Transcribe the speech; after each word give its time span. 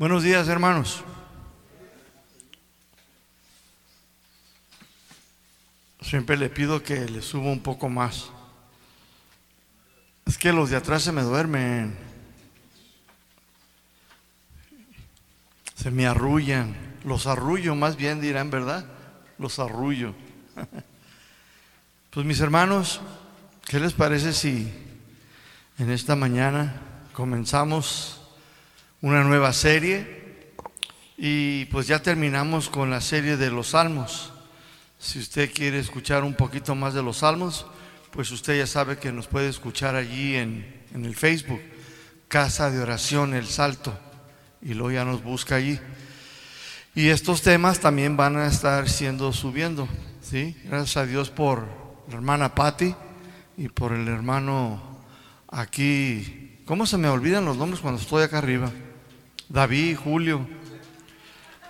Buenos 0.00 0.22
días, 0.22 0.48
hermanos. 0.48 1.02
Siempre 6.00 6.38
le 6.38 6.48
pido 6.48 6.82
que 6.82 7.06
le 7.06 7.20
suba 7.20 7.50
un 7.50 7.60
poco 7.60 7.90
más. 7.90 8.30
Es 10.24 10.38
que 10.38 10.54
los 10.54 10.70
de 10.70 10.76
atrás 10.76 11.02
se 11.02 11.12
me 11.12 11.20
duermen. 11.20 11.98
Se 15.74 15.90
me 15.90 16.06
arrullan. 16.06 16.74
Los 17.04 17.26
arrullo, 17.26 17.74
más 17.74 17.96
bien 17.96 18.22
dirán, 18.22 18.50
¿verdad? 18.50 18.86
Los 19.38 19.58
arrullo. 19.58 20.14
Pues 22.08 22.24
mis 22.24 22.40
hermanos, 22.40 23.02
¿qué 23.66 23.78
les 23.78 23.92
parece 23.92 24.32
si 24.32 24.72
en 25.78 25.90
esta 25.90 26.16
mañana 26.16 26.80
comenzamos 27.12 28.19
una 29.02 29.24
nueva 29.24 29.52
serie? 29.52 30.20
Y 31.16 31.66
pues 31.66 31.86
ya 31.86 32.02
terminamos 32.02 32.68
con 32.68 32.90
la 32.90 33.00
serie 33.00 33.36
de 33.36 33.50
los 33.50 33.68
salmos. 33.68 34.32
Si 34.98 35.18
usted 35.18 35.52
quiere 35.52 35.78
escuchar 35.78 36.24
un 36.24 36.34
poquito 36.34 36.74
más 36.74 36.94
de 36.94 37.02
los 37.02 37.18
salmos, 37.18 37.66
pues 38.10 38.30
usted 38.30 38.58
ya 38.58 38.66
sabe 38.66 38.98
que 38.98 39.12
nos 39.12 39.26
puede 39.26 39.48
escuchar 39.48 39.94
allí 39.94 40.36
en, 40.36 40.82
en 40.94 41.04
el 41.04 41.14
Facebook, 41.14 41.60
Casa 42.28 42.70
de 42.70 42.80
Oración 42.80 43.34
El 43.34 43.46
Salto, 43.46 43.98
y 44.62 44.74
luego 44.74 44.90
ya 44.92 45.04
nos 45.04 45.22
busca 45.22 45.56
allí. 45.56 45.78
Y 46.94 47.08
estos 47.08 47.42
temas 47.42 47.80
también 47.80 48.16
van 48.16 48.36
a 48.36 48.46
estar 48.46 48.88
siendo 48.88 49.32
subiendo, 49.32 49.88
¿sí? 50.20 50.56
Gracias 50.64 50.96
a 50.96 51.06
Dios 51.06 51.30
por 51.30 51.66
la 52.08 52.16
hermana 52.16 52.54
Patti 52.54 52.94
y 53.56 53.68
por 53.68 53.92
el 53.92 54.08
hermano 54.08 55.00
aquí. 55.48 56.62
¿Cómo 56.66 56.86
se 56.86 56.98
me 56.98 57.08
olvidan 57.08 57.44
los 57.44 57.56
nombres 57.56 57.80
cuando 57.80 58.00
estoy 58.00 58.24
acá 58.24 58.38
arriba? 58.38 58.70
David, 59.50 59.96
Julio. 59.96 60.46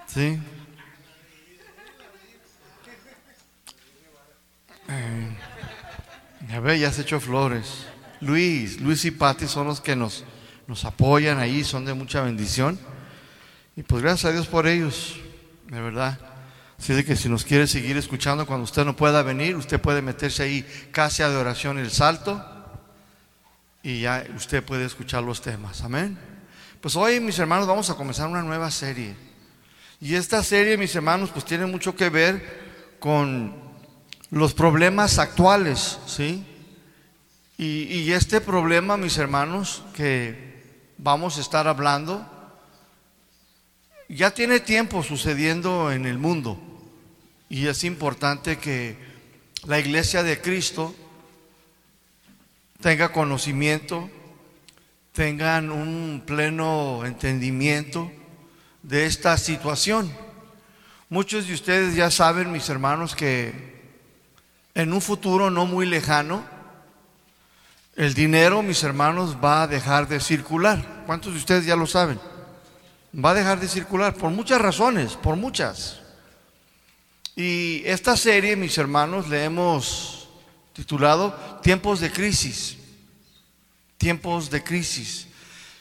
¿Sí? 0.07 0.39
Eh, 4.89 5.37
ya 6.51 6.61
ve, 6.61 6.79
ya 6.79 6.93
se 6.93 7.03
echó 7.03 7.21
flores. 7.21 7.87
Luis, 8.21 8.83
Luis 8.83 9.07
y 9.07 9.11
Patti 9.11 9.47
son 9.47 9.67
los 9.67 9.81
que 9.81 9.97
nos, 9.97 10.25
nos 10.67 10.85
apoyan 10.85 11.39
ahí, 11.39 11.65
son 11.65 11.87
de 11.87 11.95
mucha 11.95 12.21
bendición. 12.21 12.79
Y 13.77 13.83
pues 13.83 14.03
gracias 14.03 14.27
a 14.27 14.33
Dios 14.35 14.47
por 14.47 14.67
ellos, 14.67 15.17
de 15.69 15.81
verdad. 15.81 16.19
Así 16.79 16.93
de 16.93 17.03
que 17.03 17.17
si 17.17 17.31
nos 17.31 17.45
quiere 17.45 17.67
seguir 17.67 17.97
escuchando 17.97 18.47
cuando 18.47 18.65
usted 18.65 18.85
no 18.85 18.95
pueda 18.95 19.23
venir, 19.23 19.57
usted 19.57 19.81
puede 19.81 20.03
meterse 20.03 20.43
ahí, 20.43 20.67
Casa 20.93 21.31
de 21.31 21.37
Oración 21.37 21.79
El 21.79 21.91
Salto, 21.91 22.45
y 23.83 24.03
ya 24.03 24.27
usted 24.37 24.63
puede 24.63 24.85
escuchar 24.85 25.23
los 25.23 25.41
temas. 25.41 25.81
Amén. 25.81 26.30
Pues 26.81 26.97
hoy, 26.97 27.21
mis 27.21 27.39
hermanos, 27.39 27.67
vamos 27.67 27.91
a 27.91 27.95
comenzar 27.95 28.27
una 28.27 28.43
nueva 28.43 28.71
serie. 28.71 29.15
Y 30.01 30.15
esta 30.15 30.43
serie, 30.43 30.79
mis 30.79 30.95
hermanos, 30.95 31.29
pues 31.29 31.45
tiene 31.45 31.67
mucho 31.67 31.95
que 31.95 32.09
ver 32.09 32.97
con 32.99 33.55
los 34.31 34.55
problemas 34.55 35.19
actuales, 35.19 35.99
¿sí? 36.07 36.43
Y, 37.59 37.83
y 37.83 38.13
este 38.13 38.41
problema, 38.41 38.97
mis 38.97 39.19
hermanos, 39.19 39.83
que 39.95 40.63
vamos 40.97 41.37
a 41.37 41.43
estar 41.43 41.69
hablando, 41.69 42.27
ya 44.09 44.31
tiene 44.31 44.59
tiempo 44.59 45.03
sucediendo 45.03 45.93
en 45.93 46.07
el 46.07 46.17
mundo. 46.17 46.59
Y 47.51 47.67
es 47.67 47.85
importante 47.85 48.57
que 48.57 48.97
la 49.67 49.79
iglesia 49.79 50.23
de 50.23 50.41
Cristo 50.41 50.95
tenga 52.81 53.13
conocimiento, 53.13 54.09
tengan 55.13 55.71
un 55.71 56.23
pleno 56.25 57.05
entendimiento 57.05 58.11
de 58.83 59.07
esta 59.07 59.37
situación. 59.37 60.11
Muchos 61.09 61.49
de 61.49 61.55
ustedes 61.55 61.95
ya 61.95 62.11
saben, 62.11 62.53
mis 62.53 62.69
hermanos, 62.69 63.17
que 63.17 63.81
en 64.75 64.93
un 64.93 65.01
futuro 65.01 65.51
no 65.51 65.67
muy 65.67 65.87
lejano, 65.87 66.45
el 67.97 68.15
dinero, 68.15 68.63
mis 68.63 68.83
hermanos, 68.85 69.37
va 69.43 69.63
a 69.63 69.67
dejar 69.67 70.07
de 70.09 70.21
circular. 70.21 71.03
¿Cuántos 71.07 71.33
de 71.33 71.39
ustedes 71.39 71.67
ya 71.67 71.77
lo 71.77 71.87
saben? 71.87 72.21
Va 73.13 73.31
a 73.31 73.35
dejar 73.35 73.59
de 73.59 73.69
circular 73.69 74.15
por 74.15 74.31
muchas 74.31 74.61
razones, 74.61 75.15
por 75.15 75.35
muchas. 75.37 76.01
Y 77.35 77.83
esta 77.85 78.17
serie, 78.17 78.55
mis 78.55 78.79
hermanos, 78.79 79.29
le 79.29 79.45
hemos 79.45 80.29
titulado 80.73 81.35
Tiempos 81.63 81.99
de 82.01 82.13
Crisis. 82.13 82.80
Tiempos 84.01 84.49
de 84.49 84.65
Crisis. 84.65 85.27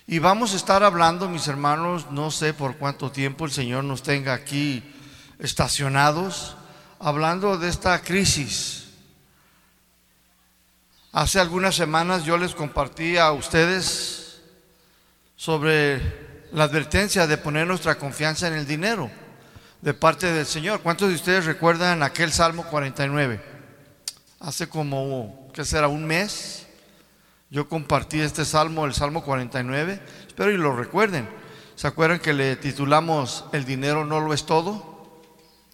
Y 0.06 0.20
vamos 0.20 0.52
a 0.52 0.58
estar 0.58 0.84
hablando, 0.84 1.30
mis 1.30 1.48
hermanos, 1.48 2.08
no 2.12 2.32
sé 2.32 2.54
por 2.54 2.76
cuánto 2.76 3.14
tiempo 3.14 3.46
el 3.46 3.52
Señor 3.54 3.86
nos 3.86 4.04
tenga 4.04 4.34
aquí 4.34 4.84
estacionados, 5.40 6.58
hablando 7.00 7.58
de 7.58 7.70
esta 7.70 8.02
crisis. 8.02 8.90
Hace 11.14 11.40
algunas 11.40 11.76
semanas 11.76 12.26
yo 12.26 12.38
les 12.38 12.54
compartí 12.54 13.16
a 13.16 13.32
ustedes 13.32 14.42
sobre 15.38 16.02
la 16.52 16.66
advertencia 16.66 17.26
de 17.26 17.38
poner 17.38 17.68
nuestra 17.68 17.96
confianza 17.98 18.50
en 18.50 18.56
el 18.56 18.68
dinero 18.68 19.10
de 19.82 19.94
parte 19.94 20.34
del 20.34 20.46
Señor. 20.46 20.82
¿Cuántos 20.82 21.08
de 21.08 21.16
ustedes 21.16 21.46
recuerdan 21.46 22.04
aquel 22.04 22.34
Salmo 22.34 22.66
49? 22.66 23.42
Hace 24.42 24.68
como, 24.68 25.50
¿qué 25.54 25.64
será? 25.64 25.88
Un 25.88 26.04
mes. 26.06 26.66
Yo 27.52 27.68
compartí 27.68 28.20
este 28.20 28.46
salmo, 28.46 28.86
el 28.86 28.94
Salmo 28.94 29.24
49. 29.24 30.00
Espero 30.28 30.52
y 30.52 30.58
lo 30.58 30.76
recuerden. 30.76 31.28
¿Se 31.76 31.88
acuerdan 31.88 32.20
que 32.20 32.32
le 32.32 32.56
titulamos 32.58 33.46
El 33.52 33.66
dinero 33.66 34.06
no 34.06 34.20
lo 34.20 34.36
es 34.36 34.46
todo? 34.46 35.24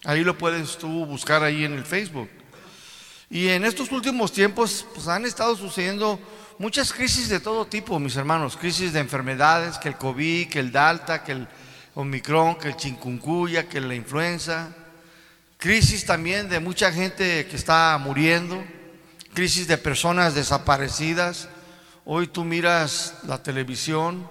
Ahí 0.05 0.23
lo 0.23 0.37
puedes 0.37 0.77
tú 0.77 1.05
buscar 1.05 1.43
ahí 1.43 1.65
en 1.65 1.73
el 1.73 1.83
Facebook. 1.83 2.29
Y 3.29 3.49
en 3.49 3.65
estos 3.65 3.91
últimos 3.91 4.31
tiempos 4.31 4.85
pues 4.93 5.09
han 5.09 5.25
estado 5.25 5.57
sucediendo 5.57 6.17
muchas 6.59 6.93
crisis 6.93 7.27
de 7.27 7.41
todo 7.41 7.65
tipo, 7.65 7.99
mis 7.99 8.15
hermanos. 8.15 8.55
Crisis 8.55 8.93
de 8.93 9.01
enfermedades, 9.01 9.77
que 9.77 9.89
el 9.89 9.97
COVID, 9.97 10.47
que 10.47 10.59
el 10.59 10.71
Delta, 10.71 11.25
que 11.25 11.33
el 11.33 11.47
Omicron, 11.95 12.55
que 12.55 12.69
el 12.69 12.77
chikungunya, 12.77 13.67
que 13.67 13.81
la 13.81 13.95
influenza, 13.95 14.69
crisis 15.57 16.05
también 16.05 16.47
de 16.47 16.61
mucha 16.61 16.89
gente 16.93 17.47
que 17.47 17.55
está 17.57 17.97
muriendo, 18.01 18.63
crisis 19.33 19.67
de 19.67 19.77
personas 19.77 20.35
desaparecidas. 20.35 21.49
Hoy 22.07 22.27
tú 22.27 22.43
miras 22.43 23.16
la 23.23 23.41
televisión, 23.41 24.29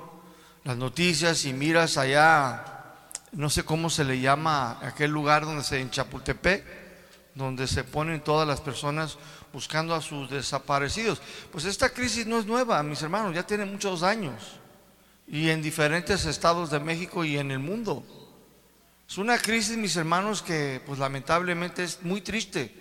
las 0.63 0.77
noticias 0.77 1.45
y 1.45 1.53
miras 1.53 1.99
allá, 1.99 2.65
no 3.33 3.51
sé 3.51 3.65
cómo 3.65 3.91
se 3.91 4.05
le 4.05 4.21
llama 4.21 4.79
aquel 4.81 5.11
lugar 5.11 5.45
donde 5.45 5.65
se 5.65 5.81
en 5.81 5.91
Chapultepec, 5.91 6.65
donde 7.35 7.67
se 7.67 7.83
ponen 7.83 8.21
todas 8.21 8.47
las 8.47 8.61
personas 8.61 9.19
buscando 9.53 9.93
a 9.93 10.01
sus 10.01 10.31
desaparecidos. 10.31 11.21
Pues 11.51 11.65
esta 11.65 11.91
crisis 11.91 12.29
no 12.29 12.39
es 12.39 12.47
nueva, 12.47 12.81
mis 12.85 13.03
hermanos, 13.03 13.35
ya 13.35 13.45
tiene 13.45 13.65
muchos 13.65 14.05
años 14.05 14.61
y 15.27 15.51
en 15.51 15.61
diferentes 15.61 16.27
estados 16.27 16.71
de 16.71 16.79
México 16.79 17.25
y 17.25 17.39
en 17.39 17.51
el 17.51 17.59
mundo. 17.59 18.07
Es 19.09 19.19
una 19.19 19.37
crisis, 19.37 19.77
mis 19.77 19.97
hermanos, 19.97 20.43
que 20.43 20.81
pues 20.87 21.01
lamentablemente 21.01 21.83
es 21.83 22.03
muy 22.03 22.21
triste. 22.21 22.73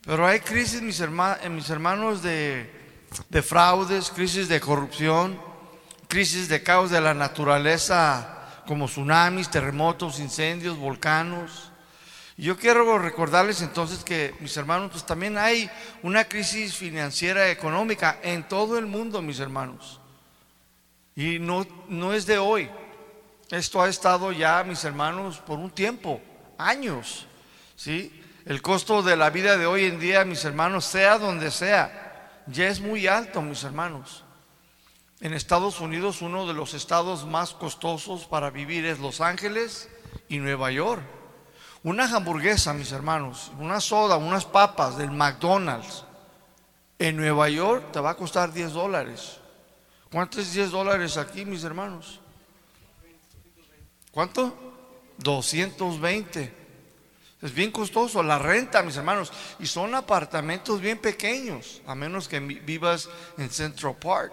Pero 0.00 0.26
hay 0.26 0.40
crisis, 0.40 0.80
mis, 0.80 1.02
mis 1.50 1.70
hermanos, 1.70 2.22
de, 2.22 2.79
de 3.28 3.42
fraudes, 3.42 4.10
crisis 4.10 4.48
de 4.48 4.60
corrupción, 4.60 5.40
crisis 6.08 6.48
de 6.48 6.62
caos 6.62 6.90
de 6.90 7.00
la 7.00 7.14
naturaleza, 7.14 8.62
como 8.66 8.86
tsunamis, 8.86 9.50
terremotos, 9.50 10.20
incendios, 10.20 10.78
volcanos. 10.78 11.70
Yo 12.36 12.56
quiero 12.56 12.98
recordarles 12.98 13.60
entonces 13.62 14.02
que, 14.02 14.34
mis 14.40 14.56
hermanos, 14.56 14.90
pues 14.92 15.04
también 15.04 15.36
hay 15.36 15.70
una 16.02 16.24
crisis 16.24 16.74
financiera 16.74 17.50
económica 17.50 18.18
en 18.22 18.48
todo 18.48 18.78
el 18.78 18.86
mundo, 18.86 19.20
mis 19.20 19.40
hermanos. 19.40 20.00
Y 21.14 21.38
no, 21.38 21.66
no 21.88 22.14
es 22.14 22.26
de 22.26 22.38
hoy. 22.38 22.70
Esto 23.50 23.82
ha 23.82 23.88
estado 23.88 24.32
ya, 24.32 24.62
mis 24.64 24.84
hermanos, 24.84 25.38
por 25.38 25.58
un 25.58 25.70
tiempo, 25.70 26.20
años. 26.56 27.26
¿sí? 27.76 28.22
El 28.46 28.62
costo 28.62 29.02
de 29.02 29.16
la 29.16 29.30
vida 29.30 29.56
de 29.56 29.66
hoy 29.66 29.84
en 29.84 29.98
día, 29.98 30.24
mis 30.24 30.44
hermanos, 30.44 30.84
sea 30.84 31.18
donde 31.18 31.50
sea, 31.50 32.09
ya 32.46 32.68
es 32.68 32.80
muy 32.80 33.06
alto, 33.06 33.42
mis 33.42 33.64
hermanos. 33.64 34.24
En 35.20 35.34
Estados 35.34 35.80
Unidos, 35.80 36.22
uno 36.22 36.46
de 36.46 36.54
los 36.54 36.74
estados 36.74 37.26
más 37.26 37.52
costosos 37.52 38.24
para 38.24 38.50
vivir 38.50 38.86
es 38.86 38.98
Los 38.98 39.20
Ángeles 39.20 39.88
y 40.28 40.38
Nueva 40.38 40.70
York. 40.70 41.02
Una 41.82 42.04
hamburguesa, 42.14 42.72
mis 42.74 42.92
hermanos, 42.92 43.52
una 43.58 43.80
soda, 43.80 44.16
unas 44.16 44.44
papas 44.44 44.96
del 44.98 45.10
McDonald's 45.10 46.04
en 46.98 47.16
Nueva 47.16 47.48
York 47.48 47.92
te 47.92 48.00
va 48.00 48.10
a 48.10 48.16
costar 48.16 48.52
10 48.52 48.72
dólares. 48.72 49.38
¿Cuánto 50.12 50.40
es 50.40 50.52
10 50.52 50.70
dólares 50.70 51.16
aquí, 51.16 51.46
mis 51.46 51.64
hermanos? 51.64 52.20
¿Cuánto? 54.10 54.54
220. 55.18 56.59
Es 57.42 57.54
bien 57.54 57.70
costoso 57.70 58.22
la 58.22 58.38
renta, 58.38 58.82
mis 58.82 58.96
hermanos. 58.96 59.32
Y 59.58 59.66
son 59.66 59.94
apartamentos 59.94 60.80
bien 60.80 60.98
pequeños, 60.98 61.80
a 61.86 61.94
menos 61.94 62.28
que 62.28 62.38
vivas 62.40 63.08
en 63.38 63.48
Central 63.50 63.96
Park. 63.96 64.32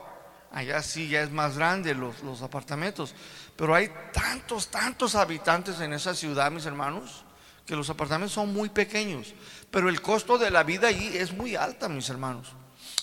Allá 0.51 0.81
sí 0.81 1.07
ya 1.07 1.21
es 1.21 1.31
más 1.31 1.57
grande 1.57 1.93
los, 1.93 2.21
los 2.23 2.41
apartamentos. 2.41 3.15
Pero 3.55 3.73
hay 3.73 3.89
tantos, 4.11 4.67
tantos 4.67 5.15
habitantes 5.15 5.79
en 5.79 5.93
esa 5.93 6.13
ciudad, 6.13 6.51
mis 6.51 6.65
hermanos, 6.65 7.23
que 7.65 7.75
los 7.75 7.89
apartamentos 7.89 8.33
son 8.33 8.53
muy 8.53 8.69
pequeños. 8.69 9.33
Pero 9.71 9.89
el 9.89 10.01
costo 10.01 10.37
de 10.37 10.51
la 10.51 10.63
vida 10.63 10.89
allí 10.89 11.17
es 11.17 11.31
muy 11.31 11.55
alta, 11.55 11.87
mis 11.87 12.09
hermanos. 12.09 12.53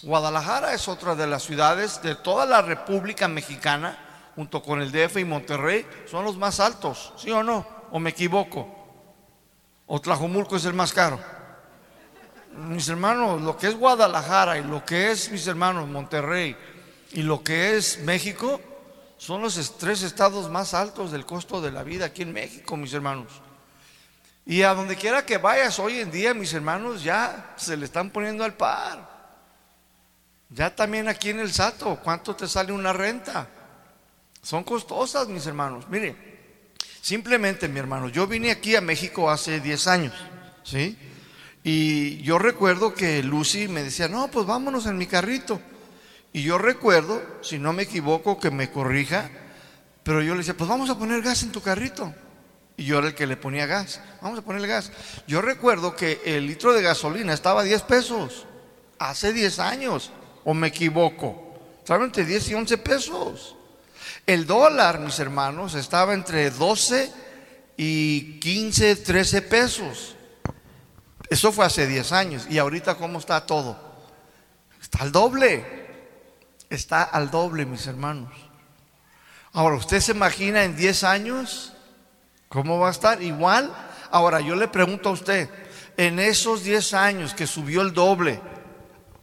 Guadalajara 0.03 0.75
es 0.75 0.87
otra 0.87 1.15
de 1.15 1.27
las 1.27 1.45
ciudades 1.45 2.03
de 2.03 2.15
toda 2.15 2.45
la 2.45 2.61
República 2.61 3.27
Mexicana, 3.27 3.99
junto 4.35 4.63
con 4.63 4.83
el 4.83 4.93
DF 4.93 5.19
y 5.19 5.25
Monterrey, 5.25 5.87
son 6.11 6.25
los 6.25 6.37
más 6.37 6.61
altos, 6.61 7.13
¿sí 7.17 7.31
o 7.31 7.43
no? 7.43 7.67
¿O 7.91 7.99
me 7.99 8.11
equivoco? 8.11 8.84
¿O 9.87 10.01
Tlajomulco 10.01 10.57
es 10.57 10.65
el 10.65 10.75
más 10.75 10.93
caro? 10.93 11.21
Mis 12.57 12.89
hermanos, 12.89 13.43
lo 13.43 13.57
que 13.57 13.67
es 13.69 13.77
Guadalajara 13.77 14.59
y 14.59 14.65
lo 14.65 14.85
que 14.85 15.11
es, 15.11 15.31
mis 15.31 15.47
hermanos, 15.47 15.89
Monterrey 15.89 16.57
y 17.13 17.23
lo 17.23 17.43
que 17.43 17.77
es 17.77 17.99
México, 18.01 18.61
son 19.19 19.43
los 19.43 19.79
tres 19.79 20.03
estados 20.03 20.51
más 20.51 20.75
altos 20.75 21.11
del 21.11 21.27
costo 21.27 21.61
de 21.61 21.73
la 21.73 21.83
vida 21.83 22.07
aquí 22.07 22.23
en 22.23 22.33
México, 22.33 22.77
mis 22.77 22.93
hermanos. 22.93 23.29
Y 24.47 24.63
a 24.63 24.75
donde 24.75 24.97
quiera 24.97 25.25
que 25.25 25.39
vayas 25.39 25.79
hoy 25.79 26.01
en 26.01 26.11
día, 26.11 26.35
mis 26.35 26.53
hermanos, 26.53 27.03
ya 27.03 27.55
se 27.57 27.77
le 27.77 27.87
están 27.87 28.11
poniendo 28.11 28.45
al 28.45 28.55
par. 28.55 29.15
Ya 30.51 30.75
también 30.75 31.09
aquí 31.09 31.31
en 31.31 31.41
el 31.41 31.53
Sato, 31.53 31.99
¿cuánto 32.03 32.37
te 32.37 32.47
sale 32.47 32.73
una 32.73 32.93
renta? 32.93 33.49
Son 34.43 34.63
costosas, 34.63 35.27
mis 35.29 35.47
hermanos. 35.47 35.89
Mire, 35.89 36.34
simplemente, 37.05 37.69
mi 37.69 37.79
hermano, 37.79 38.09
yo 38.09 38.27
vine 38.27 38.51
aquí 38.51 38.77
a 38.77 38.81
México 38.81 39.31
hace 39.31 39.61
10 39.61 39.87
años, 39.89 40.15
¿sí? 40.63 40.97
Y 41.63 42.23
yo 42.23 42.39
recuerdo 42.39 42.95
que 42.95 43.23
Lucy 43.23 43.69
me 43.69 43.83
decía, 43.83 44.09
no, 44.09 44.29
pues 44.29 44.47
vámonos 44.47 44.87
en 44.87 44.97
mi 44.97 45.07
carrito. 45.07 45.61
Y 46.33 46.43
yo 46.43 46.57
recuerdo, 46.57 47.23
si 47.43 47.59
no 47.59 47.75
me 47.75 47.83
equivoco, 47.83 48.41
que 48.41 48.51
me 48.51 48.71
corrija, 48.71 49.31
pero 50.03 50.23
yo 50.23 50.33
le 50.33 50.39
decía, 50.39 50.57
pues 50.57 50.69
vamos 50.69 50.89
a 50.89 50.99
poner 50.99 51.21
gas 51.21 51.43
en 51.43 51.53
tu 51.53 51.61
carrito. 51.61 52.15
Y 52.79 52.85
yo 52.85 53.01
era 53.01 53.09
el 53.09 53.15
que 53.15 53.27
le 53.27 53.37
ponía 53.37 53.67
gas. 53.67 54.01
Vamos 54.23 54.39
a 54.39 54.43
ponerle 54.43 54.67
gas. 54.67 54.91
Yo 55.27 55.43
recuerdo 55.43 55.95
que 55.95 56.23
el 56.25 56.47
litro 56.47 56.73
de 56.73 56.81
gasolina 56.81 57.35
estaba 57.35 57.61
a 57.61 57.65
10 57.65 57.83
pesos. 57.83 58.47
Hace 58.99 59.35
10 59.35 59.59
años 59.59 60.11
o 60.43 60.55
me 60.55 60.69
equivoco? 60.69 61.55
Entre 61.87 62.25
10 62.25 62.49
y 62.49 62.55
11 62.55 62.79
pesos. 62.79 63.57
El 64.27 64.47
dólar, 64.47 65.01
mis 65.01 65.19
hermanos, 65.19 65.75
estaba 65.75 66.15
entre 66.15 66.51
12 66.51 67.13
y 67.77 68.39
15, 68.41 68.97
13 68.97 69.43
pesos. 69.43 70.17
Eso 71.29 71.53
fue 71.53 71.67
hace 71.67 71.87
10 71.87 72.13
años. 72.13 72.47
¿Y 72.49 72.59
ahorita 72.59 72.95
cómo 72.97 73.19
está 73.19 73.45
todo? 73.45 73.79
Está 74.81 75.03
al 75.03 75.13
doble. 75.13 75.65
Está 76.71 77.03
al 77.03 77.31
doble, 77.31 77.67
mis 77.67 77.87
hermanos. 77.87 78.33
Ahora, 79.53 79.77
¿usted 79.77 80.01
se 80.01 80.13
imagina 80.13 80.65
en 80.65 80.77
10 80.77 81.05
años 81.05 81.73
cómo 82.49 82.79
va 82.79 82.89
a 82.89 82.93
estar? 82.93 83.23
Igual. 83.23 83.73
Ahora, 84.11 84.41
yo 84.41 84.57
le 84.57 84.69
pregunto 84.69 85.11
a 85.11 85.13
usted, 85.13 85.49
en 85.97 86.19
esos 86.19 86.65
10 86.65 86.95
años 86.95 87.35
que 87.35 87.47
subió 87.47 87.83
el 87.83 87.93
doble, 87.93 88.41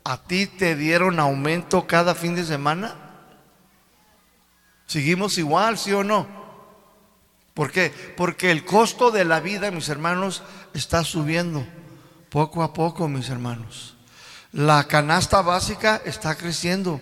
¿A 0.03 0.17
ti 0.17 0.47
te 0.47 0.75
dieron 0.75 1.19
aumento 1.19 1.85
cada 1.85 2.15
fin 2.15 2.35
de 2.35 2.43
semana? 2.43 2.95
¿Seguimos 4.91 5.37
igual, 5.37 5.77
sí 5.77 5.93
o 5.93 6.03
no? 6.03 6.27
¿Por 7.53 7.71
qué? 7.71 7.93
Porque 8.17 8.51
el 8.51 8.65
costo 8.65 9.09
de 9.09 9.23
la 9.23 9.39
vida, 9.39 9.71
mis 9.71 9.87
hermanos, 9.87 10.43
está 10.73 11.05
subiendo 11.05 11.65
poco 12.27 12.61
a 12.61 12.73
poco, 12.73 13.07
mis 13.07 13.29
hermanos. 13.29 13.95
La 14.51 14.83
canasta 14.89 15.41
básica 15.41 16.01
está 16.03 16.35
creciendo 16.35 16.99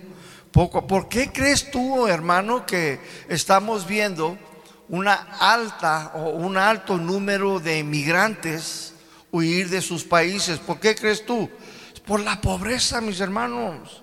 poco. 0.51 0.85
¿Por 0.85 1.09
qué 1.09 1.31
crees 1.31 1.71
tú, 1.71 2.05
hermano, 2.05 2.63
que 2.63 2.99
estamos 3.27 3.87
viendo 3.87 4.37
una 4.87 5.15
alta 5.39 6.11
o 6.13 6.29
un 6.29 6.57
alto 6.57 6.95
número 6.95 7.59
de 7.59 7.79
inmigrantes 7.79 8.93
huir 9.31 9.67
de 9.67 9.81
sus 9.81 10.03
países? 10.03 10.59
¿Por 10.59 10.79
qué 10.79 10.93
crees 10.93 11.25
tú? 11.25 11.49
por 12.09 12.21
la 12.21 12.41
pobreza, 12.41 13.01
mis 13.01 13.19
hermanos. 13.19 14.01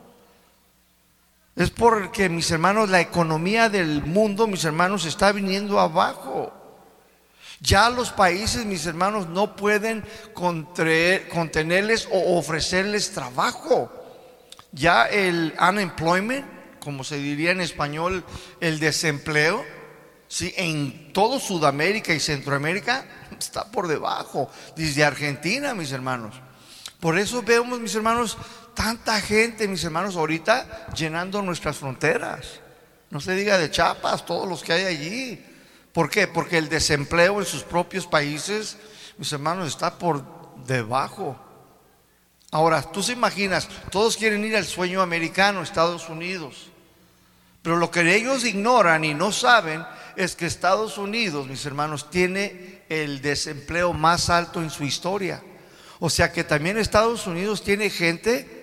Es 1.57 1.71
porque, 1.71 2.29
mis 2.29 2.51
hermanos, 2.51 2.91
la 2.91 3.01
economía 3.01 3.71
del 3.71 4.05
mundo, 4.05 4.47
mis 4.47 4.65
hermanos, 4.65 5.07
está 5.07 5.33
viniendo 5.33 5.81
abajo. 5.81 6.53
Ya 7.61 7.89
los 7.89 8.13
países, 8.13 8.67
mis 8.67 8.85
hermanos, 8.85 9.27
no 9.29 9.57
pueden 9.57 10.05
contenerles 10.35 12.07
o 12.13 12.39
ofrecerles 12.39 13.13
trabajo. 13.13 13.91
Ya 14.73 15.07
el 15.07 15.55
unemployment, 15.59 16.45
como 16.79 17.03
se 17.03 17.17
diría 17.17 17.53
en 17.53 17.63
español, 17.63 18.23
el 18.61 18.79
desempleo, 18.79 19.65
¿sí? 20.29 20.53
en 20.59 21.15
todo 21.15 21.41
Sudamérica 21.41 22.13
y 22.13 22.21
Centroamérica 22.21 23.07
está 23.41 23.71
por 23.71 23.89
debajo. 23.89 24.51
Desde 24.77 25.05
Argentina, 25.05 25.73
mis 25.73 25.91
hermanos. 25.91 26.37
Por 27.01 27.19
eso 27.19 27.43
vemos, 27.43 27.81
mis 27.81 27.95
hermanos, 27.95 28.37
tanta 28.77 29.21
gente, 29.21 29.67
mis 29.67 29.83
hermanos, 29.83 30.15
ahorita 30.15 30.87
llenando 30.95 31.43
nuestras 31.43 31.79
fronteras. 31.79 32.61
No 33.11 33.21
se 33.21 33.35
diga 33.35 33.59
de 33.59 33.71
chapas, 33.73 34.25
todos 34.25 34.49
los 34.49 34.63
que 34.63 34.73
hay 34.73 34.85
allí. 34.85 35.45
¿Por 35.93 36.09
qué? 36.09 36.29
Porque 36.29 36.59
el 36.59 36.69
desempleo 36.69 37.41
en 37.41 37.47
sus 37.47 37.65
propios 37.65 38.07
países, 38.07 38.77
mis 39.19 39.33
hermanos, 39.33 39.67
está 39.67 39.99
por 39.99 40.25
debajo. 40.65 41.37
Ahora, 42.53 42.83
tú 42.83 43.03
se 43.03 43.13
imaginas, 43.13 43.69
todos 43.91 44.17
quieren 44.17 44.45
ir 44.45 44.57
al 44.57 44.65
sueño 44.65 45.03
americano, 45.03 45.63
Estados 45.63 46.09
Unidos. 46.09 46.71
Pero 47.63 47.79
lo 47.79 47.91
que 47.91 48.15
ellos 48.15 48.45
ignoran 48.45 49.05
y 49.05 49.15
no 49.15 49.33
saben 49.33 49.85
es 50.15 50.37
que 50.37 50.47
Estados 50.47 50.99
Unidos, 50.99 51.49
mis 51.49 51.67
hermanos, 51.67 52.11
tiene 52.11 52.83
el 52.89 53.21
desempleo 53.21 53.93
más 53.93 54.31
alto 54.31 54.63
en 54.63 54.71
su 54.71 54.85
historia. 54.85 55.43
O 55.99 56.11
sea 56.11 56.31
que 56.31 56.45
también 56.45 56.79
Estados 56.79 57.27
Unidos 57.27 57.65
tiene 57.65 57.91
gente, 57.91 58.56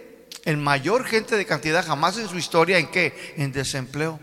el 0.46 0.58
mayor 0.58 1.06
gente 1.06 1.38
de 1.38 1.46
cantidad 1.46 1.86
jamás 1.86 2.18
en 2.18 2.28
su 2.28 2.38
historia, 2.38 2.78
¿en 2.78 2.88
qué? 2.88 3.34
En 3.38 3.52
desempleo. 3.52 4.20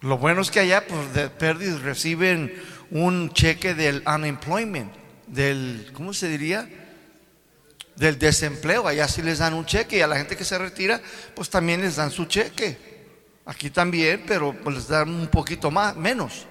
Lo 0.00 0.18
bueno 0.18 0.40
es 0.40 0.50
que 0.50 0.60
allá, 0.60 0.86
pues, 0.86 1.12
de 1.12 1.28
pérdidas 1.28 1.82
reciben 1.82 2.54
un 2.90 3.32
cheque 3.32 3.74
del 3.74 4.02
unemployment, 4.06 4.92
del, 5.26 5.90
¿cómo 5.92 6.12
se 6.12 6.28
diría? 6.28 6.68
Del 7.96 8.18
desempleo. 8.18 8.88
Allá 8.88 9.06
sí 9.08 9.20
les 9.22 9.38
dan 9.38 9.54
un 9.54 9.66
cheque 9.66 9.98
y 9.98 10.00
a 10.00 10.06
la 10.06 10.16
gente 10.16 10.36
que 10.36 10.44
se 10.44 10.56
retira, 10.58 11.00
pues 11.34 11.50
también 11.50 11.82
les 11.82 11.96
dan 11.96 12.10
su 12.10 12.24
cheque. 12.24 12.78
Aquí 13.44 13.70
también, 13.70 14.24
pero 14.26 14.52
pues 14.52 14.76
les 14.76 14.88
dan 14.88 15.08
un 15.10 15.28
poquito 15.28 15.70
más, 15.70 15.96
menos. 15.96 16.46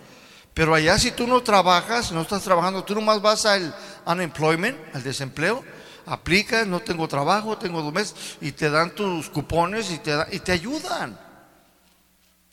Pero 0.54 0.76
allá 0.76 1.00
si 1.00 1.12
tú 1.12 1.26
no 1.26 1.42
trabajas, 1.42 2.12
no 2.12 2.22
estás 2.22 2.44
trabajando, 2.44 2.84
tú 2.84 2.94
nomás 2.94 3.22
vas 3.22 3.46
al 3.46 3.74
unemployment, 4.06 4.78
al 4.94 5.04
desempleo, 5.04 5.64
aplicas, 6.10 6.68
no 6.68 6.80
tengo 6.80 7.08
trabajo, 7.08 7.58
tengo 7.58 7.82
dos 7.82 7.94
meses, 7.94 8.38
y 8.42 8.52
te 8.52 8.70
dan 8.70 8.96
tus 8.96 9.30
cupones 9.30 9.92
y 9.92 10.00
te, 10.00 10.14
y 10.32 10.40
te 10.40 10.52
ayudan. 10.52 11.20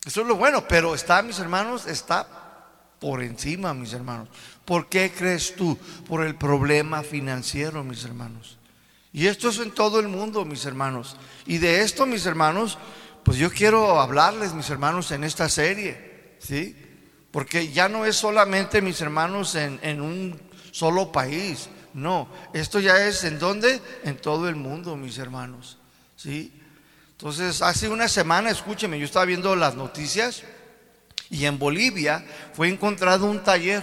Eso 0.05 0.21
es 0.21 0.27
lo 0.27 0.35
bueno, 0.35 0.67
pero 0.67 0.95
está, 0.95 1.21
mis 1.21 1.39
hermanos, 1.39 1.85
está 1.85 2.27
por 2.99 3.21
encima, 3.21 3.73
mis 3.73 3.93
hermanos. 3.93 4.29
¿Por 4.65 4.87
qué 4.87 5.11
crees 5.11 5.55
tú? 5.55 5.77
Por 6.07 6.25
el 6.25 6.35
problema 6.35 7.03
financiero, 7.03 7.83
mis 7.83 8.03
hermanos. 8.03 8.57
Y 9.13 9.27
esto 9.27 9.49
es 9.49 9.59
en 9.59 9.71
todo 9.71 9.99
el 9.99 10.07
mundo, 10.07 10.45
mis 10.45 10.65
hermanos. 10.65 11.17
Y 11.45 11.57
de 11.57 11.81
esto, 11.81 12.05
mis 12.05 12.25
hermanos, 12.25 12.77
pues 13.23 13.37
yo 13.37 13.51
quiero 13.51 13.99
hablarles, 13.99 14.53
mis 14.53 14.69
hermanos, 14.69 15.11
en 15.11 15.23
esta 15.23 15.49
serie, 15.49 16.35
¿sí? 16.39 16.75
Porque 17.31 17.71
ya 17.71 17.89
no 17.89 18.05
es 18.05 18.15
solamente, 18.15 18.81
mis 18.81 19.01
hermanos, 19.01 19.55
en, 19.55 20.01
un 20.01 20.39
solo 20.71 21.11
país. 21.11 21.69
No, 21.97 22.27
esto 22.53 22.79
ya 22.79 23.07
es 23.07 23.23
en 23.23 23.39
dónde? 23.39 23.81
En 24.03 24.17
todo 24.17 24.47
el 24.47 24.55
mundo, 24.55 24.95
mis 24.95 25.17
hermanos. 25.17 25.79
¿Sí? 26.15 26.53
Entonces, 27.09 27.63
hace 27.63 27.89
una 27.89 28.07
semana, 28.07 28.51
escúcheme, 28.51 28.99
yo 28.99 29.05
estaba 29.05 29.25
viendo 29.25 29.55
las 29.55 29.73
noticias 29.73 30.43
y 31.31 31.45
en 31.45 31.57
Bolivia 31.57 32.23
fue 32.53 32.69
encontrado 32.69 33.25
un 33.25 33.43
taller 33.43 33.81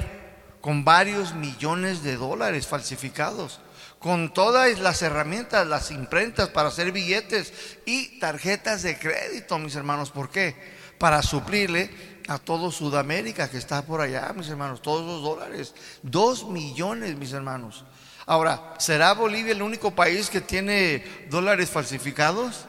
con 0.61 0.85
varios 0.85 1.35
millones 1.35 2.05
de 2.05 2.15
dólares 2.15 2.69
falsificados, 2.69 3.59
con 3.99 4.33
todas 4.33 4.79
las 4.79 5.03
herramientas, 5.03 5.67
las 5.67 5.91
imprentas 5.91 6.51
para 6.51 6.69
hacer 6.69 6.93
billetes 6.93 7.53
y 7.85 8.21
tarjetas 8.21 8.85
de 8.85 8.97
crédito, 8.97 9.59
mis 9.59 9.75
hermanos. 9.75 10.13
¿Por 10.13 10.31
qué? 10.31 10.55
Para 10.99 11.21
suplirle 11.21 11.91
a 12.29 12.39
todo 12.39 12.71
Sudamérica 12.71 13.51
que 13.51 13.59
está 13.59 13.83
por 13.83 14.01
allá, 14.01 14.33
mis 14.37 14.49
hermanos, 14.49 14.83
todos 14.83 15.05
los 15.05 15.21
dólares. 15.21 15.75
Dos 16.05 16.49
millones, 16.49 17.17
mis 17.17 17.33
hermanos. 17.33 17.85
Ahora, 18.27 18.75
¿será 18.79 19.13
Bolivia 19.13 19.53
el 19.53 19.63
único 19.63 19.91
país 19.91 20.31
que 20.31 20.41
tiene 20.41 21.27
dólares 21.29 21.71
falsificados? 21.71 22.67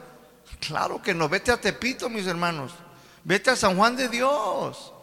Claro 0.59 1.01
que 1.01 1.13
no. 1.13 1.29
Vete 1.29 1.51
a 1.51 1.57
Tepito, 1.57 2.09
mis 2.09 2.27
hermanos. 2.27 2.73
Vete 3.23 3.51
a 3.51 3.55
San 3.55 3.77
Juan 3.77 3.95
de 3.95 4.09
Dios. 4.09 4.93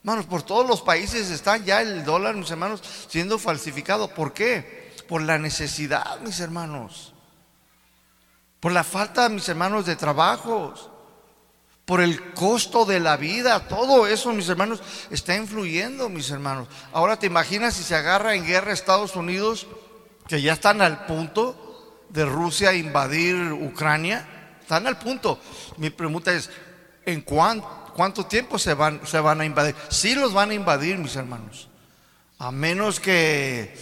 Hermanos, 0.00 0.26
por 0.26 0.42
todos 0.42 0.66
los 0.66 0.82
países 0.82 1.30
está 1.30 1.56
ya 1.56 1.80
el 1.80 2.04
dólar, 2.04 2.34
mis 2.34 2.50
hermanos, 2.50 2.82
siendo 3.08 3.38
falsificado. 3.38 4.08
¿Por 4.08 4.32
qué? 4.32 4.94
Por 5.08 5.22
la 5.22 5.38
necesidad, 5.38 6.20
mis 6.20 6.40
hermanos. 6.40 7.14
Por 8.60 8.72
la 8.72 8.84
falta, 8.84 9.28
mis 9.28 9.48
hermanos, 9.48 9.86
de 9.86 9.96
trabajos 9.96 10.90
por 11.84 12.00
el 12.00 12.32
costo 12.32 12.86
de 12.86 12.98
la 12.98 13.16
vida, 13.16 13.68
todo 13.68 14.06
eso, 14.06 14.32
mis 14.32 14.48
hermanos, 14.48 14.80
está 15.10 15.36
influyendo, 15.36 16.08
mis 16.08 16.30
hermanos. 16.30 16.68
Ahora 16.92 17.18
te 17.18 17.26
imaginas 17.26 17.74
si 17.74 17.82
se 17.82 17.94
agarra 17.94 18.34
en 18.34 18.46
guerra 18.46 18.72
Estados 18.72 19.16
Unidos, 19.16 19.66
que 20.26 20.40
ya 20.40 20.54
están 20.54 20.82
al 20.82 21.06
punto 21.06 22.04
de 22.08 22.24
Rusia 22.24 22.72
invadir 22.74 23.52
Ucrania, 23.52 24.56
están 24.60 24.86
al 24.86 24.98
punto. 24.98 25.38
Mi 25.76 25.90
pregunta 25.90 26.32
es, 26.32 26.50
¿en 27.04 27.20
cuánto, 27.22 28.26
tiempo 28.26 28.58
se 28.58 28.74
van, 28.74 29.00
a 29.40 29.44
invadir? 29.44 29.74
Sí 29.90 30.14
los 30.14 30.32
van 30.32 30.50
a 30.50 30.54
invadir, 30.54 30.98
mis 30.98 31.16
hermanos. 31.16 31.68
A 32.38 32.50
menos 32.50 33.00
que 33.00 33.76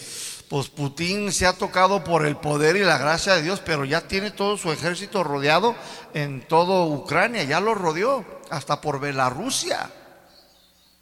pues 0.48 0.68
Putin 0.68 1.32
se 1.32 1.46
ha 1.46 1.54
tocado 1.54 2.04
por 2.04 2.26
el 2.26 2.36
poder 2.36 2.76
y 2.76 2.80
la 2.80 2.98
gracia 2.98 3.34
de 3.34 3.42
Dios, 3.42 3.62
pero 3.64 3.86
ya 3.86 4.02
tiene 4.02 4.30
todo 4.30 4.58
su 4.58 4.70
ejército 4.70 5.24
rodeado 5.24 5.74
en 6.12 6.46
todo 6.46 6.88
Ucrania, 6.88 7.42
ya 7.44 7.58
lo 7.58 7.74
rodeó, 7.74 8.24
hasta 8.50 8.80
por 8.80 9.00
Bielorrusia. 9.00 9.90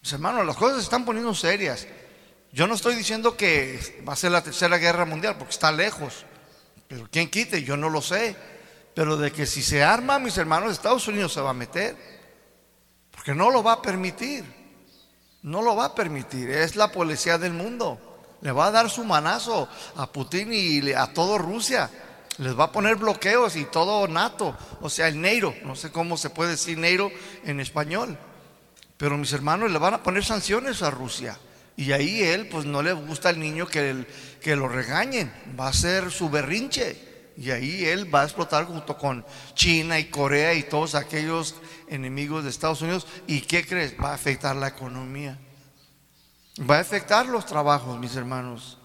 Mis 0.02 0.12
hermanos, 0.12 0.46
las 0.46 0.56
cosas 0.56 0.76
se 0.76 0.84
están 0.84 1.04
poniendo 1.04 1.34
serias. 1.34 1.86
Yo 2.52 2.66
no 2.66 2.74
estoy 2.74 2.96
diciendo 2.96 3.36
que 3.36 4.02
va 4.06 4.14
a 4.14 4.16
ser 4.16 4.32
la 4.32 4.42
tercera 4.42 4.76
guerra 4.78 5.04
mundial, 5.04 5.36
porque 5.38 5.52
está 5.52 5.70
lejos. 5.70 6.24
Pero 6.88 7.08
quién 7.10 7.30
quite, 7.30 7.62
yo 7.62 7.76
no 7.76 7.88
lo 7.88 8.02
sé. 8.02 8.34
Pero 8.94 9.16
de 9.16 9.30
que 9.30 9.46
si 9.46 9.62
se 9.62 9.84
arma, 9.84 10.18
mis 10.18 10.36
hermanos, 10.36 10.72
Estados 10.72 11.06
Unidos 11.06 11.32
se 11.32 11.40
va 11.40 11.50
a 11.50 11.54
meter. 11.54 11.96
Porque 13.12 13.34
no 13.34 13.50
lo 13.50 13.62
va 13.62 13.74
a 13.74 13.82
permitir. 13.82 14.44
No 15.42 15.62
lo 15.62 15.76
va 15.76 15.86
a 15.86 15.94
permitir. 15.94 16.50
Es 16.50 16.74
la 16.74 16.90
policía 16.90 17.38
del 17.38 17.52
mundo. 17.52 17.98
Le 18.40 18.50
va 18.50 18.66
a 18.66 18.70
dar 18.70 18.90
su 18.90 19.04
manazo 19.04 19.68
a 19.96 20.10
Putin 20.10 20.50
y 20.52 20.92
a 20.92 21.12
todo 21.12 21.38
Rusia. 21.38 21.88
Les 22.38 22.58
va 22.58 22.64
a 22.64 22.72
poner 22.72 22.96
bloqueos 22.96 23.54
y 23.56 23.66
todo 23.66 24.08
NATO, 24.08 24.56
o 24.80 24.88
sea, 24.88 25.08
el 25.08 25.20
Neiro, 25.20 25.54
no 25.62 25.76
sé 25.76 25.92
cómo 25.92 26.16
se 26.16 26.30
puede 26.30 26.52
decir 26.52 26.78
Neiro 26.78 27.12
en 27.44 27.60
español. 27.60 28.16
Pero 28.96 29.18
mis 29.18 29.32
hermanos 29.34 29.70
le 29.70 29.78
van 29.78 29.92
a 29.92 30.02
poner 30.02 30.24
sanciones 30.24 30.82
a 30.82 30.90
Rusia. 30.90 31.36
Y 31.80 31.92
ahí 31.92 32.22
él, 32.22 32.46
pues 32.46 32.66
no 32.66 32.82
le 32.82 32.92
gusta 32.92 33.30
al 33.30 33.40
niño 33.40 33.66
que, 33.66 34.04
que 34.42 34.54
lo 34.54 34.68
regañen, 34.68 35.32
va 35.58 35.68
a 35.68 35.72
ser 35.72 36.10
su 36.10 36.28
berrinche. 36.28 37.32
Y 37.38 37.52
ahí 37.52 37.86
él 37.86 38.14
va 38.14 38.20
a 38.20 38.24
explotar 38.24 38.66
junto 38.66 38.98
con 38.98 39.24
China 39.54 39.98
y 39.98 40.10
Corea 40.10 40.52
y 40.52 40.64
todos 40.64 40.94
aquellos 40.94 41.54
enemigos 41.88 42.44
de 42.44 42.50
Estados 42.50 42.82
Unidos. 42.82 43.06
¿Y 43.26 43.40
qué 43.40 43.66
crees? 43.66 43.94
Va 43.98 44.10
a 44.10 44.14
afectar 44.14 44.54
la 44.56 44.68
economía. 44.68 45.38
Va 46.70 46.76
a 46.76 46.80
afectar 46.80 47.24
los 47.24 47.46
trabajos, 47.46 47.98
mis 47.98 48.14
hermanos. 48.14 48.76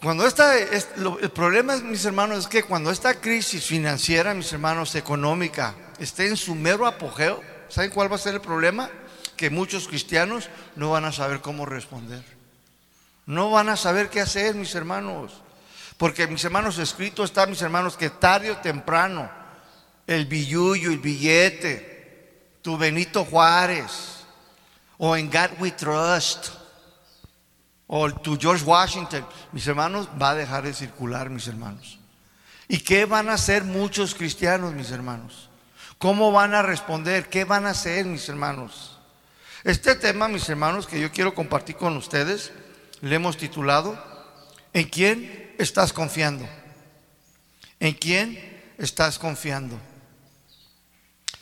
Cuando 0.00 0.26
esta, 0.26 0.56
el 0.56 1.30
problema, 1.34 1.76
mis 1.76 2.06
hermanos, 2.06 2.38
es 2.38 2.46
que 2.46 2.62
cuando 2.62 2.90
esta 2.90 3.20
crisis 3.20 3.66
financiera, 3.66 4.32
mis 4.32 4.50
hermanos, 4.50 4.94
económica, 4.94 5.74
esté 5.98 6.26
en 6.26 6.38
su 6.38 6.54
mero 6.54 6.86
apogeo, 6.86 7.42
¿saben 7.68 7.90
cuál 7.90 8.10
va 8.10 8.16
a 8.16 8.18
ser 8.18 8.32
el 8.32 8.40
problema? 8.40 8.88
Que 9.38 9.48
muchos 9.48 9.88
cristianos 9.88 10.50
no 10.76 10.90
van 10.90 11.06
a 11.06 11.12
saber 11.12 11.40
cómo 11.40 11.64
responder. 11.64 12.22
No 13.24 13.50
van 13.50 13.70
a 13.70 13.76
saber 13.76 14.10
qué 14.10 14.20
hacer, 14.20 14.54
mis 14.54 14.74
hermanos. 14.74 15.32
Porque, 15.96 16.26
mis 16.26 16.44
hermanos, 16.44 16.78
escrito 16.78 17.24
está, 17.24 17.46
mis 17.46 17.62
hermanos, 17.62 17.96
que 17.96 18.10
tarde 18.10 18.50
o 18.50 18.58
temprano, 18.58 19.30
el 20.06 20.26
billuyo, 20.26 20.90
el 20.90 20.98
billete, 20.98 22.58
tu 22.62 22.76
Benito 22.76 23.24
Juárez, 23.24 24.24
o 24.98 25.16
en 25.16 25.30
God 25.30 25.60
We 25.60 25.70
Trust, 25.70 26.48
o 27.86 28.10
tu 28.10 28.36
George 28.38 28.64
Washington, 28.64 29.26
mis 29.52 29.66
hermanos, 29.66 30.08
va 30.20 30.30
a 30.30 30.34
dejar 30.34 30.64
de 30.64 30.74
circular, 30.74 31.30
mis 31.30 31.46
hermanos. 31.46 31.98
¿Y 32.68 32.80
qué 32.80 33.06
van 33.06 33.28
a 33.28 33.34
hacer 33.34 33.64
muchos 33.64 34.14
cristianos, 34.14 34.74
mis 34.74 34.90
hermanos? 34.90 35.48
¿Cómo 35.98 36.32
van 36.32 36.54
a 36.54 36.62
responder? 36.62 37.28
¿Qué 37.28 37.44
van 37.44 37.66
a 37.66 37.70
hacer, 37.70 38.04
mis 38.04 38.28
hermanos? 38.28 38.97
Este 39.64 39.96
tema, 39.96 40.28
mis 40.28 40.48
hermanos, 40.48 40.86
que 40.86 41.00
yo 41.00 41.10
quiero 41.10 41.34
compartir 41.34 41.74
con 41.74 41.96
ustedes, 41.96 42.52
le 43.00 43.16
hemos 43.16 43.36
titulado, 43.36 43.98
¿en 44.72 44.88
quién 44.88 45.54
estás 45.58 45.92
confiando? 45.92 46.48
¿En 47.80 47.94
quién 47.94 48.38
estás 48.78 49.18
confiando? 49.18 49.76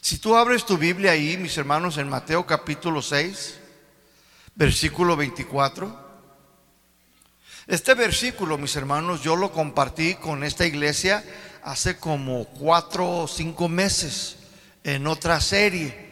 Si 0.01 0.17
tú 0.17 0.35
abres 0.35 0.65
tu 0.65 0.79
Biblia 0.79 1.13
ahí, 1.13 1.37
mis 1.37 1.59
hermanos, 1.59 1.99
en 1.99 2.09
Mateo 2.09 2.47
capítulo 2.47 3.03
6, 3.03 3.59
versículo 4.55 5.15
24. 5.15 6.07
Este 7.67 7.95
versículo, 7.95 8.57
mis 8.57 8.77
hermanos, 8.77 9.23
yo 9.23 9.37
lo 9.37 9.53
compartí 9.53 10.15
con 10.15 10.43
esta 10.43 10.65
iglesia 10.65 11.23
hace 11.63 11.99
como 11.99 12.47
cuatro 12.47 13.11
o 13.11 13.29
cinco 13.29 13.69
meses 13.69 14.37
en 14.85 15.07
otra 15.07 15.41
serie. 15.41 16.06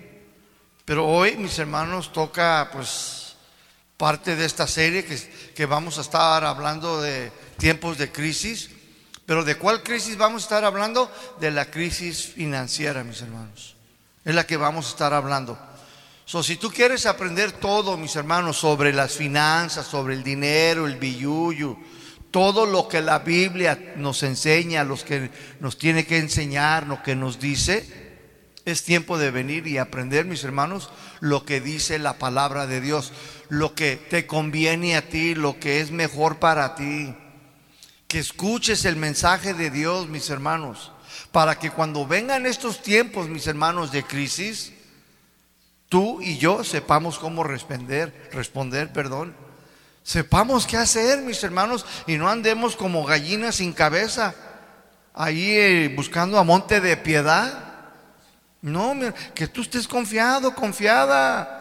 Pero 0.84 1.06
hoy, 1.06 1.36
mis 1.36 1.58
hermanos, 1.58 2.12
toca 2.12 2.68
pues 2.72 3.36
parte 3.96 4.36
de 4.36 4.44
esta 4.44 4.66
serie 4.66 5.04
que, 5.04 5.16
que 5.54 5.66
vamos 5.66 5.98
a 5.98 6.02
estar 6.02 6.44
hablando 6.44 7.00
de 7.00 7.32
tiempos 7.56 7.98
de 7.98 8.12
crisis. 8.12 8.70
Pero 9.26 9.44
¿de 9.44 9.56
cuál 9.56 9.82
crisis 9.82 10.16
vamos 10.18 10.42
a 10.42 10.46
estar 10.46 10.64
hablando? 10.64 11.10
De 11.40 11.50
la 11.50 11.70
crisis 11.70 12.26
financiera, 12.34 13.02
mis 13.04 13.22
hermanos 13.22 13.74
es 14.24 14.34
la 14.34 14.46
que 14.46 14.56
vamos 14.56 14.86
a 14.86 14.90
estar 14.90 15.12
hablando. 15.12 15.58
So, 16.24 16.42
si 16.42 16.56
tú 16.56 16.70
quieres 16.70 17.04
aprender 17.04 17.52
todo, 17.52 17.96
mis 17.96 18.16
hermanos, 18.16 18.56
sobre 18.56 18.92
las 18.92 19.12
finanzas, 19.12 19.86
sobre 19.86 20.14
el 20.14 20.24
dinero, 20.24 20.86
el 20.86 20.96
billuyo, 20.96 21.76
todo 22.30 22.64
lo 22.64 22.88
que 22.88 23.02
la 23.02 23.18
Biblia 23.18 23.94
nos 23.96 24.22
enseña, 24.22 24.82
los 24.82 25.04
que 25.04 25.30
nos 25.60 25.78
tiene 25.78 26.06
que 26.06 26.16
enseñar, 26.16 26.86
lo 26.86 27.02
que 27.02 27.14
nos 27.14 27.38
dice, 27.38 28.03
es 28.64 28.84
tiempo 28.84 29.18
de 29.18 29.30
venir 29.30 29.66
y 29.66 29.78
aprender, 29.78 30.24
mis 30.24 30.44
hermanos, 30.44 30.90
lo 31.20 31.44
que 31.44 31.60
dice 31.60 31.98
la 31.98 32.18
palabra 32.18 32.66
de 32.66 32.80
Dios, 32.80 33.12
lo 33.48 33.74
que 33.74 33.96
te 33.96 34.26
conviene 34.26 34.96
a 34.96 35.08
ti, 35.08 35.34
lo 35.34 35.58
que 35.58 35.80
es 35.80 35.90
mejor 35.90 36.38
para 36.38 36.74
ti. 36.74 37.14
Que 38.08 38.18
escuches 38.18 38.84
el 38.84 38.96
mensaje 38.96 39.54
de 39.54 39.70
Dios, 39.70 40.08
mis 40.08 40.30
hermanos 40.30 40.92
para 41.34 41.58
que 41.58 41.72
cuando 41.72 42.06
vengan 42.06 42.46
estos 42.46 42.80
tiempos, 42.80 43.28
mis 43.28 43.48
hermanos, 43.48 43.90
de 43.90 44.04
crisis, 44.04 44.72
tú 45.88 46.22
y 46.22 46.38
yo 46.38 46.62
sepamos 46.62 47.18
cómo 47.18 47.42
responder, 47.42 48.30
responder, 48.32 48.92
perdón. 48.92 49.34
Sepamos 50.04 50.64
qué 50.64 50.76
hacer, 50.76 51.22
mis 51.22 51.42
hermanos, 51.42 51.86
y 52.06 52.18
no 52.18 52.28
andemos 52.28 52.76
como 52.76 53.04
gallinas 53.04 53.56
sin 53.56 53.72
cabeza, 53.72 54.32
ahí 55.12 55.56
eh, 55.56 55.92
buscando 55.96 56.38
a 56.38 56.44
monte 56.44 56.80
de 56.80 56.96
piedad. 56.96 57.73
No, 58.64 58.94
que 59.34 59.46
tú 59.46 59.60
estés 59.60 59.86
confiado, 59.86 60.54
confiada. 60.54 61.60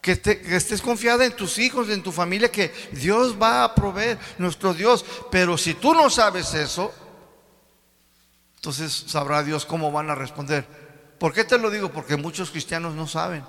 Que, 0.00 0.20
que, 0.20 0.56
estés 0.56 0.80
confiada 0.80 1.24
en 1.24 1.34
tus 1.34 1.58
hijos, 1.58 1.88
en 1.88 2.00
tu 2.00 2.12
familia, 2.12 2.50
que 2.50 2.72
Dios 2.92 3.36
va 3.40 3.64
a 3.64 3.74
proveer, 3.74 4.18
nuestro 4.38 4.72
Dios. 4.72 5.04
Pero 5.32 5.58
si 5.58 5.74
tú 5.74 5.94
no 5.94 6.08
sabes 6.10 6.54
eso, 6.54 6.92
entonces 8.54 9.04
sabrá 9.08 9.42
Dios 9.42 9.66
cómo 9.66 9.90
van 9.90 10.10
a 10.10 10.14
responder. 10.14 10.64
¿Por 11.18 11.32
qué 11.32 11.42
te 11.42 11.58
lo 11.58 11.70
digo? 11.70 11.90
Porque 11.90 12.16
muchos 12.16 12.52
cristianos 12.52 12.94
no 12.94 13.08
saben. 13.08 13.44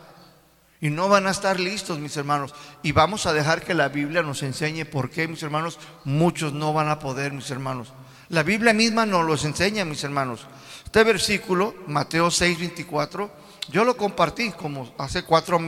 Y 0.81 0.89
no 0.89 1.09
van 1.09 1.27
a 1.27 1.31
estar 1.31 1.59
listos, 1.59 1.99
mis 1.99 2.17
hermanos. 2.17 2.55
Y 2.81 2.91
vamos 2.91 3.27
a 3.27 3.33
dejar 3.33 3.61
que 3.61 3.75
la 3.75 3.89
Biblia 3.89 4.23
nos 4.23 4.41
enseñe 4.41 4.85
por 4.85 5.11
qué, 5.11 5.27
mis 5.27 5.43
hermanos, 5.43 5.77
muchos 6.05 6.53
no 6.53 6.73
van 6.73 6.89
a 6.89 6.97
poder, 6.97 7.33
mis 7.33 7.51
hermanos. 7.51 7.93
La 8.29 8.41
Biblia 8.41 8.73
misma 8.73 9.05
nos 9.05 9.25
los 9.25 9.45
enseña, 9.45 9.85
mis 9.85 10.03
hermanos. 10.03 10.47
Este 10.93 11.05
versículo, 11.05 11.73
Mateo 11.87 12.29
6, 12.29 12.59
24, 12.59 13.31
yo 13.69 13.83
lo 13.83 13.97
compartí 13.97 14.51
como 14.51 14.93
hace 14.99 15.23
cuatro 15.23 15.59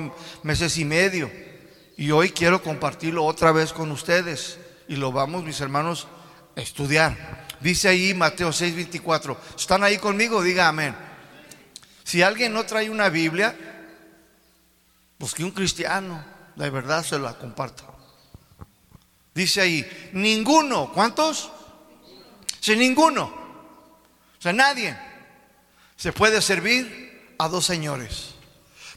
meses 0.44 0.78
y 0.78 0.86
medio. 0.86 1.32
Y 1.98 2.12
hoy 2.12 2.30
quiero 2.30 2.62
compartirlo 2.62 3.26
otra 3.26 3.52
vez 3.52 3.74
con 3.74 3.90
ustedes. 3.90 4.60
Y 4.88 4.98
lo 4.98 5.12
vamos, 5.12 5.44
mis 5.44 5.60
hermanos, 5.62 6.08
a 6.56 6.62
estudiar. 6.62 7.48
Dice 7.60 7.88
ahí 7.88 8.14
Mateo 8.14 8.52
6:24. 8.52 9.36
¿Están 9.58 9.84
ahí 9.84 9.98
conmigo? 9.98 10.44
Diga 10.44 10.68
amén. 10.68 10.96
Si 12.04 12.22
alguien 12.22 12.54
no 12.54 12.64
trae 12.68 12.92
una 12.92 13.10
Biblia, 13.10 13.58
pues 15.18 15.34
que 15.34 15.44
un 15.44 15.50
cristiano, 15.50 16.24
de 16.56 16.70
verdad 16.70 17.04
se 17.04 17.18
la 17.18 17.34
comparta. 17.34 17.84
Dice 19.34 19.62
ahí, 19.62 20.12
ninguno, 20.14 20.92
¿cuántos? 20.94 21.50
Si 22.60 22.76
ninguno, 22.76 23.24
o 23.24 24.42
sea, 24.42 24.54
nadie 24.54 25.15
se 25.96 26.14
puede 26.14 26.42
servir 26.42 27.36
a 27.38 27.48
dos 27.48 27.66
señores, 27.66 28.36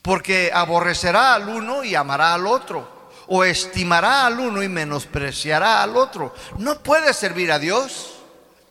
porque 0.02 0.50
aborrecerá 0.52 1.34
al 1.34 1.48
uno 1.48 1.84
y 1.84 1.94
amará 1.94 2.34
al 2.34 2.46
otro, 2.46 3.10
o 3.26 3.44
estimará 3.44 4.26
al 4.26 4.40
uno 4.40 4.62
y 4.62 4.68
menospreciará 4.68 5.82
al 5.82 5.96
otro. 5.96 6.34
No 6.58 6.82
puede 6.82 7.12
servir 7.12 7.52
a 7.52 7.58
Dios 7.58 8.14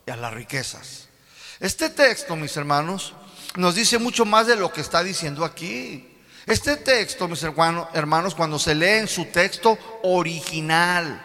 y 0.06 0.12
a 0.12 0.16
las 0.16 0.34
riquezas. 0.34 1.08
Este 1.60 1.90
texto, 1.90 2.36
mis 2.36 2.56
hermanos, 2.58 3.14
nos 3.56 3.76
dice 3.76 3.98
mucho 3.98 4.26
más 4.26 4.48
de 4.48 4.56
lo 4.56 4.72
que 4.72 4.82
está 4.82 5.04
diciendo 5.04 5.46
aquí. 5.46 6.18
Este 6.46 6.78
texto, 6.78 7.28
mis 7.28 7.44
hermanos, 7.44 8.36
cuando 8.36 8.58
se 8.58 8.74
lee 8.74 9.00
en 9.00 9.08
su 9.08 9.26
texto 9.26 9.78
original, 10.04 11.22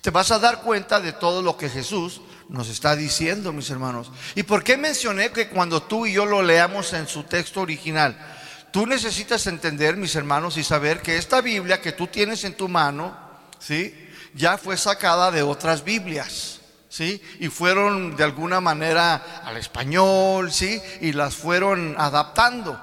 te 0.00 0.10
vas 0.10 0.30
a 0.30 0.38
dar 0.38 0.62
cuenta 0.62 1.00
de 1.00 1.12
todo 1.12 1.40
lo 1.40 1.56
que 1.56 1.68
Jesús 1.68 2.20
nos 2.50 2.68
está 2.68 2.96
diciendo, 2.96 3.52
mis 3.52 3.70
hermanos. 3.70 4.10
¿Y 4.34 4.42
por 4.42 4.64
qué 4.64 4.76
mencioné 4.76 5.30
que 5.30 5.48
cuando 5.48 5.84
tú 5.84 6.04
y 6.04 6.12
yo 6.12 6.26
lo 6.26 6.42
leamos 6.42 6.92
en 6.92 7.06
su 7.06 7.22
texto 7.22 7.60
original? 7.60 8.16
Tú 8.72 8.86
necesitas 8.86 9.46
entender, 9.46 9.96
mis 9.96 10.16
hermanos, 10.16 10.56
y 10.56 10.64
saber 10.64 11.00
que 11.00 11.16
esta 11.16 11.40
Biblia 11.40 11.80
que 11.80 11.92
tú 11.92 12.08
tienes 12.08 12.42
en 12.44 12.54
tu 12.54 12.68
mano, 12.68 13.16
¿sí? 13.58 14.08
Ya 14.34 14.58
fue 14.58 14.76
sacada 14.76 15.30
de 15.30 15.42
otras 15.42 15.84
Biblias, 15.84 16.60
¿sí? 16.88 17.22
Y 17.38 17.48
fueron 17.48 18.16
de 18.16 18.24
alguna 18.24 18.60
manera 18.60 19.42
al 19.44 19.56
español, 19.56 20.52
¿sí? 20.52 20.82
Y 21.00 21.12
las 21.12 21.36
fueron 21.36 21.94
adaptando. 21.98 22.80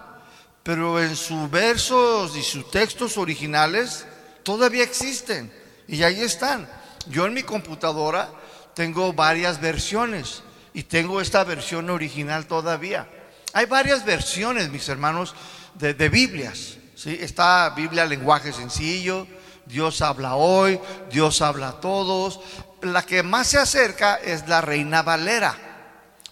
Pero 0.64 1.02
en 1.02 1.16
sus 1.16 1.50
versos 1.52 2.36
y 2.38 2.44
sus 2.44 2.72
textos 2.72 3.18
originales 3.18 4.06
todavía 4.44 4.84
existen 4.84 5.52
y 5.88 6.04
ahí 6.04 6.22
están. 6.22 6.70
Yo 7.08 7.26
en 7.26 7.34
mi 7.34 7.44
computadora 7.44 8.30
tengo 8.78 9.12
varias 9.12 9.60
versiones 9.60 10.44
y 10.72 10.84
tengo 10.84 11.20
esta 11.20 11.44
versión 11.44 11.90
original 11.90 12.46
todavía. 12.46 13.10
Hay 13.54 13.66
varias 13.66 14.06
versiones, 14.06 14.70
mis 14.70 14.88
hermanos, 14.88 15.34
de, 15.74 16.10
Biblias. 16.10 16.78
¿sí? 16.94 17.18
Está 17.20 17.72
Biblia 17.72 18.06
lenguaje 18.06 18.54
sencillo, 18.54 19.26
Dios 19.66 20.04
habla 20.04 20.36
hoy, 20.36 20.80
Dios 21.10 21.42
habla 21.42 21.70
a 21.70 21.82
todos. 21.82 22.40
La 22.84 23.02
que 23.02 23.24
más 23.24 23.48
se 23.48 23.58
acerca 23.58 24.18
es 24.18 24.48
la 24.48 24.62
Reina 24.62 25.02
Valera. 25.02 25.58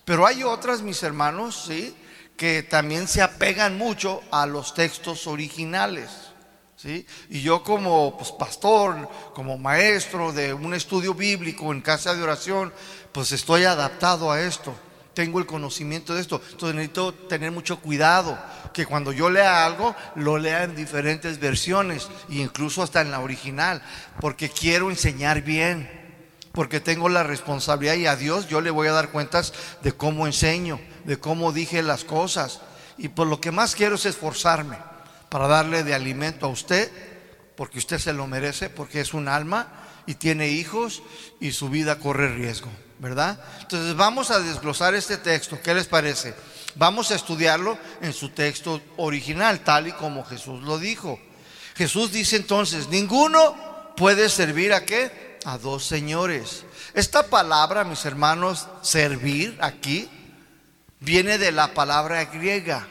Pero 0.06 0.28
hay 0.28 0.44
otras, 0.44 0.84
mis 0.84 1.02
hermanos, 1.02 1.64
¿sí? 1.66 1.98
que 2.38 2.62
también 2.62 3.08
se 3.08 3.24
apegan 3.24 3.76
mucho 3.76 4.22
a 4.30 4.46
los 4.46 4.76
textos 4.76 5.26
originales. 5.26 6.12
Y 6.86 7.42
yo 7.42 7.64
como 7.64 8.16
pues, 8.18 8.32
pastor, 8.32 9.10
como 9.34 9.58
maestro 9.58 10.32
de 10.32 10.54
un 10.54 10.74
estudio 10.74 11.14
bíblico 11.14 11.72
en 11.72 11.82
casa 11.82 12.14
de 12.14 12.22
oración, 12.22 12.72
pues 13.12 13.32
estoy 13.32 13.64
adaptado 13.64 14.32
a 14.32 14.42
esto. 14.42 14.74
Tengo 15.16 15.40
el 15.40 15.46
conocimiento 15.46 16.14
de 16.14 16.22
esto. 16.22 16.42
Entonces 16.52 16.76
necesito 16.76 17.14
tener 17.14 17.52
mucho 17.52 17.80
cuidado 17.80 18.38
que 18.74 18.86
cuando 18.86 19.12
yo 19.14 19.30
lea 19.30 19.66
algo, 19.66 19.96
lo 20.16 20.38
lea 20.38 20.64
en 20.64 20.76
diferentes 20.76 21.40
versiones, 21.40 22.08
e 22.30 22.36
incluso 22.36 22.84
hasta 22.84 23.02
en 23.02 23.12
la 23.12 23.22
original, 23.22 23.82
porque 24.20 24.50
quiero 24.50 24.90
enseñar 24.90 25.42
bien, 25.42 25.90
porque 26.52 26.82
tengo 26.82 27.08
la 27.10 27.24
responsabilidad 27.24 27.96
y 27.96 28.06
a 28.06 28.18
Dios 28.18 28.48
yo 28.48 28.62
le 28.62 28.72
voy 28.72 28.90
a 28.90 28.94
dar 28.94 29.10
cuentas 29.10 29.54
de 29.82 29.94
cómo 29.94 30.28
enseño, 30.28 30.80
de 31.06 31.18
cómo 31.18 31.52
dije 31.52 31.82
las 31.82 32.04
cosas. 32.04 32.60
Y 32.98 33.08
por 33.08 33.28
lo 33.28 33.42
que 33.42 33.52
más 33.52 33.76
quiero 33.76 33.96
es 33.96 34.06
esforzarme 34.06 34.78
para 35.36 35.50
darle 35.50 35.84
de 35.84 35.94
alimento 35.94 36.46
a 36.46 36.50
usted, 36.50 36.90
porque 37.58 37.78
usted 37.78 38.00
se 38.00 38.14
lo 38.14 38.26
merece, 38.26 38.70
porque 38.70 39.02
es 39.02 39.14
un 39.14 39.28
alma 39.28 39.68
y 40.06 40.14
tiene 40.14 40.48
hijos 40.48 41.04
y 41.42 41.52
su 41.52 41.68
vida 41.68 42.00
corre 42.00 42.34
riesgo, 42.34 42.70
¿verdad? 43.00 43.38
Entonces 43.60 43.98
vamos 43.98 44.32
a 44.32 44.40
desglosar 44.40 44.96
este 44.96 45.18
texto, 45.18 45.60
¿qué 45.62 45.74
les 45.74 45.88
parece? 45.88 46.34
Vamos 46.76 47.12
a 47.12 47.16
estudiarlo 47.16 47.78
en 48.02 48.14
su 48.14 48.30
texto 48.30 48.82
original, 48.96 49.60
tal 49.60 49.90
y 49.90 49.92
como 49.92 50.24
Jesús 50.24 50.64
lo 50.64 50.80
dijo. 50.80 51.20
Jesús 51.76 52.14
dice 52.14 52.38
entonces, 52.38 52.88
ninguno 52.88 53.94
puede 53.98 54.30
servir 54.30 54.72
a 54.72 54.86
qué? 54.86 55.38
A 55.44 55.58
dos 55.58 55.86
señores. 55.86 56.64
Esta 56.94 57.28
palabra, 57.28 57.84
mis 57.84 58.06
hermanos, 58.06 58.70
servir 58.84 59.58
aquí, 59.60 60.10
viene 61.02 61.38
de 61.38 61.52
la 61.52 61.74
palabra 61.74 62.24
griega 62.24 62.88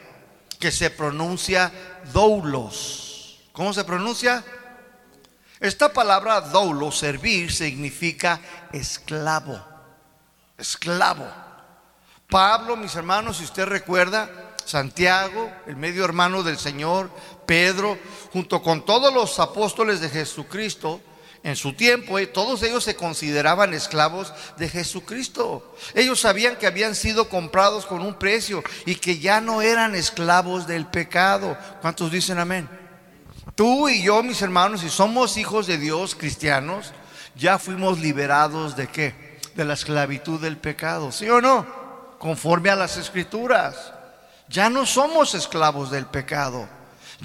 que 0.59 0.71
se 0.71 0.89
pronuncia 0.89 1.71
doulos. 2.11 3.39
¿Cómo 3.51 3.73
se 3.73 3.83
pronuncia? 3.83 4.43
Esta 5.59 5.91
palabra 5.91 6.41
doulos, 6.41 6.97
servir, 6.97 7.51
significa 7.51 8.39
esclavo. 8.71 9.59
Esclavo. 10.57 11.25
Pablo, 12.29 12.75
mis 12.75 12.95
hermanos, 12.95 13.37
si 13.37 13.43
usted 13.43 13.65
recuerda, 13.65 14.29
Santiago, 14.65 15.51
el 15.67 15.75
medio 15.75 16.03
hermano 16.03 16.43
del 16.43 16.57
Señor, 16.57 17.09
Pedro, 17.45 17.97
junto 18.33 18.61
con 18.61 18.83
todos 18.83 19.13
los 19.13 19.39
apóstoles 19.39 20.01
de 20.01 20.09
Jesucristo, 20.09 20.99
en 21.45 21.55
su 21.55 21.73
tiempo, 21.73 22.17
eh, 22.17 22.25
todos 22.25 22.63
ellos 22.63 22.83
se 22.83 22.95
consideraban 22.95 23.75
esclavos 23.75 24.33
de 24.57 24.67
Jesucristo. 24.67 25.75
Ellos 25.93 26.19
sabían 26.19 26.55
que 26.55 26.65
habían 26.65 26.95
sido 26.95 27.29
comprados 27.29 27.85
con 27.85 28.01
un 28.01 28.15
precio 28.15 28.63
y 28.87 28.95
que 28.95 29.19
ya 29.19 29.41
no 29.41 29.61
eran 29.61 29.93
esclavos 29.93 30.65
del 30.65 30.87
pecado. 30.87 31.55
¿Cuántos 31.81 32.11
dicen 32.11 32.39
amén? 32.39 32.67
Tú 33.53 33.87
y 33.87 34.01
yo, 34.01 34.23
mis 34.23 34.41
hermanos, 34.41 34.81
si 34.81 34.89
somos 34.89 35.37
hijos 35.37 35.67
de 35.67 35.77
Dios 35.77 36.15
cristianos, 36.15 36.93
ya 37.35 37.59
fuimos 37.59 37.99
liberados 37.99 38.75
de 38.75 38.87
qué? 38.87 39.39
De 39.53 39.65
la 39.65 39.75
esclavitud 39.75 40.41
del 40.41 40.57
pecado, 40.57 41.11
¿sí 41.11 41.29
o 41.29 41.41
no? 41.41 41.67
Conforme 42.17 42.71
a 42.71 42.75
las 42.75 42.97
escrituras. 42.97 43.93
Ya 44.49 44.71
no 44.71 44.87
somos 44.87 45.35
esclavos 45.35 45.91
del 45.91 46.07
pecado. 46.07 46.67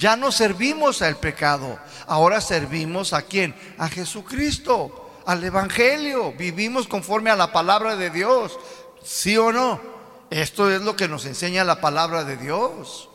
Ya 0.01 0.17
no 0.17 0.33
servimos 0.33 1.03
al 1.03 1.19
pecado, 1.19 1.79
ahora 2.07 2.41
servimos 2.41 3.13
a 3.13 3.21
quién? 3.21 3.55
A 3.77 3.87
Jesucristo, 3.87 5.21
al 5.27 5.45
Evangelio. 5.45 6.33
Vivimos 6.33 6.89
conforme 6.89 7.29
a 7.29 7.37
la 7.37 7.53
palabra 7.53 7.97
de 7.97 8.09
Dios, 8.09 8.59
¿sí 9.05 9.37
o 9.37 9.53
no? 9.53 9.79
Esto 10.31 10.71
es 10.71 10.81
lo 10.81 10.97
que 10.97 11.07
nos 11.07 11.27
enseña 11.27 11.65
la 11.65 11.83
palabra 11.83 12.25
de 12.25 12.39
Dios. 12.39 13.11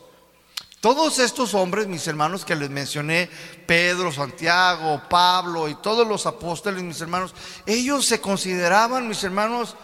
Todos 0.80 1.18
estos 1.18 1.54
hombres, 1.54 1.88
mis 1.88 2.06
hermanos 2.06 2.44
que 2.44 2.54
les 2.54 2.70
mencioné, 2.70 3.28
Pedro, 3.66 4.12
Santiago, 4.12 5.02
Pablo 5.10 5.68
y 5.68 5.74
todos 5.74 6.06
los 6.06 6.24
apóstoles, 6.24 6.84
mis 6.84 7.00
hermanos, 7.00 7.34
ellos 7.66 8.06
se 8.06 8.20
consideraban, 8.20 9.08
mis 9.08 9.24
hermanos, 9.24 9.74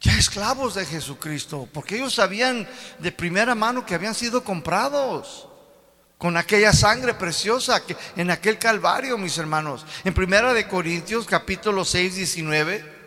ya 0.00 0.18
esclavos 0.18 0.74
de 0.74 0.84
Jesucristo, 0.84 1.68
porque 1.72 1.94
ellos 1.94 2.14
sabían 2.14 2.68
de 2.98 3.12
primera 3.12 3.54
mano 3.54 3.86
que 3.86 3.94
habían 3.94 4.16
sido 4.16 4.42
comprados 4.42 5.47
con 6.18 6.36
aquella 6.36 6.72
sangre 6.72 7.14
preciosa 7.14 7.86
que 7.86 7.96
en 8.16 8.30
aquel 8.30 8.58
Calvario, 8.58 9.16
mis 9.16 9.38
hermanos. 9.38 9.86
En 10.04 10.12
Primera 10.12 10.52
de 10.52 10.66
Corintios, 10.66 11.26
capítulo 11.26 11.84
6, 11.84 12.16
19, 12.16 12.98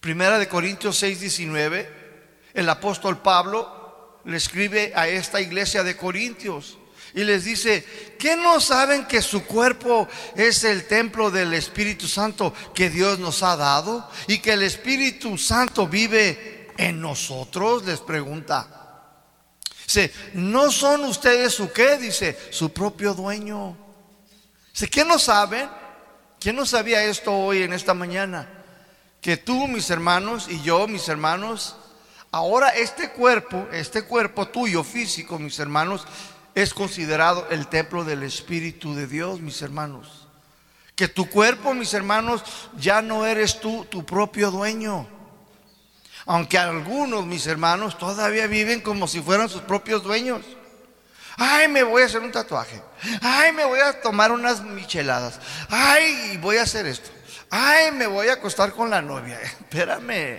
Primera 0.00 0.38
de 0.38 0.46
Corintios 0.46 0.98
6, 0.98 1.20
19, 1.20 1.90
el 2.54 2.68
apóstol 2.68 3.20
Pablo 3.22 4.20
le 4.24 4.36
escribe 4.36 4.92
a 4.94 5.08
esta 5.08 5.40
iglesia 5.40 5.82
de 5.82 5.96
Corintios 5.96 6.76
y 7.14 7.24
les 7.24 7.44
dice, 7.44 7.84
¿qué 8.18 8.36
no 8.36 8.60
saben 8.60 9.06
que 9.06 9.22
su 9.22 9.44
cuerpo 9.44 10.06
es 10.36 10.64
el 10.64 10.86
templo 10.86 11.30
del 11.30 11.54
Espíritu 11.54 12.06
Santo 12.06 12.52
que 12.74 12.90
Dios 12.90 13.18
nos 13.18 13.42
ha 13.42 13.56
dado 13.56 14.08
y 14.26 14.38
que 14.38 14.52
el 14.52 14.62
Espíritu 14.62 15.38
Santo 15.38 15.88
vive 15.88 16.68
en 16.76 17.00
nosotros? 17.00 17.86
Les 17.86 18.00
pregunta. 18.00 18.87
¿No 20.34 20.70
son 20.70 21.04
ustedes 21.04 21.54
su 21.54 21.72
qué? 21.72 21.96
Dice, 21.98 22.38
su 22.50 22.72
propio 22.72 23.14
dueño. 23.14 23.76
Dice, 24.72 24.88
¿qué 24.88 25.04
no 25.04 25.18
saben? 25.18 25.68
¿Quién 26.40 26.56
no 26.56 26.64
sabía 26.66 27.02
esto 27.04 27.32
hoy 27.32 27.62
en 27.62 27.72
esta 27.72 27.94
mañana? 27.94 28.48
Que 29.20 29.36
tú, 29.36 29.66
mis 29.66 29.90
hermanos, 29.90 30.46
y 30.48 30.62
yo, 30.62 30.86
mis 30.86 31.08
hermanos, 31.08 31.76
ahora 32.30 32.68
este 32.70 33.10
cuerpo, 33.10 33.66
este 33.72 34.02
cuerpo 34.02 34.46
tuyo 34.46 34.84
físico, 34.84 35.38
mis 35.38 35.58
hermanos, 35.58 36.06
es 36.54 36.74
considerado 36.74 37.46
el 37.50 37.66
templo 37.68 38.04
del 38.04 38.22
Espíritu 38.22 38.94
de 38.94 39.06
Dios, 39.06 39.40
mis 39.40 39.62
hermanos. 39.62 40.26
Que 40.94 41.08
tu 41.08 41.28
cuerpo, 41.28 41.74
mis 41.74 41.94
hermanos, 41.94 42.42
ya 42.76 43.02
no 43.02 43.26
eres 43.26 43.60
tú 43.60 43.84
tu 43.84 44.04
propio 44.04 44.50
dueño. 44.50 45.17
Aunque 46.28 46.58
algunos, 46.58 47.24
mis 47.24 47.46
hermanos, 47.46 47.96
todavía 47.96 48.46
viven 48.46 48.82
como 48.82 49.08
si 49.08 49.22
fueran 49.22 49.48
sus 49.48 49.62
propios 49.62 50.02
dueños. 50.02 50.42
Ay, 51.38 51.68
me 51.68 51.82
voy 51.82 52.02
a 52.02 52.04
hacer 52.04 52.20
un 52.20 52.30
tatuaje. 52.30 52.82
Ay, 53.22 53.52
me 53.52 53.64
voy 53.64 53.80
a 53.80 54.02
tomar 54.02 54.30
unas 54.30 54.62
micheladas. 54.62 55.40
Ay, 55.70 56.38
voy 56.42 56.58
a 56.58 56.64
hacer 56.64 56.86
esto. 56.86 57.08
Ay, 57.48 57.92
me 57.92 58.06
voy 58.06 58.28
a 58.28 58.34
acostar 58.34 58.72
con 58.72 58.90
la 58.90 59.00
novia. 59.00 59.40
Espérame. 59.42 60.38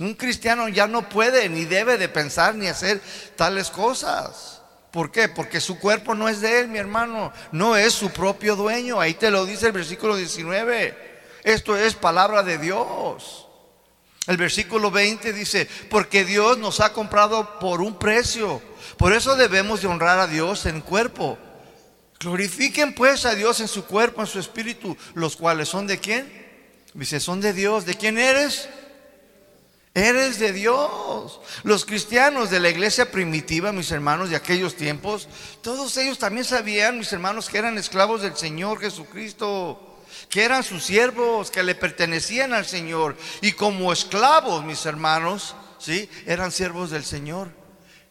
Un 0.00 0.14
cristiano 0.14 0.66
ya 0.68 0.88
no 0.88 1.08
puede 1.08 1.48
ni 1.48 1.66
debe 1.66 1.96
de 1.96 2.08
pensar 2.08 2.56
ni 2.56 2.66
hacer 2.66 3.00
tales 3.36 3.70
cosas. 3.70 4.60
¿Por 4.90 5.12
qué? 5.12 5.28
Porque 5.28 5.60
su 5.60 5.78
cuerpo 5.78 6.16
no 6.16 6.28
es 6.28 6.40
de 6.40 6.58
él, 6.58 6.68
mi 6.68 6.78
hermano. 6.78 7.32
No 7.52 7.76
es 7.76 7.92
su 7.92 8.10
propio 8.10 8.56
dueño. 8.56 9.00
Ahí 9.00 9.14
te 9.14 9.30
lo 9.30 9.46
dice 9.46 9.66
el 9.66 9.72
versículo 9.72 10.16
19. 10.16 11.20
Esto 11.44 11.76
es 11.76 11.94
palabra 11.94 12.42
de 12.42 12.58
Dios. 12.58 13.46
El 14.30 14.36
versículo 14.36 14.92
20 14.92 15.32
dice, 15.32 15.68
porque 15.90 16.24
Dios 16.24 16.56
nos 16.56 16.78
ha 16.78 16.92
comprado 16.92 17.58
por 17.58 17.80
un 17.80 17.98
precio. 17.98 18.62
Por 18.96 19.12
eso 19.12 19.34
debemos 19.34 19.82
de 19.82 19.88
honrar 19.88 20.20
a 20.20 20.28
Dios 20.28 20.66
en 20.66 20.82
cuerpo. 20.82 21.36
Glorifiquen 22.20 22.94
pues 22.94 23.26
a 23.26 23.34
Dios 23.34 23.58
en 23.58 23.66
su 23.66 23.86
cuerpo, 23.86 24.20
en 24.20 24.28
su 24.28 24.38
espíritu, 24.38 24.96
los 25.14 25.34
cuales 25.34 25.68
son 25.68 25.88
de 25.88 25.98
quién? 25.98 26.32
Dice, 26.94 27.18
son 27.18 27.40
de 27.40 27.52
Dios. 27.52 27.86
¿De 27.86 27.96
quién 27.96 28.18
eres? 28.18 28.68
Eres 29.94 30.38
de 30.38 30.52
Dios. 30.52 31.40
Los 31.64 31.84
cristianos 31.84 32.50
de 32.50 32.60
la 32.60 32.70
iglesia 32.70 33.10
primitiva, 33.10 33.72
mis 33.72 33.90
hermanos 33.90 34.30
de 34.30 34.36
aquellos 34.36 34.76
tiempos, 34.76 35.26
todos 35.60 35.96
ellos 35.96 36.20
también 36.20 36.44
sabían, 36.44 36.98
mis 36.98 37.12
hermanos, 37.12 37.48
que 37.48 37.58
eran 37.58 37.78
esclavos 37.78 38.22
del 38.22 38.36
Señor 38.36 38.78
Jesucristo. 38.78 39.89
Que 40.28 40.44
eran 40.44 40.62
sus 40.62 40.84
siervos, 40.84 41.50
que 41.50 41.62
le 41.62 41.74
pertenecían 41.74 42.52
al 42.52 42.66
Señor. 42.66 43.16
Y 43.40 43.52
como 43.52 43.92
esclavos, 43.92 44.64
mis 44.64 44.84
hermanos, 44.86 45.54
¿sí? 45.78 46.08
Eran 46.26 46.52
siervos 46.52 46.90
del 46.90 47.04
Señor. 47.04 47.50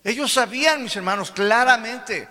Ellos 0.04 0.34
sabían, 0.34 0.84
mis 0.84 0.96
hermanos, 0.96 1.32
claramente. 1.32 2.28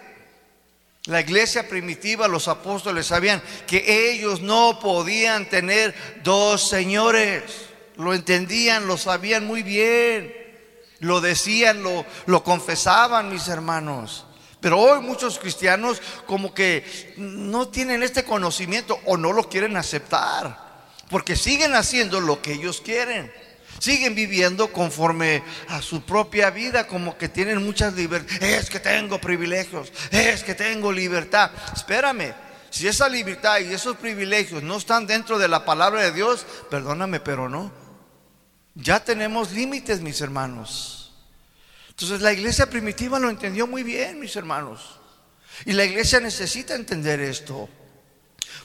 La 1.04 1.20
iglesia 1.20 1.68
primitiva, 1.68 2.28
los 2.28 2.48
apóstoles 2.48 3.06
sabían 3.06 3.42
que 3.66 4.10
ellos 4.10 4.42
no 4.42 4.78
podían 4.80 5.48
tener 5.48 5.94
dos 6.22 6.68
señores. 6.68 7.42
Lo 7.96 8.14
entendían, 8.14 8.86
lo 8.86 8.98
sabían 8.98 9.46
muy 9.46 9.62
bien. 9.62 10.34
Lo 11.00 11.20
decían, 11.20 11.82
lo, 11.82 12.04
lo 12.26 12.42
confesaban, 12.42 13.30
mis 13.30 13.48
hermanos. 13.48 14.26
Pero 14.60 14.78
hoy 14.78 15.00
muchos 15.00 15.38
cristianos 15.38 16.02
como 16.26 16.52
que 16.52 17.14
no 17.16 17.68
tienen 17.68 18.02
este 18.02 18.24
conocimiento 18.24 18.98
o 19.04 19.16
no 19.16 19.32
lo 19.32 19.48
quieren 19.48 19.76
aceptar, 19.76 20.88
porque 21.08 21.36
siguen 21.36 21.74
haciendo 21.74 22.20
lo 22.20 22.42
que 22.42 22.54
ellos 22.54 22.80
quieren. 22.80 23.32
Siguen 23.78 24.16
viviendo 24.16 24.72
conforme 24.72 25.44
a 25.68 25.80
su 25.80 26.02
propia 26.02 26.50
vida, 26.50 26.88
como 26.88 27.16
que 27.16 27.28
tienen 27.28 27.64
muchas 27.64 27.94
libertades. 27.94 28.64
Es 28.64 28.70
que 28.70 28.80
tengo 28.80 29.20
privilegios, 29.20 29.92
es 30.10 30.42
que 30.42 30.56
tengo 30.56 30.90
libertad. 30.90 31.52
Espérame, 31.76 32.34
si 32.70 32.88
esa 32.88 33.08
libertad 33.08 33.60
y 33.60 33.72
esos 33.72 33.96
privilegios 33.96 34.64
no 34.64 34.76
están 34.76 35.06
dentro 35.06 35.38
de 35.38 35.46
la 35.46 35.64
palabra 35.64 36.02
de 36.02 36.12
Dios, 36.12 36.44
perdóname, 36.68 37.20
pero 37.20 37.48
no. 37.48 37.70
Ya 38.74 39.04
tenemos 39.04 39.52
límites, 39.52 40.00
mis 40.00 40.20
hermanos. 40.20 40.97
Entonces 41.98 42.20
la 42.20 42.32
iglesia 42.32 42.70
primitiva 42.70 43.18
lo 43.18 43.28
entendió 43.28 43.66
muy 43.66 43.82
bien, 43.82 44.20
mis 44.20 44.36
hermanos. 44.36 45.00
Y 45.64 45.72
la 45.72 45.84
iglesia 45.84 46.20
necesita 46.20 46.76
entender 46.76 47.18
esto. 47.18 47.68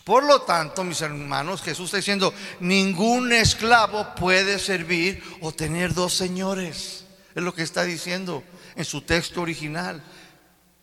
Por 0.03 0.23
lo 0.23 0.43
tanto, 0.43 0.83
mis 0.83 1.01
hermanos, 1.01 1.63
Jesús 1.63 1.85
está 1.85 1.97
diciendo, 1.97 2.31
ningún 2.59 3.33
esclavo 3.33 4.13
puede 4.13 4.59
servir 4.59 5.23
o 5.41 5.51
tener 5.51 5.95
dos 5.95 6.13
señores. 6.13 7.05
Es 7.33 7.41
lo 7.41 7.55
que 7.55 7.63
está 7.63 7.83
diciendo 7.83 8.43
en 8.75 8.85
su 8.85 9.01
texto 9.01 9.41
original. 9.41 10.03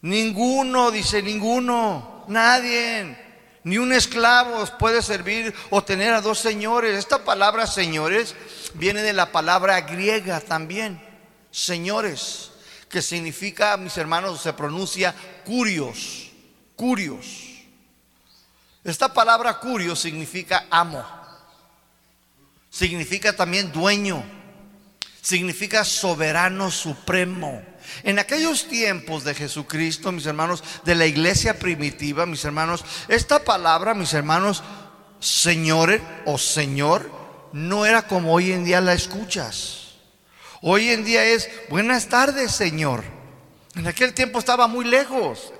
Ninguno, 0.03 0.91
dice 0.91 1.23
ninguno, 1.23 2.25
nadie, 2.27 3.17
ni 3.63 3.79
un 3.79 3.93
esclavo 3.93 4.67
puede 4.77 5.03
servir 5.03 5.55
o 5.71 5.85
tener 5.85 6.15
a 6.15 6.21
dos 6.21 6.41
señores. 6.41 6.99
Esta 6.99 7.25
palabra 7.25 7.69
señores 7.69 8.35
viene 8.75 9.03
de 9.03 9.13
la 9.13 9.31
palabra 9.31 9.81
griega 9.83 10.41
también 10.41 11.10
señores, 11.51 12.51
que 12.89 13.03
significa, 13.03 13.77
mis 13.77 13.97
hermanos, 13.97 14.41
se 14.41 14.53
pronuncia 14.53 15.15
curios, 15.45 16.31
curios. 16.77 17.51
Esta 18.83 19.13
palabra 19.13 19.59
curio 19.59 19.95
significa 19.95 20.67
amo, 20.71 21.05
significa 22.71 23.37
también 23.37 23.71
dueño, 23.71 24.25
significa 25.21 25.85
soberano 25.85 26.71
supremo. 26.71 27.63
En 28.03 28.19
aquellos 28.19 28.67
tiempos 28.69 29.25
de 29.25 29.35
Jesucristo, 29.35 30.13
mis 30.13 30.27
hermanos, 30.27 30.65
de 30.85 30.95
la 30.95 31.07
iglesia 31.07 31.59
primitiva, 31.59 32.25
mis 32.27 32.45
hermanos, 32.45 32.85
esta 33.09 33.45
palabra, 33.45 33.95
mis 33.95 34.15
hermanos, 34.15 34.63
señores 35.21 36.01
o 36.25 36.39
señor, 36.39 37.11
no 37.53 37.85
era 37.85 38.07
como 38.07 38.33
hoy 38.33 38.53
en 38.53 38.65
día 38.65 38.81
la 38.81 38.95
escuchas. 38.95 39.90
Hoy 40.63 40.91
en 40.91 41.05
día 41.05 41.25
es, 41.25 41.49
buenas 41.71 42.09
tardes, 42.09 42.53
Señor. 42.53 43.03
En 43.77 43.87
aquel 43.87 44.13
tiempo 44.13 44.39
estaba 44.39 44.67
muy 44.67 44.85
lejos 44.85 45.55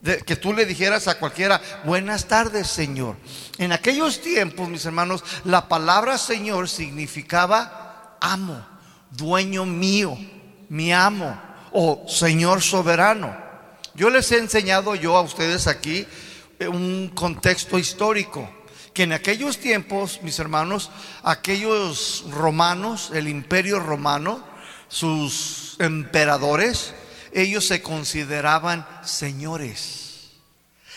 de 0.00 0.18
que 0.18 0.34
tú 0.34 0.54
le 0.54 0.64
dijeras 0.64 1.08
a 1.08 1.18
cualquiera, 1.18 1.60
buenas 1.84 2.26
tardes, 2.26 2.66
Señor. 2.68 3.16
En 3.58 3.72
aquellos 3.72 4.22
tiempos, 4.22 4.70
mis 4.70 4.86
hermanos, 4.86 5.22
la 5.44 5.68
palabra 5.68 6.16
Señor 6.16 6.70
significaba 6.70 8.16
amo, 8.18 8.66
dueño 9.10 9.66
mío, 9.66 10.16
mi 10.70 10.90
amo 10.90 11.38
o 11.72 12.06
Señor 12.08 12.62
soberano. 12.62 13.36
Yo 13.94 14.08
les 14.08 14.32
he 14.32 14.38
enseñado 14.38 14.94
yo 14.94 15.18
a 15.18 15.20
ustedes 15.20 15.66
aquí 15.66 16.06
un 16.60 17.10
contexto 17.14 17.78
histórico 17.78 18.48
que 18.92 19.04
en 19.04 19.12
aquellos 19.12 19.58
tiempos, 19.58 20.20
mis 20.22 20.38
hermanos, 20.38 20.90
aquellos 21.22 22.24
romanos, 22.30 23.10
el 23.14 23.28
imperio 23.28 23.80
romano, 23.80 24.44
sus 24.88 25.76
emperadores, 25.78 26.94
ellos 27.32 27.66
se 27.66 27.82
consideraban 27.82 28.86
señores. 29.02 30.30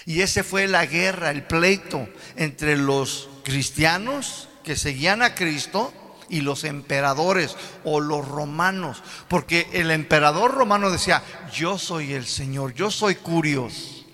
Y 0.06 0.22
ese 0.22 0.44
fue 0.44 0.68
la 0.68 0.86
guerra, 0.86 1.32
el 1.32 1.44
pleito 1.44 2.08
entre 2.36 2.76
los 2.76 3.30
cristianos 3.44 4.50
que 4.64 4.76
seguían 4.76 5.22
a 5.22 5.36
Cristo 5.36 5.94
y 6.30 6.42
los 6.42 6.64
emperadores 6.64 7.56
o 7.84 8.00
los 8.02 8.28
romanos. 8.28 9.04
Porque 9.28 9.68
el 9.72 9.92
emperador 9.92 10.52
romano 10.52 10.90
decía, 10.90 11.24
yo 11.54 11.78
soy 11.78 12.14
el 12.14 12.26
Señor, 12.26 12.74
yo 12.74 12.92
soy 12.92 13.16
curios. 13.16 14.06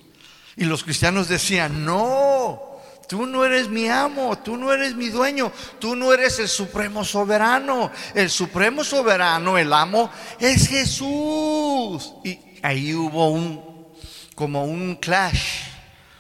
Y 0.56 0.66
los 0.66 0.84
cristianos 0.84 1.30
decían, 1.30 1.86
no, 1.86 2.69
Tú 3.10 3.26
no 3.26 3.44
eres 3.44 3.70
mi 3.70 3.90
amo, 3.90 4.38
tú 4.38 4.56
no 4.56 4.72
eres 4.72 4.94
mi 4.94 5.10
dueño, 5.10 5.52
tú 5.80 5.96
no 5.96 6.14
eres 6.14 6.38
el 6.38 6.48
supremo 6.48 7.04
soberano. 7.04 7.90
El 8.14 8.30
supremo 8.30 8.84
soberano, 8.84 9.58
el 9.58 9.74
amo, 9.74 10.12
es 10.40 10.68
Jesús. 10.68 12.14
Y 12.24 12.40
ahí 12.62 12.94
hubo 12.94 13.32
un, 13.32 13.88
como 14.36 14.64
un 14.66 14.98
clash, 14.98 15.64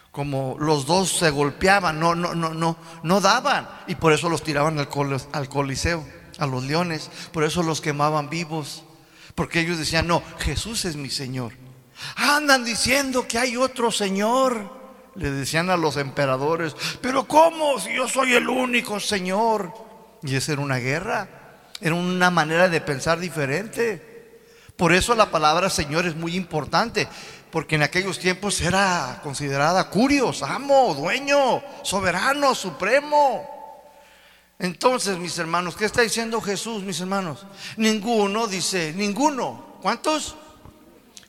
como 0.10 0.56
los 0.58 0.88
dos 0.88 1.12
se 1.20 1.30
golpeaban, 1.30 2.00
no, 2.00 2.16
no, 2.16 2.34
no, 2.34 2.56
no, 2.56 2.76
no 3.04 3.22
daban. 3.22 3.70
Y 3.86 3.94
por 3.94 4.12
eso 4.12 4.28
los 4.28 4.42
tiraban 4.42 4.80
al, 4.80 4.90
al 5.32 5.48
coliseo, 5.48 6.04
a 6.40 6.48
los 6.48 6.64
leones, 6.64 7.12
por 7.32 7.44
eso 7.44 7.62
los 7.62 7.82
quemaban 7.82 8.32
vivos. 8.32 8.82
Porque 9.36 9.60
ellos 9.60 9.78
decían, 9.78 10.08
no, 10.08 10.24
Jesús 10.40 10.86
es 10.86 10.96
mi 10.96 11.12
Señor. 11.12 11.54
Andan 12.16 12.66
diciendo 12.66 13.28
que 13.28 13.38
hay 13.38 13.58
otro 13.58 13.92
Señor 13.92 14.79
le 15.16 15.32
decían 15.32 15.70
a 15.70 15.78
los 15.78 15.98
emperadores, 15.98 16.76
pero 17.02 17.28
¿cómo 17.28 17.80
si 17.80 17.94
yo 17.96 18.08
soy 18.08 18.34
el 18.34 18.48
único 18.48 19.00
Señor? 19.00 19.74
Y 20.24 20.36
esa 20.36 20.54
era 20.54 20.62
una 20.62 20.78
guerra, 20.78 21.28
era 21.82 21.96
una 21.96 22.30
manera 22.30 22.70
de 22.70 22.82
pensar 22.82 23.20
diferente. 23.20 24.10
Por 24.76 24.94
eso 24.94 25.16
la 25.16 25.30
palabra 25.30 25.70
Señor 25.70 26.06
es 26.06 26.16
muy 26.16 26.36
importante, 26.36 27.08
porque 27.52 27.76
en 27.76 27.84
aquellos 27.84 28.20
tiempos 28.20 28.62
era 28.62 29.20
considerada 29.24 29.90
curios, 29.90 30.44
amo, 30.44 30.94
dueño, 30.96 31.62
soberano, 31.84 32.56
supremo. 32.56 33.46
Entonces, 34.58 35.18
mis 35.18 35.38
hermanos, 35.38 35.76
¿qué 35.76 35.86
está 35.86 36.02
diciendo 36.02 36.42
Jesús, 36.42 36.84
mis 36.84 37.00
hermanos? 37.00 37.46
Ninguno, 37.78 38.48
dice, 38.48 38.94
ninguno. 38.94 39.78
¿Cuántos? 39.82 40.36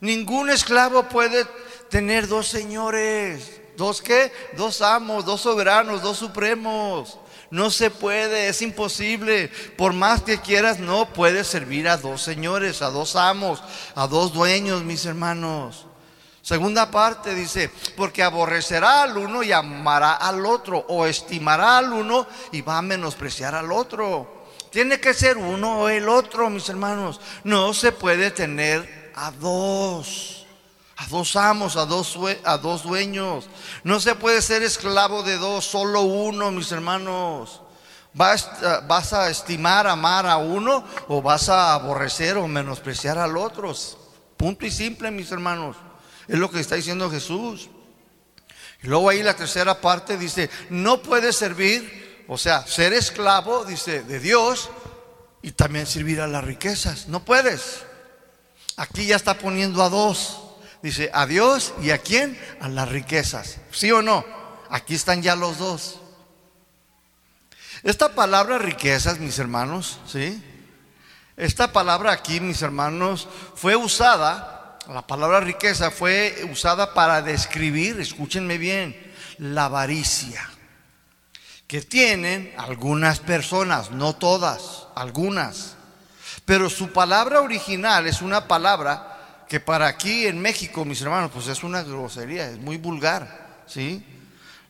Ningún 0.00 0.50
esclavo 0.50 1.08
puede 1.08 1.46
tener 1.88 2.26
dos 2.26 2.48
señores. 2.48 3.59
¿Dos 3.80 4.02
qué? 4.02 4.30
Dos 4.58 4.82
amos, 4.82 5.24
dos 5.24 5.40
soberanos, 5.40 6.02
dos 6.02 6.18
supremos. 6.18 7.16
No 7.50 7.70
se 7.70 7.90
puede, 7.90 8.48
es 8.48 8.60
imposible. 8.60 9.48
Por 9.78 9.94
más 9.94 10.20
que 10.20 10.38
quieras, 10.38 10.78
no 10.78 11.06
puedes 11.14 11.46
servir 11.46 11.88
a 11.88 11.96
dos 11.96 12.20
señores, 12.20 12.82
a 12.82 12.90
dos 12.90 13.16
amos, 13.16 13.62
a 13.94 14.06
dos 14.06 14.34
dueños, 14.34 14.84
mis 14.84 15.06
hermanos. 15.06 15.86
Segunda 16.42 16.90
parte 16.90 17.34
dice, 17.34 17.70
porque 17.96 18.22
aborrecerá 18.22 19.04
al 19.04 19.16
uno 19.16 19.42
y 19.42 19.50
amará 19.50 20.12
al 20.12 20.44
otro, 20.44 20.84
o 20.88 21.06
estimará 21.06 21.78
al 21.78 21.90
uno 21.90 22.26
y 22.52 22.60
va 22.60 22.76
a 22.76 22.82
menospreciar 22.82 23.54
al 23.54 23.72
otro. 23.72 24.44
Tiene 24.68 25.00
que 25.00 25.14
ser 25.14 25.38
uno 25.38 25.80
o 25.80 25.88
el 25.88 26.06
otro, 26.06 26.50
mis 26.50 26.68
hermanos. 26.68 27.18
No 27.44 27.72
se 27.72 27.92
puede 27.92 28.30
tener 28.30 29.10
a 29.14 29.30
dos 29.30 30.39
a 31.00 31.06
dos 31.06 31.34
amos, 31.34 31.76
a 31.76 31.86
dos, 31.86 32.18
a 32.44 32.58
dos 32.58 32.82
dueños. 32.82 33.48
No 33.84 34.00
se 34.00 34.14
puede 34.14 34.42
ser 34.42 34.62
esclavo 34.62 35.22
de 35.22 35.38
dos, 35.38 35.64
solo 35.64 36.02
uno, 36.02 36.50
mis 36.50 36.70
hermanos. 36.72 37.62
¿Vas, 38.12 38.50
¿Vas, 38.86 39.14
a 39.14 39.30
estimar, 39.30 39.86
amar 39.86 40.26
a 40.26 40.36
uno 40.36 40.84
o 41.08 41.22
vas 41.22 41.48
a 41.48 41.72
aborrecer 41.72 42.36
o 42.36 42.46
menospreciar 42.46 43.16
al 43.16 43.38
otro? 43.38 43.74
Punto 44.36 44.66
y 44.66 44.70
simple, 44.70 45.10
mis 45.10 45.32
hermanos. 45.32 45.78
Es 46.28 46.38
lo 46.38 46.50
que 46.50 46.60
está 46.60 46.74
diciendo 46.74 47.10
Jesús. 47.10 47.70
Y 48.82 48.86
luego 48.86 49.08
ahí 49.08 49.22
la 49.22 49.34
tercera 49.34 49.80
parte 49.80 50.18
dice, 50.18 50.50
no 50.68 51.00
puedes 51.00 51.34
servir, 51.34 52.26
o 52.28 52.36
sea, 52.36 52.66
ser 52.66 52.92
esclavo, 52.92 53.64
dice, 53.64 54.02
de 54.02 54.20
Dios 54.20 54.68
y 55.40 55.52
también 55.52 55.86
servir 55.86 56.20
a 56.20 56.26
las 56.26 56.44
riquezas. 56.44 57.08
No 57.08 57.24
puedes. 57.24 57.84
Aquí 58.76 59.06
ya 59.06 59.16
está 59.16 59.38
poniendo 59.38 59.82
a 59.82 59.88
dos. 59.88 60.49
Dice, 60.82 61.10
a 61.12 61.26
Dios 61.26 61.74
y 61.82 61.90
a 61.90 61.98
quién? 61.98 62.38
A 62.60 62.68
las 62.68 62.88
riquezas. 62.88 63.58
¿Sí 63.70 63.92
o 63.92 64.00
no? 64.02 64.24
Aquí 64.70 64.94
están 64.94 65.22
ya 65.22 65.36
los 65.36 65.58
dos. 65.58 66.00
Esta 67.82 68.14
palabra 68.14 68.58
riquezas, 68.58 69.18
mis 69.18 69.38
hermanos, 69.38 70.00
¿sí? 70.06 70.42
Esta 71.36 71.72
palabra 71.72 72.12
aquí, 72.12 72.40
mis 72.40 72.60
hermanos, 72.60 73.26
fue 73.54 73.74
usada, 73.74 74.78
la 74.88 75.06
palabra 75.06 75.40
riqueza 75.40 75.90
fue 75.90 76.46
usada 76.50 76.92
para 76.92 77.22
describir, 77.22 77.98
escúchenme 78.00 78.58
bien, 78.58 78.94
la 79.38 79.64
avaricia. 79.66 80.46
que 81.66 81.80
tienen 81.80 82.52
algunas 82.58 83.20
personas, 83.20 83.92
no 83.92 84.16
todas, 84.16 84.88
algunas. 84.96 85.76
Pero 86.44 86.68
su 86.68 86.92
palabra 86.92 87.42
original 87.42 88.08
es 88.08 88.22
una 88.22 88.48
palabra 88.48 89.09
que 89.50 89.58
para 89.58 89.88
aquí 89.88 90.28
en 90.28 90.40
México, 90.40 90.84
mis 90.84 91.02
hermanos, 91.02 91.32
pues 91.34 91.48
es 91.48 91.64
una 91.64 91.82
grosería, 91.82 92.48
es 92.48 92.58
muy 92.58 92.76
vulgar, 92.76 93.64
¿sí? 93.66 94.06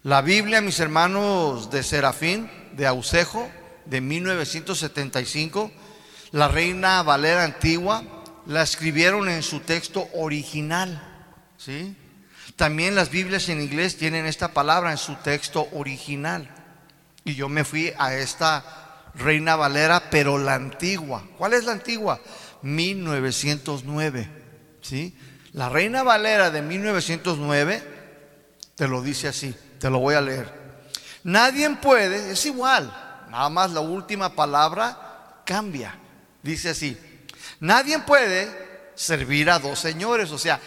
La 0.05 0.23
Biblia, 0.23 0.62
mis 0.62 0.81
hermanos 0.81 1.71
de 1.71 1.83
Serafín, 1.83 2.51
de 2.73 2.87
Ausejo, 2.87 3.47
de 3.85 4.01
1975, 4.01 5.71
la 6.33 6.49
Reina 6.49 7.03
Valera 7.03 7.45
Antigua, 7.45 8.03
la 8.47 8.62
escribieron 8.62 9.29
en 9.29 9.43
su 9.43 9.61
texto 9.61 10.09
original, 10.14 11.03
¿sí? 11.59 11.95
También 12.57 12.95
las 12.95 13.11
Biblias 13.11 13.51
en 13.51 13.61
inglés 13.61 13.99
tienen 13.99 14.25
esta 14.25 14.55
palabra 14.55 14.93
en 14.93 14.99
su 14.99 15.14
texto 15.16 15.69
original. 15.73 16.49
Y 17.23 17.35
yo 17.35 17.51
me 17.51 17.64
fui 17.64 17.93
a 17.99 18.14
esta 18.14 19.11
Reina 19.14 19.57
Valera, 19.57 20.09
pero 20.11 20.38
la 20.38 20.55
antigua. 20.55 21.23
¿Cuál 21.37 21.53
es 21.53 21.64
la 21.64 21.73
antigua? 21.73 22.19
1909. 22.62 24.39
¿Sí? 24.83 25.16
La 25.53 25.69
Reina 25.69 26.03
Valera 26.03 26.51
de 26.51 26.62
1909 26.62 27.83
te 28.77 28.88
lo 28.88 29.03
dice 29.03 29.29
así, 29.29 29.55
te 29.79 29.90
lo 29.90 29.99
voy 29.99 30.14
a 30.14 30.21
leer. 30.21 30.61
Nadie 31.25 31.69
puede, 31.77 32.33
es 32.33 32.47
igual, 32.47 32.90
nada 33.31 33.49
más 33.51 33.73
la 33.73 33.81
última 33.81 34.35
palabra 34.35 35.43
cambia. 35.45 35.99
Dice 36.43 36.71
así, 36.71 36.97
nadie 37.59 37.99
puede 37.99 38.49
servir 38.95 39.51
a 39.51 39.59
dos 39.59 39.79
señores, 39.79 40.31
o 40.31 40.38
sea, 40.38 40.61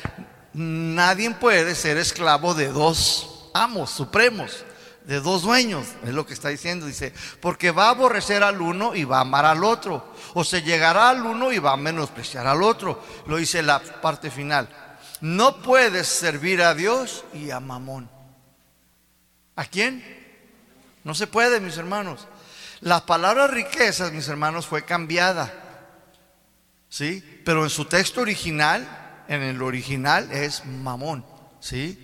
nadie 0.53 1.31
puede 1.31 1.73
ser 1.73 1.97
esclavo 1.97 2.53
de 2.53 2.67
dos 2.67 3.49
amos 3.53 3.89
supremos, 3.89 4.63
de 5.05 5.19
dos 5.19 5.41
dueños, 5.41 5.85
es 6.03 6.13
lo 6.13 6.25
que 6.25 6.33
está 6.33 6.49
diciendo, 6.49 6.85
dice, 6.85 7.13
porque 7.41 7.71
va 7.71 7.87
a 7.87 7.91
aborrecer 7.91 8.43
al 8.43 8.61
uno 8.61 8.95
y 8.95 9.03
va 9.03 9.17
a 9.17 9.21
amar 9.21 9.45
al 9.45 9.63
otro, 9.63 10.13
o 10.33 10.43
se 10.43 10.61
llegará 10.61 11.09
al 11.09 11.25
uno 11.25 11.51
y 11.51 11.59
va 11.59 11.73
a 11.73 11.77
menospreciar 11.77 12.47
al 12.47 12.63
otro, 12.63 13.03
lo 13.27 13.37
dice 13.37 13.61
la 13.61 13.79
parte 13.79 14.31
final. 14.31 14.69
No 15.21 15.61
puedes 15.61 16.07
servir 16.07 16.61
a 16.61 16.73
Dios 16.73 17.25
y 17.33 17.51
a 17.51 17.59
Mamón. 17.59 18.09
¿A 19.55 19.65
quién? 19.65 20.03
No 21.03 21.13
se 21.13 21.27
puede, 21.27 21.59
mis 21.59 21.77
hermanos. 21.77 22.27
La 22.81 23.05
palabra 23.05 23.47
riquezas, 23.47 24.11
mis 24.11 24.27
hermanos, 24.27 24.67
fue 24.67 24.83
cambiada. 24.83 25.53
¿Sí? 26.89 27.41
Pero 27.45 27.63
en 27.63 27.69
su 27.69 27.85
texto 27.85 28.21
original 28.21 29.03
en 29.27 29.41
el 29.41 29.61
original 29.61 30.31
es 30.31 30.65
mamón, 30.65 31.25
¿sí? 31.59 31.99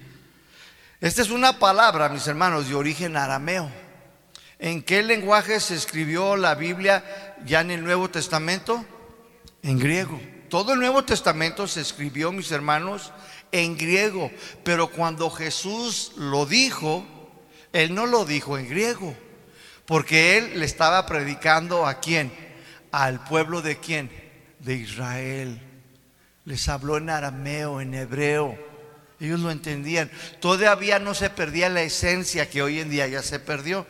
Esta 1.01 1.21
es 1.21 1.29
una 1.29 1.59
palabra, 1.59 2.09
mis 2.09 2.27
hermanos, 2.27 2.67
de 2.67 2.75
origen 2.75 3.15
arameo. 3.15 3.71
¿En 4.59 4.83
qué 4.83 5.01
lenguaje 5.01 5.59
se 5.59 5.75
escribió 5.75 6.35
la 6.35 6.55
Biblia 6.55 7.35
ya 7.45 7.61
en 7.61 7.71
el 7.71 7.83
Nuevo 7.83 8.09
Testamento? 8.09 8.85
En 9.63 9.79
griego. 9.79 10.19
Todo 10.49 10.73
el 10.73 10.79
Nuevo 10.79 11.05
Testamento 11.05 11.67
se 11.67 11.81
escribió, 11.81 12.31
mis 12.31 12.51
hermanos, 12.51 13.13
en 13.51 13.77
griego. 13.77 14.29
Pero 14.63 14.87
cuando 14.87 15.29
Jesús 15.29 16.11
lo 16.17 16.45
dijo, 16.45 17.05
Él 17.71 17.95
no 17.95 18.05
lo 18.05 18.25
dijo 18.25 18.57
en 18.57 18.67
griego. 18.67 19.15
Porque 19.85 20.37
Él 20.37 20.59
le 20.59 20.65
estaba 20.65 21.05
predicando 21.05 21.85
a 21.87 21.99
quién? 21.99 22.31
Al 22.91 23.23
pueblo 23.23 23.61
de 23.61 23.77
quién? 23.77 24.11
De 24.59 24.75
Israel 24.75 25.61
les 26.49 26.67
habló 26.67 26.97
en 26.97 27.11
arameo, 27.11 27.79
en 27.79 27.93
hebreo. 27.93 28.57
Ellos 29.19 29.39
lo 29.39 29.51
entendían. 29.51 30.09
Todavía 30.39 30.99
no 30.99 31.13
se 31.13 31.29
perdía 31.29 31.69
la 31.69 31.81
esencia 31.81 32.49
que 32.49 32.61
hoy 32.61 32.79
en 32.79 32.89
día 32.89 33.07
ya 33.07 33.21
se 33.21 33.39
perdió. 33.39 33.85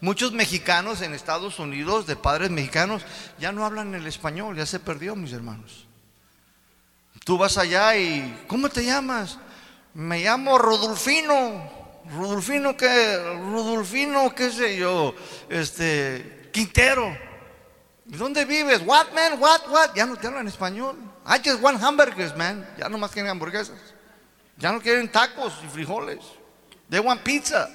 Muchos 0.00 0.32
mexicanos 0.32 1.00
en 1.00 1.14
Estados 1.14 1.58
Unidos, 1.58 2.06
de 2.06 2.16
padres 2.16 2.50
mexicanos, 2.50 3.02
ya 3.38 3.52
no 3.52 3.64
hablan 3.64 3.94
el 3.94 4.06
español, 4.06 4.56
ya 4.56 4.66
se 4.66 4.80
perdió, 4.80 5.16
mis 5.16 5.32
hermanos. 5.32 5.86
Tú 7.24 7.38
vas 7.38 7.56
allá 7.56 7.96
y, 7.96 8.44
¿cómo 8.46 8.68
te 8.68 8.84
llamas? 8.84 9.38
Me 9.94 10.24
llamo 10.24 10.58
Rodolfino. 10.58 11.72
Rodolfino, 12.12 12.76
¿qué? 12.76 13.16
Rodolfino, 13.16 14.34
qué 14.34 14.50
sé 14.50 14.76
yo, 14.76 15.14
este, 15.48 16.50
Quintero. 16.52 17.16
¿Dónde 18.04 18.44
vives? 18.44 18.82
What, 18.84 19.12
man? 19.14 19.40
What, 19.40 19.62
what? 19.70 19.94
Ya 19.94 20.04
no 20.04 20.16
te 20.16 20.26
hablan 20.26 20.46
español. 20.46 20.96
I 21.26 21.38
just 21.42 21.62
want 21.62 21.82
hamburgers, 21.82 22.36
man. 22.36 22.68
Ya 22.78 22.90
no 22.90 22.98
más 22.98 23.10
quieren 23.10 23.30
hamburguesas. 23.30 23.93
Ya 24.56 24.72
no 24.72 24.80
quieren 24.80 25.10
tacos 25.10 25.52
y 25.64 25.68
frijoles. 25.68 26.20
They 26.88 27.00
want 27.00 27.22
pizza. 27.22 27.68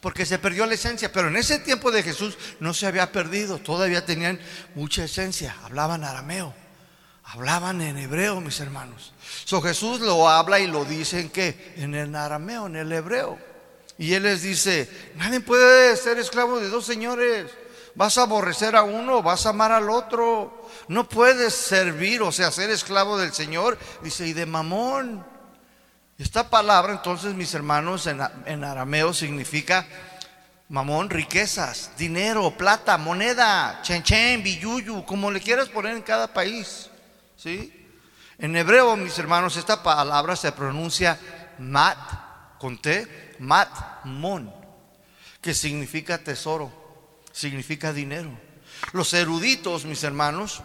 Porque 0.00 0.26
se 0.26 0.38
perdió 0.38 0.66
la 0.66 0.74
esencia. 0.74 1.12
Pero 1.12 1.28
en 1.28 1.36
ese 1.36 1.58
tiempo 1.60 1.90
de 1.90 2.02
Jesús 2.02 2.36
no 2.60 2.74
se 2.74 2.86
había 2.86 3.12
perdido. 3.12 3.58
Todavía 3.58 4.04
tenían 4.04 4.40
mucha 4.74 5.04
esencia. 5.04 5.56
Hablaban 5.64 6.04
arameo. 6.04 6.54
Hablaban 7.24 7.80
en 7.80 7.98
hebreo, 7.98 8.40
mis 8.40 8.58
hermanos. 8.60 9.12
So 9.44 9.62
Jesús 9.62 10.00
lo 10.00 10.28
habla 10.28 10.58
y 10.58 10.66
lo 10.66 10.84
dice 10.84 11.20
en 11.20 11.30
qué? 11.30 11.72
En 11.76 11.94
el 11.94 12.14
arameo, 12.14 12.66
en 12.66 12.76
el 12.76 12.90
hebreo. 12.92 13.38
Y 13.96 14.14
él 14.14 14.24
les 14.24 14.42
dice: 14.42 14.88
Nadie 15.16 15.40
puede 15.40 15.96
ser 15.96 16.18
esclavo 16.18 16.58
de 16.58 16.68
dos 16.68 16.84
señores. 16.84 17.50
Vas 17.94 18.18
a 18.18 18.22
aborrecer 18.22 18.74
a 18.74 18.82
uno, 18.82 19.22
vas 19.22 19.46
a 19.46 19.50
amar 19.50 19.70
al 19.70 19.88
otro. 19.88 20.68
No 20.88 21.08
puedes 21.08 21.54
servir, 21.54 22.22
o 22.22 22.32
sea, 22.32 22.50
ser 22.50 22.70
esclavo 22.70 23.18
del 23.18 23.32
Señor. 23.32 23.78
Dice, 24.02 24.26
y 24.26 24.32
de 24.32 24.46
mamón. 24.46 25.31
Esta 26.22 26.48
palabra, 26.48 26.92
entonces, 26.92 27.34
mis 27.34 27.52
hermanos, 27.52 28.06
en, 28.06 28.62
arameo 28.62 29.12
significa 29.12 29.84
mamón, 30.68 31.10
riquezas, 31.10 31.90
dinero, 31.98 32.56
plata, 32.56 32.96
moneda, 32.96 33.80
chen 33.82 34.04
chen, 34.04 34.40
biyuyu, 34.40 35.04
como 35.04 35.32
le 35.32 35.40
quieras 35.40 35.68
poner 35.68 35.96
en 35.96 36.02
cada 36.02 36.32
país. 36.32 36.88
¿Sí? 37.36 37.88
En 38.38 38.54
hebreo, 38.54 38.96
mis 38.96 39.18
hermanos, 39.18 39.56
esta 39.56 39.82
palabra 39.82 40.36
se 40.36 40.52
pronuncia 40.52 41.18
mat, 41.58 41.98
con 42.60 42.78
T, 42.80 43.34
mat, 43.40 44.04
mon, 44.04 44.48
que 45.40 45.54
significa 45.54 46.18
tesoro, 46.18 46.72
significa 47.32 47.92
dinero. 47.92 48.30
Los 48.92 49.12
eruditos, 49.12 49.84
mis 49.86 50.04
hermanos, 50.04 50.62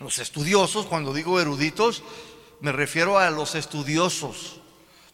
los 0.00 0.18
estudiosos, 0.18 0.86
cuando 0.86 1.14
digo 1.14 1.40
eruditos, 1.40 2.02
me 2.60 2.72
refiero 2.72 3.20
a 3.20 3.30
los 3.30 3.54
estudiosos 3.54 4.59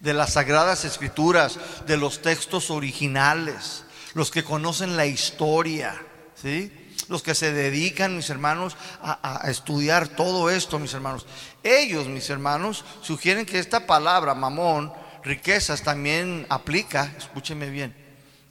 de 0.00 0.14
las 0.14 0.34
sagradas 0.34 0.84
escrituras, 0.84 1.58
de 1.86 1.96
los 1.96 2.22
textos 2.22 2.70
originales, 2.70 3.84
los 4.14 4.30
que 4.30 4.44
conocen 4.44 4.96
la 4.96 5.06
historia, 5.06 6.00
¿sí? 6.40 6.72
Los 7.08 7.22
que 7.22 7.34
se 7.34 7.52
dedican, 7.52 8.16
mis 8.16 8.30
hermanos, 8.30 8.76
a, 9.00 9.42
estudiar 9.48 10.08
todo 10.08 10.50
esto, 10.50 10.78
mis 10.78 10.92
hermanos. 10.92 11.26
Ellos, 11.62 12.08
mis 12.08 12.28
hermanos, 12.30 12.84
sugieren 13.00 13.46
que 13.46 13.58
esta 13.58 13.86
palabra, 13.86 14.34
mamón, 14.34 14.92
riquezas, 15.22 15.82
también 15.82 16.46
aplica, 16.48 17.12
escúcheme 17.16 17.70
bien, 17.70 17.94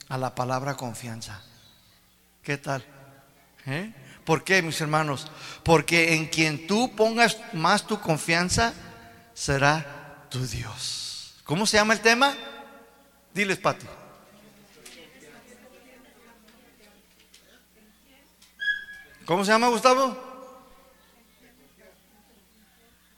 a 0.08 0.16
la 0.16 0.34
palabra 0.34 0.74
confianza. 0.74 1.42
¿Qué 2.42 2.56
tal? 2.56 2.84
¿Eh? 3.66 3.92
¿Por 4.24 4.42
qué, 4.42 4.62
mis 4.62 4.80
hermanos? 4.80 5.30
Porque 5.62 6.14
en 6.14 6.26
quien 6.26 6.66
tú 6.66 6.94
pongas 6.96 7.36
más 7.52 7.86
tu 7.86 8.00
confianza 8.00 8.72
será 9.34 10.26
tu 10.30 10.46
Dios. 10.46 11.05
¿Cómo 11.46 11.66
se 11.66 11.78
llama 11.78 11.94
el 11.94 12.00
tema? 12.00 12.36
Diles, 13.32 13.58
Pati. 13.58 13.86
¿Cómo 19.24 19.44
se 19.44 19.52
llama, 19.52 19.68
Gustavo? 19.68 20.16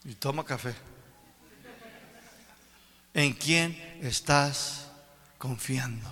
Y 0.04 0.14
toma 0.14 0.44
café. 0.44 0.74
¿En 3.14 3.32
quién 3.32 3.76
estás 4.00 4.90
confiando? 5.36 6.08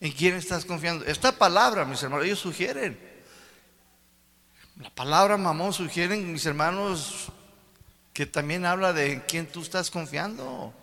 ¿En 0.00 0.12
quién 0.12 0.34
estás 0.34 0.66
confiando? 0.66 1.06
Esta 1.06 1.32
palabra, 1.32 1.86
mis 1.86 2.02
hermanos, 2.02 2.26
ellos 2.26 2.38
sugieren 2.38 3.08
la 4.80 4.90
palabra 4.90 5.36
mamón 5.36 5.72
sugieren, 5.72 6.32
mis 6.32 6.46
hermanos, 6.46 7.32
que 8.18 8.26
también 8.26 8.66
habla 8.66 8.92
de 8.92 9.22
quién 9.28 9.46
tú 9.46 9.62
estás 9.62 9.92
confiando. 9.92 10.74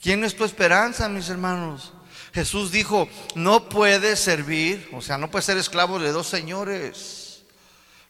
¿Quién 0.00 0.24
es 0.24 0.34
tu 0.34 0.46
esperanza, 0.46 1.06
mis 1.06 1.28
hermanos? 1.28 1.92
Jesús 2.32 2.72
dijo, 2.72 3.10
no 3.34 3.68
puedes 3.68 4.20
servir, 4.20 4.88
o 4.94 5.02
sea, 5.02 5.18
no 5.18 5.30
puedes 5.30 5.44
ser 5.44 5.58
esclavo 5.58 5.98
de 5.98 6.12
dos 6.12 6.28
señores. 6.28 7.42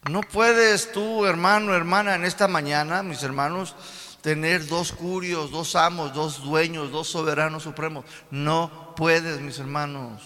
No 0.09 0.21
puedes 0.21 0.93
tú, 0.93 1.25
hermano, 1.25 1.75
hermana, 1.75 2.15
en 2.15 2.23
esta 2.23 2.47
mañana, 2.47 3.03
mis 3.03 3.21
hermanos, 3.21 3.75
tener 4.21 4.65
dos 4.65 4.93
curios, 4.93 5.51
dos 5.51 5.75
amos, 5.75 6.13
dos 6.13 6.41
dueños, 6.41 6.89
dos 6.89 7.09
soberanos 7.09 7.63
supremos. 7.63 8.05
No 8.29 8.93
puedes, 8.95 9.41
mis 9.41 9.59
hermanos. 9.59 10.21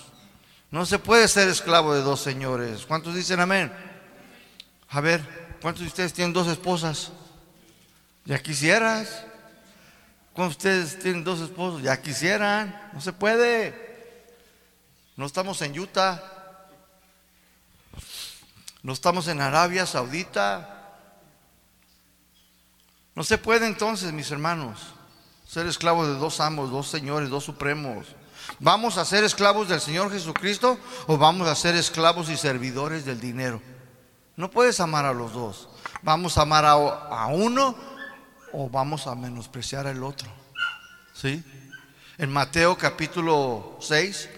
No 0.70 0.86
se 0.86 1.00
puede 1.00 1.28
ser 1.28 1.48
esclavo 1.48 1.96
de 1.96 2.02
dos 2.02 2.20
señores. 2.20 2.86
¿Cuántos 2.86 3.16
dicen 3.16 3.40
amén? 3.40 3.74
A 4.90 5.02
ver, 5.02 5.58
¿cuántos 5.60 5.82
de 5.82 5.88
ustedes 5.88 6.14
tienen 6.14 6.34
dos 6.34 6.48
esposas? 6.48 7.12
Ya 8.26 8.42
quisieras. 8.42 9.24
¿Cuántos 10.34 10.58
de 10.58 10.70
ustedes 10.70 11.00
tienen 11.00 11.24
dos 11.24 11.40
esposos? 11.40 11.82
Ya 11.82 12.02
quisieran. 12.02 12.90
No 12.94 13.00
se 13.00 13.14
puede. 13.14 14.26
No 15.16 15.26
estamos 15.26 15.62
en 15.62 15.80
Utah. 15.80 16.22
No 18.84 18.94
estamos 18.94 19.28
en 19.28 19.42
Arabia 19.42 19.86
Saudita. 19.86 20.76
No 23.16 23.24
se 23.24 23.38
puede 23.38 23.66
entonces, 23.66 24.12
mis 24.12 24.30
hermanos, 24.30 24.80
ser 25.48 25.68
esclavos 25.68 26.08
de 26.08 26.16
dos 26.16 26.42
amos, 26.42 26.70
dos 26.70 26.90
señores, 26.90 27.30
dos 27.30 27.46
supremos. 27.46 28.08
¿Vamos 28.60 28.98
a 28.98 29.06
ser 29.06 29.24
esclavos 29.24 29.70
del 29.70 29.80
Señor 29.82 30.12
Jesucristo 30.12 30.78
o 31.08 31.18
vamos 31.18 31.48
a 31.48 31.56
ser 31.56 31.76
esclavos 31.76 32.30
y 32.30 32.38
servidores 32.38 33.06
del 33.06 33.20
dinero? 33.20 33.62
No 34.36 34.52
puedes 34.52 34.80
amar 34.82 35.06
a 35.06 35.14
los 35.14 35.34
dos. 35.34 35.70
¿Vamos 36.02 36.38
a 36.38 36.42
amar 36.42 36.66
a, 36.66 36.76
uno 37.28 37.76
o 38.58 38.70
vamos 38.70 39.06
a 39.06 39.16
menospreciar 39.16 39.86
al 39.86 40.02
otro? 40.02 40.30
¿Sí? 41.14 41.44
En 42.18 42.32
Mateo 42.32 42.78
capítulo 42.78 43.78
6, 43.82 44.30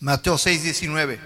Mateo 0.00 0.36
6, 0.36 0.64
19. 0.64 1.20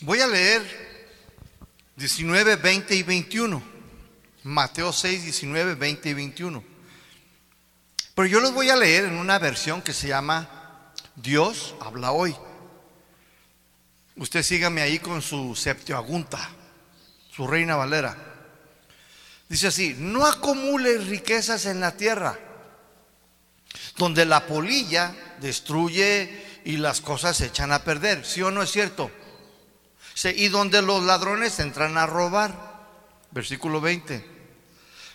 Voy 0.00 0.20
a 0.20 0.26
leer 0.26 0.87
19, 1.98 2.56
20 2.56 2.94
y 2.94 3.02
21. 3.02 3.62
Mateo 4.44 4.92
6, 4.92 5.24
19, 5.24 5.74
20 5.74 6.08
y 6.08 6.14
21. 6.14 6.64
Pero 8.14 8.28
yo 8.28 8.40
los 8.40 8.54
voy 8.54 8.70
a 8.70 8.76
leer 8.76 9.06
en 9.06 9.16
una 9.16 9.40
versión 9.40 9.82
que 9.82 9.92
se 9.92 10.06
llama 10.06 10.92
Dios 11.16 11.74
habla 11.80 12.12
hoy. 12.12 12.36
Usted 14.14 14.44
sígame 14.44 14.80
ahí 14.82 15.00
con 15.00 15.22
su 15.22 15.56
Septuagunta, 15.56 16.38
su 17.32 17.48
Reina 17.48 17.74
Valera. 17.74 18.16
Dice 19.48 19.66
así, 19.66 19.96
no 19.98 20.24
acumule 20.24 20.98
riquezas 20.98 21.66
en 21.66 21.80
la 21.80 21.96
tierra 21.96 22.38
donde 23.96 24.24
la 24.24 24.46
polilla 24.46 25.14
destruye 25.40 26.60
y 26.64 26.76
las 26.76 27.00
cosas 27.00 27.36
se 27.36 27.46
echan 27.46 27.72
a 27.72 27.82
perder, 27.82 28.24
¿sí 28.24 28.40
o 28.42 28.52
no 28.52 28.62
es 28.62 28.70
cierto? 28.70 29.10
Y 30.24 30.48
donde 30.48 30.82
los 30.82 31.02
ladrones 31.04 31.58
entran 31.60 31.96
a 31.96 32.06
robar, 32.06 32.52
versículo 33.30 33.80
20. 33.80 34.38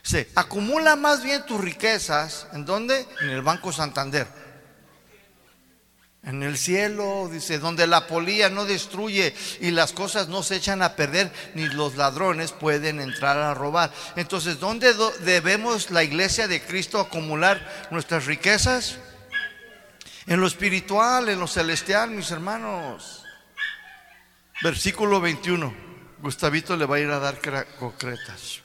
Se 0.01 0.29
acumula 0.35 0.95
más 0.95 1.23
bien 1.23 1.45
tus 1.45 1.59
riquezas, 1.59 2.47
¿en 2.53 2.65
dónde? 2.65 3.05
En 3.21 3.29
el 3.29 3.41
Banco 3.41 3.71
Santander. 3.71 4.27
En 6.23 6.41
el 6.41 6.57
cielo, 6.57 7.29
dice, 7.29 7.59
donde 7.59 7.85
la 7.85 8.07
polilla 8.07 8.47
no 8.49 8.63
destruye 8.63 9.35
y 9.59 9.71
las 9.71 9.91
cosas 9.91 10.29
no 10.29 10.41
se 10.41 10.55
echan 10.55 10.81
a 10.81 10.95
perder, 10.95 11.33
ni 11.53 11.67
los 11.67 11.97
ladrones 11.97 12.53
pueden 12.53 13.01
entrar 13.01 13.37
a 13.37 13.53
robar. 13.53 13.91
Entonces, 14.15 14.59
¿dónde 14.59 14.93
debemos 15.19 15.91
la 15.91 16.03
iglesia 16.03 16.47
de 16.47 16.61
Cristo 16.61 17.01
acumular 17.01 17.87
nuestras 17.91 18.25
riquezas? 18.25 18.99
En 20.25 20.39
lo 20.39 20.47
espiritual, 20.47 21.27
en 21.27 21.41
lo 21.41 21.47
celestial, 21.47 22.11
mis 22.11 22.31
hermanos. 22.31 23.22
Versículo 24.61 25.19
21. 25.19 25.73
Gustavito 26.21 26.77
le 26.77 26.85
va 26.85 26.97
a 26.97 26.99
ir 26.99 27.09
a 27.09 27.19
dar 27.19 27.39
concretas. 27.77 28.61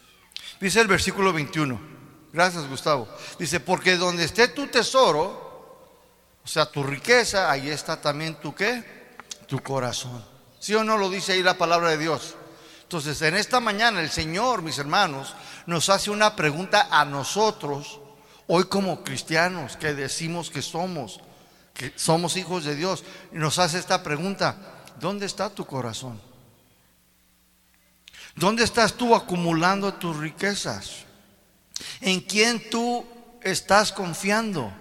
Dice 0.61 0.81
el 0.81 0.87
versículo 0.87 1.33
21. 1.33 1.81
Gracias, 2.33 2.69
Gustavo. 2.69 3.09
Dice, 3.39 3.61
porque 3.61 3.97
donde 3.97 4.25
esté 4.25 4.49
tu 4.49 4.67
tesoro, 4.67 5.49
o 6.45 6.49
sea, 6.49 6.67
tu 6.67 6.83
riqueza, 6.83 7.51
ahí 7.51 7.69
está 7.69 8.01
también 8.01 8.37
tu 8.37 8.55
qué? 8.55 9.17
Tu 9.47 9.61
corazón. 9.61 10.25
¿Sí 10.59 10.75
o 10.75 10.85
no 10.85 10.99
lo 10.99 11.09
dice 11.11 11.33
ahí 11.33 11.43
la 11.43 11.59
palabra 11.59 11.91
de 11.91 11.99
Dios? 11.99 12.35
Entonces, 12.83 13.21
en 13.23 13.37
esta 13.37 13.61
mañana 13.61 14.01
el 14.01 14.11
Señor, 14.11 14.63
mis 14.63 14.79
hermanos, 14.79 15.35
nos 15.67 15.89
hace 15.89 16.11
una 16.11 16.35
pregunta 16.35 16.89
a 16.91 17.05
nosotros, 17.05 18.01
hoy 18.47 18.65
como 18.65 19.05
cristianos, 19.05 19.77
que 19.77 19.95
decimos 19.95 20.51
que 20.51 20.63
somos, 20.63 21.21
que 21.75 21.93
somos 21.97 22.37
hijos 22.37 22.65
de 22.65 22.75
Dios, 22.75 23.05
y 23.33 23.37
nos 23.37 23.59
hace 23.59 23.79
esta 23.79 24.03
pregunta, 24.03 24.57
¿dónde 25.01 25.27
está 25.27 25.51
tu 25.51 25.65
corazón? 25.65 26.21
¿Dónde 28.35 28.65
estás 28.65 28.95
tú 28.95 29.15
acumulando 29.15 29.95
tus 29.95 30.17
riquezas? 30.17 31.05
¿En 32.01 32.21
quién 32.21 32.71
tú 32.71 33.05
estás 33.43 33.93
confiando? 33.93 34.73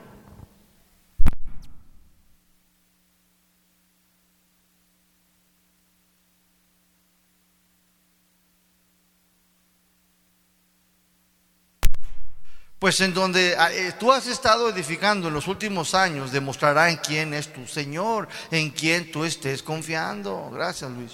Pues 12.80 13.02
en 13.02 13.14
donde 13.14 13.56
ah, 13.58 13.72
eh, 13.72 13.94
tú 14.00 14.12
has 14.12 14.28
estado 14.28 14.70
edificando 14.70 15.28
en 15.30 15.34
los 15.34 15.48
últimos 15.48 15.96
años, 15.96 16.32
demostrará 16.32 16.90
en 16.90 16.98
quién 16.98 17.34
es 17.34 17.52
tu 17.52 17.66
Señor, 17.66 18.28
en 18.52 18.70
quién 18.70 19.12
tú 19.12 19.26
estés 19.26 19.64
confiando. 19.64 20.52
Gracias, 20.54 20.92
Luis. 20.92 21.12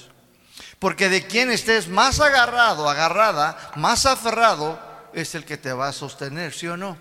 Porque 0.78 1.08
de 1.08 1.26
quien 1.26 1.52
estés 1.52 1.88
más 1.88 2.20
agarrado, 2.20 2.90
agarrada, 2.90 3.72
más 3.76 4.06
aferrado, 4.06 4.78
es 5.14 5.36
el 5.36 5.46
que 5.46 5.58
te 5.58 5.72
va 5.72 5.88
a 5.88 5.94
sostener, 5.94 6.54
¿sí 6.54 6.68
o 6.68 6.76
no? 6.76 6.98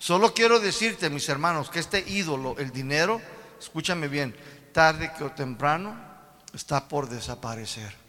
Solo 0.00 0.34
quiero 0.34 0.58
decirte, 0.58 1.08
mis 1.08 1.28
hermanos, 1.28 1.70
que 1.70 1.78
este 1.78 2.00
ídolo, 2.00 2.56
el 2.58 2.72
dinero, 2.72 3.20
escúchame 3.60 4.08
bien, 4.08 4.36
tarde 4.72 5.12
que 5.16 5.22
o 5.22 5.30
temprano, 5.30 5.96
está 6.52 6.88
por 6.88 7.08
desaparecer. 7.08 8.05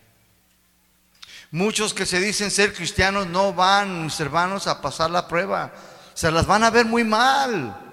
Muchos 1.52 1.94
que 1.94 2.06
se 2.06 2.20
dicen 2.20 2.52
ser 2.52 2.74
cristianos 2.74 3.28
no 3.28 3.54
van, 3.54 4.06
mis 4.06 4.20
hermanos, 4.20 4.68
a 4.68 4.82
pasar 4.82 5.10
la 5.12 5.28
prueba. 5.28 5.72
Se 6.14 6.32
las 6.32 6.46
van 6.46 6.64
a 6.64 6.70
ver 6.70 6.86
muy 6.86 7.04
mal. 7.04 7.84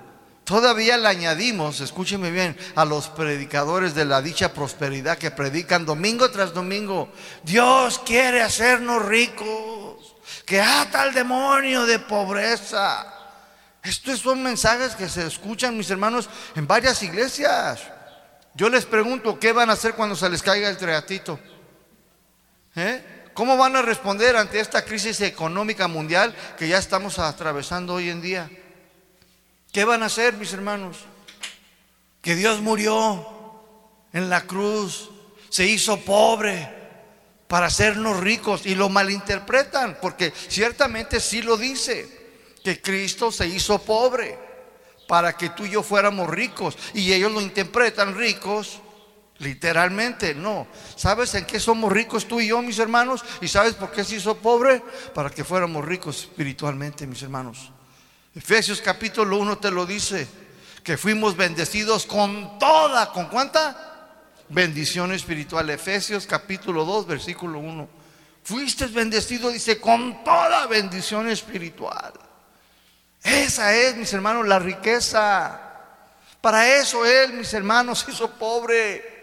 Todavía 0.44 0.98
le 0.98 1.08
añadimos, 1.08 1.80
escúcheme 1.80 2.30
bien, 2.30 2.56
a 2.74 2.84
los 2.84 3.08
predicadores 3.08 3.94
de 3.94 4.04
la 4.04 4.20
dicha 4.20 4.52
prosperidad 4.52 5.16
que 5.16 5.30
predican 5.30 5.86
domingo 5.86 6.30
tras 6.30 6.52
domingo. 6.52 7.10
Dios 7.42 7.98
quiere 8.04 8.42
hacernos 8.42 9.02
ricos, 9.06 10.16
que 10.44 10.60
ata 10.60 11.02
al 11.02 11.14
demonio 11.14 11.86
de 11.86 11.98
pobreza. 11.98 13.06
Estos 13.82 14.20
son 14.20 14.42
mensajes 14.42 14.94
que 14.94 15.08
se 15.08 15.26
escuchan, 15.26 15.78
mis 15.78 15.90
hermanos, 15.90 16.28
en 16.56 16.66
varias 16.66 17.02
iglesias. 17.02 17.80
Yo 18.54 18.68
les 18.68 18.84
pregunto, 18.84 19.38
¿qué 19.38 19.52
van 19.52 19.70
a 19.70 19.74
hacer 19.74 19.94
cuando 19.94 20.14
se 20.14 20.28
les 20.28 20.42
caiga 20.42 20.68
el 20.68 20.76
treatito? 20.76 21.38
¿Eh? 22.76 23.13
¿Cómo 23.34 23.56
van 23.56 23.74
a 23.74 23.82
responder 23.82 24.36
ante 24.36 24.60
esta 24.60 24.84
crisis 24.84 25.20
económica 25.20 25.88
mundial 25.88 26.34
que 26.56 26.68
ya 26.68 26.78
estamos 26.78 27.18
atravesando 27.18 27.94
hoy 27.94 28.08
en 28.08 28.22
día? 28.22 28.48
¿Qué 29.72 29.84
van 29.84 30.04
a 30.04 30.06
hacer, 30.06 30.34
mis 30.34 30.52
hermanos? 30.52 30.98
Que 32.22 32.36
Dios 32.36 32.60
murió 32.60 33.26
en 34.12 34.30
la 34.30 34.42
cruz, 34.42 35.10
se 35.50 35.66
hizo 35.66 35.98
pobre 35.98 36.72
para 37.48 37.66
hacernos 37.66 38.20
ricos 38.20 38.66
y 38.66 38.76
lo 38.76 38.88
malinterpretan, 38.88 39.98
porque 40.00 40.32
ciertamente 40.48 41.18
sí 41.18 41.42
lo 41.42 41.56
dice, 41.56 42.24
que 42.62 42.80
Cristo 42.80 43.30
se 43.30 43.46
hizo 43.46 43.78
pobre 43.80 44.38
para 45.06 45.36
que 45.36 45.50
tú 45.50 45.66
y 45.66 45.70
yo 45.70 45.82
fuéramos 45.82 46.30
ricos 46.30 46.78
y 46.94 47.12
ellos 47.12 47.32
lo 47.32 47.40
interpretan 47.40 48.16
ricos 48.16 48.80
Literalmente, 49.38 50.34
no. 50.34 50.66
¿Sabes 50.96 51.34
en 51.34 51.44
qué 51.44 51.58
somos 51.58 51.92
ricos 51.92 52.28
tú 52.28 52.40
y 52.40 52.48
yo, 52.48 52.62
mis 52.62 52.78
hermanos? 52.78 53.24
¿Y 53.40 53.48
sabes 53.48 53.74
por 53.74 53.90
qué 53.90 54.04
se 54.04 54.16
hizo 54.16 54.36
pobre? 54.36 54.82
Para 55.12 55.30
que 55.30 55.42
fuéramos 55.42 55.84
ricos 55.84 56.20
espiritualmente, 56.20 57.06
mis 57.06 57.22
hermanos. 57.22 57.72
Efesios 58.34 58.80
capítulo 58.80 59.38
1 59.38 59.58
te 59.58 59.70
lo 59.70 59.86
dice, 59.86 60.26
que 60.82 60.96
fuimos 60.96 61.36
bendecidos 61.36 62.06
con 62.06 62.58
toda, 62.58 63.10
¿con 63.10 63.26
cuánta? 63.26 64.12
Bendición 64.48 65.12
espiritual. 65.12 65.68
Efesios 65.70 66.26
capítulo 66.26 66.84
2, 66.84 67.06
versículo 67.06 67.58
1. 67.58 67.88
Fuiste 68.44 68.86
bendecido, 68.86 69.50
dice, 69.50 69.80
con 69.80 70.22
toda 70.22 70.66
bendición 70.66 71.28
espiritual. 71.28 72.12
Esa 73.22 73.74
es, 73.74 73.96
mis 73.96 74.12
hermanos, 74.12 74.46
la 74.46 74.58
riqueza. 74.58 75.60
Para 76.40 76.76
eso 76.76 77.06
Él, 77.06 77.32
mis 77.32 77.52
hermanos, 77.54 78.04
hizo 78.06 78.30
pobre 78.32 79.13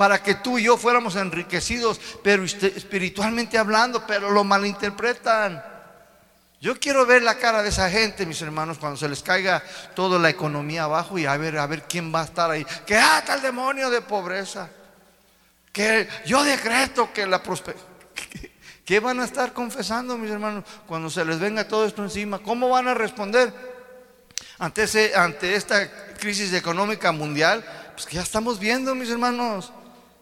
para 0.00 0.22
que 0.22 0.36
tú 0.36 0.58
y 0.58 0.62
yo 0.62 0.78
fuéramos 0.78 1.14
enriquecidos, 1.14 2.00
pero 2.24 2.42
espiritualmente 2.42 3.58
hablando, 3.58 4.06
pero 4.06 4.30
lo 4.30 4.44
malinterpretan. 4.44 5.62
Yo 6.58 6.80
quiero 6.80 7.04
ver 7.04 7.22
la 7.22 7.34
cara 7.34 7.62
de 7.62 7.68
esa 7.68 7.90
gente, 7.90 8.24
mis 8.24 8.40
hermanos, 8.40 8.78
cuando 8.78 8.96
se 8.96 9.10
les 9.10 9.22
caiga 9.22 9.62
toda 9.94 10.18
la 10.18 10.30
economía 10.30 10.84
abajo 10.84 11.18
y 11.18 11.26
a 11.26 11.36
ver, 11.36 11.58
a 11.58 11.66
ver 11.66 11.82
quién 11.82 12.14
va 12.14 12.22
a 12.22 12.24
estar 12.24 12.50
ahí. 12.50 12.64
Que 12.86 12.96
ata 12.96 13.34
el 13.34 13.42
demonio 13.42 13.90
de 13.90 14.00
pobreza. 14.00 14.70
Que 15.70 16.08
yo 16.24 16.44
decreto 16.44 17.12
que 17.12 17.26
la 17.26 17.42
prosperidad. 17.42 17.84
¿Qué 18.86 19.00
van 19.00 19.20
a 19.20 19.26
estar 19.26 19.52
confesando, 19.52 20.16
mis 20.16 20.30
hermanos, 20.30 20.64
cuando 20.86 21.10
se 21.10 21.26
les 21.26 21.38
venga 21.38 21.68
todo 21.68 21.84
esto 21.84 22.02
encima? 22.02 22.38
¿Cómo 22.38 22.70
van 22.70 22.88
a 22.88 22.94
responder? 22.94 23.52
ante, 24.60 24.84
ese, 24.84 25.14
ante 25.14 25.54
esta 25.54 25.90
crisis 26.18 26.52
económica 26.54 27.12
mundial, 27.12 27.64
pues 27.92 28.06
que 28.06 28.16
ya 28.16 28.22
estamos 28.22 28.58
viendo, 28.58 28.94
mis 28.94 29.10
hermanos. 29.10 29.72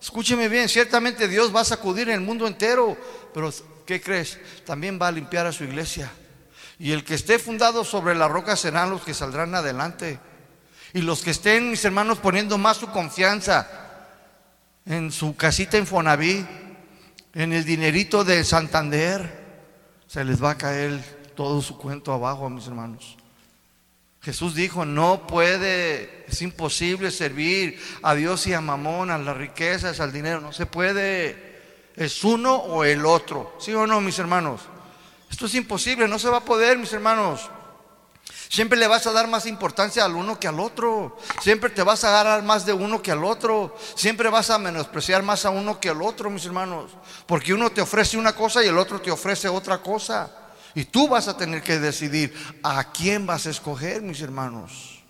Escúcheme 0.00 0.48
bien, 0.48 0.68
ciertamente 0.68 1.26
Dios 1.26 1.54
va 1.54 1.60
a 1.60 1.64
sacudir 1.64 2.08
el 2.08 2.20
mundo 2.20 2.46
entero, 2.46 2.96
pero 3.34 3.52
¿qué 3.84 4.00
crees? 4.00 4.38
También 4.64 4.98
va 5.00 5.08
a 5.08 5.12
limpiar 5.12 5.46
a 5.46 5.52
su 5.52 5.64
iglesia. 5.64 6.10
Y 6.78 6.92
el 6.92 7.04
que 7.04 7.14
esté 7.14 7.38
fundado 7.38 7.84
sobre 7.84 8.14
la 8.14 8.28
roca 8.28 8.54
serán 8.54 8.90
los 8.90 9.02
que 9.02 9.12
saldrán 9.12 9.54
adelante. 9.54 10.20
Y 10.94 11.02
los 11.02 11.22
que 11.22 11.32
estén, 11.32 11.70
mis 11.70 11.84
hermanos, 11.84 12.18
poniendo 12.18 12.56
más 12.56 12.76
su 12.76 12.88
confianza 12.88 13.68
en 14.86 15.12
su 15.12 15.36
casita 15.36 15.76
en 15.76 15.86
Fonaví, 15.86 16.46
en 17.34 17.52
el 17.52 17.64
dinerito 17.64 18.24
de 18.24 18.42
Santander, 18.44 19.46
se 20.06 20.24
les 20.24 20.42
va 20.42 20.52
a 20.52 20.58
caer 20.58 21.32
todo 21.36 21.60
su 21.60 21.76
cuento 21.76 22.12
abajo, 22.12 22.48
mis 22.48 22.66
hermanos. 22.66 23.17
Jesús 24.28 24.54
dijo, 24.54 24.84
no 24.84 25.26
puede, 25.26 26.26
es 26.28 26.42
imposible 26.42 27.10
servir 27.10 27.82
a 28.02 28.14
Dios 28.14 28.46
y 28.46 28.52
a 28.52 28.60
Mamón, 28.60 29.10
a 29.10 29.16
las 29.16 29.34
riquezas, 29.34 30.00
al 30.00 30.12
dinero, 30.12 30.42
no 30.42 30.52
se 30.52 30.66
puede. 30.66 31.94
Es 31.96 32.22
uno 32.24 32.54
o 32.56 32.84
el 32.84 33.06
otro, 33.06 33.56
¿sí 33.58 33.72
o 33.72 33.86
no, 33.86 34.02
mis 34.02 34.18
hermanos? 34.18 34.60
Esto 35.30 35.46
es 35.46 35.54
imposible, 35.54 36.06
no 36.06 36.18
se 36.18 36.28
va 36.28 36.36
a 36.36 36.44
poder, 36.44 36.76
mis 36.76 36.92
hermanos. 36.92 37.48
Siempre 38.50 38.78
le 38.78 38.86
vas 38.86 39.06
a 39.06 39.12
dar 39.12 39.28
más 39.28 39.46
importancia 39.46 40.04
al 40.04 40.14
uno 40.14 40.38
que 40.38 40.46
al 40.46 40.60
otro. 40.60 41.16
Siempre 41.40 41.70
te 41.70 41.82
vas 41.82 42.04
a 42.04 42.08
agarrar 42.08 42.42
más 42.42 42.66
de 42.66 42.74
uno 42.74 43.00
que 43.00 43.12
al 43.12 43.24
otro. 43.24 43.78
Siempre 43.94 44.28
vas 44.28 44.50
a 44.50 44.58
menospreciar 44.58 45.22
más 45.22 45.46
a 45.46 45.50
uno 45.50 45.80
que 45.80 45.88
al 45.88 46.02
otro, 46.02 46.28
mis 46.28 46.44
hermanos. 46.44 46.90
Porque 47.24 47.54
uno 47.54 47.70
te 47.70 47.80
ofrece 47.80 48.18
una 48.18 48.34
cosa 48.34 48.62
y 48.62 48.68
el 48.68 48.76
otro 48.76 49.00
te 49.00 49.10
ofrece 49.10 49.48
otra 49.48 49.78
cosa. 49.78 50.30
Y 50.74 50.84
tú 50.84 51.08
vas 51.08 51.28
a 51.28 51.36
tener 51.36 51.62
que 51.62 51.78
decidir 51.78 52.32
a 52.62 52.92
quién 52.92 53.26
vas 53.26 53.46
a 53.46 53.50
escoger, 53.50 54.02
mis 54.02 54.20
hermanos. 54.20 55.02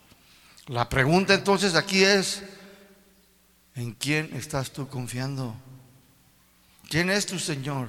La 0.67 0.89
pregunta 0.89 1.35
entonces 1.35 1.75
aquí 1.75 2.05
es, 2.05 2.43
¿en 3.75 3.93
quién 3.93 4.31
estás 4.35 4.71
tú 4.71 4.89
confiando? 4.89 5.57
¿Quién 6.89 7.11
es 7.11 7.27
tu 7.27 7.39
Señor? 7.39 7.89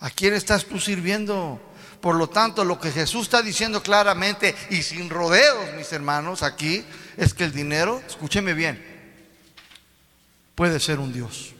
¿A 0.00 0.10
quién 0.10 0.34
estás 0.34 0.64
tú 0.64 0.78
sirviendo? 0.78 1.60
Por 2.00 2.14
lo 2.14 2.28
tanto, 2.28 2.64
lo 2.64 2.78
que 2.78 2.92
Jesús 2.92 3.22
está 3.22 3.42
diciendo 3.42 3.82
claramente 3.82 4.54
y 4.70 4.82
sin 4.82 5.10
rodeos, 5.10 5.74
mis 5.76 5.92
hermanos, 5.92 6.42
aquí, 6.42 6.84
es 7.16 7.34
que 7.34 7.44
el 7.44 7.52
dinero, 7.52 8.02
escúcheme 8.06 8.54
bien, 8.54 8.82
puede 10.54 10.78
ser 10.78 11.00
un 11.00 11.12
Dios. 11.12 11.54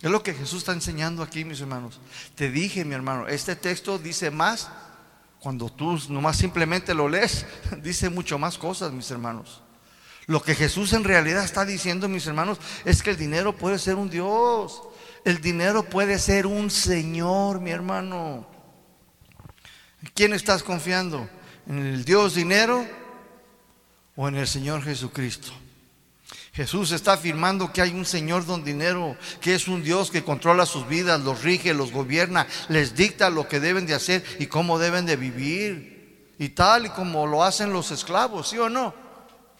Es 0.00 0.10
lo 0.10 0.22
que 0.22 0.34
Jesús 0.34 0.58
está 0.58 0.72
enseñando 0.72 1.22
aquí, 1.22 1.44
mis 1.44 1.60
hermanos. 1.60 2.00
Te 2.36 2.50
dije, 2.50 2.84
mi 2.84 2.94
hermano, 2.94 3.26
este 3.26 3.56
texto 3.56 3.98
dice 3.98 4.30
más, 4.30 4.70
cuando 5.40 5.68
tú 5.70 5.98
nomás 6.08 6.36
simplemente 6.36 6.94
lo 6.94 7.08
lees, 7.08 7.46
dice 7.82 8.08
mucho 8.08 8.38
más 8.38 8.58
cosas, 8.58 8.92
mis 8.92 9.10
hermanos. 9.10 9.62
Lo 10.26 10.42
que 10.42 10.54
Jesús 10.54 10.92
en 10.92 11.04
realidad 11.04 11.42
está 11.42 11.64
diciendo, 11.64 12.08
mis 12.08 12.26
hermanos, 12.26 12.58
es 12.84 13.02
que 13.02 13.10
el 13.10 13.16
dinero 13.16 13.56
puede 13.56 13.78
ser 13.78 13.96
un 13.96 14.10
Dios. 14.10 14.82
El 15.24 15.40
dinero 15.40 15.82
puede 15.82 16.18
ser 16.18 16.46
un 16.46 16.70
Señor, 16.70 17.60
mi 17.60 17.70
hermano. 17.70 18.46
¿En 20.02 20.10
quién 20.14 20.32
estás 20.32 20.62
confiando? 20.62 21.28
¿En 21.66 21.78
el 21.78 22.04
Dios 22.04 22.34
dinero 22.34 22.86
o 24.14 24.28
en 24.28 24.36
el 24.36 24.46
Señor 24.46 24.82
Jesucristo? 24.82 25.52
Jesús 26.58 26.90
está 26.90 27.12
afirmando 27.12 27.72
que 27.72 27.80
hay 27.80 27.92
un 27.92 28.04
Señor 28.04 28.44
don 28.44 28.64
dinero, 28.64 29.16
que 29.40 29.54
es 29.54 29.68
un 29.68 29.80
Dios 29.80 30.10
que 30.10 30.24
controla 30.24 30.66
sus 30.66 30.88
vidas, 30.88 31.20
los 31.20 31.44
rige, 31.44 31.72
los 31.72 31.92
gobierna, 31.92 32.48
les 32.68 32.96
dicta 32.96 33.30
lo 33.30 33.46
que 33.46 33.60
deben 33.60 33.86
de 33.86 33.94
hacer 33.94 34.24
y 34.40 34.48
cómo 34.48 34.80
deben 34.80 35.06
de 35.06 35.14
vivir. 35.14 36.34
Y 36.36 36.48
tal 36.48 36.86
y 36.86 36.88
como 36.88 37.28
lo 37.28 37.44
hacen 37.44 37.72
los 37.72 37.92
esclavos, 37.92 38.48
¿sí 38.48 38.58
o 38.58 38.68
no? 38.68 38.92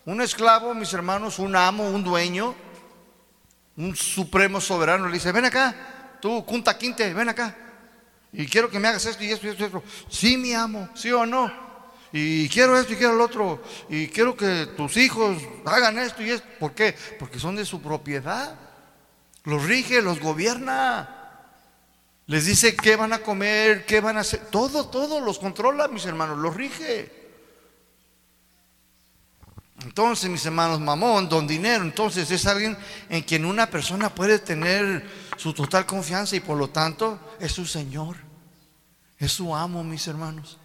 Un 0.07 0.21
esclavo, 0.21 0.75
mis 0.75 0.93
hermanos, 0.93 1.39
un 1.39 1.55
amo, 1.55 1.89
un 1.89 2.03
dueño, 2.03 2.53
un 3.77 3.95
supremo 3.95 4.61
soberano 4.61 5.07
le 5.07 5.15
dice, 5.15 5.31
ven 5.31 5.45
acá, 5.45 6.19
tú, 6.21 6.45
Kunta 6.45 6.77
Quinte, 6.77 7.15
ven 7.15 7.29
acá. 7.29 7.55
Y 8.33 8.45
quiero 8.47 8.69
que 8.69 8.81
me 8.81 8.89
hagas 8.89 9.07
esto 9.07 9.23
y 9.23 9.31
esto 9.31 9.47
y 9.47 9.51
esto 9.51 9.63
y 9.63 9.67
esto. 9.67 9.85
Sí, 10.09 10.37
mi 10.37 10.53
amo, 10.53 10.89
sí 10.97 11.13
o 11.13 11.25
no. 11.25 11.68
Y 12.13 12.49
quiero 12.49 12.79
esto 12.79 12.93
y 12.93 12.97
quiero 12.97 13.15
lo 13.15 13.25
otro. 13.25 13.63
Y 13.89 14.09
quiero 14.09 14.37
que 14.37 14.67
tus 14.77 14.97
hijos 14.97 15.39
hagan 15.65 15.99
esto 15.99 16.23
y 16.23 16.31
esto. 16.31 16.47
¿Por 16.59 16.73
qué? 16.75 16.95
Porque 17.19 17.39
son 17.39 17.57
de 17.57 17.65
su 17.65 17.83
propiedad. 17.83 18.55
Los 19.45 19.65
rige, 19.65 20.03
los 20.03 20.21
gobierna. 20.21 21.15
Les 22.27 22.45
dice 22.45 22.77
qué 22.77 22.97
van 22.97 23.13
a 23.13 23.21
comer, 23.21 23.87
qué 23.87 24.01
van 24.01 24.19
a 24.19 24.21
hacer. 24.21 24.41
Todo, 24.51 24.89
todo 24.89 25.21
los 25.21 25.39
controla, 25.39 25.89
mis 25.89 26.05
hermanos, 26.05 26.39
los 26.39 26.55
rige. 26.55 27.19
Entonces, 29.83 30.29
mis 30.29 30.45
hermanos, 30.45 30.81
mamón, 30.81 31.29
don 31.29 31.47
dinero, 31.47 31.85
entonces 31.85 32.31
es 32.31 32.47
alguien 32.47 32.77
en 33.09 33.23
quien 33.23 33.45
una 33.45 33.71
persona 33.71 34.13
puede 34.13 34.41
tener 34.41 35.09
su 35.37 35.55
total 35.55 35.87
confianza 35.87 36.35
y 36.35 36.41
por 36.41 36.59
lo 36.59 36.69
tanto 36.69 37.19
es 37.39 37.53
su 37.53 37.65
Señor, 37.65 38.17
es 39.19 39.33
su 39.33 39.55
amo, 39.55 39.85
mis 39.85 40.07
hermanos. 40.09 40.59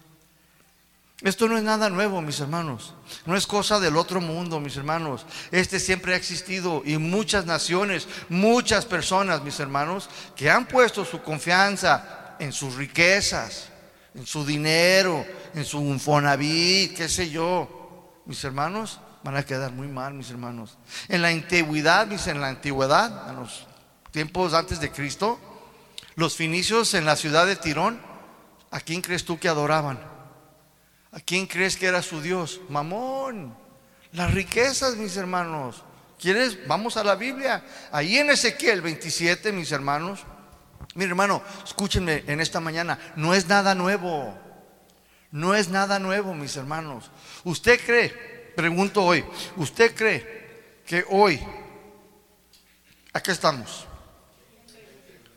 Esto 1.24 1.48
no 1.48 1.56
es 1.56 1.64
nada 1.64 1.88
nuevo, 1.88 2.20
mis 2.20 2.38
hermanos. 2.40 2.92
No 3.24 3.34
es 3.34 3.46
cosa 3.46 3.80
del 3.80 3.96
otro 3.96 4.20
mundo, 4.20 4.60
mis 4.60 4.76
hermanos. 4.76 5.24
Este 5.50 5.80
siempre 5.80 6.12
ha 6.12 6.18
existido 6.18 6.82
y 6.84 6.98
muchas 6.98 7.46
naciones, 7.46 8.06
muchas 8.28 8.84
personas, 8.84 9.42
mis 9.42 9.58
hermanos, 9.58 10.10
que 10.36 10.50
han 10.50 10.66
puesto 10.66 11.02
su 11.02 11.22
confianza 11.22 12.36
en 12.38 12.52
sus 12.52 12.74
riquezas, 12.74 13.70
en 14.14 14.26
su 14.26 14.44
dinero, 14.44 15.24
en 15.54 15.64
su 15.64 15.80
Infonavit, 15.80 16.94
qué 16.94 17.08
sé 17.08 17.30
yo. 17.30 18.20
Mis 18.26 18.44
hermanos, 18.44 19.00
van 19.22 19.38
a 19.38 19.46
quedar 19.46 19.72
muy 19.72 19.88
mal, 19.88 20.12
mis 20.12 20.30
hermanos. 20.30 20.76
En 21.08 21.22
la 21.22 21.28
antigüedad, 21.28 22.06
en 22.28 22.40
la 22.42 22.48
antigüedad, 22.48 23.30
en 23.30 23.36
los 23.36 23.66
tiempos 24.10 24.52
antes 24.52 24.78
de 24.78 24.92
Cristo, 24.92 25.40
los 26.16 26.36
finicios 26.36 26.92
en 26.92 27.06
la 27.06 27.16
ciudad 27.16 27.46
de 27.46 27.56
Tirón, 27.56 27.98
¿a 28.70 28.80
quién 28.80 29.00
crees 29.00 29.24
tú 29.24 29.38
que 29.38 29.48
adoraban? 29.48 30.12
¿A 31.14 31.20
quién 31.20 31.46
crees 31.46 31.76
que 31.76 31.86
era 31.86 32.02
su 32.02 32.20
Dios? 32.20 32.60
Mamón. 32.68 33.56
Las 34.12 34.34
riquezas, 34.34 34.96
mis 34.96 35.16
hermanos. 35.16 35.82
¿Quieres? 36.18 36.66
Vamos 36.66 36.96
a 36.96 37.04
la 37.04 37.14
Biblia. 37.14 37.64
Ahí 37.92 38.18
en 38.18 38.30
Ezequiel 38.30 38.82
27, 38.82 39.52
mis 39.52 39.72
hermanos. 39.72 40.20
Mi 40.94 41.04
hermano, 41.04 41.42
escúchenme 41.64 42.24
en 42.26 42.40
esta 42.40 42.60
mañana. 42.60 42.98
No 43.16 43.34
es 43.34 43.48
nada 43.48 43.74
nuevo. 43.74 44.38
No 45.30 45.54
es 45.54 45.68
nada 45.68 45.98
nuevo, 45.98 46.34
mis 46.34 46.56
hermanos. 46.56 47.10
¿Usted 47.44 47.80
cree 47.84 48.34
pregunto 48.54 49.02
hoy, 49.02 49.24
¿usted 49.56 49.94
cree 49.94 50.82
que 50.86 51.04
hoy, 51.08 51.40
aquí 53.12 53.30
estamos, 53.30 53.86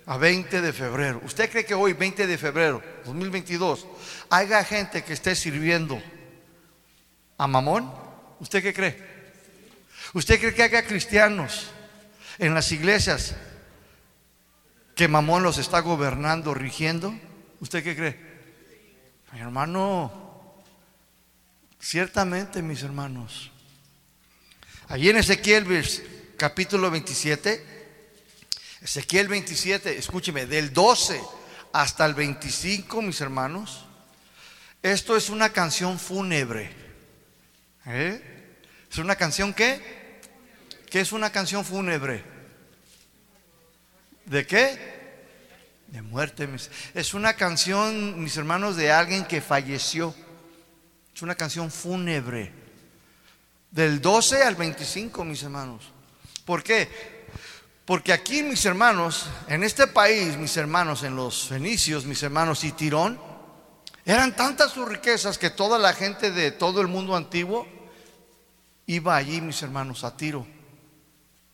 a 0.06 0.18
20 0.18 0.62
de 0.62 0.74
febrero, 0.74 1.22
¿usted 1.26 1.50
cree 1.50 1.66
que 1.66 1.74
hoy, 1.74 1.94
20 1.94 2.28
de 2.28 2.38
febrero, 2.38 2.82
2022, 3.06 3.88
haya 4.30 4.64
gente 4.64 5.04
que 5.04 5.14
esté 5.14 5.36
sirviendo 5.36 6.02
a 7.38 7.48
Mamón? 7.48 7.92
¿Usted 8.40 8.62
qué 8.62 8.74
cree? 8.74 8.98
¿Usted 10.14 10.40
cree 10.40 10.54
que 10.54 10.64
haya 10.64 10.86
cristianos 10.86 11.68
en 12.38 12.54
las 12.54 12.72
iglesias 12.72 13.36
que 14.96 15.08
Mamón 15.08 15.44
los 15.44 15.58
está 15.58 15.80
gobernando, 15.80 16.54
rigiendo? 16.54 17.14
¿Usted 17.60 17.84
qué 17.84 17.96
cree? 17.96 18.28
Mi 19.34 19.40
hermano, 19.40 20.28
Ciertamente, 21.88 22.62
mis 22.62 22.84
hermanos. 22.84 23.50
Allí 24.90 25.10
en 25.10 25.16
Ezequiel 25.16 25.66
capítulo 26.36 26.92
27, 26.92 27.66
Ezequiel 28.82 29.30
27, 29.30 29.98
escúcheme, 29.98 30.46
del 30.48 30.74
12 30.74 31.22
hasta 31.72 32.06
el 32.06 32.14
25, 32.14 33.02
mis 33.02 33.22
hermanos, 33.22 33.86
esto 34.82 35.18
es 35.18 35.30
una 35.30 35.50
canción 35.50 36.00
fúnebre. 36.00 36.72
¿Eh? 37.86 38.22
¿Es 38.92 38.98
una 38.98 39.16
canción 39.16 39.54
qué? 39.54 40.20
¿Qué 40.90 41.02
es 41.02 41.12
una 41.12 41.32
canción 41.32 41.66
fúnebre? 41.66 42.24
¿De 44.26 44.46
qué? 44.46 44.78
De 45.88 46.02
muerte. 46.02 46.48
Es 46.94 47.14
una 47.14 47.34
canción, 47.34 48.22
mis 48.22 48.38
hermanos, 48.38 48.76
de 48.76 48.92
alguien 48.92 49.26
que 49.26 49.42
falleció. 49.42 50.14
Es 51.14 51.22
una 51.22 51.36
canción 51.36 51.72
fúnebre. 51.72 52.52
Del 53.72 54.02
12 54.02 54.44
al 54.44 54.56
25, 54.56 55.24
mis 55.26 55.44
hermanos. 55.44 55.84
¿Por 56.46 56.64
qué? 56.64 56.90
Porque 57.86 58.12
aquí, 58.12 58.44
mis 58.44 58.66
hermanos, 58.66 59.28
en 59.48 59.64
este 59.64 59.88
país, 59.88 60.38
mis 60.38 60.56
hermanos, 60.58 61.04
en 61.04 61.16
los 61.16 61.48
fenicios, 61.48 62.06
mis 62.06 62.22
hermanos 62.22 62.64
y 62.64 62.74
Tirón, 62.74 63.20
eran 64.08 64.34
tantas 64.38 64.72
sus 64.72 64.88
riquezas 64.88 65.38
que 65.38 65.50
toda 65.50 65.78
la 65.78 65.92
gente 65.92 66.32
de 66.32 66.52
todo 66.52 66.80
el 66.80 66.88
mundo 66.88 67.14
antiguo 67.14 67.68
iba 68.86 69.18
allí, 69.18 69.42
mis 69.42 69.62
hermanos, 69.62 70.06
a 70.06 70.16
Tiro 70.16 70.48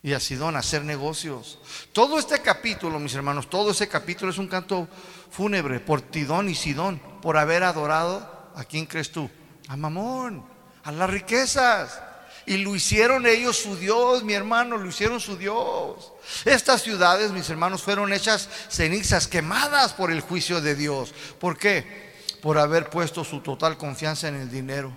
y 0.04 0.14
a 0.14 0.20
Sidón 0.20 0.56
a 0.56 0.60
hacer 0.60 0.84
negocios. 0.84 1.58
Todo 1.94 2.20
este 2.20 2.44
capítulo, 2.44 3.00
mis 3.00 3.16
hermanos, 3.16 3.50
todo 3.50 3.72
ese 3.72 3.88
capítulo 3.88 4.32
es 4.32 4.38
un 4.38 4.48
canto 4.48 4.88
fúnebre 5.32 5.80
por 5.80 6.04
Tidón 6.04 6.48
y 6.48 6.54
Sidón, 6.54 7.02
por 7.24 7.38
haber 7.38 7.64
adorado, 7.64 8.52
¿a 8.56 8.64
quién 8.66 8.86
crees 8.86 9.12
tú? 9.12 9.28
A 9.68 9.76
Mamón. 9.76 10.46
a 10.84 10.92
las 10.92 11.10
riquezas. 11.10 12.00
Y 12.46 12.58
lo 12.58 12.76
hicieron 12.76 13.26
ellos 13.26 13.58
su 13.58 13.78
Dios, 13.78 14.24
mi 14.24 14.34
hermano, 14.34 14.78
lo 14.78 14.90
hicieron 14.90 15.20
su 15.20 15.38
Dios. 15.38 16.12
Estas 16.46 16.84
ciudades, 16.84 17.32
mis 17.32 17.50
hermanos, 17.50 17.82
fueron 17.82 18.14
hechas 18.14 18.48
cenizas, 18.70 19.28
quemadas 19.28 19.94
por 19.94 20.12
el 20.12 20.22
juicio 20.22 20.62
de 20.62 20.76
Dios. 20.76 21.16
¿Por 21.40 21.58
qué? 21.58 22.13
Por 22.44 22.58
haber 22.58 22.90
puesto 22.90 23.24
su 23.24 23.40
total 23.40 23.78
confianza 23.78 24.28
en 24.28 24.36
el 24.36 24.52
dinero, 24.52 24.94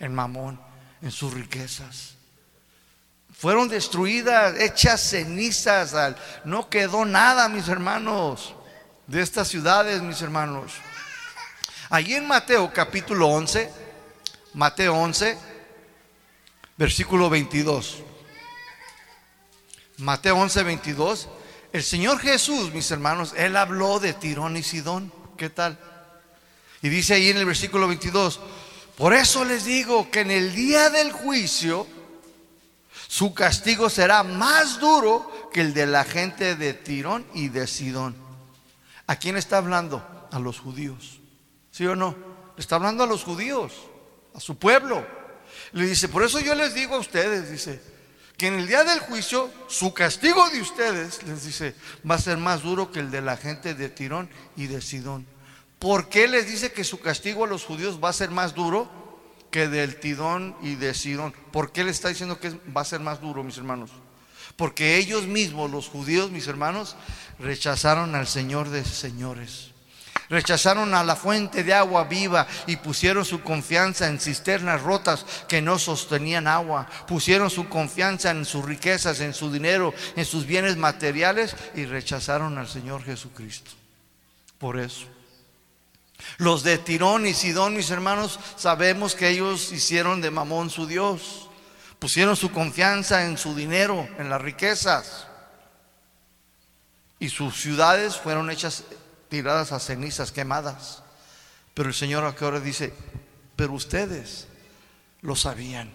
en 0.00 0.12
mamón, 0.12 0.60
en 1.00 1.12
sus 1.12 1.32
riquezas. 1.32 2.16
Fueron 3.32 3.68
destruidas, 3.68 4.58
hechas 4.58 5.00
cenizas. 5.00 5.94
No 6.44 6.68
quedó 6.68 7.04
nada, 7.04 7.48
mis 7.48 7.68
hermanos, 7.68 8.52
de 9.06 9.22
estas 9.22 9.46
ciudades, 9.46 10.02
mis 10.02 10.20
hermanos. 10.22 10.72
Allí 11.88 12.14
en 12.14 12.26
Mateo 12.26 12.72
capítulo 12.72 13.28
11, 13.28 13.70
Mateo 14.54 14.96
11, 14.96 15.38
versículo 16.76 17.30
22. 17.30 18.02
Mateo 19.98 20.36
11, 20.36 20.62
22. 20.64 21.28
El 21.72 21.84
Señor 21.84 22.18
Jesús, 22.18 22.72
mis 22.72 22.90
hermanos, 22.90 23.34
Él 23.36 23.56
habló 23.56 24.00
de 24.00 24.14
Tirón 24.14 24.56
y 24.56 24.64
Sidón. 24.64 25.12
¿Qué 25.36 25.48
tal? 25.48 25.78
Y 26.82 26.88
dice 26.88 27.14
ahí 27.14 27.28
en 27.28 27.38
el 27.38 27.46
versículo 27.46 27.88
22, 27.88 28.40
por 28.96 29.14
eso 29.14 29.44
les 29.44 29.64
digo 29.64 30.10
que 30.10 30.20
en 30.20 30.30
el 30.30 30.54
día 30.54 30.90
del 30.90 31.12
juicio 31.12 31.86
su 33.08 33.32
castigo 33.32 33.88
será 33.88 34.22
más 34.22 34.78
duro 34.80 35.50
que 35.52 35.62
el 35.62 35.72
de 35.72 35.86
la 35.86 36.04
gente 36.04 36.56
de 36.56 36.74
Tirón 36.74 37.26
y 37.32 37.48
de 37.48 37.66
Sidón. 37.66 38.14
¿A 39.06 39.16
quién 39.16 39.36
está 39.36 39.58
hablando? 39.58 40.04
A 40.30 40.38
los 40.38 40.60
judíos. 40.60 41.20
¿Sí 41.70 41.86
o 41.86 41.96
no? 41.96 42.14
Está 42.56 42.76
hablando 42.76 43.04
a 43.04 43.06
los 43.06 43.24
judíos, 43.24 43.72
a 44.34 44.40
su 44.40 44.58
pueblo. 44.58 45.06
Le 45.72 45.86
dice, 45.86 46.08
por 46.08 46.22
eso 46.22 46.38
yo 46.40 46.54
les 46.54 46.74
digo 46.74 46.96
a 46.96 46.98
ustedes, 46.98 47.50
dice, 47.50 47.80
que 48.36 48.48
en 48.48 48.54
el 48.54 48.66
día 48.66 48.84
del 48.84 49.00
juicio 49.00 49.50
su 49.68 49.94
castigo 49.94 50.48
de 50.50 50.60
ustedes, 50.60 51.22
les 51.22 51.44
dice, 51.44 51.74
va 52.08 52.16
a 52.16 52.20
ser 52.20 52.36
más 52.36 52.62
duro 52.62 52.92
que 52.92 53.00
el 53.00 53.10
de 53.10 53.22
la 53.22 53.36
gente 53.36 53.74
de 53.74 53.88
Tirón 53.88 54.28
y 54.56 54.66
de 54.66 54.80
Sidón. 54.80 55.26
¿Por 55.78 56.08
qué 56.08 56.26
les 56.26 56.48
dice 56.48 56.72
que 56.72 56.84
su 56.84 57.00
castigo 57.00 57.44
a 57.44 57.48
los 57.48 57.64
judíos 57.64 58.00
va 58.02 58.08
a 58.08 58.12
ser 58.12 58.30
más 58.30 58.54
duro 58.54 58.90
que 59.50 59.68
del 59.68 60.00
Tidón 60.00 60.56
y 60.60 60.74
de 60.74 60.92
Sidón? 60.92 61.32
¿Por 61.52 61.70
qué 61.70 61.84
le 61.84 61.90
está 61.90 62.08
diciendo 62.08 62.40
que 62.40 62.50
va 62.76 62.80
a 62.80 62.84
ser 62.84 63.00
más 63.00 63.20
duro, 63.20 63.44
mis 63.44 63.58
hermanos? 63.58 63.90
Porque 64.56 64.96
ellos 64.96 65.26
mismos, 65.26 65.70
los 65.70 65.88
judíos, 65.88 66.32
mis 66.32 66.48
hermanos, 66.48 66.96
rechazaron 67.38 68.16
al 68.16 68.26
Señor 68.26 68.70
de 68.70 68.84
señores. 68.84 69.70
Rechazaron 70.28 70.94
a 70.94 71.04
la 71.04 71.16
fuente 71.16 71.64
de 71.64 71.72
agua 71.72 72.04
viva 72.04 72.46
y 72.66 72.76
pusieron 72.76 73.24
su 73.24 73.40
confianza 73.40 74.08
en 74.08 74.20
cisternas 74.20 74.82
rotas 74.82 75.24
que 75.46 75.62
no 75.62 75.78
sostenían 75.78 76.46
agua. 76.46 76.86
Pusieron 77.06 77.48
su 77.48 77.68
confianza 77.68 78.30
en 78.30 78.44
sus 78.44 78.64
riquezas, 78.64 79.20
en 79.20 79.32
su 79.32 79.50
dinero, 79.50 79.94
en 80.16 80.24
sus 80.24 80.44
bienes 80.44 80.76
materiales 80.76 81.56
y 81.74 81.86
rechazaron 81.86 82.58
al 82.58 82.68
Señor 82.68 83.04
Jesucristo. 83.04 83.70
Por 84.58 84.78
eso. 84.78 85.06
Los 86.38 86.62
de 86.62 86.78
Tirón 86.78 87.26
y 87.26 87.34
Sidón, 87.34 87.74
mis 87.74 87.90
hermanos, 87.90 88.38
sabemos 88.56 89.14
que 89.14 89.28
ellos 89.28 89.72
hicieron 89.72 90.20
de 90.20 90.30
Mamón 90.30 90.70
su 90.70 90.86
Dios. 90.86 91.48
Pusieron 91.98 92.36
su 92.36 92.52
confianza 92.52 93.24
en 93.24 93.38
su 93.38 93.54
dinero, 93.54 94.08
en 94.18 94.30
las 94.30 94.40
riquezas. 94.40 95.26
Y 97.18 97.28
sus 97.28 97.60
ciudades 97.60 98.16
fueron 98.16 98.50
hechas 98.50 98.84
tiradas 99.28 99.72
a 99.72 99.80
cenizas 99.80 100.30
quemadas. 100.30 101.02
Pero 101.74 101.88
el 101.88 101.94
Señor 101.94 102.24
ahora 102.24 102.60
dice, 102.60 102.92
pero 103.56 103.72
ustedes 103.72 104.46
lo 105.20 105.34
sabían. 105.34 105.90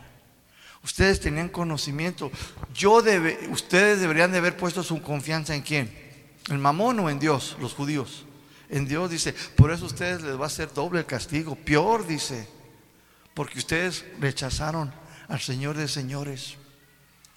Ustedes 0.83 1.21
tenían 1.21 1.47
conocimiento. 1.47 2.29
Yo 2.73 3.01
debe, 3.01 3.47
ustedes 3.49 4.01
deberían 4.01 4.33
de 4.33 4.39
haber 4.39 4.57
puesto 4.57 4.83
su 4.83 5.01
confianza 5.01 5.55
en 5.55 5.61
quién? 5.61 6.33
¿En 6.49 6.59
Mamón 6.59 6.99
o 6.99 7.09
en 7.09 7.19
Dios, 7.19 7.55
los 7.61 7.73
judíos? 7.73 8.25
En 8.73 8.87
Dios 8.87 9.11
dice, 9.11 9.33
por 9.55 9.71
eso 9.71 9.83
a 9.83 9.87
ustedes 9.87 10.23
les 10.23 10.39
va 10.39 10.47
a 10.47 10.49
ser 10.49 10.73
doble 10.73 11.01
el 11.01 11.05
castigo, 11.05 11.53
peor 11.53 12.07
dice, 12.07 12.49
porque 13.35 13.59
ustedes 13.59 14.03
rechazaron 14.19 14.91
al 15.27 15.39
Señor 15.39 15.77
de 15.77 15.87
señores. 15.87 16.55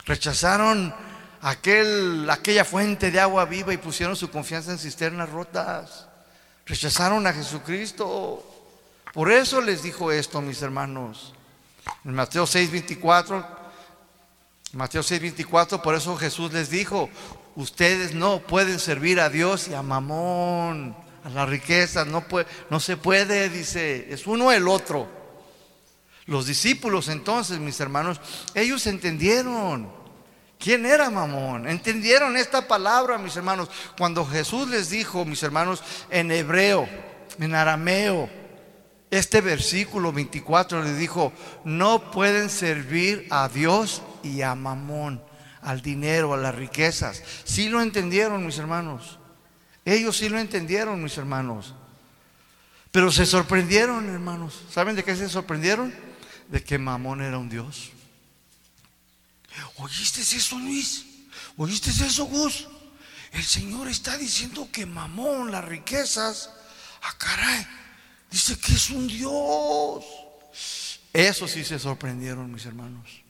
Rechazaron 0.06 0.94
aquel, 1.42 2.26
aquella 2.30 2.64
fuente 2.64 3.10
de 3.10 3.20
agua 3.20 3.44
viva 3.44 3.74
y 3.74 3.76
pusieron 3.76 4.16
su 4.16 4.30
confianza 4.30 4.72
en 4.72 4.78
cisternas 4.78 5.28
rotas. 5.28 6.08
Rechazaron 6.64 7.26
a 7.26 7.34
Jesucristo. 7.34 8.42
Por 9.12 9.30
eso 9.30 9.60
les 9.60 9.82
dijo 9.82 10.10
esto, 10.10 10.40
mis 10.40 10.62
hermanos. 10.62 11.34
En 12.06 12.14
Mateo 12.14 12.46
6, 12.46 12.70
24, 12.70 13.46
Mateo 14.72 15.02
6, 15.02 15.20
24, 15.20 15.82
por 15.82 15.96
eso 15.96 16.16
Jesús 16.16 16.50
les 16.54 16.70
dijo, 16.70 17.10
ustedes 17.56 18.14
no 18.14 18.38
pueden 18.38 18.78
servir 18.78 19.20
a 19.20 19.28
Dios 19.28 19.68
y 19.68 19.74
a 19.74 19.82
Mamón, 19.82 21.04
a 21.26 21.30
la 21.30 21.44
riqueza, 21.44 22.04
no, 22.04 22.28
puede, 22.28 22.46
no 22.70 22.78
se 22.78 22.96
puede, 22.96 23.48
dice, 23.48 24.06
es 24.12 24.28
uno 24.28 24.52
el 24.52 24.68
otro. 24.68 25.08
Los 26.26 26.46
discípulos 26.46 27.08
entonces, 27.08 27.58
mis 27.58 27.80
hermanos, 27.80 28.20
ellos 28.54 28.86
entendieron 28.86 29.90
¿Quién 30.58 30.86
era 30.86 31.10
Mamón? 31.10 31.68
¿Entendieron 31.68 32.36
esta 32.36 32.66
palabra, 32.66 33.18
mis 33.18 33.36
hermanos? 33.36 33.68
Cuando 33.98 34.24
Jesús 34.24 34.68
les 34.68 34.88
dijo, 34.88 35.24
mis 35.24 35.42
hermanos, 35.42 35.82
en 36.08 36.30
hebreo, 36.30 36.88
en 37.38 37.54
arameo, 37.54 38.30
este 39.10 39.42
versículo 39.42 40.12
24 40.12 40.82
les 40.82 40.96
dijo, 40.96 41.32
no 41.64 42.10
pueden 42.10 42.48
servir 42.48 43.26
a 43.30 43.48
Dios 43.48 44.02
y 44.22 44.40
a 44.40 44.54
Mamón, 44.54 45.22
al 45.60 45.82
dinero, 45.82 46.32
a 46.32 46.38
las 46.38 46.54
riquezas. 46.54 47.22
Sí 47.44 47.68
lo 47.68 47.82
entendieron, 47.82 48.46
mis 48.46 48.58
hermanos. 48.58 49.18
Ellos 49.86 50.18
sí 50.18 50.28
lo 50.28 50.38
entendieron, 50.38 51.02
mis 51.02 51.16
hermanos. 51.16 51.74
Pero 52.90 53.10
se 53.10 53.24
sorprendieron, 53.24 54.08
hermanos. 54.10 54.60
¿Saben 54.70 54.96
de 54.96 55.04
qué 55.04 55.16
se 55.16 55.28
sorprendieron? 55.30 55.94
De 56.48 56.62
que 56.62 56.76
Mamón 56.76 57.22
era 57.22 57.38
un 57.38 57.48
Dios. 57.48 57.92
¿Oíste 59.76 60.20
eso, 60.20 60.58
Luis? 60.58 61.06
¿Oíste 61.56 61.90
eso, 61.90 62.26
Gus? 62.26 62.68
El 63.32 63.44
Señor 63.44 63.88
está 63.88 64.16
diciendo 64.16 64.68
que 64.70 64.86
mamón, 64.86 65.50
las 65.50 65.64
riquezas, 65.64 66.50
ah, 67.02 67.14
caray, 67.18 67.66
dice 68.30 68.58
que 68.58 68.72
es 68.72 68.90
un 68.90 69.06
Dios. 69.06 70.04
Eso 71.12 71.48
sí 71.48 71.64
se 71.64 71.78
sorprendieron, 71.78 72.50
mis 72.52 72.66
hermanos. 72.66 73.22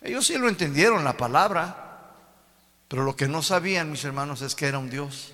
Ellos 0.00 0.26
sí 0.26 0.36
lo 0.36 0.48
entendieron 0.48 1.04
la 1.04 1.16
palabra, 1.16 1.83
pero 2.94 3.02
lo 3.02 3.16
que 3.16 3.26
no 3.26 3.42
sabían, 3.42 3.90
mis 3.90 4.04
hermanos, 4.04 4.40
es 4.40 4.54
que 4.54 4.66
era 4.66 4.78
un 4.78 4.88
Dios, 4.88 5.32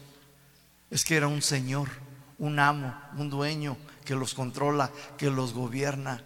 es 0.90 1.04
que 1.04 1.14
era 1.14 1.28
un 1.28 1.42
Señor, 1.42 1.90
un 2.38 2.58
amo, 2.58 2.98
un 3.18 3.28
dueño 3.28 3.76
que 4.02 4.14
los 4.14 4.32
controla, 4.32 4.90
que 5.18 5.28
los 5.28 5.52
gobierna. 5.52 6.24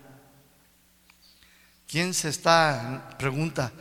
¿Quién 1.89 2.15
se 2.15 2.29
está, 2.29 3.17
pregunta, 3.19 3.73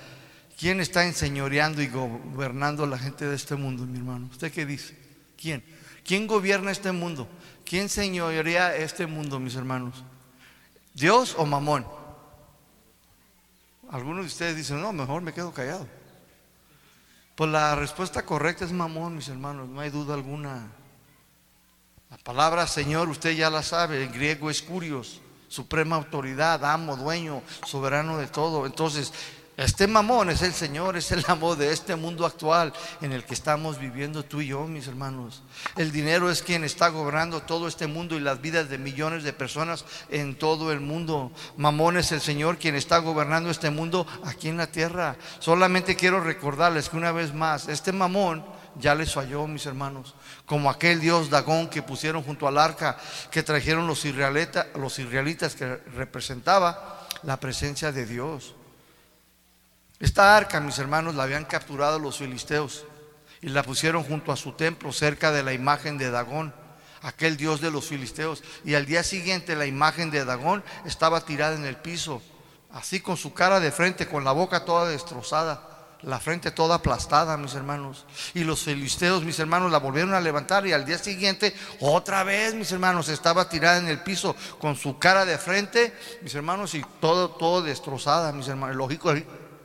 quién 0.57 0.79
está 0.79 1.05
enseñoreando 1.05 1.83
y 1.83 1.89
gobernando 1.89 2.87
la 2.87 2.97
gente 2.97 3.27
de 3.27 3.35
este 3.35 3.55
mundo, 3.55 3.85
mi 3.85 3.99
hermano? 3.99 4.29
¿Usted 4.31 4.51
qué 4.51 4.65
dice? 4.65 4.97
¿Quién? 5.39 5.63
¿Quién 6.03 6.25
gobierna 6.25 6.71
este 6.71 6.91
mundo? 6.91 7.27
¿Quién 7.63 7.87
señorea 7.87 8.75
este 8.75 9.05
mundo, 9.05 9.39
mis 9.39 9.53
hermanos? 9.53 10.03
¿Dios 10.95 11.35
o 11.37 11.45
Mamón? 11.45 11.85
Algunos 13.91 14.23
de 14.23 14.27
ustedes 14.29 14.55
dicen, 14.55 14.81
no, 14.81 14.91
mejor 14.91 15.21
me 15.21 15.33
quedo 15.33 15.53
callado. 15.53 15.87
Pues 17.35 17.49
la 17.49 17.75
respuesta 17.75 18.25
correcta 18.25 18.65
es 18.65 18.71
Mamón, 18.71 19.15
mis 19.15 19.27
hermanos, 19.27 19.67
no 19.67 19.79
hay 19.79 19.89
duda 19.89 20.13
alguna. 20.13 20.71
La 22.09 22.17
palabra 22.17 22.67
Señor, 22.67 23.09
usted 23.09 23.31
ya 23.31 23.49
la 23.49 23.63
sabe, 23.63 24.03
en 24.03 24.11
griego 24.11 24.49
es 24.49 24.61
curios 24.61 25.19
suprema 25.53 25.95
autoridad, 25.97 26.65
amo, 26.65 26.97
dueño, 26.97 27.43
soberano 27.67 28.17
de 28.17 28.25
todo. 28.25 28.65
Entonces, 28.65 29.13
este 29.55 29.85
mamón 29.85 30.31
es 30.31 30.41
el 30.41 30.53
Señor, 30.53 30.97
es 30.97 31.11
el 31.11 31.23
amo 31.27 31.55
de 31.55 31.71
este 31.71 31.95
mundo 31.95 32.25
actual 32.25 32.73
en 33.01 33.11
el 33.11 33.23
que 33.23 33.35
estamos 33.35 33.77
viviendo 33.77 34.23
tú 34.23 34.41
y 34.41 34.47
yo, 34.47 34.65
mis 34.65 34.87
hermanos. 34.87 35.43
El 35.75 35.91
dinero 35.91 36.31
es 36.31 36.41
quien 36.41 36.63
está 36.63 36.87
gobernando 36.89 37.41
todo 37.41 37.67
este 37.67 37.85
mundo 37.85 38.15
y 38.15 38.19
las 38.19 38.41
vidas 38.41 38.69
de 38.69 38.79
millones 38.79 39.23
de 39.23 39.31
personas 39.31 39.85
en 40.09 40.35
todo 40.35 40.71
el 40.71 40.79
mundo. 40.79 41.31
Mamón 41.55 41.97
es 41.97 42.11
el 42.11 42.21
Señor 42.21 42.57
quien 42.57 42.75
está 42.75 42.97
gobernando 42.97 43.51
este 43.51 43.69
mundo 43.69 44.07
aquí 44.23 44.49
en 44.49 44.57
la 44.57 44.67
tierra. 44.67 45.17
Solamente 45.37 45.95
quiero 45.95 46.19
recordarles 46.19 46.89
que 46.89 46.97
una 46.97 47.11
vez 47.11 47.33
más, 47.33 47.67
este 47.67 47.91
mamón 47.91 48.43
ya 48.79 48.95
les 48.95 49.13
falló, 49.13 49.45
mis 49.45 49.67
hermanos. 49.67 50.15
Como 50.47 50.69
aquel 50.69 50.99
dios 50.99 51.29
Dagón 51.29 51.67
que 51.67 51.83
pusieron 51.83 52.23
junto 52.23 52.47
al 52.47 52.57
arca, 52.57 52.97
que 53.29 53.43
trajeron 53.43 53.85
los, 53.85 54.03
los 54.03 54.99
israelitas 54.99 55.53
que 55.53 55.77
representaba 55.95 57.07
la 57.21 57.39
presencia 57.39 57.91
de 57.91 58.07
Dios. 58.07 58.55
Esta 60.03 60.35
arca, 60.35 60.59
mis 60.59 60.77
hermanos, 60.79 61.15
la 61.15 61.23
habían 61.23 61.45
capturado 61.45 61.97
los 61.97 62.17
filisteos 62.17 62.83
y 63.41 63.47
la 63.47 63.63
pusieron 63.63 64.03
junto 64.03 64.33
a 64.33 64.35
su 64.35 64.51
templo, 64.51 64.91
cerca 64.91 65.31
de 65.31 65.43
la 65.43 65.53
imagen 65.53 65.97
de 65.97 66.11
Dagón. 66.11 66.53
aquel 67.01 67.37
dios 67.37 67.61
de 67.61 67.71
los 67.71 67.85
filisteos. 67.85 68.43
Y 68.65 68.73
al 68.73 68.85
día 68.85 69.01
siguiente 69.01 69.55
la 69.55 69.65
imagen 69.65 70.11
de 70.11 70.25
Dagón 70.25 70.61
estaba 70.83 71.21
tirada 71.21 71.55
en 71.55 71.63
el 71.63 71.77
piso, 71.77 72.21
así 72.73 72.99
con 72.99 73.15
su 73.15 73.33
cara 73.33 73.61
de 73.61 73.71
frente, 73.71 74.05
con 74.05 74.25
la 74.25 74.33
boca 74.33 74.65
toda 74.65 74.89
destrozada 74.89 75.69
la 76.01 76.19
frente 76.19 76.51
toda 76.51 76.75
aplastada, 76.75 77.37
mis 77.37 77.55
hermanos. 77.55 78.05
Y 78.33 78.43
los 78.43 78.63
filisteos, 78.63 79.23
mis 79.23 79.39
hermanos, 79.39 79.71
la 79.71 79.79
volvieron 79.79 80.13
a 80.13 80.19
levantar 80.19 80.67
y 80.67 80.73
al 80.73 80.85
día 80.85 80.97
siguiente, 80.97 81.55
otra 81.79 82.25
vez, 82.25 82.53
mis 82.53 82.73
hermanos, 82.73 83.07
estaba 83.07 83.47
tirada 83.47 83.77
en 83.77 83.87
el 83.87 84.01
piso 84.01 84.35
con 84.59 84.75
su 84.75 84.99
cara 84.99 85.23
de 85.23 85.37
frente, 85.37 85.93
mis 86.21 86.35
hermanos, 86.35 86.75
y 86.75 86.85
todo, 86.99 87.29
todo 87.29 87.61
destrozada, 87.61 88.33
mis 88.33 88.49
hermanos, 88.49 88.75
lógico, 88.75 89.13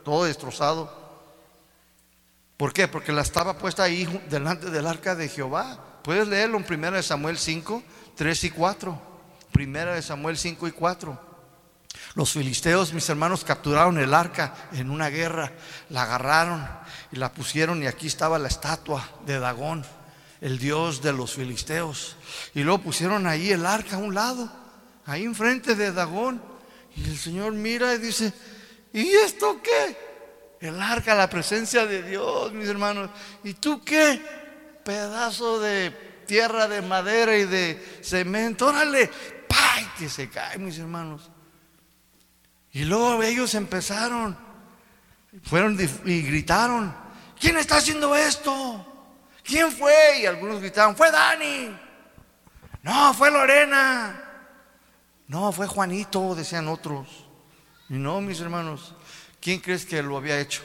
todo 0.09 0.23
destrozado. 0.23 0.91
¿Por 2.57 2.73
qué? 2.73 2.87
Porque 2.87 3.11
la 3.11 3.21
estaba 3.21 3.59
puesta 3.59 3.83
ahí 3.83 4.07
delante 4.27 4.71
del 4.71 4.87
arca 4.87 5.13
de 5.13 5.29
Jehová. 5.29 5.99
Puedes 6.03 6.27
leerlo 6.27 6.57
en 6.57 6.65
1 6.67 7.03
Samuel 7.03 7.37
5, 7.37 7.83
3 8.15 8.43
y 8.45 8.49
4. 8.49 9.01
1 9.53 10.01
Samuel 10.01 10.35
5 10.35 10.67
y 10.67 10.71
4. 10.71 11.19
Los 12.15 12.31
filisteos, 12.31 12.91
mis 12.91 13.07
hermanos, 13.07 13.43
capturaron 13.43 13.99
el 13.99 14.15
arca 14.15 14.55
en 14.71 14.89
una 14.89 15.09
guerra, 15.09 15.51
la 15.89 16.01
agarraron 16.01 16.67
y 17.11 17.17
la 17.17 17.31
pusieron 17.31 17.83
y 17.83 17.85
aquí 17.85 18.07
estaba 18.07 18.39
la 18.39 18.47
estatua 18.47 19.07
de 19.27 19.37
Dagón, 19.37 19.85
el 20.41 20.57
dios 20.57 21.03
de 21.03 21.13
los 21.13 21.35
filisteos. 21.35 22.15
Y 22.55 22.63
luego 22.63 22.79
pusieron 22.81 23.27
ahí 23.27 23.51
el 23.51 23.63
arca 23.63 23.97
a 23.97 23.99
un 23.99 24.15
lado, 24.15 24.51
ahí 25.05 25.23
enfrente 25.23 25.75
de 25.75 25.91
Dagón. 25.91 26.41
Y 26.95 27.03
el 27.03 27.17
Señor 27.19 27.53
mira 27.53 27.93
y 27.93 27.99
dice, 27.99 28.33
¿y 28.93 29.07
esto 29.09 29.61
qué? 29.61 29.97
El 30.59 30.81
arca, 30.81 31.15
la 31.15 31.29
presencia 31.29 31.85
de 31.85 32.03
Dios, 32.03 32.51
mis 32.53 32.67
hermanos. 32.67 33.09
¿Y 33.43 33.53
tú 33.53 33.81
qué? 33.83 34.21
Pedazo 34.83 35.59
de 35.59 35.91
tierra, 36.25 36.67
de 36.67 36.81
madera 36.81 37.37
y 37.37 37.45
de 37.45 37.99
cemento. 38.01 38.67
Órale, 38.67 39.09
¡pay! 39.47 39.85
Que 39.97 40.09
se 40.09 40.29
cae, 40.29 40.57
mis 40.57 40.77
hermanos. 40.77 41.31
Y 42.71 42.83
luego 42.83 43.23
ellos 43.23 43.55
empezaron, 43.55 44.37
fueron 45.43 45.77
y 46.05 46.21
gritaron, 46.21 46.95
¿quién 47.39 47.57
está 47.57 47.77
haciendo 47.77 48.15
esto? 48.15 48.85
¿Quién 49.43 49.71
fue? 49.71 50.19
Y 50.21 50.25
algunos 50.25 50.59
gritaron, 50.59 50.95
fue 50.95 51.09
Dani. 51.11 51.75
No, 52.83 53.13
fue 53.13 53.31
Lorena. 53.31 54.23
No, 55.27 55.51
fue 55.51 55.67
Juanito, 55.67 56.35
decían 56.35 56.67
otros. 56.67 57.28
Y 57.89 57.93
no, 57.93 58.21
mis 58.21 58.39
hermanos, 58.39 58.93
¿quién 59.41 59.59
crees 59.59 59.85
que 59.85 60.01
lo 60.03 60.17
había 60.17 60.39
hecho? 60.39 60.61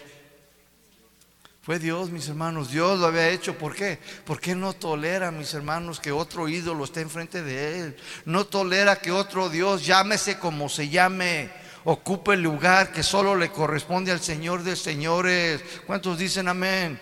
Fue 1.65 1.79
Dios, 1.79 2.11
mis 2.11 2.29
hermanos. 2.29 2.71
Dios 2.71 2.99
lo 2.99 3.07
había 3.07 3.31
hecho. 3.31 3.57
¿Por 3.57 3.75
qué? 3.75 3.99
Porque 4.27 4.55
no 4.55 4.75
tolera, 4.75 5.31
mis 5.31 5.55
hermanos, 5.55 5.99
que 5.99 6.13
otro 6.13 6.47
ídolo 6.47 6.85
esté 6.85 7.01
enfrente 7.01 7.43
de 7.43 7.81
él. 7.81 7.97
No 8.27 8.45
tolera 8.45 8.97
que 8.97 9.11
otro 9.11 9.49
Dios, 9.49 9.87
llámese 9.87 10.39
como 10.39 10.69
se 10.69 10.91
llame, 10.91 11.51
ocupe 11.85 12.35
el 12.35 12.43
lugar 12.43 12.93
que 12.93 13.03
solo 13.03 13.35
le 13.35 13.51
corresponde 13.51 14.13
al 14.13 14.21
Señor 14.21 14.63
de 14.63 14.77
señores. 14.77 15.63
¿Cuántos 15.87 16.19
dicen 16.19 16.49
amén? 16.49 17.01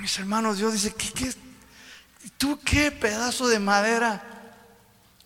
Mis 0.00 0.18
hermanos, 0.18 0.56
Dios 0.56 0.72
dice, 0.72 0.94
¿qué, 0.94 1.12
qué, 1.12 1.34
tú 2.38 2.58
qué 2.64 2.90
pedazo 2.90 3.48
de 3.48 3.58
madera? 3.58 4.22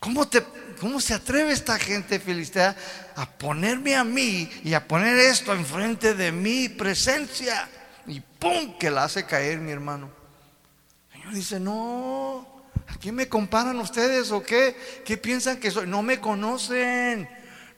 ¿Cómo, 0.00 0.26
te, 0.26 0.44
¿Cómo 0.80 1.00
se 1.00 1.14
atreve 1.14 1.52
esta 1.52 1.78
gente 1.78 2.18
filistea 2.18 2.76
a 3.16 3.26
ponerme 3.26 3.96
a 3.96 4.04
mí 4.04 4.48
y 4.62 4.74
a 4.74 4.86
poner 4.86 5.16
esto 5.18 5.52
enfrente 5.52 6.14
de 6.14 6.32
mi 6.32 6.68
presencia? 6.68 7.68
Y 8.06 8.20
¡pum! 8.20 8.78
que 8.78 8.90
la 8.90 9.04
hace 9.04 9.24
caer 9.24 9.58
mi 9.58 9.72
hermano. 9.72 10.10
El 11.10 11.18
Señor 11.18 11.34
dice, 11.34 11.60
no, 11.60 12.64
¿a 12.86 12.94
quién 12.98 13.14
me 13.14 13.28
comparan 13.28 13.78
ustedes 13.80 14.30
o 14.30 14.42
qué? 14.42 14.76
¿Qué 15.04 15.16
piensan 15.16 15.58
que 15.58 15.70
soy? 15.70 15.86
No 15.86 16.02
me 16.02 16.20
conocen. 16.20 17.28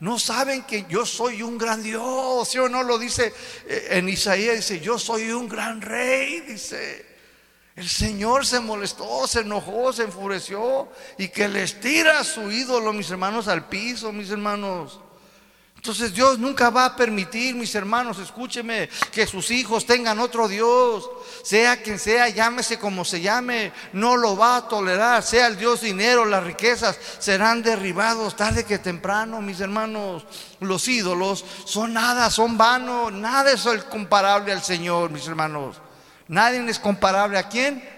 No 0.00 0.18
saben 0.18 0.62
que 0.62 0.86
yo 0.88 1.06
soy 1.06 1.42
un 1.42 1.56
gran 1.56 1.82
Dios, 1.82 2.48
¿sí 2.48 2.58
o 2.58 2.68
no? 2.68 2.82
Lo 2.82 2.98
dice 2.98 3.32
eh, 3.66 3.88
en 3.90 4.08
Isaías, 4.08 4.56
dice, 4.56 4.80
yo 4.80 4.98
soy 4.98 5.30
un 5.30 5.48
gran 5.48 5.80
rey, 5.80 6.40
dice. 6.40 7.06
El 7.74 7.88
Señor 7.88 8.44
se 8.44 8.58
molestó, 8.58 9.28
se 9.28 9.40
enojó, 9.40 9.92
se 9.92 10.02
enfureció 10.02 10.88
y 11.16 11.28
que 11.28 11.46
les 11.48 11.78
tira 11.78 12.18
a 12.18 12.24
su 12.24 12.50
ídolo, 12.50 12.92
mis 12.92 13.08
hermanos, 13.08 13.46
al 13.46 13.68
piso, 13.68 14.12
mis 14.12 14.30
hermanos. 14.30 15.00
Entonces 15.78 16.12
Dios 16.12 16.40
nunca 16.40 16.70
va 16.70 16.86
a 16.86 16.96
permitir, 16.96 17.54
mis 17.54 17.72
hermanos, 17.76 18.18
escúcheme, 18.18 18.88
que 19.12 19.28
sus 19.28 19.52
hijos 19.52 19.86
tengan 19.86 20.18
otro 20.18 20.48
Dios. 20.48 21.08
Sea 21.44 21.80
quien 21.80 22.00
sea, 22.00 22.28
llámese 22.28 22.80
como 22.80 23.04
se 23.04 23.20
llame, 23.20 23.72
no 23.92 24.16
lo 24.16 24.36
va 24.36 24.56
a 24.56 24.68
tolerar. 24.68 25.22
Sea 25.22 25.46
el 25.46 25.56
Dios 25.56 25.82
dinero, 25.82 26.24
las 26.24 26.42
riquezas 26.42 26.98
serán 27.20 27.62
derribados 27.62 28.34
tarde 28.34 28.64
que 28.64 28.78
temprano, 28.78 29.40
mis 29.40 29.60
hermanos. 29.60 30.26
Los 30.58 30.88
ídolos 30.88 31.44
son 31.64 31.92
nada, 31.92 32.28
son 32.28 32.58
vanos, 32.58 33.12
nada 33.12 33.52
es 33.52 33.62
comparable 33.84 34.50
al 34.50 34.64
Señor, 34.64 35.10
mis 35.10 35.28
hermanos. 35.28 35.76
Nadie 36.26 36.68
es 36.68 36.80
comparable 36.80 37.38
a 37.38 37.48
quién? 37.48 37.88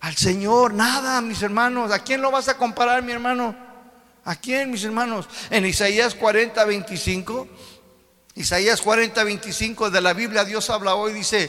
Al 0.00 0.14
Señor, 0.14 0.74
nada, 0.74 1.22
mis 1.22 1.40
hermanos. 1.40 1.90
¿A 1.92 2.00
quién 2.00 2.20
lo 2.20 2.30
vas 2.30 2.48
a 2.48 2.58
comparar, 2.58 3.02
mi 3.02 3.12
hermano? 3.12 3.65
¿A 4.26 4.34
quién, 4.34 4.72
mis 4.72 4.82
hermanos? 4.82 5.28
En 5.50 5.64
Isaías 5.64 6.16
40, 6.16 6.64
25. 6.64 7.48
Isaías 8.34 8.82
40, 8.82 9.22
25 9.22 9.88
de 9.88 10.00
la 10.00 10.12
Biblia, 10.12 10.44
Dios 10.44 10.68
habla 10.68 10.96
hoy, 10.96 11.12
dice, 11.12 11.48